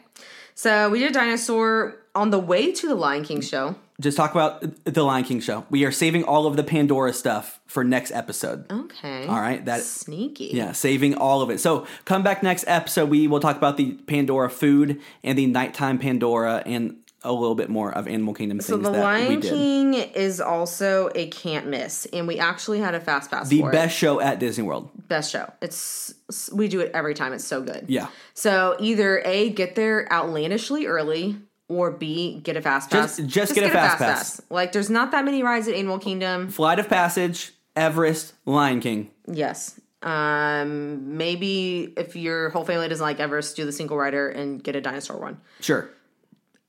So 0.55 0.89
we 0.89 0.99
did 0.99 1.13
dinosaur 1.13 1.97
on 2.15 2.29
the 2.29 2.39
way 2.39 2.71
to 2.71 2.87
the 2.87 2.95
Lion 2.95 3.25
King 3.25 3.41
show. 3.41 3.75
Just 3.99 4.15
talk 4.15 4.31
about 4.31 4.63
the 4.85 5.03
Lion 5.03 5.25
King 5.25 5.41
show. 5.41 5.65
We 5.69 5.83
are 5.85 5.91
saving 5.91 6.23
all 6.23 6.47
of 6.47 6.55
the 6.55 6.63
Pandora 6.63 7.11
stuff 7.13 7.59
for 7.67 7.83
next 7.83 8.11
episode. 8.11 8.71
Okay. 8.71 9.27
All 9.27 9.39
right, 9.39 9.63
that 9.65 9.81
Sneaky. 9.81 10.51
Yeah, 10.53 10.71
saving 10.71 11.15
all 11.15 11.41
of 11.41 11.49
it. 11.49 11.59
So 11.59 11.85
come 12.05 12.23
back 12.23 12.41
next 12.41 12.63
episode. 12.67 13.09
We 13.09 13.27
will 13.27 13.41
talk 13.41 13.57
about 13.57 13.77
the 13.77 13.93
Pandora 13.93 14.49
food 14.49 15.01
and 15.23 15.37
the 15.37 15.47
nighttime 15.47 15.99
Pandora 15.99 16.63
and 16.65 16.97
a 17.21 17.33
little 17.33 17.55
bit 17.55 17.69
more 17.69 17.91
of 17.91 18.07
Animal 18.07 18.33
Kingdom 18.33 18.61
So 18.61 18.75
things 18.77 18.85
the 18.85 18.91
that 18.93 18.97
we 18.97 19.03
Lion 19.03 19.39
did. 19.41 19.51
King 19.51 19.93
is 19.93 20.39
also 20.39 21.09
a 21.15 21.27
can't 21.27 21.67
miss, 21.67 22.05
and 22.13 22.27
we 22.27 22.39
actually 22.39 22.79
had 22.79 22.95
a 22.95 23.01
fast 23.01 23.29
pass 23.29 23.49
the 23.49 23.63
best 23.63 23.97
show 23.97 24.21
at 24.21 24.39
Disney 24.39 24.63
World. 24.63 24.89
Best 25.09 25.31
show. 25.31 25.51
It's 25.61 26.13
we 26.53 26.69
do 26.69 26.79
it 26.79 26.91
every 26.93 27.13
time. 27.15 27.33
It's 27.33 27.43
so 27.43 27.61
good. 27.61 27.85
Yeah. 27.87 28.07
So 28.33 28.77
either 28.79 29.21
a 29.25 29.49
get 29.49 29.75
there 29.75 30.07
outlandishly 30.11 30.85
early, 30.85 31.37
or 31.69 31.91
b 31.91 32.41
get 32.43 32.57
a 32.57 32.61
fast 32.61 32.89
pass. 32.91 33.17
Just- 33.17 33.29
just 33.29 33.55
get 33.55 33.63
a 33.63 33.69
fast 33.69 33.97
pass. 33.99 34.41
Like 34.49 34.73
there's 34.73 34.89
not 34.89 35.11
that 35.11 35.23
many 35.23 35.41
rides 35.43 35.67
at 35.67 35.75
Animal 35.75 35.99
Kingdom. 35.99 36.49
Flight 36.49 36.79
of 36.79 36.89
Passage, 36.89 37.53
Everest, 37.75 38.33
Lion 38.45 38.81
King. 38.81 39.11
Yes. 39.31 39.79
Um, 40.01 41.17
maybe 41.17 41.93
if 41.97 42.15
your 42.15 42.49
whole 42.49 42.65
family 42.65 42.87
doesn't 42.87 43.03
like 43.03 43.19
Everest, 43.19 43.55
do 43.55 43.65
the 43.65 43.71
single 43.71 43.97
rider 43.97 44.29
and 44.29 44.63
get 44.63 44.75
a 44.75 44.81
dinosaur 44.81 45.17
one. 45.17 45.39
Sure. 45.61 45.89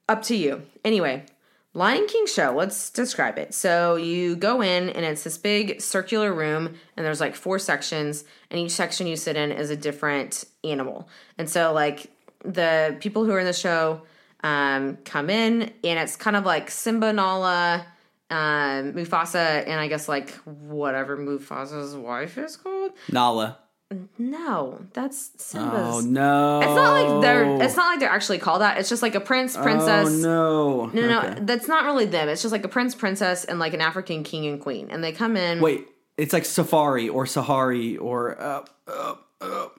Up 0.08 0.22
to 0.24 0.36
you. 0.36 0.62
Anyway, 0.84 1.24
Lion 1.72 2.06
King 2.08 2.26
show, 2.26 2.52
let's 2.54 2.90
describe 2.90 3.38
it. 3.38 3.54
So 3.54 3.94
you 3.94 4.34
go 4.34 4.60
in 4.60 4.90
and 4.90 5.04
it's 5.04 5.22
this 5.22 5.38
big 5.38 5.80
circular 5.80 6.34
room 6.34 6.74
and 6.96 7.06
there's 7.06 7.20
like 7.20 7.36
four 7.36 7.60
sections 7.60 8.24
and 8.50 8.58
each 8.60 8.72
section 8.72 9.06
you 9.06 9.14
sit 9.16 9.36
in 9.36 9.52
is 9.52 9.70
a 9.70 9.76
different 9.76 10.44
animal. 10.64 11.08
And 11.38 11.48
so 11.48 11.72
like 11.72 12.10
the 12.44 12.96
people 12.98 13.24
who 13.24 13.30
are 13.30 13.38
in 13.38 13.46
the 13.46 13.52
show 13.52 14.02
um 14.42 14.96
come 15.04 15.28
in 15.30 15.62
and 15.84 15.98
it's 15.98 16.16
kind 16.16 16.36
of 16.36 16.44
like 16.46 16.70
Simba 16.70 17.12
Nala 17.12 17.86
um 18.30 18.92
Mufasa 18.94 19.64
and 19.66 19.80
I 19.80 19.88
guess 19.88 20.08
like 20.08 20.30
whatever 20.44 21.16
Mufasa's 21.16 21.94
wife 21.94 22.38
is 22.38 22.56
called. 22.56 22.92
Nala. 23.10 23.58
No, 24.18 24.86
that's 24.92 25.32
Simba's. 25.36 25.96
Oh 25.96 26.00
no. 26.00 26.60
It's 26.60 26.76
not 26.76 26.92
like 26.92 27.22
they're 27.22 27.62
it's 27.66 27.76
not 27.76 27.86
like 27.86 27.98
they're 28.00 28.08
actually 28.08 28.38
called 28.38 28.60
that. 28.62 28.78
It's 28.78 28.88
just 28.88 29.02
like 29.02 29.16
a 29.16 29.20
prince, 29.20 29.56
princess. 29.56 30.08
Oh 30.08 30.16
no. 30.16 30.86
No, 30.86 31.08
no, 31.08 31.18
Okay. 31.18 31.34
no, 31.40 31.44
that's 31.44 31.66
not 31.66 31.84
really 31.84 32.04
them. 32.06 32.28
It's 32.28 32.40
just 32.40 32.52
like 32.52 32.64
a 32.64 32.68
prince, 32.68 32.94
princess, 32.94 33.44
and 33.44 33.58
like 33.58 33.74
an 33.74 33.80
African 33.80 34.22
king 34.22 34.46
and 34.46 34.60
queen, 34.60 34.90
and 34.90 35.02
they 35.02 35.10
come 35.10 35.36
in. 35.36 35.60
Wait, 35.60 35.88
it's 36.16 36.32
like 36.32 36.44
Safari 36.44 37.08
or 37.08 37.24
Sahari 37.24 38.00
or 38.00 38.40
uh, 38.40 38.64
uh 38.86 39.14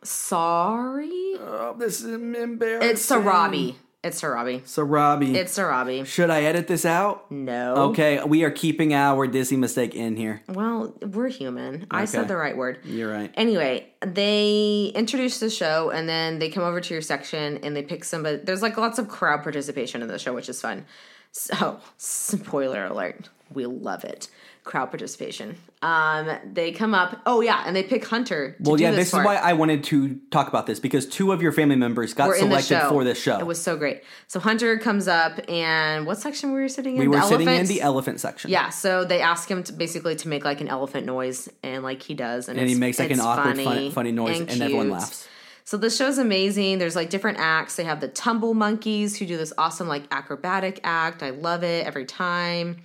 Sorry, 0.03 1.35
Oh, 1.39 1.75
this 1.77 2.01
is 2.03 2.11
embarrassing. 2.13 2.89
it's 2.89 3.09
Sarabi. 3.09 3.75
It's 4.03 4.19
Sarabi. 4.19 4.61
Sarabi. 4.63 5.35
It's 5.35 5.55
Sarabi. 5.55 6.03
Should 6.07 6.31
I 6.31 6.41
edit 6.43 6.67
this 6.67 6.85
out? 6.85 7.29
No. 7.31 7.75
Okay, 7.89 8.23
we 8.23 8.43
are 8.43 8.49
keeping 8.49 8.95
our 8.95 9.27
Disney 9.27 9.57
mistake 9.57 9.93
in 9.93 10.15
here. 10.17 10.41
Well, 10.49 10.95
we're 11.03 11.27
human. 11.27 11.85
I 11.91 11.97
Okay. 11.97 12.05
said 12.07 12.27
the 12.27 12.35
right 12.35 12.57
word. 12.57 12.79
You're 12.83 13.11
right. 13.11 13.31
Anyway, 13.35 13.89
they 14.03 14.91
introduce 14.95 15.39
the 15.39 15.51
show 15.51 15.91
and 15.91 16.09
then 16.09 16.39
they 16.39 16.49
come 16.49 16.63
over 16.63 16.81
to 16.81 16.93
your 16.95 17.03
section 17.03 17.59
and 17.61 17.75
they 17.75 17.83
pick 17.83 18.03
somebody. 18.03 18.37
There's 18.37 18.63
like 18.63 18.75
lots 18.75 18.97
of 18.97 19.07
crowd 19.07 19.43
participation 19.43 20.01
in 20.01 20.07
the 20.07 20.17
show, 20.17 20.33
which 20.33 20.49
is 20.49 20.59
fun. 20.59 20.85
So, 21.31 21.79
spoiler 21.97 22.85
alert, 22.85 23.29
we 23.53 23.67
love 23.67 24.03
it. 24.03 24.29
Crowd 24.63 24.91
participation. 24.91 25.55
Um, 25.81 26.29
they 26.53 26.71
come 26.71 26.93
up. 26.93 27.19
Oh 27.25 27.41
yeah, 27.41 27.63
and 27.65 27.75
they 27.75 27.81
pick 27.81 28.05
Hunter. 28.05 28.51
To 28.51 28.69
Well, 28.69 28.79
yeah, 28.79 28.91
this, 28.91 29.11
this 29.11 29.19
is 29.19 29.25
why 29.25 29.37
I 29.37 29.53
wanted 29.53 29.83
to 29.85 30.19
talk 30.29 30.47
about 30.49 30.67
this 30.67 30.79
because 30.79 31.07
two 31.07 31.31
of 31.31 31.41
your 31.41 31.51
family 31.51 31.75
members 31.75 32.13
got 32.13 32.27
We're 32.27 32.35
in 32.35 32.49
the 32.49 32.61
selected 32.61 32.89
for 32.89 33.03
this 33.03 33.19
show. 33.19 33.39
It 33.39 33.47
was 33.47 33.59
so 33.59 33.75
great. 33.75 34.03
So 34.27 34.39
Hunter 34.39 34.77
comes 34.77 35.07
up, 35.07 35.39
and 35.49 36.05
what 36.05 36.19
section 36.19 36.51
were 36.51 36.61
we 36.61 36.69
sitting 36.69 36.93
in? 36.95 36.99
we 36.99 37.07
were 37.07 37.17
the 37.17 37.23
sitting 37.23 37.49
in 37.49 37.65
the 37.65 37.81
elephant 37.81 38.19
section. 38.19 38.51
Yeah, 38.51 38.69
so 38.69 39.03
they 39.03 39.19
ask 39.19 39.49
him 39.49 39.63
to 39.63 39.73
basically 39.73 40.15
to 40.17 40.27
make 40.27 40.45
like 40.45 40.61
an 40.61 40.67
elephant 40.67 41.07
noise, 41.07 41.49
and 41.63 41.81
like 41.83 42.03
he 42.03 42.13
does, 42.13 42.47
and, 42.47 42.59
And 42.59 42.69
he 42.69 42.75
makes 42.75 42.99
like 42.99 43.09
an 43.09 43.19
awkward, 43.19 43.55
funny, 43.55 43.63
funny, 43.63 43.91
funny 43.91 44.11
noise, 44.11 44.41
and, 44.41 44.61
everyone 44.61 44.91
laughs. 44.91 45.27
So 45.63 45.77
the 45.77 45.89
show's 45.89 46.17
amazing. 46.17 46.79
There's 46.79 46.95
like 46.95 47.09
different 47.09 47.39
acts. 47.39 47.77
They 47.77 47.85
have 47.85 48.01
the 48.01 48.09
tumble 48.09 48.53
monkeys 48.53 49.17
who 49.17 49.25
do 49.25 49.37
this 49.37 49.53
awesome 49.57 49.87
like 49.87 50.03
acrobatic 50.11 50.79
act. 50.83 51.23
I 51.23 51.29
love 51.31 51.63
it 51.63 51.87
every 51.87 52.05
time. 52.05 52.77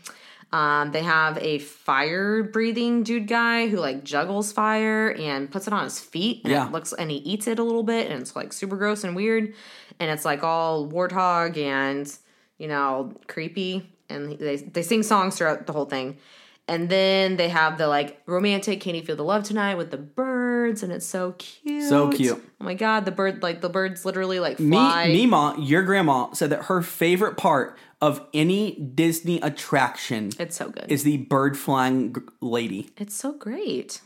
Um, 0.57 0.93
they 0.93 1.03
have 1.03 1.37
a 1.39 1.59
fire 1.59 2.43
breathing 2.43 3.03
dude 3.03 3.27
guy 3.29 3.69
who 3.69 3.77
like 3.79 4.05
juggles 4.05 4.53
fire 4.53 5.11
and 5.19 5.51
puts 5.51 5.67
it 5.67 5.73
on 5.73 5.85
his 5.85 6.01
feet 6.01 6.43
and 6.45 6.53
Yeah. 6.53 6.67
it 6.67 6.73
looks 6.73 6.93
and 6.93 7.11
he 7.11 7.19
eats 7.19 7.47
it 7.47 7.59
a 7.59 7.63
little 7.63 7.83
bit 7.83 8.11
and 8.11 8.21
it's 8.23 8.35
like 8.35 8.53
super 8.53 8.77
gross 8.77 9.05
and 9.05 9.15
weird 9.15 9.53
and 10.01 10.11
it's 10.11 10.25
like 10.25 10.43
all 10.43 10.89
warthog 10.89 11.57
and 11.59 12.07
you 12.59 12.69
know 12.69 13.13
creepy 13.27 13.93
and 14.09 14.39
they 14.39 14.57
they 14.57 14.83
sing 14.83 15.03
songs 15.03 15.37
throughout 15.37 15.67
the 15.67 15.73
whole 15.75 15.85
thing. 15.97 16.17
And 16.69 16.89
then 16.89 17.37
they 17.37 17.49
have 17.49 17.79
the 17.79 17.87
like 17.87 18.21
romantic 18.27 18.81
"Can 18.81 18.97
You 18.97 19.03
Feel 19.03 19.15
the 19.15 19.23
Love 19.23 19.45
Tonight" 19.45 19.77
with 19.77 19.93
the 19.93 19.99
birds, 19.99 20.83
and 20.83 20.93
it's 20.93 21.07
so 21.07 21.35
cute. 21.39 21.89
So 21.89 22.11
cute. 22.11 22.43
Oh 22.61 22.65
my 22.65 22.75
god, 22.75 23.05
the 23.05 23.13
bird 23.13 23.41
like 23.41 23.61
the 23.61 23.69
birds 23.69 24.05
literally 24.05 24.41
like 24.41 24.59
Me, 24.59 24.77
fly. 24.77 25.07
Mima, 25.07 25.55
your 25.61 25.83
grandma 25.85 26.33
said 26.33 26.51
that 26.51 26.65
her 26.65 26.83
favorite 26.83 27.37
part 27.37 27.79
of 28.01 28.27
any 28.35 28.73
Disney 28.95 29.41
attraction 29.41 30.31
It's 30.39 30.57
so 30.57 30.69
good. 30.69 30.87
is 30.91 31.03
the 31.03 31.17
bird 31.19 31.57
flying 31.57 32.15
g- 32.15 32.21
lady. 32.41 32.91
it's 32.97 33.15
so 33.15 33.33
great. 33.33 34.01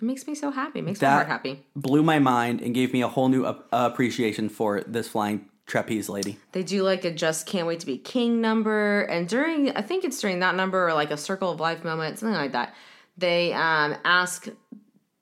It 0.00 0.04
makes 0.04 0.26
me 0.26 0.34
so 0.34 0.50
happy. 0.50 0.78
It 0.80 0.82
makes 0.84 1.00
That- 1.00 1.08
my 1.10 1.14
heart 1.16 1.26
happy. 1.28 1.64
Blew 1.74 2.02
my 2.02 2.18
mind 2.18 2.60
and 2.60 2.74
gave 2.74 2.92
me 2.92 3.02
a 3.02 3.08
whole 3.08 3.28
new 3.28 3.44
uh, 3.44 3.56
appreciation 3.72 4.48
for 4.48 4.82
this 4.82 5.08
flying 5.08 5.46
trapeze 5.66 6.08
lady. 6.08 6.38
They 6.52 6.62
do 6.62 6.82
like 6.82 7.04
a 7.04 7.10
"Just 7.10 7.46
Can't 7.46 7.66
Wait 7.66 7.80
to 7.80 7.86
Be 7.86 7.98
King" 7.98 8.40
number, 8.40 9.02
and 9.02 9.28
during 9.28 9.70
I 9.76 9.82
think 9.82 10.04
it's 10.04 10.20
during 10.20 10.38
that 10.40 10.54
number 10.54 10.86
or 10.88 10.94
like 10.94 11.10
a 11.10 11.16
Circle 11.16 11.50
of 11.50 11.60
Life 11.60 11.84
moment, 11.84 12.18
something 12.18 12.36
like 12.36 12.52
that. 12.52 12.74
They 13.16 13.52
um, 13.52 13.96
ask 14.04 14.48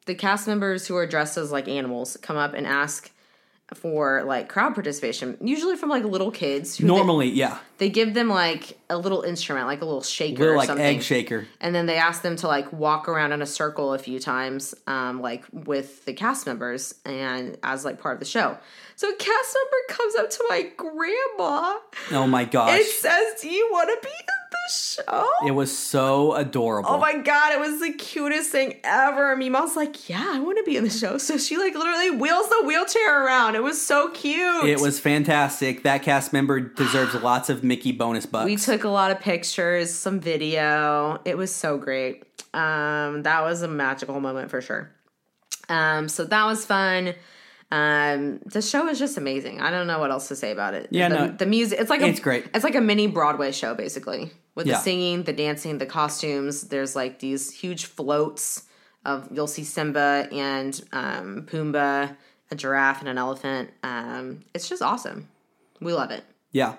the 0.05 0.15
cast 0.15 0.47
members 0.47 0.87
who 0.87 0.95
are 0.97 1.07
dressed 1.07 1.37
as 1.39 1.51
like 1.51 1.69
animals 1.69 2.17
come 2.23 2.37
up 2.37 2.53
and 2.55 2.67
ask 2.67 3.11
for 3.75 4.23
like 4.25 4.49
crowd 4.49 4.75
participation, 4.75 5.37
usually 5.41 5.77
from 5.77 5.89
like 5.89 6.05
little 6.05 6.31
kids. 6.31 6.77
Who 6.79 6.87
they- 6.87 6.95
Normally, 6.95 7.29
yeah, 7.31 7.59
they 7.79 7.89
give 7.91 8.15
them 8.15 8.29
like 8.29 8.79
a 8.89 8.97
little 8.97 9.23
instrument, 9.23 9.67
like 9.67 9.83
a 9.83 9.85
little 9.85 10.03
shaker 10.03 10.39
little 10.39 10.55
or 10.55 10.57
like 10.59 10.67
something. 10.69 10.87
egg 10.87 11.03
shaker. 11.03 11.47
and 11.61 11.75
then 11.75 11.87
they 11.87 11.97
ask 11.97 12.23
them 12.23 12.37
to 12.37 12.47
like 12.47 12.73
walk 12.73 13.09
around 13.09 13.33
in 13.33 13.43
a 13.43 13.47
circle 13.47 13.93
a 13.93 13.99
few 13.99 14.21
times, 14.21 14.75
um, 14.87 15.21
like 15.21 15.45
with 15.53 16.05
the 16.05 16.13
cast 16.13 16.47
members 16.47 16.95
and 17.05 17.59
as 17.65 17.85
like 17.85 18.01
part 18.01 18.15
of 18.15 18.21
the 18.21 18.25
show. 18.27 18.57
So 18.95 19.09
a 19.11 19.15
cast 19.17 19.57
member 19.57 19.99
comes 20.01 20.15
up 20.17 20.31
to 20.31 20.45
my 20.49 20.71
grandma 20.77 21.79
Oh 22.13 22.27
my 22.27 22.45
gosh, 22.45 22.71
and 22.79 22.85
says, 22.87 23.41
"Do 23.43 23.49
you 23.51 23.69
want 23.73 23.91
to 23.91 24.07
be 24.09 24.15
the 24.51 24.73
show?" 24.73 25.29
it 25.47 25.53
was 25.53 25.77
so 25.77 26.35
adorable. 26.35 26.91
Oh 26.91 26.99
my 26.99 27.17
god, 27.17 27.53
it 27.53 27.61
was 27.61 27.81
the 27.81 27.93
cutest 27.93 28.51
thing 28.51 28.81
ever. 28.85 29.37
Mima's 29.37 29.77
like, 29.77 30.09
"Yeah, 30.09 30.25
I 30.29 30.39
want 30.39 30.59
to 30.59 30.65
be 30.65 30.77
in 30.77 30.85
the 30.85 30.91
show." 30.91 31.19
So 31.19 31.39
she 31.39 31.57
like 31.57 31.75
literally 31.75 32.11
wheels 32.11 32.49
the 32.49 32.65
wheelchair 32.67 33.25
around. 33.25 33.55
It 33.55 33.63
was 33.63 33.81
so 33.81 34.11
cute. 34.11 34.65
It 34.65 34.81
was 34.81 34.99
fantastic. 35.01 35.83
That 35.83 36.03
cast 36.03 36.33
member 36.33 36.61
deserves 36.61 37.15
lots 37.23 37.49
of 37.51 37.65
Mickey 37.65 37.93
bonus 37.93 38.27
bucks. 38.27 38.47
We 38.47 38.57
took 38.57 38.85
a 38.85 38.89
lot 38.89 39.11
of 39.11 39.21
pictures, 39.21 39.93
some 39.93 40.21
video. 40.21 41.21
It 41.25 41.37
was 41.37 41.55
so 41.55 41.79
great. 41.79 42.25
Um, 42.55 43.23
that 43.25 43.43
was 43.43 43.63
a 43.63 43.69
magical 43.69 44.21
moment 44.21 44.51
for 44.51 44.61
sure. 44.61 44.91
Um, 45.69 46.09
so 46.09 46.25
that 46.25 46.45
was 46.45 46.65
fun. 46.65 47.15
Um, 47.71 48.39
the 48.47 48.63
show 48.63 48.89
is 48.89 48.99
just 48.99 49.17
amazing. 49.17 49.61
I 49.61 49.71
don't 49.71 49.87
know 49.87 49.99
what 49.99 50.11
else 50.11 50.29
to 50.29 50.37
say 50.37 50.53
about 50.53 50.75
it. 50.75 50.89
Yeah, 50.91 51.09
the, 51.09 51.15
no, 51.15 51.29
the 51.29 51.47
music. 51.47 51.81
It's 51.81 51.91
like 51.91 52.01
a, 52.01 52.07
it's 52.07 52.21
great. 52.21 52.47
It's 52.55 52.63
like 52.65 52.77
a 52.77 52.81
mini 52.81 53.07
Broadway 53.09 53.51
show, 53.53 53.75
basically, 53.75 54.31
with 54.55 54.67
Yeah. 54.67 54.75
the 54.75 54.81
singing, 54.81 55.23
the 55.25 55.33
dancing, 55.33 55.79
the 55.79 55.87
costumes. 55.87 56.63
There's 56.69 56.95
like 56.95 57.19
these 57.19 57.53
huge 57.53 57.87
floats 57.87 58.65
of 59.05 59.29
you'll 59.33 59.47
see 59.47 59.65
Simba 59.65 60.29
and 60.33 60.81
um, 60.93 61.47
Pumbaa, 61.51 62.17
a 62.51 62.55
giraffe 62.55 63.01
and 63.01 63.09
an 63.09 63.19
elephant. 63.19 63.71
Um, 63.83 64.45
it's 64.55 64.69
just 64.69 64.83
awesome. 64.83 65.29
We 65.81 65.93
love 65.93 66.11
it. 66.11 66.25
Yeah. 66.53 66.77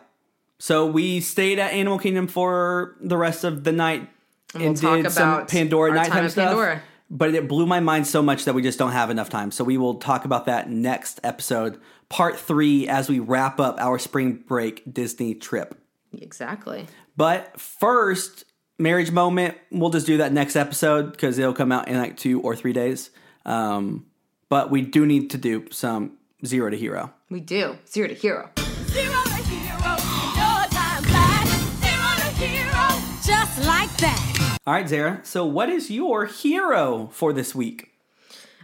So 0.59 0.85
we 0.85 1.19
stayed 1.19 1.59
at 1.59 1.71
Animal 1.73 1.99
Kingdom 1.99 2.27
for 2.27 2.95
the 2.99 3.17
rest 3.17 3.43
of 3.43 3.63
the 3.63 3.71
night 3.71 4.09
and, 4.53 4.63
we'll 4.63 4.73
talk 4.75 5.03
did 5.03 5.11
some 5.11 5.45
Pandora 5.45 5.93
nighttime 5.93 6.29
stuff. 6.29 6.47
Pandora. 6.47 6.81
But 7.09 7.33
it 7.33 7.47
blew 7.47 7.65
my 7.65 7.79
mind 7.79 8.05
so 8.05 8.21
much 8.21 8.45
that 8.45 8.53
we 8.53 8.61
just 8.61 8.77
don't 8.77 8.91
have 8.91 9.09
enough 9.09 9.29
time. 9.29 9.51
So 9.51 9.63
we 9.63 9.77
will 9.77 9.95
talk 9.95 10.25
about 10.25 10.45
that 10.45 10.69
next 10.69 11.19
episode, 11.23 11.79
part 12.09 12.37
three, 12.37 12.87
as 12.87 13.07
we 13.07 13.19
wrap 13.19 13.59
up 13.59 13.79
our 13.79 13.97
spring 13.97 14.43
break 14.45 14.83
Disney 14.93 15.33
trip. 15.33 15.79
Exactly. 16.13 16.85
But 17.15 17.59
first, 17.59 18.43
marriage 18.77 19.11
moment, 19.11 19.57
we'll 19.71 19.89
just 19.89 20.05
do 20.05 20.17
that 20.17 20.33
next 20.33 20.55
episode 20.55 21.11
because 21.11 21.37
it'll 21.37 21.53
come 21.53 21.71
out 21.71 21.87
in 21.87 21.97
like 21.97 22.17
two 22.17 22.41
or 22.41 22.55
three 22.55 22.73
days. 22.73 23.09
Um, 23.45 24.05
but 24.49 24.69
we 24.69 24.81
do 24.81 25.05
need 25.05 25.29
to 25.31 25.37
do 25.37 25.65
some 25.71 26.17
zero 26.45 26.69
to 26.69 26.77
hero. 26.77 27.13
We 27.29 27.39
do. 27.39 27.77
Zero 27.87 28.07
to 28.09 28.13
hero. 28.13 28.49
Zero 28.87 29.21
to 29.23 29.43
hero, 29.43 29.77
no 29.79 30.65
time 30.69 31.03
flat. 31.03 31.47
Zero 31.81 32.15
to 32.17 32.45
hero, 32.45 32.87
just 33.25 33.65
like 33.65 33.95
that. 33.97 34.26
All 34.67 34.73
right, 34.73 34.87
Zara. 34.89 35.21
So, 35.23 35.45
what 35.45 35.69
is 35.69 35.89
your 35.89 36.25
hero 36.25 37.07
for 37.13 37.31
this 37.31 37.55
week? 37.55 37.93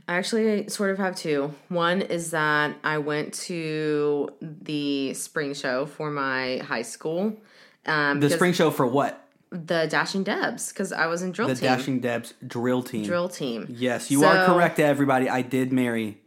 I 0.05 0.15
actually 0.17 0.67
sort 0.67 0.91
of 0.91 0.97
have 0.97 1.15
two. 1.15 1.53
One 1.69 2.01
is 2.01 2.31
that 2.31 2.75
I 2.83 2.97
went 2.97 3.33
to 3.45 4.29
the 4.41 5.13
spring 5.13 5.53
show 5.53 5.85
for 5.85 6.11
my 6.11 6.57
high 6.57 6.81
school. 6.81 7.37
Um, 7.85 8.19
The 8.19 8.29
spring 8.29 8.51
show 8.51 8.69
for 8.69 8.85
what? 8.85 9.21
the 9.49 9.85
Dashing 9.87 10.23
Debs, 10.23 10.69
because 10.73 10.91
I 10.91 11.05
was 11.05 11.21
in 11.21 11.31
drill 11.31 11.47
The 11.47 11.53
team. 11.53 11.63
Dashing 11.69 11.99
Debs 11.99 12.33
drill 12.45 12.81
team. 12.81 13.05
drill 13.05 13.29
team. 13.29 13.67
Yes, 13.69 14.09
you 14.11 14.23
are 14.25 14.45
correct, 14.47 14.79
everybody. 14.79 15.29
I 15.29 15.41
did 15.43 15.71
marry 15.71 16.17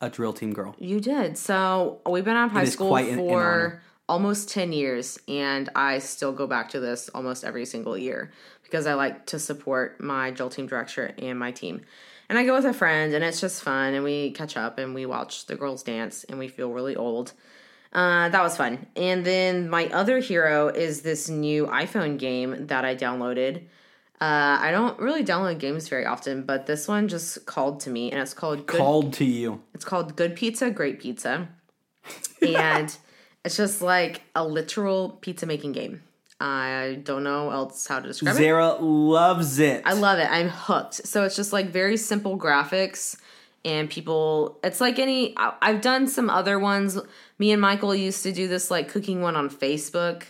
a 0.00 0.10
drill 0.10 0.32
team 0.34 0.52
girl. 0.52 0.74
You 0.78 0.98
did. 1.00 1.38
So 1.38 2.00
we've 2.04 2.24
been 2.24 2.36
out 2.36 2.46
of 2.46 2.52
high 2.52 2.64
school 2.64 2.88
quite 2.88 3.06
an- 3.08 3.20
an 3.20 3.26
for 3.28 3.40
honor. 3.40 3.82
almost 4.08 4.48
10 4.50 4.72
years, 4.72 5.20
and 5.28 5.68
I 5.76 5.98
still 6.00 6.32
go 6.32 6.48
back 6.48 6.68
to 6.70 6.80
this 6.80 7.08
almost 7.14 7.44
every 7.44 7.64
single 7.64 7.96
year 7.96 8.32
because 8.68 8.86
I 8.86 8.94
like 8.94 9.26
to 9.26 9.38
support 9.38 10.00
my 10.00 10.30
drill 10.30 10.50
team 10.50 10.66
director 10.66 11.14
and 11.18 11.38
my 11.38 11.50
team. 11.52 11.80
And 12.28 12.38
I 12.38 12.44
go 12.44 12.54
with 12.54 12.66
a 12.66 12.74
friend, 12.74 13.14
and 13.14 13.24
it's 13.24 13.40
just 13.40 13.62
fun, 13.62 13.94
and 13.94 14.04
we 14.04 14.32
catch 14.32 14.56
up 14.56 14.78
and 14.78 14.94
we 14.94 15.06
watch 15.06 15.46
the 15.46 15.56
girls 15.56 15.82
dance, 15.82 16.24
and 16.24 16.38
we 16.38 16.48
feel 16.48 16.70
really 16.70 16.94
old. 16.94 17.32
Uh, 17.90 18.28
that 18.28 18.42
was 18.42 18.54
fun. 18.54 18.86
And 18.96 19.24
then 19.24 19.70
my 19.70 19.86
other 19.86 20.18
hero 20.18 20.68
is 20.68 21.00
this 21.00 21.30
new 21.30 21.66
iPhone 21.66 22.18
game 22.18 22.66
that 22.66 22.84
I 22.84 22.94
downloaded. 22.94 23.62
Uh, 24.20 24.58
I 24.60 24.72
don't 24.72 24.98
really 24.98 25.24
download 25.24 25.58
games 25.58 25.88
very 25.88 26.04
often, 26.04 26.42
but 26.42 26.66
this 26.66 26.86
one 26.86 27.08
just 27.08 27.46
called 27.46 27.80
to 27.80 27.90
me, 27.90 28.10
and 28.10 28.20
it's 28.20 28.34
called 28.34 28.66
Good 28.66 28.78
Called 28.78 29.12
to 29.14 29.24
you. 29.24 29.62
it's 29.74 29.84
called 29.84 30.16
Good 30.16 30.36
Pizza, 30.36 30.70
Great 30.70 31.00
Pizza. 31.00 31.48
And 32.40 32.96
it's 33.44 33.56
just 33.56 33.82
like 33.82 34.22
a 34.34 34.44
literal 34.46 35.18
pizza 35.20 35.44
making 35.44 35.72
game. 35.72 36.02
I 36.40 37.00
don't 37.02 37.24
know 37.24 37.50
else 37.50 37.86
how 37.86 37.98
to 38.00 38.06
describe 38.06 38.36
it. 38.36 38.38
Zara 38.38 38.74
loves 38.74 39.58
it. 39.58 39.82
I 39.84 39.94
love 39.94 40.18
it. 40.18 40.28
I'm 40.30 40.48
hooked. 40.48 41.06
So 41.06 41.24
it's 41.24 41.34
just 41.34 41.52
like 41.52 41.70
very 41.70 41.96
simple 41.96 42.38
graphics 42.38 43.16
and 43.64 43.90
people 43.90 44.58
it's 44.62 44.80
like 44.80 44.98
any 44.98 45.34
I've 45.36 45.80
done 45.80 46.06
some 46.06 46.30
other 46.30 46.58
ones. 46.58 46.98
Me 47.38 47.50
and 47.50 47.60
Michael 47.60 47.94
used 47.94 48.22
to 48.22 48.32
do 48.32 48.46
this 48.46 48.70
like 48.70 48.88
cooking 48.88 49.20
one 49.20 49.34
on 49.34 49.50
Facebook 49.50 50.24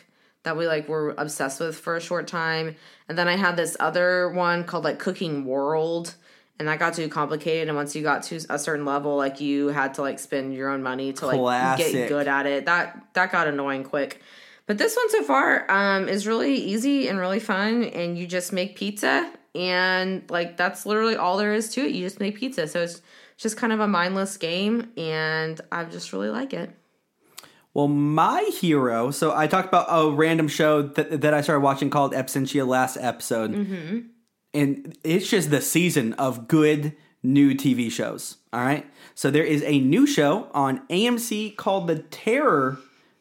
that 0.44 0.56
we 0.56 0.66
like 0.66 0.88
were 0.88 1.14
obsessed 1.18 1.61
with 1.61 1.76
for 1.76 1.96
a 1.96 2.00
short 2.00 2.26
time. 2.26 2.76
And 3.09 3.18
then 3.18 3.28
I 3.28 3.36
had 3.36 3.56
this 3.56 3.76
other 3.78 4.30
one 4.30 4.64
called 4.64 4.84
like 4.84 4.98
Cooking 4.98 5.44
World 5.44 6.14
and 6.59 6.68
that 6.68 6.78
got 6.78 6.94
too 6.94 7.09
complicated 7.09 7.68
and 7.68 7.76
once 7.76 7.94
you 7.94 8.02
got 8.02 8.22
to 8.24 8.40
a 8.48 8.59
certain 8.59 8.84
level 8.84 9.16
like 9.16 9.40
you 9.40 9.68
had 9.68 9.94
to 9.94 10.02
like 10.02 10.18
spend 10.18 10.54
your 10.54 10.70
own 10.70 10.82
money 10.82 11.12
to 11.12 11.26
like 11.26 11.38
Classic. 11.38 11.92
get 11.92 12.09
good 12.09 12.28
at 12.28 12.46
it. 12.46 12.64
That 12.64 13.09
that 13.12 13.30
got 13.30 13.46
annoying 13.46 13.84
quick. 13.84 14.22
But 14.68 14.76
this 14.76 14.94
one 14.94 15.08
so 15.08 15.22
far 15.22 15.68
um, 15.70 16.10
is 16.10 16.26
really 16.26 16.54
easy 16.54 17.08
and 17.08 17.18
really 17.18 17.40
fun, 17.40 17.84
and 17.84 18.18
you 18.18 18.26
just 18.26 18.52
make 18.52 18.76
pizza, 18.76 19.32
and 19.54 20.30
like 20.30 20.58
that's 20.58 20.84
literally 20.84 21.16
all 21.16 21.38
there 21.38 21.54
is 21.54 21.70
to 21.70 21.86
it. 21.86 21.92
You 21.92 22.04
just 22.04 22.20
make 22.20 22.36
pizza, 22.36 22.68
so 22.68 22.82
it's 22.82 23.00
just 23.38 23.56
kind 23.56 23.72
of 23.72 23.80
a 23.80 23.88
mindless 23.88 24.36
game, 24.36 24.92
and 24.98 25.58
I 25.72 25.84
just 25.84 26.12
really 26.12 26.28
like 26.28 26.52
it. 26.52 26.70
Well, 27.72 27.88
my 27.88 28.42
hero. 28.60 29.10
So 29.10 29.34
I 29.34 29.46
talked 29.46 29.68
about 29.68 29.86
a 29.88 30.10
random 30.10 30.48
show 30.48 30.82
that 30.82 31.22
that 31.22 31.32
I 31.32 31.40
started 31.40 31.60
watching 31.60 31.88
called 31.88 32.12
Absentia 32.12 32.66
last 32.66 32.98
episode, 32.98 33.54
and 34.52 34.98
it's 35.02 35.30
just 35.30 35.48
the 35.50 35.62
season 35.62 36.12
of 36.12 36.46
good 36.46 36.94
new 37.22 37.54
TV 37.54 37.90
shows. 37.90 38.36
All 38.52 38.60
right, 38.60 38.84
so 39.14 39.30
there 39.30 39.44
is 39.44 39.62
a 39.62 39.80
new 39.80 40.06
show 40.06 40.50
on 40.52 40.86
AMC 40.88 41.56
called 41.56 41.86
The 41.86 42.00
Terror 42.00 42.78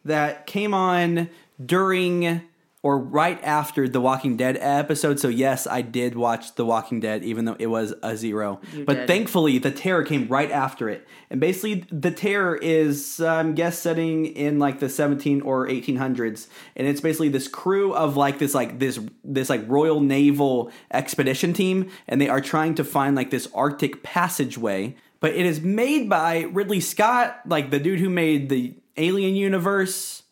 that 0.08 0.47
came 0.47 0.74
on 0.74 1.30
during 1.64 2.41
or 2.84 2.97
right 2.99 3.43
after 3.43 3.89
the 3.89 3.99
Walking 3.99 4.38
Dead 4.38 4.58
episode. 4.62 5.20
So 5.20 5.28
yes, 5.28 5.68
I 5.68 5.82
did 5.82 6.16
watch 6.16 6.55
The 6.55 6.66
Walking 6.66 6.99
Dead, 6.99 7.24
even 7.24 7.45
though 7.45 7.55
it 7.60 7.68
was 7.68 7.93
a 8.03 8.16
zero. 8.16 8.62
You 8.72 8.86
but 8.86 8.93
did. 8.93 9.08
thankfully, 9.08 9.58
The 9.58 9.72
Terror 9.72 10.03
came 10.03 10.28
right 10.28 10.49
after 10.49 10.88
it, 10.88 11.05
and 11.30 11.41
basically, 11.41 11.86
The 11.91 12.12
Terror 12.12 12.55
is, 12.55 13.20
um, 13.20 13.55
guess, 13.55 13.80
setting 13.80 14.28
in 14.28 14.60
like 14.60 14.80
the 14.80 14.89
17 14.89 15.41
or 15.41 15.68
1800s, 15.68 16.47
and 16.76 16.88
it's 16.88 17.01
basically 17.01 17.30
this 17.30 17.47
crew 17.47 17.93
of 17.93 18.16
like 18.16 18.39
this 18.39 18.53
like 18.53 18.80
this 18.80 18.99
this 19.24 19.49
like 19.49 19.68
Royal 19.68 19.99
Naval 19.99 20.72
expedition 20.93 21.53
team, 21.53 21.89
and 22.08 22.22
they 22.22 22.30
are 22.30 22.41
trying 22.41 22.76
to 22.76 22.84
find 22.84 23.16
like 23.16 23.32
this 23.32 23.49
Arctic 23.53 24.03
passageway. 24.03 24.95
But 25.20 25.34
it 25.34 25.47
is 25.47 25.60
made 25.62 26.08
by 26.10 26.41
Ridley 26.41 26.80
Scott, 26.80 27.41
like 27.47 27.72
the 27.72 27.80
dude 27.80 27.99
who 27.99 28.10
made 28.10 28.49
the 28.49 28.76
Alien 28.97 29.35
universe 29.35 30.23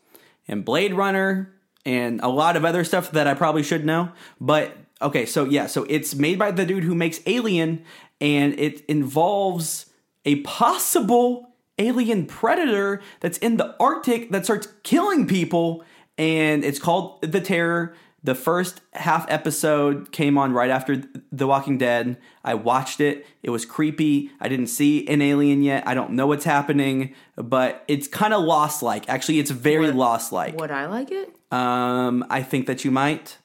and 0.48 0.66
Blade 0.66 0.94
Runner 0.94 1.54
and 1.86 2.20
a 2.22 2.30
lot 2.30 2.56
of 2.56 2.66
other 2.66 2.84
stuff 2.84 3.12
that 3.12 3.28
I 3.28 3.34
probably 3.34 3.64
should 3.64 3.86
know. 3.86 4.10
But 4.42 4.76
okay, 5.02 5.26
so 5.26 5.46
yeah, 5.46 5.68
so 5.68 5.86
it's 5.90 6.16
made 6.16 6.40
by 6.40 6.52
the 6.52 6.66
dude 6.66 6.84
who 6.84 6.96
makes 6.96 7.20
Alien, 7.26 7.84
and 8.20 8.58
it 8.60 8.84
involves 8.86 9.88
a 10.26 10.38
possible 10.42 11.50
alien 11.78 12.26
predator 12.26 13.02
that's 13.20 13.38
in 13.40 13.58
the 13.58 13.76
Arctic 13.80 14.32
that 14.32 14.46
starts 14.46 14.68
killing 14.84 15.28
people, 15.28 15.84
and 16.18 16.64
it's 16.64 16.80
called 16.80 17.22
The 17.22 17.42
Terror. 17.42 17.94
The 18.26 18.34
first 18.34 18.82
half 18.94 19.26
episode 19.30 20.12
came 20.12 20.36
on 20.36 20.52
right 20.52 20.72
after 20.72 21.04
The 21.32 21.46
Walking 21.46 21.78
Dead. 21.78 22.18
I 22.44 22.56
watched 22.56 23.00
it. 23.00 23.28
It 23.44 23.52
was 23.52 23.66
creepy. 23.66 24.32
I 24.40 24.50
didn't 24.50 24.68
see 24.68 25.08
an 25.08 25.22
alien 25.22 25.62
yet. 25.62 25.88
I 25.88 25.94
don't 25.94 26.14
know 26.14 26.26
what's 26.26 26.46
happening, 26.46 27.14
but 27.36 27.84
it's 27.88 28.08
kind 28.08 28.34
of 28.34 28.44
lost 28.44 28.82
like. 28.82 29.08
Actually, 29.08 29.38
it's 29.38 29.52
very 29.52 29.92
lost 29.92 30.32
like. 30.32 30.60
Would 30.60 30.72
I 30.72 30.88
like 30.88 31.12
it? 31.12 31.36
Um, 31.52 32.26
I 32.32 32.42
think 32.42 32.66
that 32.66 32.84
you 32.84 32.90
might. 32.90 33.38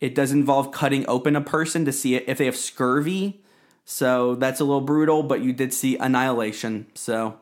It 0.00 0.14
does 0.14 0.30
involve 0.32 0.72
cutting 0.72 1.06
open 1.08 1.34
a 1.34 1.40
person 1.40 1.86
to 1.86 1.92
see 1.92 2.16
if 2.16 2.36
they 2.36 2.44
have 2.44 2.56
scurvy. 2.56 3.42
So 3.84 4.34
that's 4.34 4.60
a 4.60 4.64
little 4.64 4.80
brutal, 4.82 5.22
but 5.22 5.40
you 5.40 5.54
did 5.54 5.72
see 5.72 5.96
Annihilation. 5.96 6.86
So 6.94 7.38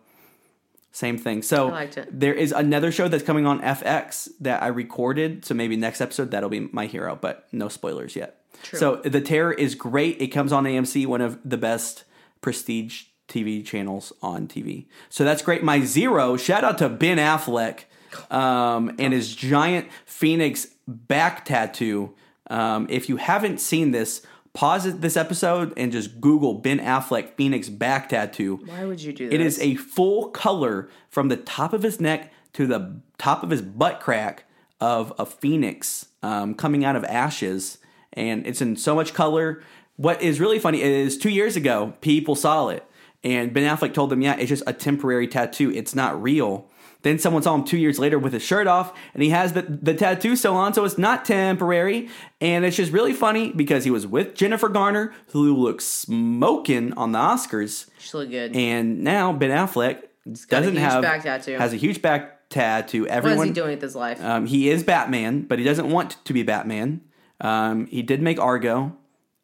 same 0.93 1.19
thing. 1.19 1.43
So 1.43 1.69
I 1.69 1.71
liked 1.71 1.99
it. 1.99 2.09
there 2.11 2.35
is 2.35 2.53
another 2.53 2.91
show 2.91 3.09
that's 3.09 3.25
coming 3.25 3.47
on 3.47 3.61
FX 3.61 4.29
that 4.41 4.63
I 4.63 4.69
recorded. 4.69 5.45
So 5.45 5.55
maybe 5.55 5.77
next 5.77 6.01
episode 6.01 6.31
that'll 6.33 6.49
be 6.51 6.61
my 6.73 6.87
hero, 6.87 7.19
but 7.21 7.47
no 7.53 7.69
spoilers 7.69 8.17
yet. 8.17 8.43
True. 8.63 8.79
So 8.79 8.97
The 8.97 9.21
Terror 9.21 9.53
is 9.53 9.75
great. 9.75 10.21
It 10.21 10.29
comes 10.29 10.53
on 10.53 10.65
AMC, 10.65 11.07
one 11.07 11.21
of 11.21 11.39
the 11.45 11.57
best 11.57 12.05
prestige 12.41 13.05
TV 13.29 13.65
channels 13.65 14.13
on 14.23 14.49
TV. 14.49 14.87
So 15.09 15.25
that's 15.25 15.43
great. 15.43 15.63
My 15.63 15.81
zero, 15.81 16.37
shout 16.37 16.65
out 16.65 16.79
to 16.79 16.89
Ben 16.89 17.19
Affleck 17.19 17.85
um, 18.31 18.95
and 18.99 19.13
his 19.13 19.35
giant 19.35 19.89
phoenix 20.05 20.67
back 20.87 21.45
tattoo. 21.45 22.15
Um, 22.49 22.87
if 22.91 23.09
you 23.09 23.17
haven't 23.17 23.61
seen 23.61 23.93
this, 23.93 24.23
pause 24.53 24.99
this 24.99 25.17
episode 25.17 25.73
and 25.77 25.93
just 25.93 26.21
Google 26.21 26.55
Ben 26.55 26.79
Affleck 26.79 27.35
phoenix 27.37 27.69
back 27.69 28.09
tattoo. 28.09 28.61
Why 28.65 28.85
would 28.85 29.03
you 29.03 29.13
do 29.13 29.29
this? 29.29 29.35
It 29.35 29.41
is 29.41 29.61
a 29.61 29.75
full 29.77 30.29
color 30.31 30.89
from 31.09 31.29
the 31.29 31.37
top 31.37 31.73
of 31.73 31.83
his 31.83 32.01
neck 32.01 32.33
to 32.55 32.67
the 32.67 33.01
top 33.19 33.43
of 33.43 33.51
his 33.51 33.63
butt 33.63 34.01
crack 34.01 34.45
of 34.81 35.13
a 35.19 35.27
phoenix 35.27 36.07
um, 36.23 36.55
coming 36.55 36.85
out 36.85 36.97
of 36.97 37.05
ashes, 37.05 37.79
and 38.13 38.47
it's 38.47 38.61
in 38.61 38.77
so 38.77 38.95
much 38.95 39.15
color. 39.15 39.63
What 39.97 40.23
is 40.23 40.41
really 40.41 40.59
funny 40.59 40.81
is 40.83 41.19
two 41.19 41.29
years 41.29 41.57
ago, 41.57 41.95
people 42.01 42.35
saw 42.35 42.69
it, 42.69 42.85
and 43.23 43.53
Ben 43.53 43.65
Affleck 43.65 43.93
told 43.93 44.11
them, 44.11 44.23
"Yeah, 44.23 44.37
it's 44.37 44.49
just 44.49 44.63
a 44.67 44.73
temporary 44.73 45.29
tattoo. 45.29 45.71
It's 45.71 45.95
not 45.95 46.21
real." 46.21 46.70
Then 47.03 47.19
someone 47.19 47.43
saw 47.43 47.55
him 47.55 47.65
two 47.65 47.79
years 47.79 47.99
later 47.99 48.19
with 48.19 48.33
his 48.33 48.43
shirt 48.43 48.67
off, 48.67 48.93
and 49.15 49.23
he 49.23 49.31
has 49.31 49.55
the, 49.55 49.63
the 49.63 49.95
tattoo 49.95 50.37
still 50.37 50.55
on, 50.55 50.75
so 50.75 50.85
it's 50.85 50.99
not 50.99 51.25
temporary. 51.25 52.09
And 52.41 52.65
it's 52.65 52.77
just 52.77 52.93
really 52.93 53.13
funny 53.13 53.53
because 53.53 53.85
he 53.85 53.91
was 53.91 54.07
with 54.07 54.35
Jennifer 54.35 54.69
Garner, 54.69 55.15
who 55.29 55.57
looks 55.57 55.85
smoking 55.85 56.93
on 56.95 57.13
the 57.13 57.19
Oscars. 57.19 57.89
She 57.99 58.17
look 58.17 58.31
good. 58.31 58.55
And 58.55 59.03
now 59.03 59.33
Ben 59.33 59.51
Affleck 59.51 60.03
doesn't 60.49 60.75
huge 60.75 60.83
have 60.83 61.03
back 61.03 61.23
tattoo. 61.23 61.57
has 61.57 61.73
a 61.73 61.77
huge 61.77 62.03
back 62.03 62.49
tattoo. 62.51 63.07
Everyone, 63.07 63.39
is 63.39 63.45
he 63.49 63.55
doing 63.55 63.71
with 63.71 63.83
his 63.83 63.97
life? 63.97 64.23
Um, 64.23 64.47
he 64.47 64.69
is 64.69 64.83
Batman, 64.83 65.43
but 65.43 65.59
he 65.59 65.65
doesn't 65.65 65.89
want 65.91 66.23
to 66.25 66.33
be 66.33 66.43
Batman. 66.43 67.01
Um, 67.41 67.87
he 67.87 68.03
did 68.03 68.21
make 68.21 68.39
Argo, 68.39 68.97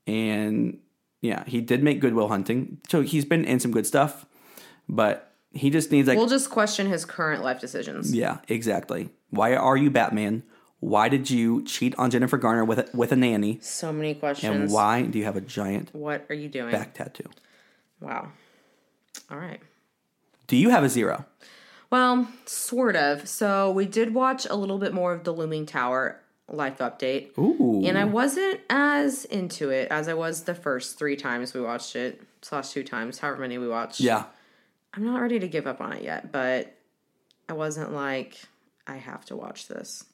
and 0.07 0.79
yeah, 1.23 1.45
he 1.47 1.63
did 1.63 1.83
make 1.83 2.01
Goodwill 2.01 2.29
Hunting. 2.29 2.79
So 2.89 3.01
he's 3.01 3.25
been 3.25 3.45
in 3.45 3.61
some 3.61 3.71
good 3.71 3.87
stuff, 3.87 4.27
but 4.89 5.33
he 5.57 5.71
just 5.71 5.91
needs 5.91 6.07
like 6.09 6.17
we'll 6.19 6.27
just 6.29 6.51
question 6.51 6.87
his 6.89 7.05
current 7.05 7.43
life 7.43 7.61
decisions. 7.61 8.15
yeah, 8.15 8.39
exactly. 8.49 9.11
Why 9.31 9.55
are 9.57 9.77
you 9.77 9.91
Batman? 9.91 10.43
Why 10.81 11.09
did 11.09 11.31
you 11.31 11.65
cheat 11.65 11.95
on 11.99 12.11
Jennifer 12.11 12.37
Garner 12.39 12.65
with 12.65 12.79
a, 12.79 12.89
with 12.95 13.11
a 13.11 13.17
nanny? 13.17 13.59
So 13.63 13.93
many 13.93 14.15
questions. 14.15 14.55
And 14.55 14.71
why 14.71 15.03
do 15.03 15.19
you 15.19 15.25
have 15.25 15.37
a 15.37 15.41
giant 15.41 15.89
What 15.95 16.27
are 16.29 16.35
you 16.35 16.49
doing? 16.49 16.71
back 16.71 16.95
tattoo? 16.95 17.29
Wow. 18.01 18.29
All 19.31 19.39
right. 19.39 19.61
Do 20.47 20.57
you 20.57 20.69
have 20.71 20.85
a 20.85 20.89
zero? 20.89 21.25
Well, 21.91 22.29
sort 22.45 22.95
of. 22.95 23.27
So 23.29 23.71
we 23.71 23.87
did 23.87 24.15
watch 24.15 24.47
a 24.49 24.55
little 24.55 24.79
bit 24.79 24.93
more 24.93 25.13
of 25.13 25.25
the 25.25 25.33
Looming 25.33 25.67
Tower 25.67 26.21
life 26.49 26.79
update. 26.79 27.37
Ooh, 27.39 27.83
And 27.85 27.97
I 27.99 28.05
wasn't 28.05 28.61
as 28.71 29.25
into 29.25 29.71
it 29.71 29.89
as 29.91 30.09
I 30.09 30.15
was 30.15 30.45
the 30.45 30.55
first 30.55 30.99
three 30.99 31.17
times 31.17 31.55
we 31.55 31.61
watched 31.61 31.97
it, 31.97 32.23
slash 32.43 32.71
two 32.71 32.85
times, 32.85 33.19
however 33.19 33.41
many 33.41 33.59
we 33.59 33.67
watched. 33.67 33.99
yeah. 34.01 34.25
I'm 34.97 35.05
not 35.05 35.21
ready 35.21 35.39
to 35.39 35.49
give 35.49 35.67
up 35.67 35.81
on 35.81 35.93
it 35.93 36.03
yet, 36.03 36.33
but 36.33 36.75
I 37.49 37.53
wasn't 37.53 37.93
like, 37.93 38.39
I 38.87 38.97
have 38.97 39.25
to 39.27 39.37
watch 39.37 39.69
this. 39.69 40.05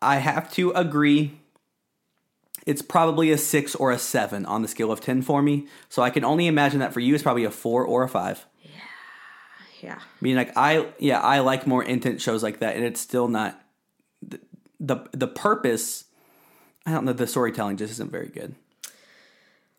I 0.00 0.16
have 0.16 0.50
to 0.52 0.70
agree. 0.72 1.38
It's 2.66 2.82
probably 2.82 3.30
a 3.30 3.38
six 3.38 3.74
or 3.74 3.90
a 3.90 3.98
seven 3.98 4.46
on 4.46 4.62
the 4.62 4.68
scale 4.68 4.90
of 4.90 5.00
10 5.00 5.22
for 5.22 5.42
me. 5.42 5.66
So 5.88 6.02
I 6.02 6.10
can 6.10 6.24
only 6.24 6.46
imagine 6.46 6.80
that 6.80 6.92
for 6.92 7.00
you, 7.00 7.14
it's 7.14 7.22
probably 7.22 7.44
a 7.44 7.50
four 7.50 7.84
or 7.84 8.02
a 8.02 8.08
five. 8.08 8.46
Yeah. 9.82 9.98
I 9.98 10.04
mean, 10.20 10.36
like, 10.36 10.52
I, 10.56 10.88
yeah, 10.98 11.20
I 11.20 11.40
like 11.40 11.66
more 11.66 11.82
intense 11.82 12.22
shows 12.22 12.42
like 12.42 12.58
that, 12.60 12.76
and 12.76 12.84
it's 12.84 13.00
still 13.00 13.28
not 13.28 13.60
the, 14.22 14.40
the, 14.78 15.08
the 15.12 15.26
purpose. 15.26 16.04
I 16.84 16.92
don't 16.92 17.04
know, 17.04 17.12
the 17.12 17.26
storytelling 17.26 17.78
just 17.78 17.92
isn't 17.92 18.10
very 18.10 18.28
good. 18.28 18.54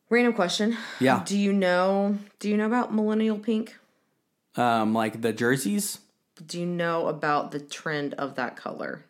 Random 0.10 0.34
question. 0.34 0.78
Yeah. 1.00 1.24
Do 1.26 1.38
you 1.38 1.54
know 1.54 2.18
do 2.40 2.50
you 2.50 2.58
know 2.58 2.66
about 2.66 2.94
millennial 2.94 3.40
pink? 3.40 3.76
Um, 4.56 4.94
like 4.94 5.22
the 5.22 5.32
jerseys, 5.32 6.00
Do 6.46 6.60
you 6.60 6.66
know 6.66 7.08
about 7.08 7.52
the 7.52 7.60
trend 7.60 8.14
of 8.16 8.36
that 8.36 8.56
color? 8.56 9.06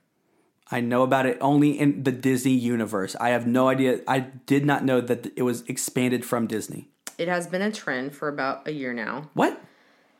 I 0.69 0.79
know 0.79 1.03
about 1.03 1.25
it 1.25 1.37
only 1.41 1.77
in 1.77 2.03
the 2.03 2.11
Disney 2.11 2.53
universe. 2.53 3.15
I 3.19 3.29
have 3.29 3.45
no 3.45 3.67
idea. 3.67 4.01
I 4.07 4.19
did 4.19 4.65
not 4.65 4.85
know 4.85 5.01
that 5.01 5.27
it 5.35 5.41
was 5.41 5.63
expanded 5.67 6.23
from 6.23 6.47
Disney. 6.47 6.87
It 7.17 7.27
has 7.27 7.45
been 7.47 7.61
a 7.61 7.71
trend 7.71 8.15
for 8.15 8.29
about 8.29 8.67
a 8.67 8.71
year 8.71 8.93
now. 8.93 9.29
What? 9.33 9.61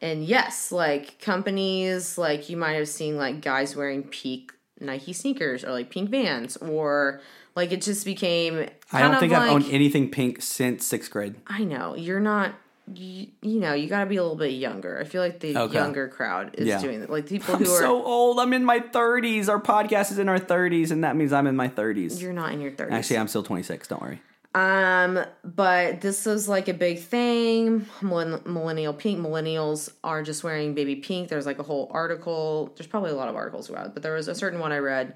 And 0.01 0.25
yes, 0.25 0.71
like 0.71 1.21
companies, 1.21 2.17
like 2.17 2.49
you 2.49 2.57
might 2.57 2.73
have 2.73 2.89
seen 2.89 3.17
like 3.17 3.41
guys 3.41 3.75
wearing 3.75 4.03
pink 4.03 4.53
Nike 4.79 5.13
sneakers 5.13 5.63
or 5.63 5.71
like 5.71 5.89
pink 5.89 6.09
Vans, 6.09 6.57
or 6.57 7.21
like 7.55 7.71
it 7.71 7.81
just 7.81 8.03
became. 8.03 8.67
I 8.91 9.01
don't 9.01 9.19
think 9.19 9.31
like, 9.31 9.43
I've 9.43 9.51
owned 9.51 9.71
anything 9.71 10.09
pink 10.09 10.41
since 10.41 10.85
sixth 10.85 11.11
grade. 11.11 11.35
I 11.47 11.63
know 11.63 11.95
you're 11.95 12.19
not. 12.19 12.55
You, 12.95 13.27
you 13.41 13.59
know, 13.59 13.73
you 13.73 13.87
got 13.87 14.01
to 14.01 14.05
be 14.05 14.17
a 14.17 14.21
little 14.21 14.37
bit 14.37 14.51
younger. 14.53 14.99
I 14.99 15.03
feel 15.03 15.21
like 15.21 15.39
the 15.39 15.57
Okay. 15.57 15.73
younger 15.73 16.07
crowd 16.07 16.55
is 16.55 16.67
Yeah. 16.67 16.81
doing 16.81 17.01
it. 17.01 17.09
Like 17.09 17.25
people 17.27 17.55
I'm 17.55 17.63
who 17.63 17.71
are. 17.71 17.79
so 17.79 18.03
old. 18.03 18.39
I'm 18.39 18.53
in 18.53 18.65
my 18.65 18.79
30s. 18.79 19.47
Our 19.49 19.61
podcast 19.61 20.11
is 20.11 20.19
in 20.19 20.27
our 20.29 20.39
30s, 20.39 20.91
and 20.91 21.03
that 21.03 21.15
means 21.15 21.31
I'm 21.33 21.47
in 21.47 21.55
my 21.55 21.67
30s. 21.67 22.21
you're 22.21 22.33
not 22.33 22.51
in 22.51 22.61
your 22.61 22.71
thirties. 22.71 22.93
Actually, 22.93 23.17
I'm 23.19 23.27
still 23.27 23.43
26. 23.43 23.87
Don't 23.87 24.01
worry. 24.01 24.21
Um, 24.53 25.23
but 25.45 26.01
this 26.01 26.27
is 26.27 26.49
like 26.49 26.67
a 26.67 26.73
big 26.73 26.99
thing. 26.99 27.85
Millennial 28.01 28.93
pink. 28.93 29.19
Millennials 29.19 29.89
are 30.03 30.23
just 30.23 30.43
wearing 30.43 30.73
baby 30.73 30.95
pink. 30.97 31.29
There's 31.29 31.45
like 31.45 31.59
a 31.59 31.63
whole 31.63 31.89
article. 31.93 32.73
There's 32.75 32.87
probably 32.87 33.11
a 33.11 33.15
lot 33.15 33.29
of 33.29 33.35
articles 33.35 33.69
about 33.69 33.85
it, 33.87 33.93
but 33.93 34.03
there 34.03 34.13
was 34.13 34.27
a 34.27 34.35
certain 34.35 34.59
one 34.59 34.71
I 34.73 34.79
read 34.79 35.15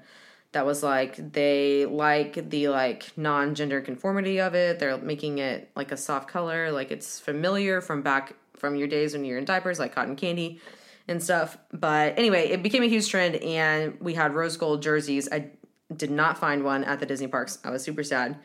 that 0.52 0.64
was 0.64 0.82
like 0.82 1.32
they 1.32 1.86
like 1.86 2.50
the 2.50 2.68
like 2.68 3.12
non-gender 3.16 3.80
conformity 3.80 4.40
of 4.40 4.54
it. 4.54 4.78
They're 4.78 4.96
making 4.98 5.38
it 5.38 5.70
like 5.76 5.92
a 5.92 5.96
soft 5.96 6.28
color, 6.28 6.70
like 6.72 6.90
it's 6.90 7.20
familiar 7.20 7.80
from 7.80 8.02
back 8.02 8.34
from 8.56 8.76
your 8.76 8.88
days 8.88 9.12
when 9.12 9.24
you're 9.24 9.38
in 9.38 9.44
diapers, 9.44 9.78
like 9.78 9.94
cotton 9.94 10.16
candy 10.16 10.60
and 11.08 11.22
stuff. 11.22 11.58
But 11.72 12.18
anyway, 12.18 12.48
it 12.48 12.62
became 12.62 12.82
a 12.82 12.88
huge 12.88 13.08
trend, 13.08 13.36
and 13.36 13.98
we 14.00 14.14
had 14.14 14.34
rose 14.34 14.56
gold 14.56 14.82
jerseys. 14.82 15.28
I 15.30 15.50
did 15.94 16.10
not 16.10 16.38
find 16.38 16.64
one 16.64 16.84
at 16.84 17.00
the 17.00 17.06
Disney 17.06 17.28
parks. 17.28 17.58
I 17.64 17.70
was 17.70 17.82
super 17.82 18.02
sad. 18.02 18.38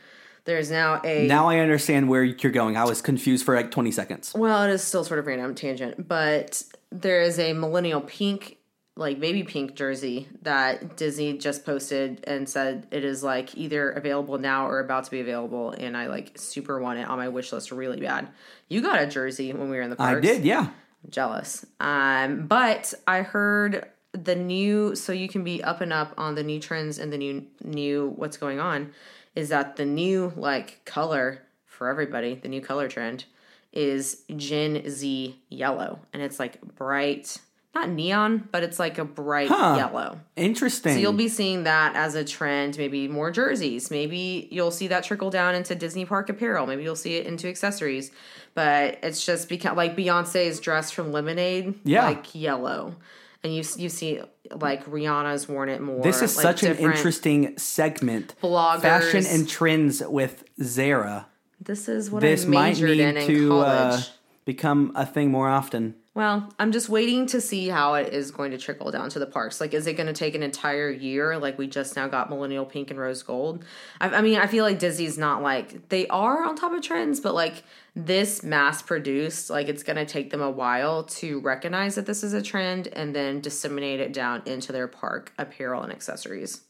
There's 0.44 0.72
now 0.72 1.02
a 1.04 1.28
Now 1.28 1.50
I 1.50 1.60
understand 1.60 2.10
where 2.10 2.24
you're 2.24 2.52
going. 2.52 2.76
I 2.76 2.84
was 2.84 3.02
confused 3.02 3.46
for 3.46 3.56
like 3.56 3.72
20 3.72 3.92
seconds. 3.92 4.34
well, 4.36 4.64
it 4.64 4.72
is 4.72 4.84
still 4.84 5.04
sort 5.04 5.20
of 5.20 5.28
random 5.28 5.54
tangent, 5.56 6.08
but 6.08 6.64
there 6.92 7.22
is 7.22 7.40
a 7.40 7.54
millennial 7.54 8.02
pink, 8.02 8.58
like 9.02 9.20
baby 9.20 9.44
pink 9.44 9.76
jersey 9.76 10.30
that 10.44 10.96
Disney 10.96 11.38
just 11.38 11.66
posted 11.66 12.24
and 12.26 12.48
said 12.48 12.88
it 12.92 13.04
is 13.04 13.22
like 13.24 13.58
either 13.58 13.92
available 13.92 14.38
now 14.38 14.68
or 14.68 14.80
about 14.80 15.04
to 15.04 15.12
be 15.12 15.20
available, 15.20 15.72
and 15.72 15.98
I 15.98 16.08
like 16.08 16.38
super 16.38 16.80
want 16.80 17.00
it 17.00 17.10
on 17.10 17.18
my 17.18 17.28
wish 17.28 17.52
list 17.52 17.72
really 17.72 18.00
bad. 18.00 18.30
You 18.70 18.82
got 18.82 19.02
a 19.02 19.08
jersey 19.08 19.52
when 19.52 19.70
we 19.70 19.76
were 19.76 19.84
in 19.84 19.90
the 19.90 19.98
park. 19.98 20.18
I 20.18 20.22
did, 20.22 20.46
yeah. 20.46 20.70
jealous. 21.10 21.66
Um, 21.80 22.48
but 22.48 22.94
I 23.08 23.22
heard 23.22 23.90
the 24.14 24.36
new, 24.36 24.96
so 24.96 25.12
you 25.14 25.28
can 25.28 25.44
be 25.44 25.64
up 25.64 25.82
and 25.82 25.92
up 25.92 26.14
on 26.18 26.36
the 26.36 26.44
new 26.44 26.60
trends 26.60 27.00
and 27.00 27.12
the 27.12 27.18
new 27.18 27.46
new 27.64 28.14
what's 28.16 28.38
going 28.38 28.60
on, 28.60 28.92
is 29.36 29.50
that 29.50 29.76
the 29.76 29.86
new 29.86 30.32
like 30.36 30.82
color 30.86 31.42
for 31.66 31.90
everybody, 31.90 32.36
the 32.36 32.50
new 32.50 32.62
color 32.62 32.88
trend 32.88 33.26
is 33.72 34.24
Gen 34.36 34.90
Z 34.90 35.40
yellow, 35.50 36.00
and 36.12 36.22
it's 36.22 36.40
like 36.40 36.62
bright, 36.76 37.38
not 37.74 37.90
neon, 37.90 38.50
but 38.52 38.64
it's 38.64 38.80
like 38.80 38.98
a 38.98 39.06
bright 39.06 39.48
Huh. 39.48 39.76
yellow. 39.78 40.20
Interesting. 40.36 40.94
So 40.96 41.00
you'll 41.00 41.14
be 41.14 41.30
seeing 41.30 41.64
that 41.64 41.96
as 41.96 42.16
a 42.16 42.24
trend, 42.26 42.78
maybe 42.78 43.08
more 43.08 43.32
jerseys. 43.32 43.90
Maybe 43.90 44.48
you'll 44.52 44.72
see 44.72 44.88
that 44.88 45.04
trickle 45.06 45.30
down 45.30 45.56
into 45.56 45.74
Disney 45.76 46.04
Park 46.06 46.30
apparel. 46.30 46.68
Maybe 46.68 46.84
you'll 46.84 46.96
see 46.98 47.16
it 47.16 47.26
into 47.28 47.48
accessories. 47.48 48.12
But 48.54 49.00
it's 49.04 49.26
just 49.26 49.48
become 49.48 49.78
like 49.78 49.96
Beyonce's 49.96 50.60
dress 50.60 50.92
from 50.92 51.14
Lemonade, 51.14 51.76
Yeah. 51.86 52.06
like 52.08 52.36
yellow. 52.36 52.96
And 53.44 53.56
you 53.56 53.64
you 53.78 53.88
see 53.90 54.20
like 54.54 54.86
Rihanna's 54.86 55.48
worn 55.48 55.70
it 55.70 55.82
more. 55.82 56.04
this 56.04 56.22
is 56.22 56.36
like, 56.36 56.44
such 56.44 56.64
an 56.64 56.76
interesting 56.78 57.58
segment. 57.58 58.36
bloggers. 58.44 58.82
Fashion 58.82 59.26
and 59.26 59.48
trends 59.48 60.04
with 60.06 60.44
Zara. 60.62 61.28
This 61.64 61.88
is 61.88 62.12
what 62.12 62.22
This 62.22 62.44
I 62.46 62.50
might 62.50 62.70
majored 62.72 62.90
need 62.90 63.00
in 63.00 63.18
in 63.18 63.28
to 63.28 63.48
college. 63.50 64.02
uh, 64.02 64.02
become 64.46 64.92
a 64.96 65.06
thing 65.06 65.32
more 65.32 65.48
often. 65.48 65.96
Well, 66.14 66.54
I'm 66.60 66.74
just 66.74 66.90
waiting 66.90 67.26
to 67.28 67.40
see 67.40 67.70
how 67.70 67.94
it 67.94 68.14
is 68.14 68.32
going 68.32 68.52
to 68.52 68.58
trickle 68.58 68.92
down 68.92 69.10
to 69.12 69.20
the 69.20 69.26
parks. 69.26 69.62
Like, 69.62 69.74
is 69.74 69.88
it 69.88 69.94
going 69.94 70.08
to 70.08 70.14
take 70.14 70.36
an 70.36 70.44
entire 70.44 70.90
year? 70.90 71.38
Like, 71.38 71.58
we 71.58 71.68
just 71.68 71.96
now 71.96 72.10
got 72.10 72.30
Millennial 72.30 72.66
Pink 72.66 72.92
and 72.92 73.00
Rose 73.00 73.24
Gold. 73.24 73.64
I, 74.02 74.10
I 74.10 74.22
mean, 74.22 74.38
I 74.38 74.48
feel 74.48 74.66
like 74.66 74.78
Disney's 74.78 75.18
not 75.18 75.42
like 75.42 75.88
they 75.88 76.08
are 76.08 76.44
on 76.44 76.58
top 76.58 76.74
of 76.74 76.82
trends, 76.82 77.22
but 77.22 77.34
like 77.34 77.64
this 77.96 78.44
mass 78.44 78.82
produced, 78.82 79.50
like 79.50 79.70
it's 79.70 79.84
going 79.84 79.96
to 79.96 80.06
take 80.06 80.32
them 80.32 80.42
a 80.42 80.52
while 80.52 81.06
to 81.06 81.40
recognize 81.40 81.96
that 81.96 82.06
this 82.06 82.24
is 82.24 82.34
a 82.34 82.42
trend 82.42 82.90
and 82.90 83.16
then 83.16 83.40
disseminate 83.40 84.02
it 84.02 84.12
down 84.12 84.42
into 84.46 84.74
their 84.74 84.90
park 84.90 85.32
apparel 85.38 85.82
and 85.82 85.94
accessories. 85.94 86.62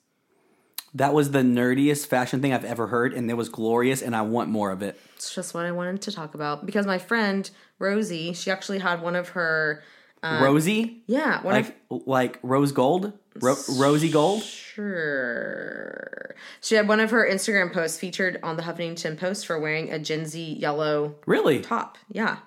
That 0.93 1.13
was 1.13 1.31
the 1.31 1.39
nerdiest 1.39 2.07
fashion 2.07 2.41
thing 2.41 2.51
I've 2.53 2.65
ever 2.65 2.87
heard, 2.87 3.13
and 3.13 3.29
it 3.31 3.35
was 3.35 3.47
glorious, 3.47 4.01
and 4.01 4.13
I 4.15 4.23
want 4.23 4.49
more 4.49 4.71
of 4.71 4.81
it. 4.81 4.99
It's 5.15 5.33
just 5.33 5.53
what 5.53 5.65
I 5.65 5.71
wanted 5.71 6.01
to 6.03 6.11
talk 6.11 6.33
about 6.35 6.65
because 6.65 6.85
my 6.85 6.97
friend 6.97 7.49
Rosie, 7.79 8.33
she 8.33 8.51
actually 8.51 8.79
had 8.79 9.01
one 9.01 9.15
of 9.15 9.29
her, 9.29 9.83
um, 10.21 10.43
Rosie, 10.43 11.03
yeah, 11.07 11.41
one 11.43 11.55
of 11.55 11.71
like 11.89 12.01
like 12.07 12.39
rose 12.43 12.71
gold, 12.73 13.13
Ro- 13.39 13.55
rosy 13.77 14.09
gold. 14.11 14.43
Sure. 14.43 16.35
She 16.61 16.75
had 16.75 16.87
one 16.87 16.99
of 16.99 17.11
her 17.11 17.27
Instagram 17.29 17.71
posts 17.73 17.97
featured 17.97 18.39
on 18.43 18.57
the 18.57 18.63
Huffington 18.63 19.17
Post 19.17 19.45
for 19.45 19.59
wearing 19.59 19.91
a 19.91 19.99
Gen 19.99 20.25
Z 20.25 20.57
yellow 20.59 21.15
Really? 21.25 21.61
top. 21.61 21.97
Yeah. 22.11 22.37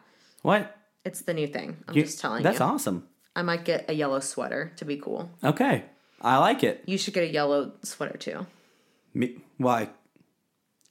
What? 0.42 0.76
It's 1.04 1.22
the 1.22 1.34
new 1.34 1.46
thing. 1.46 1.78
I'm 1.88 1.96
You- 1.96 2.02
just 2.04 2.20
telling 2.20 2.42
That's 2.42 2.54
you. 2.54 2.58
That's 2.58 2.70
awesome. 2.72 3.08
I 3.36 3.42
might 3.42 3.64
get 3.64 3.86
a 3.90 3.94
yellow 3.94 4.20
sweater 4.20 4.72
to 4.76 4.84
be 4.84 4.96
cool. 4.96 5.28
Okay, 5.42 5.84
I 6.24 6.38
like 6.38 6.64
it. 6.64 6.82
You 6.86 6.98
should 6.98 7.14
get 7.14 7.22
a 7.24 7.32
yellow 7.32 7.72
sweater 7.82 8.16
too. 8.16 8.46
Me, 9.12 9.36
why? 9.58 9.90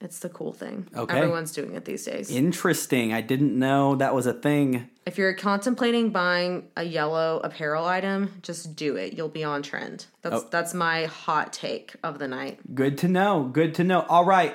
It's 0.00 0.18
the 0.18 0.28
cool 0.28 0.52
thing. 0.52 0.86
Okay. 0.94 1.16
Everyone's 1.16 1.52
doing 1.52 1.74
it 1.74 1.84
these 1.86 2.04
days. 2.04 2.30
Interesting. 2.30 3.12
I 3.12 3.20
didn't 3.22 3.58
know 3.58 3.94
that 3.96 4.14
was 4.14 4.26
a 4.26 4.32
thing. 4.34 4.88
if 5.06 5.18
you're 5.18 5.34
contemplating 5.34 6.10
buying 6.10 6.68
a 6.76 6.82
yellow 6.84 7.40
apparel 7.44 7.84
item, 7.84 8.30
just 8.42 8.74
do 8.76 8.96
it. 8.96 9.14
You'll 9.14 9.28
be 9.28 9.44
on 9.44 9.62
trend. 9.62 10.06
That's 10.22 10.36
Oh. 10.36 10.48
that's 10.50 10.72
my 10.74 11.04
hot 11.06 11.52
take 11.52 11.94
of 12.02 12.18
the 12.18 12.28
night. 12.28 12.58
Good 12.74 12.96
to 12.98 13.08
know. 13.08 13.44
Good 13.44 13.74
to 13.76 13.84
know. 13.84 14.00
All 14.08 14.24
right, 14.24 14.54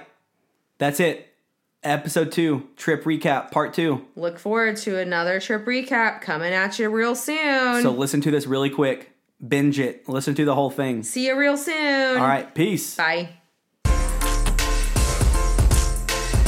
that's 0.78 1.00
it. 1.00 1.28
Episode 1.84 2.32
two, 2.32 2.68
trip 2.76 3.04
recap, 3.06 3.52
part 3.52 3.74
two. 3.74 4.06
Look 4.16 4.38
forward 4.38 4.76
to 4.78 4.98
another 5.00 5.40
trip 5.40 5.66
recap 5.66 6.22
coming 6.22 6.54
at 6.54 6.78
you 6.78 6.90
real 6.90 7.16
soon. 7.16 7.82
So 7.84 7.92
listen 7.92 8.22
to 8.22 8.32
this 8.32 8.46
really 8.48 8.70
quick. 8.70 9.12
Binge 9.46 9.80
it. 9.80 10.08
Listen 10.10 10.36
to 10.36 10.46
the 10.46 10.54
whole 10.54 10.70
thing. 10.70 11.04
See 11.04 11.28
you 11.28 11.38
real 11.38 11.56
soon. 11.56 12.18
All 12.18 12.28
right, 12.28 12.54
peace. 12.54 12.96
Bye. 12.98 13.30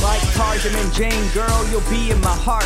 Like 0.02 0.22
Tarzan 0.34 0.76
and 0.76 0.94
Jane, 0.94 1.32
girl, 1.34 1.68
you'll 1.70 1.90
be 1.90 2.12
in 2.12 2.20
my 2.22 2.36
heart. 2.36 2.66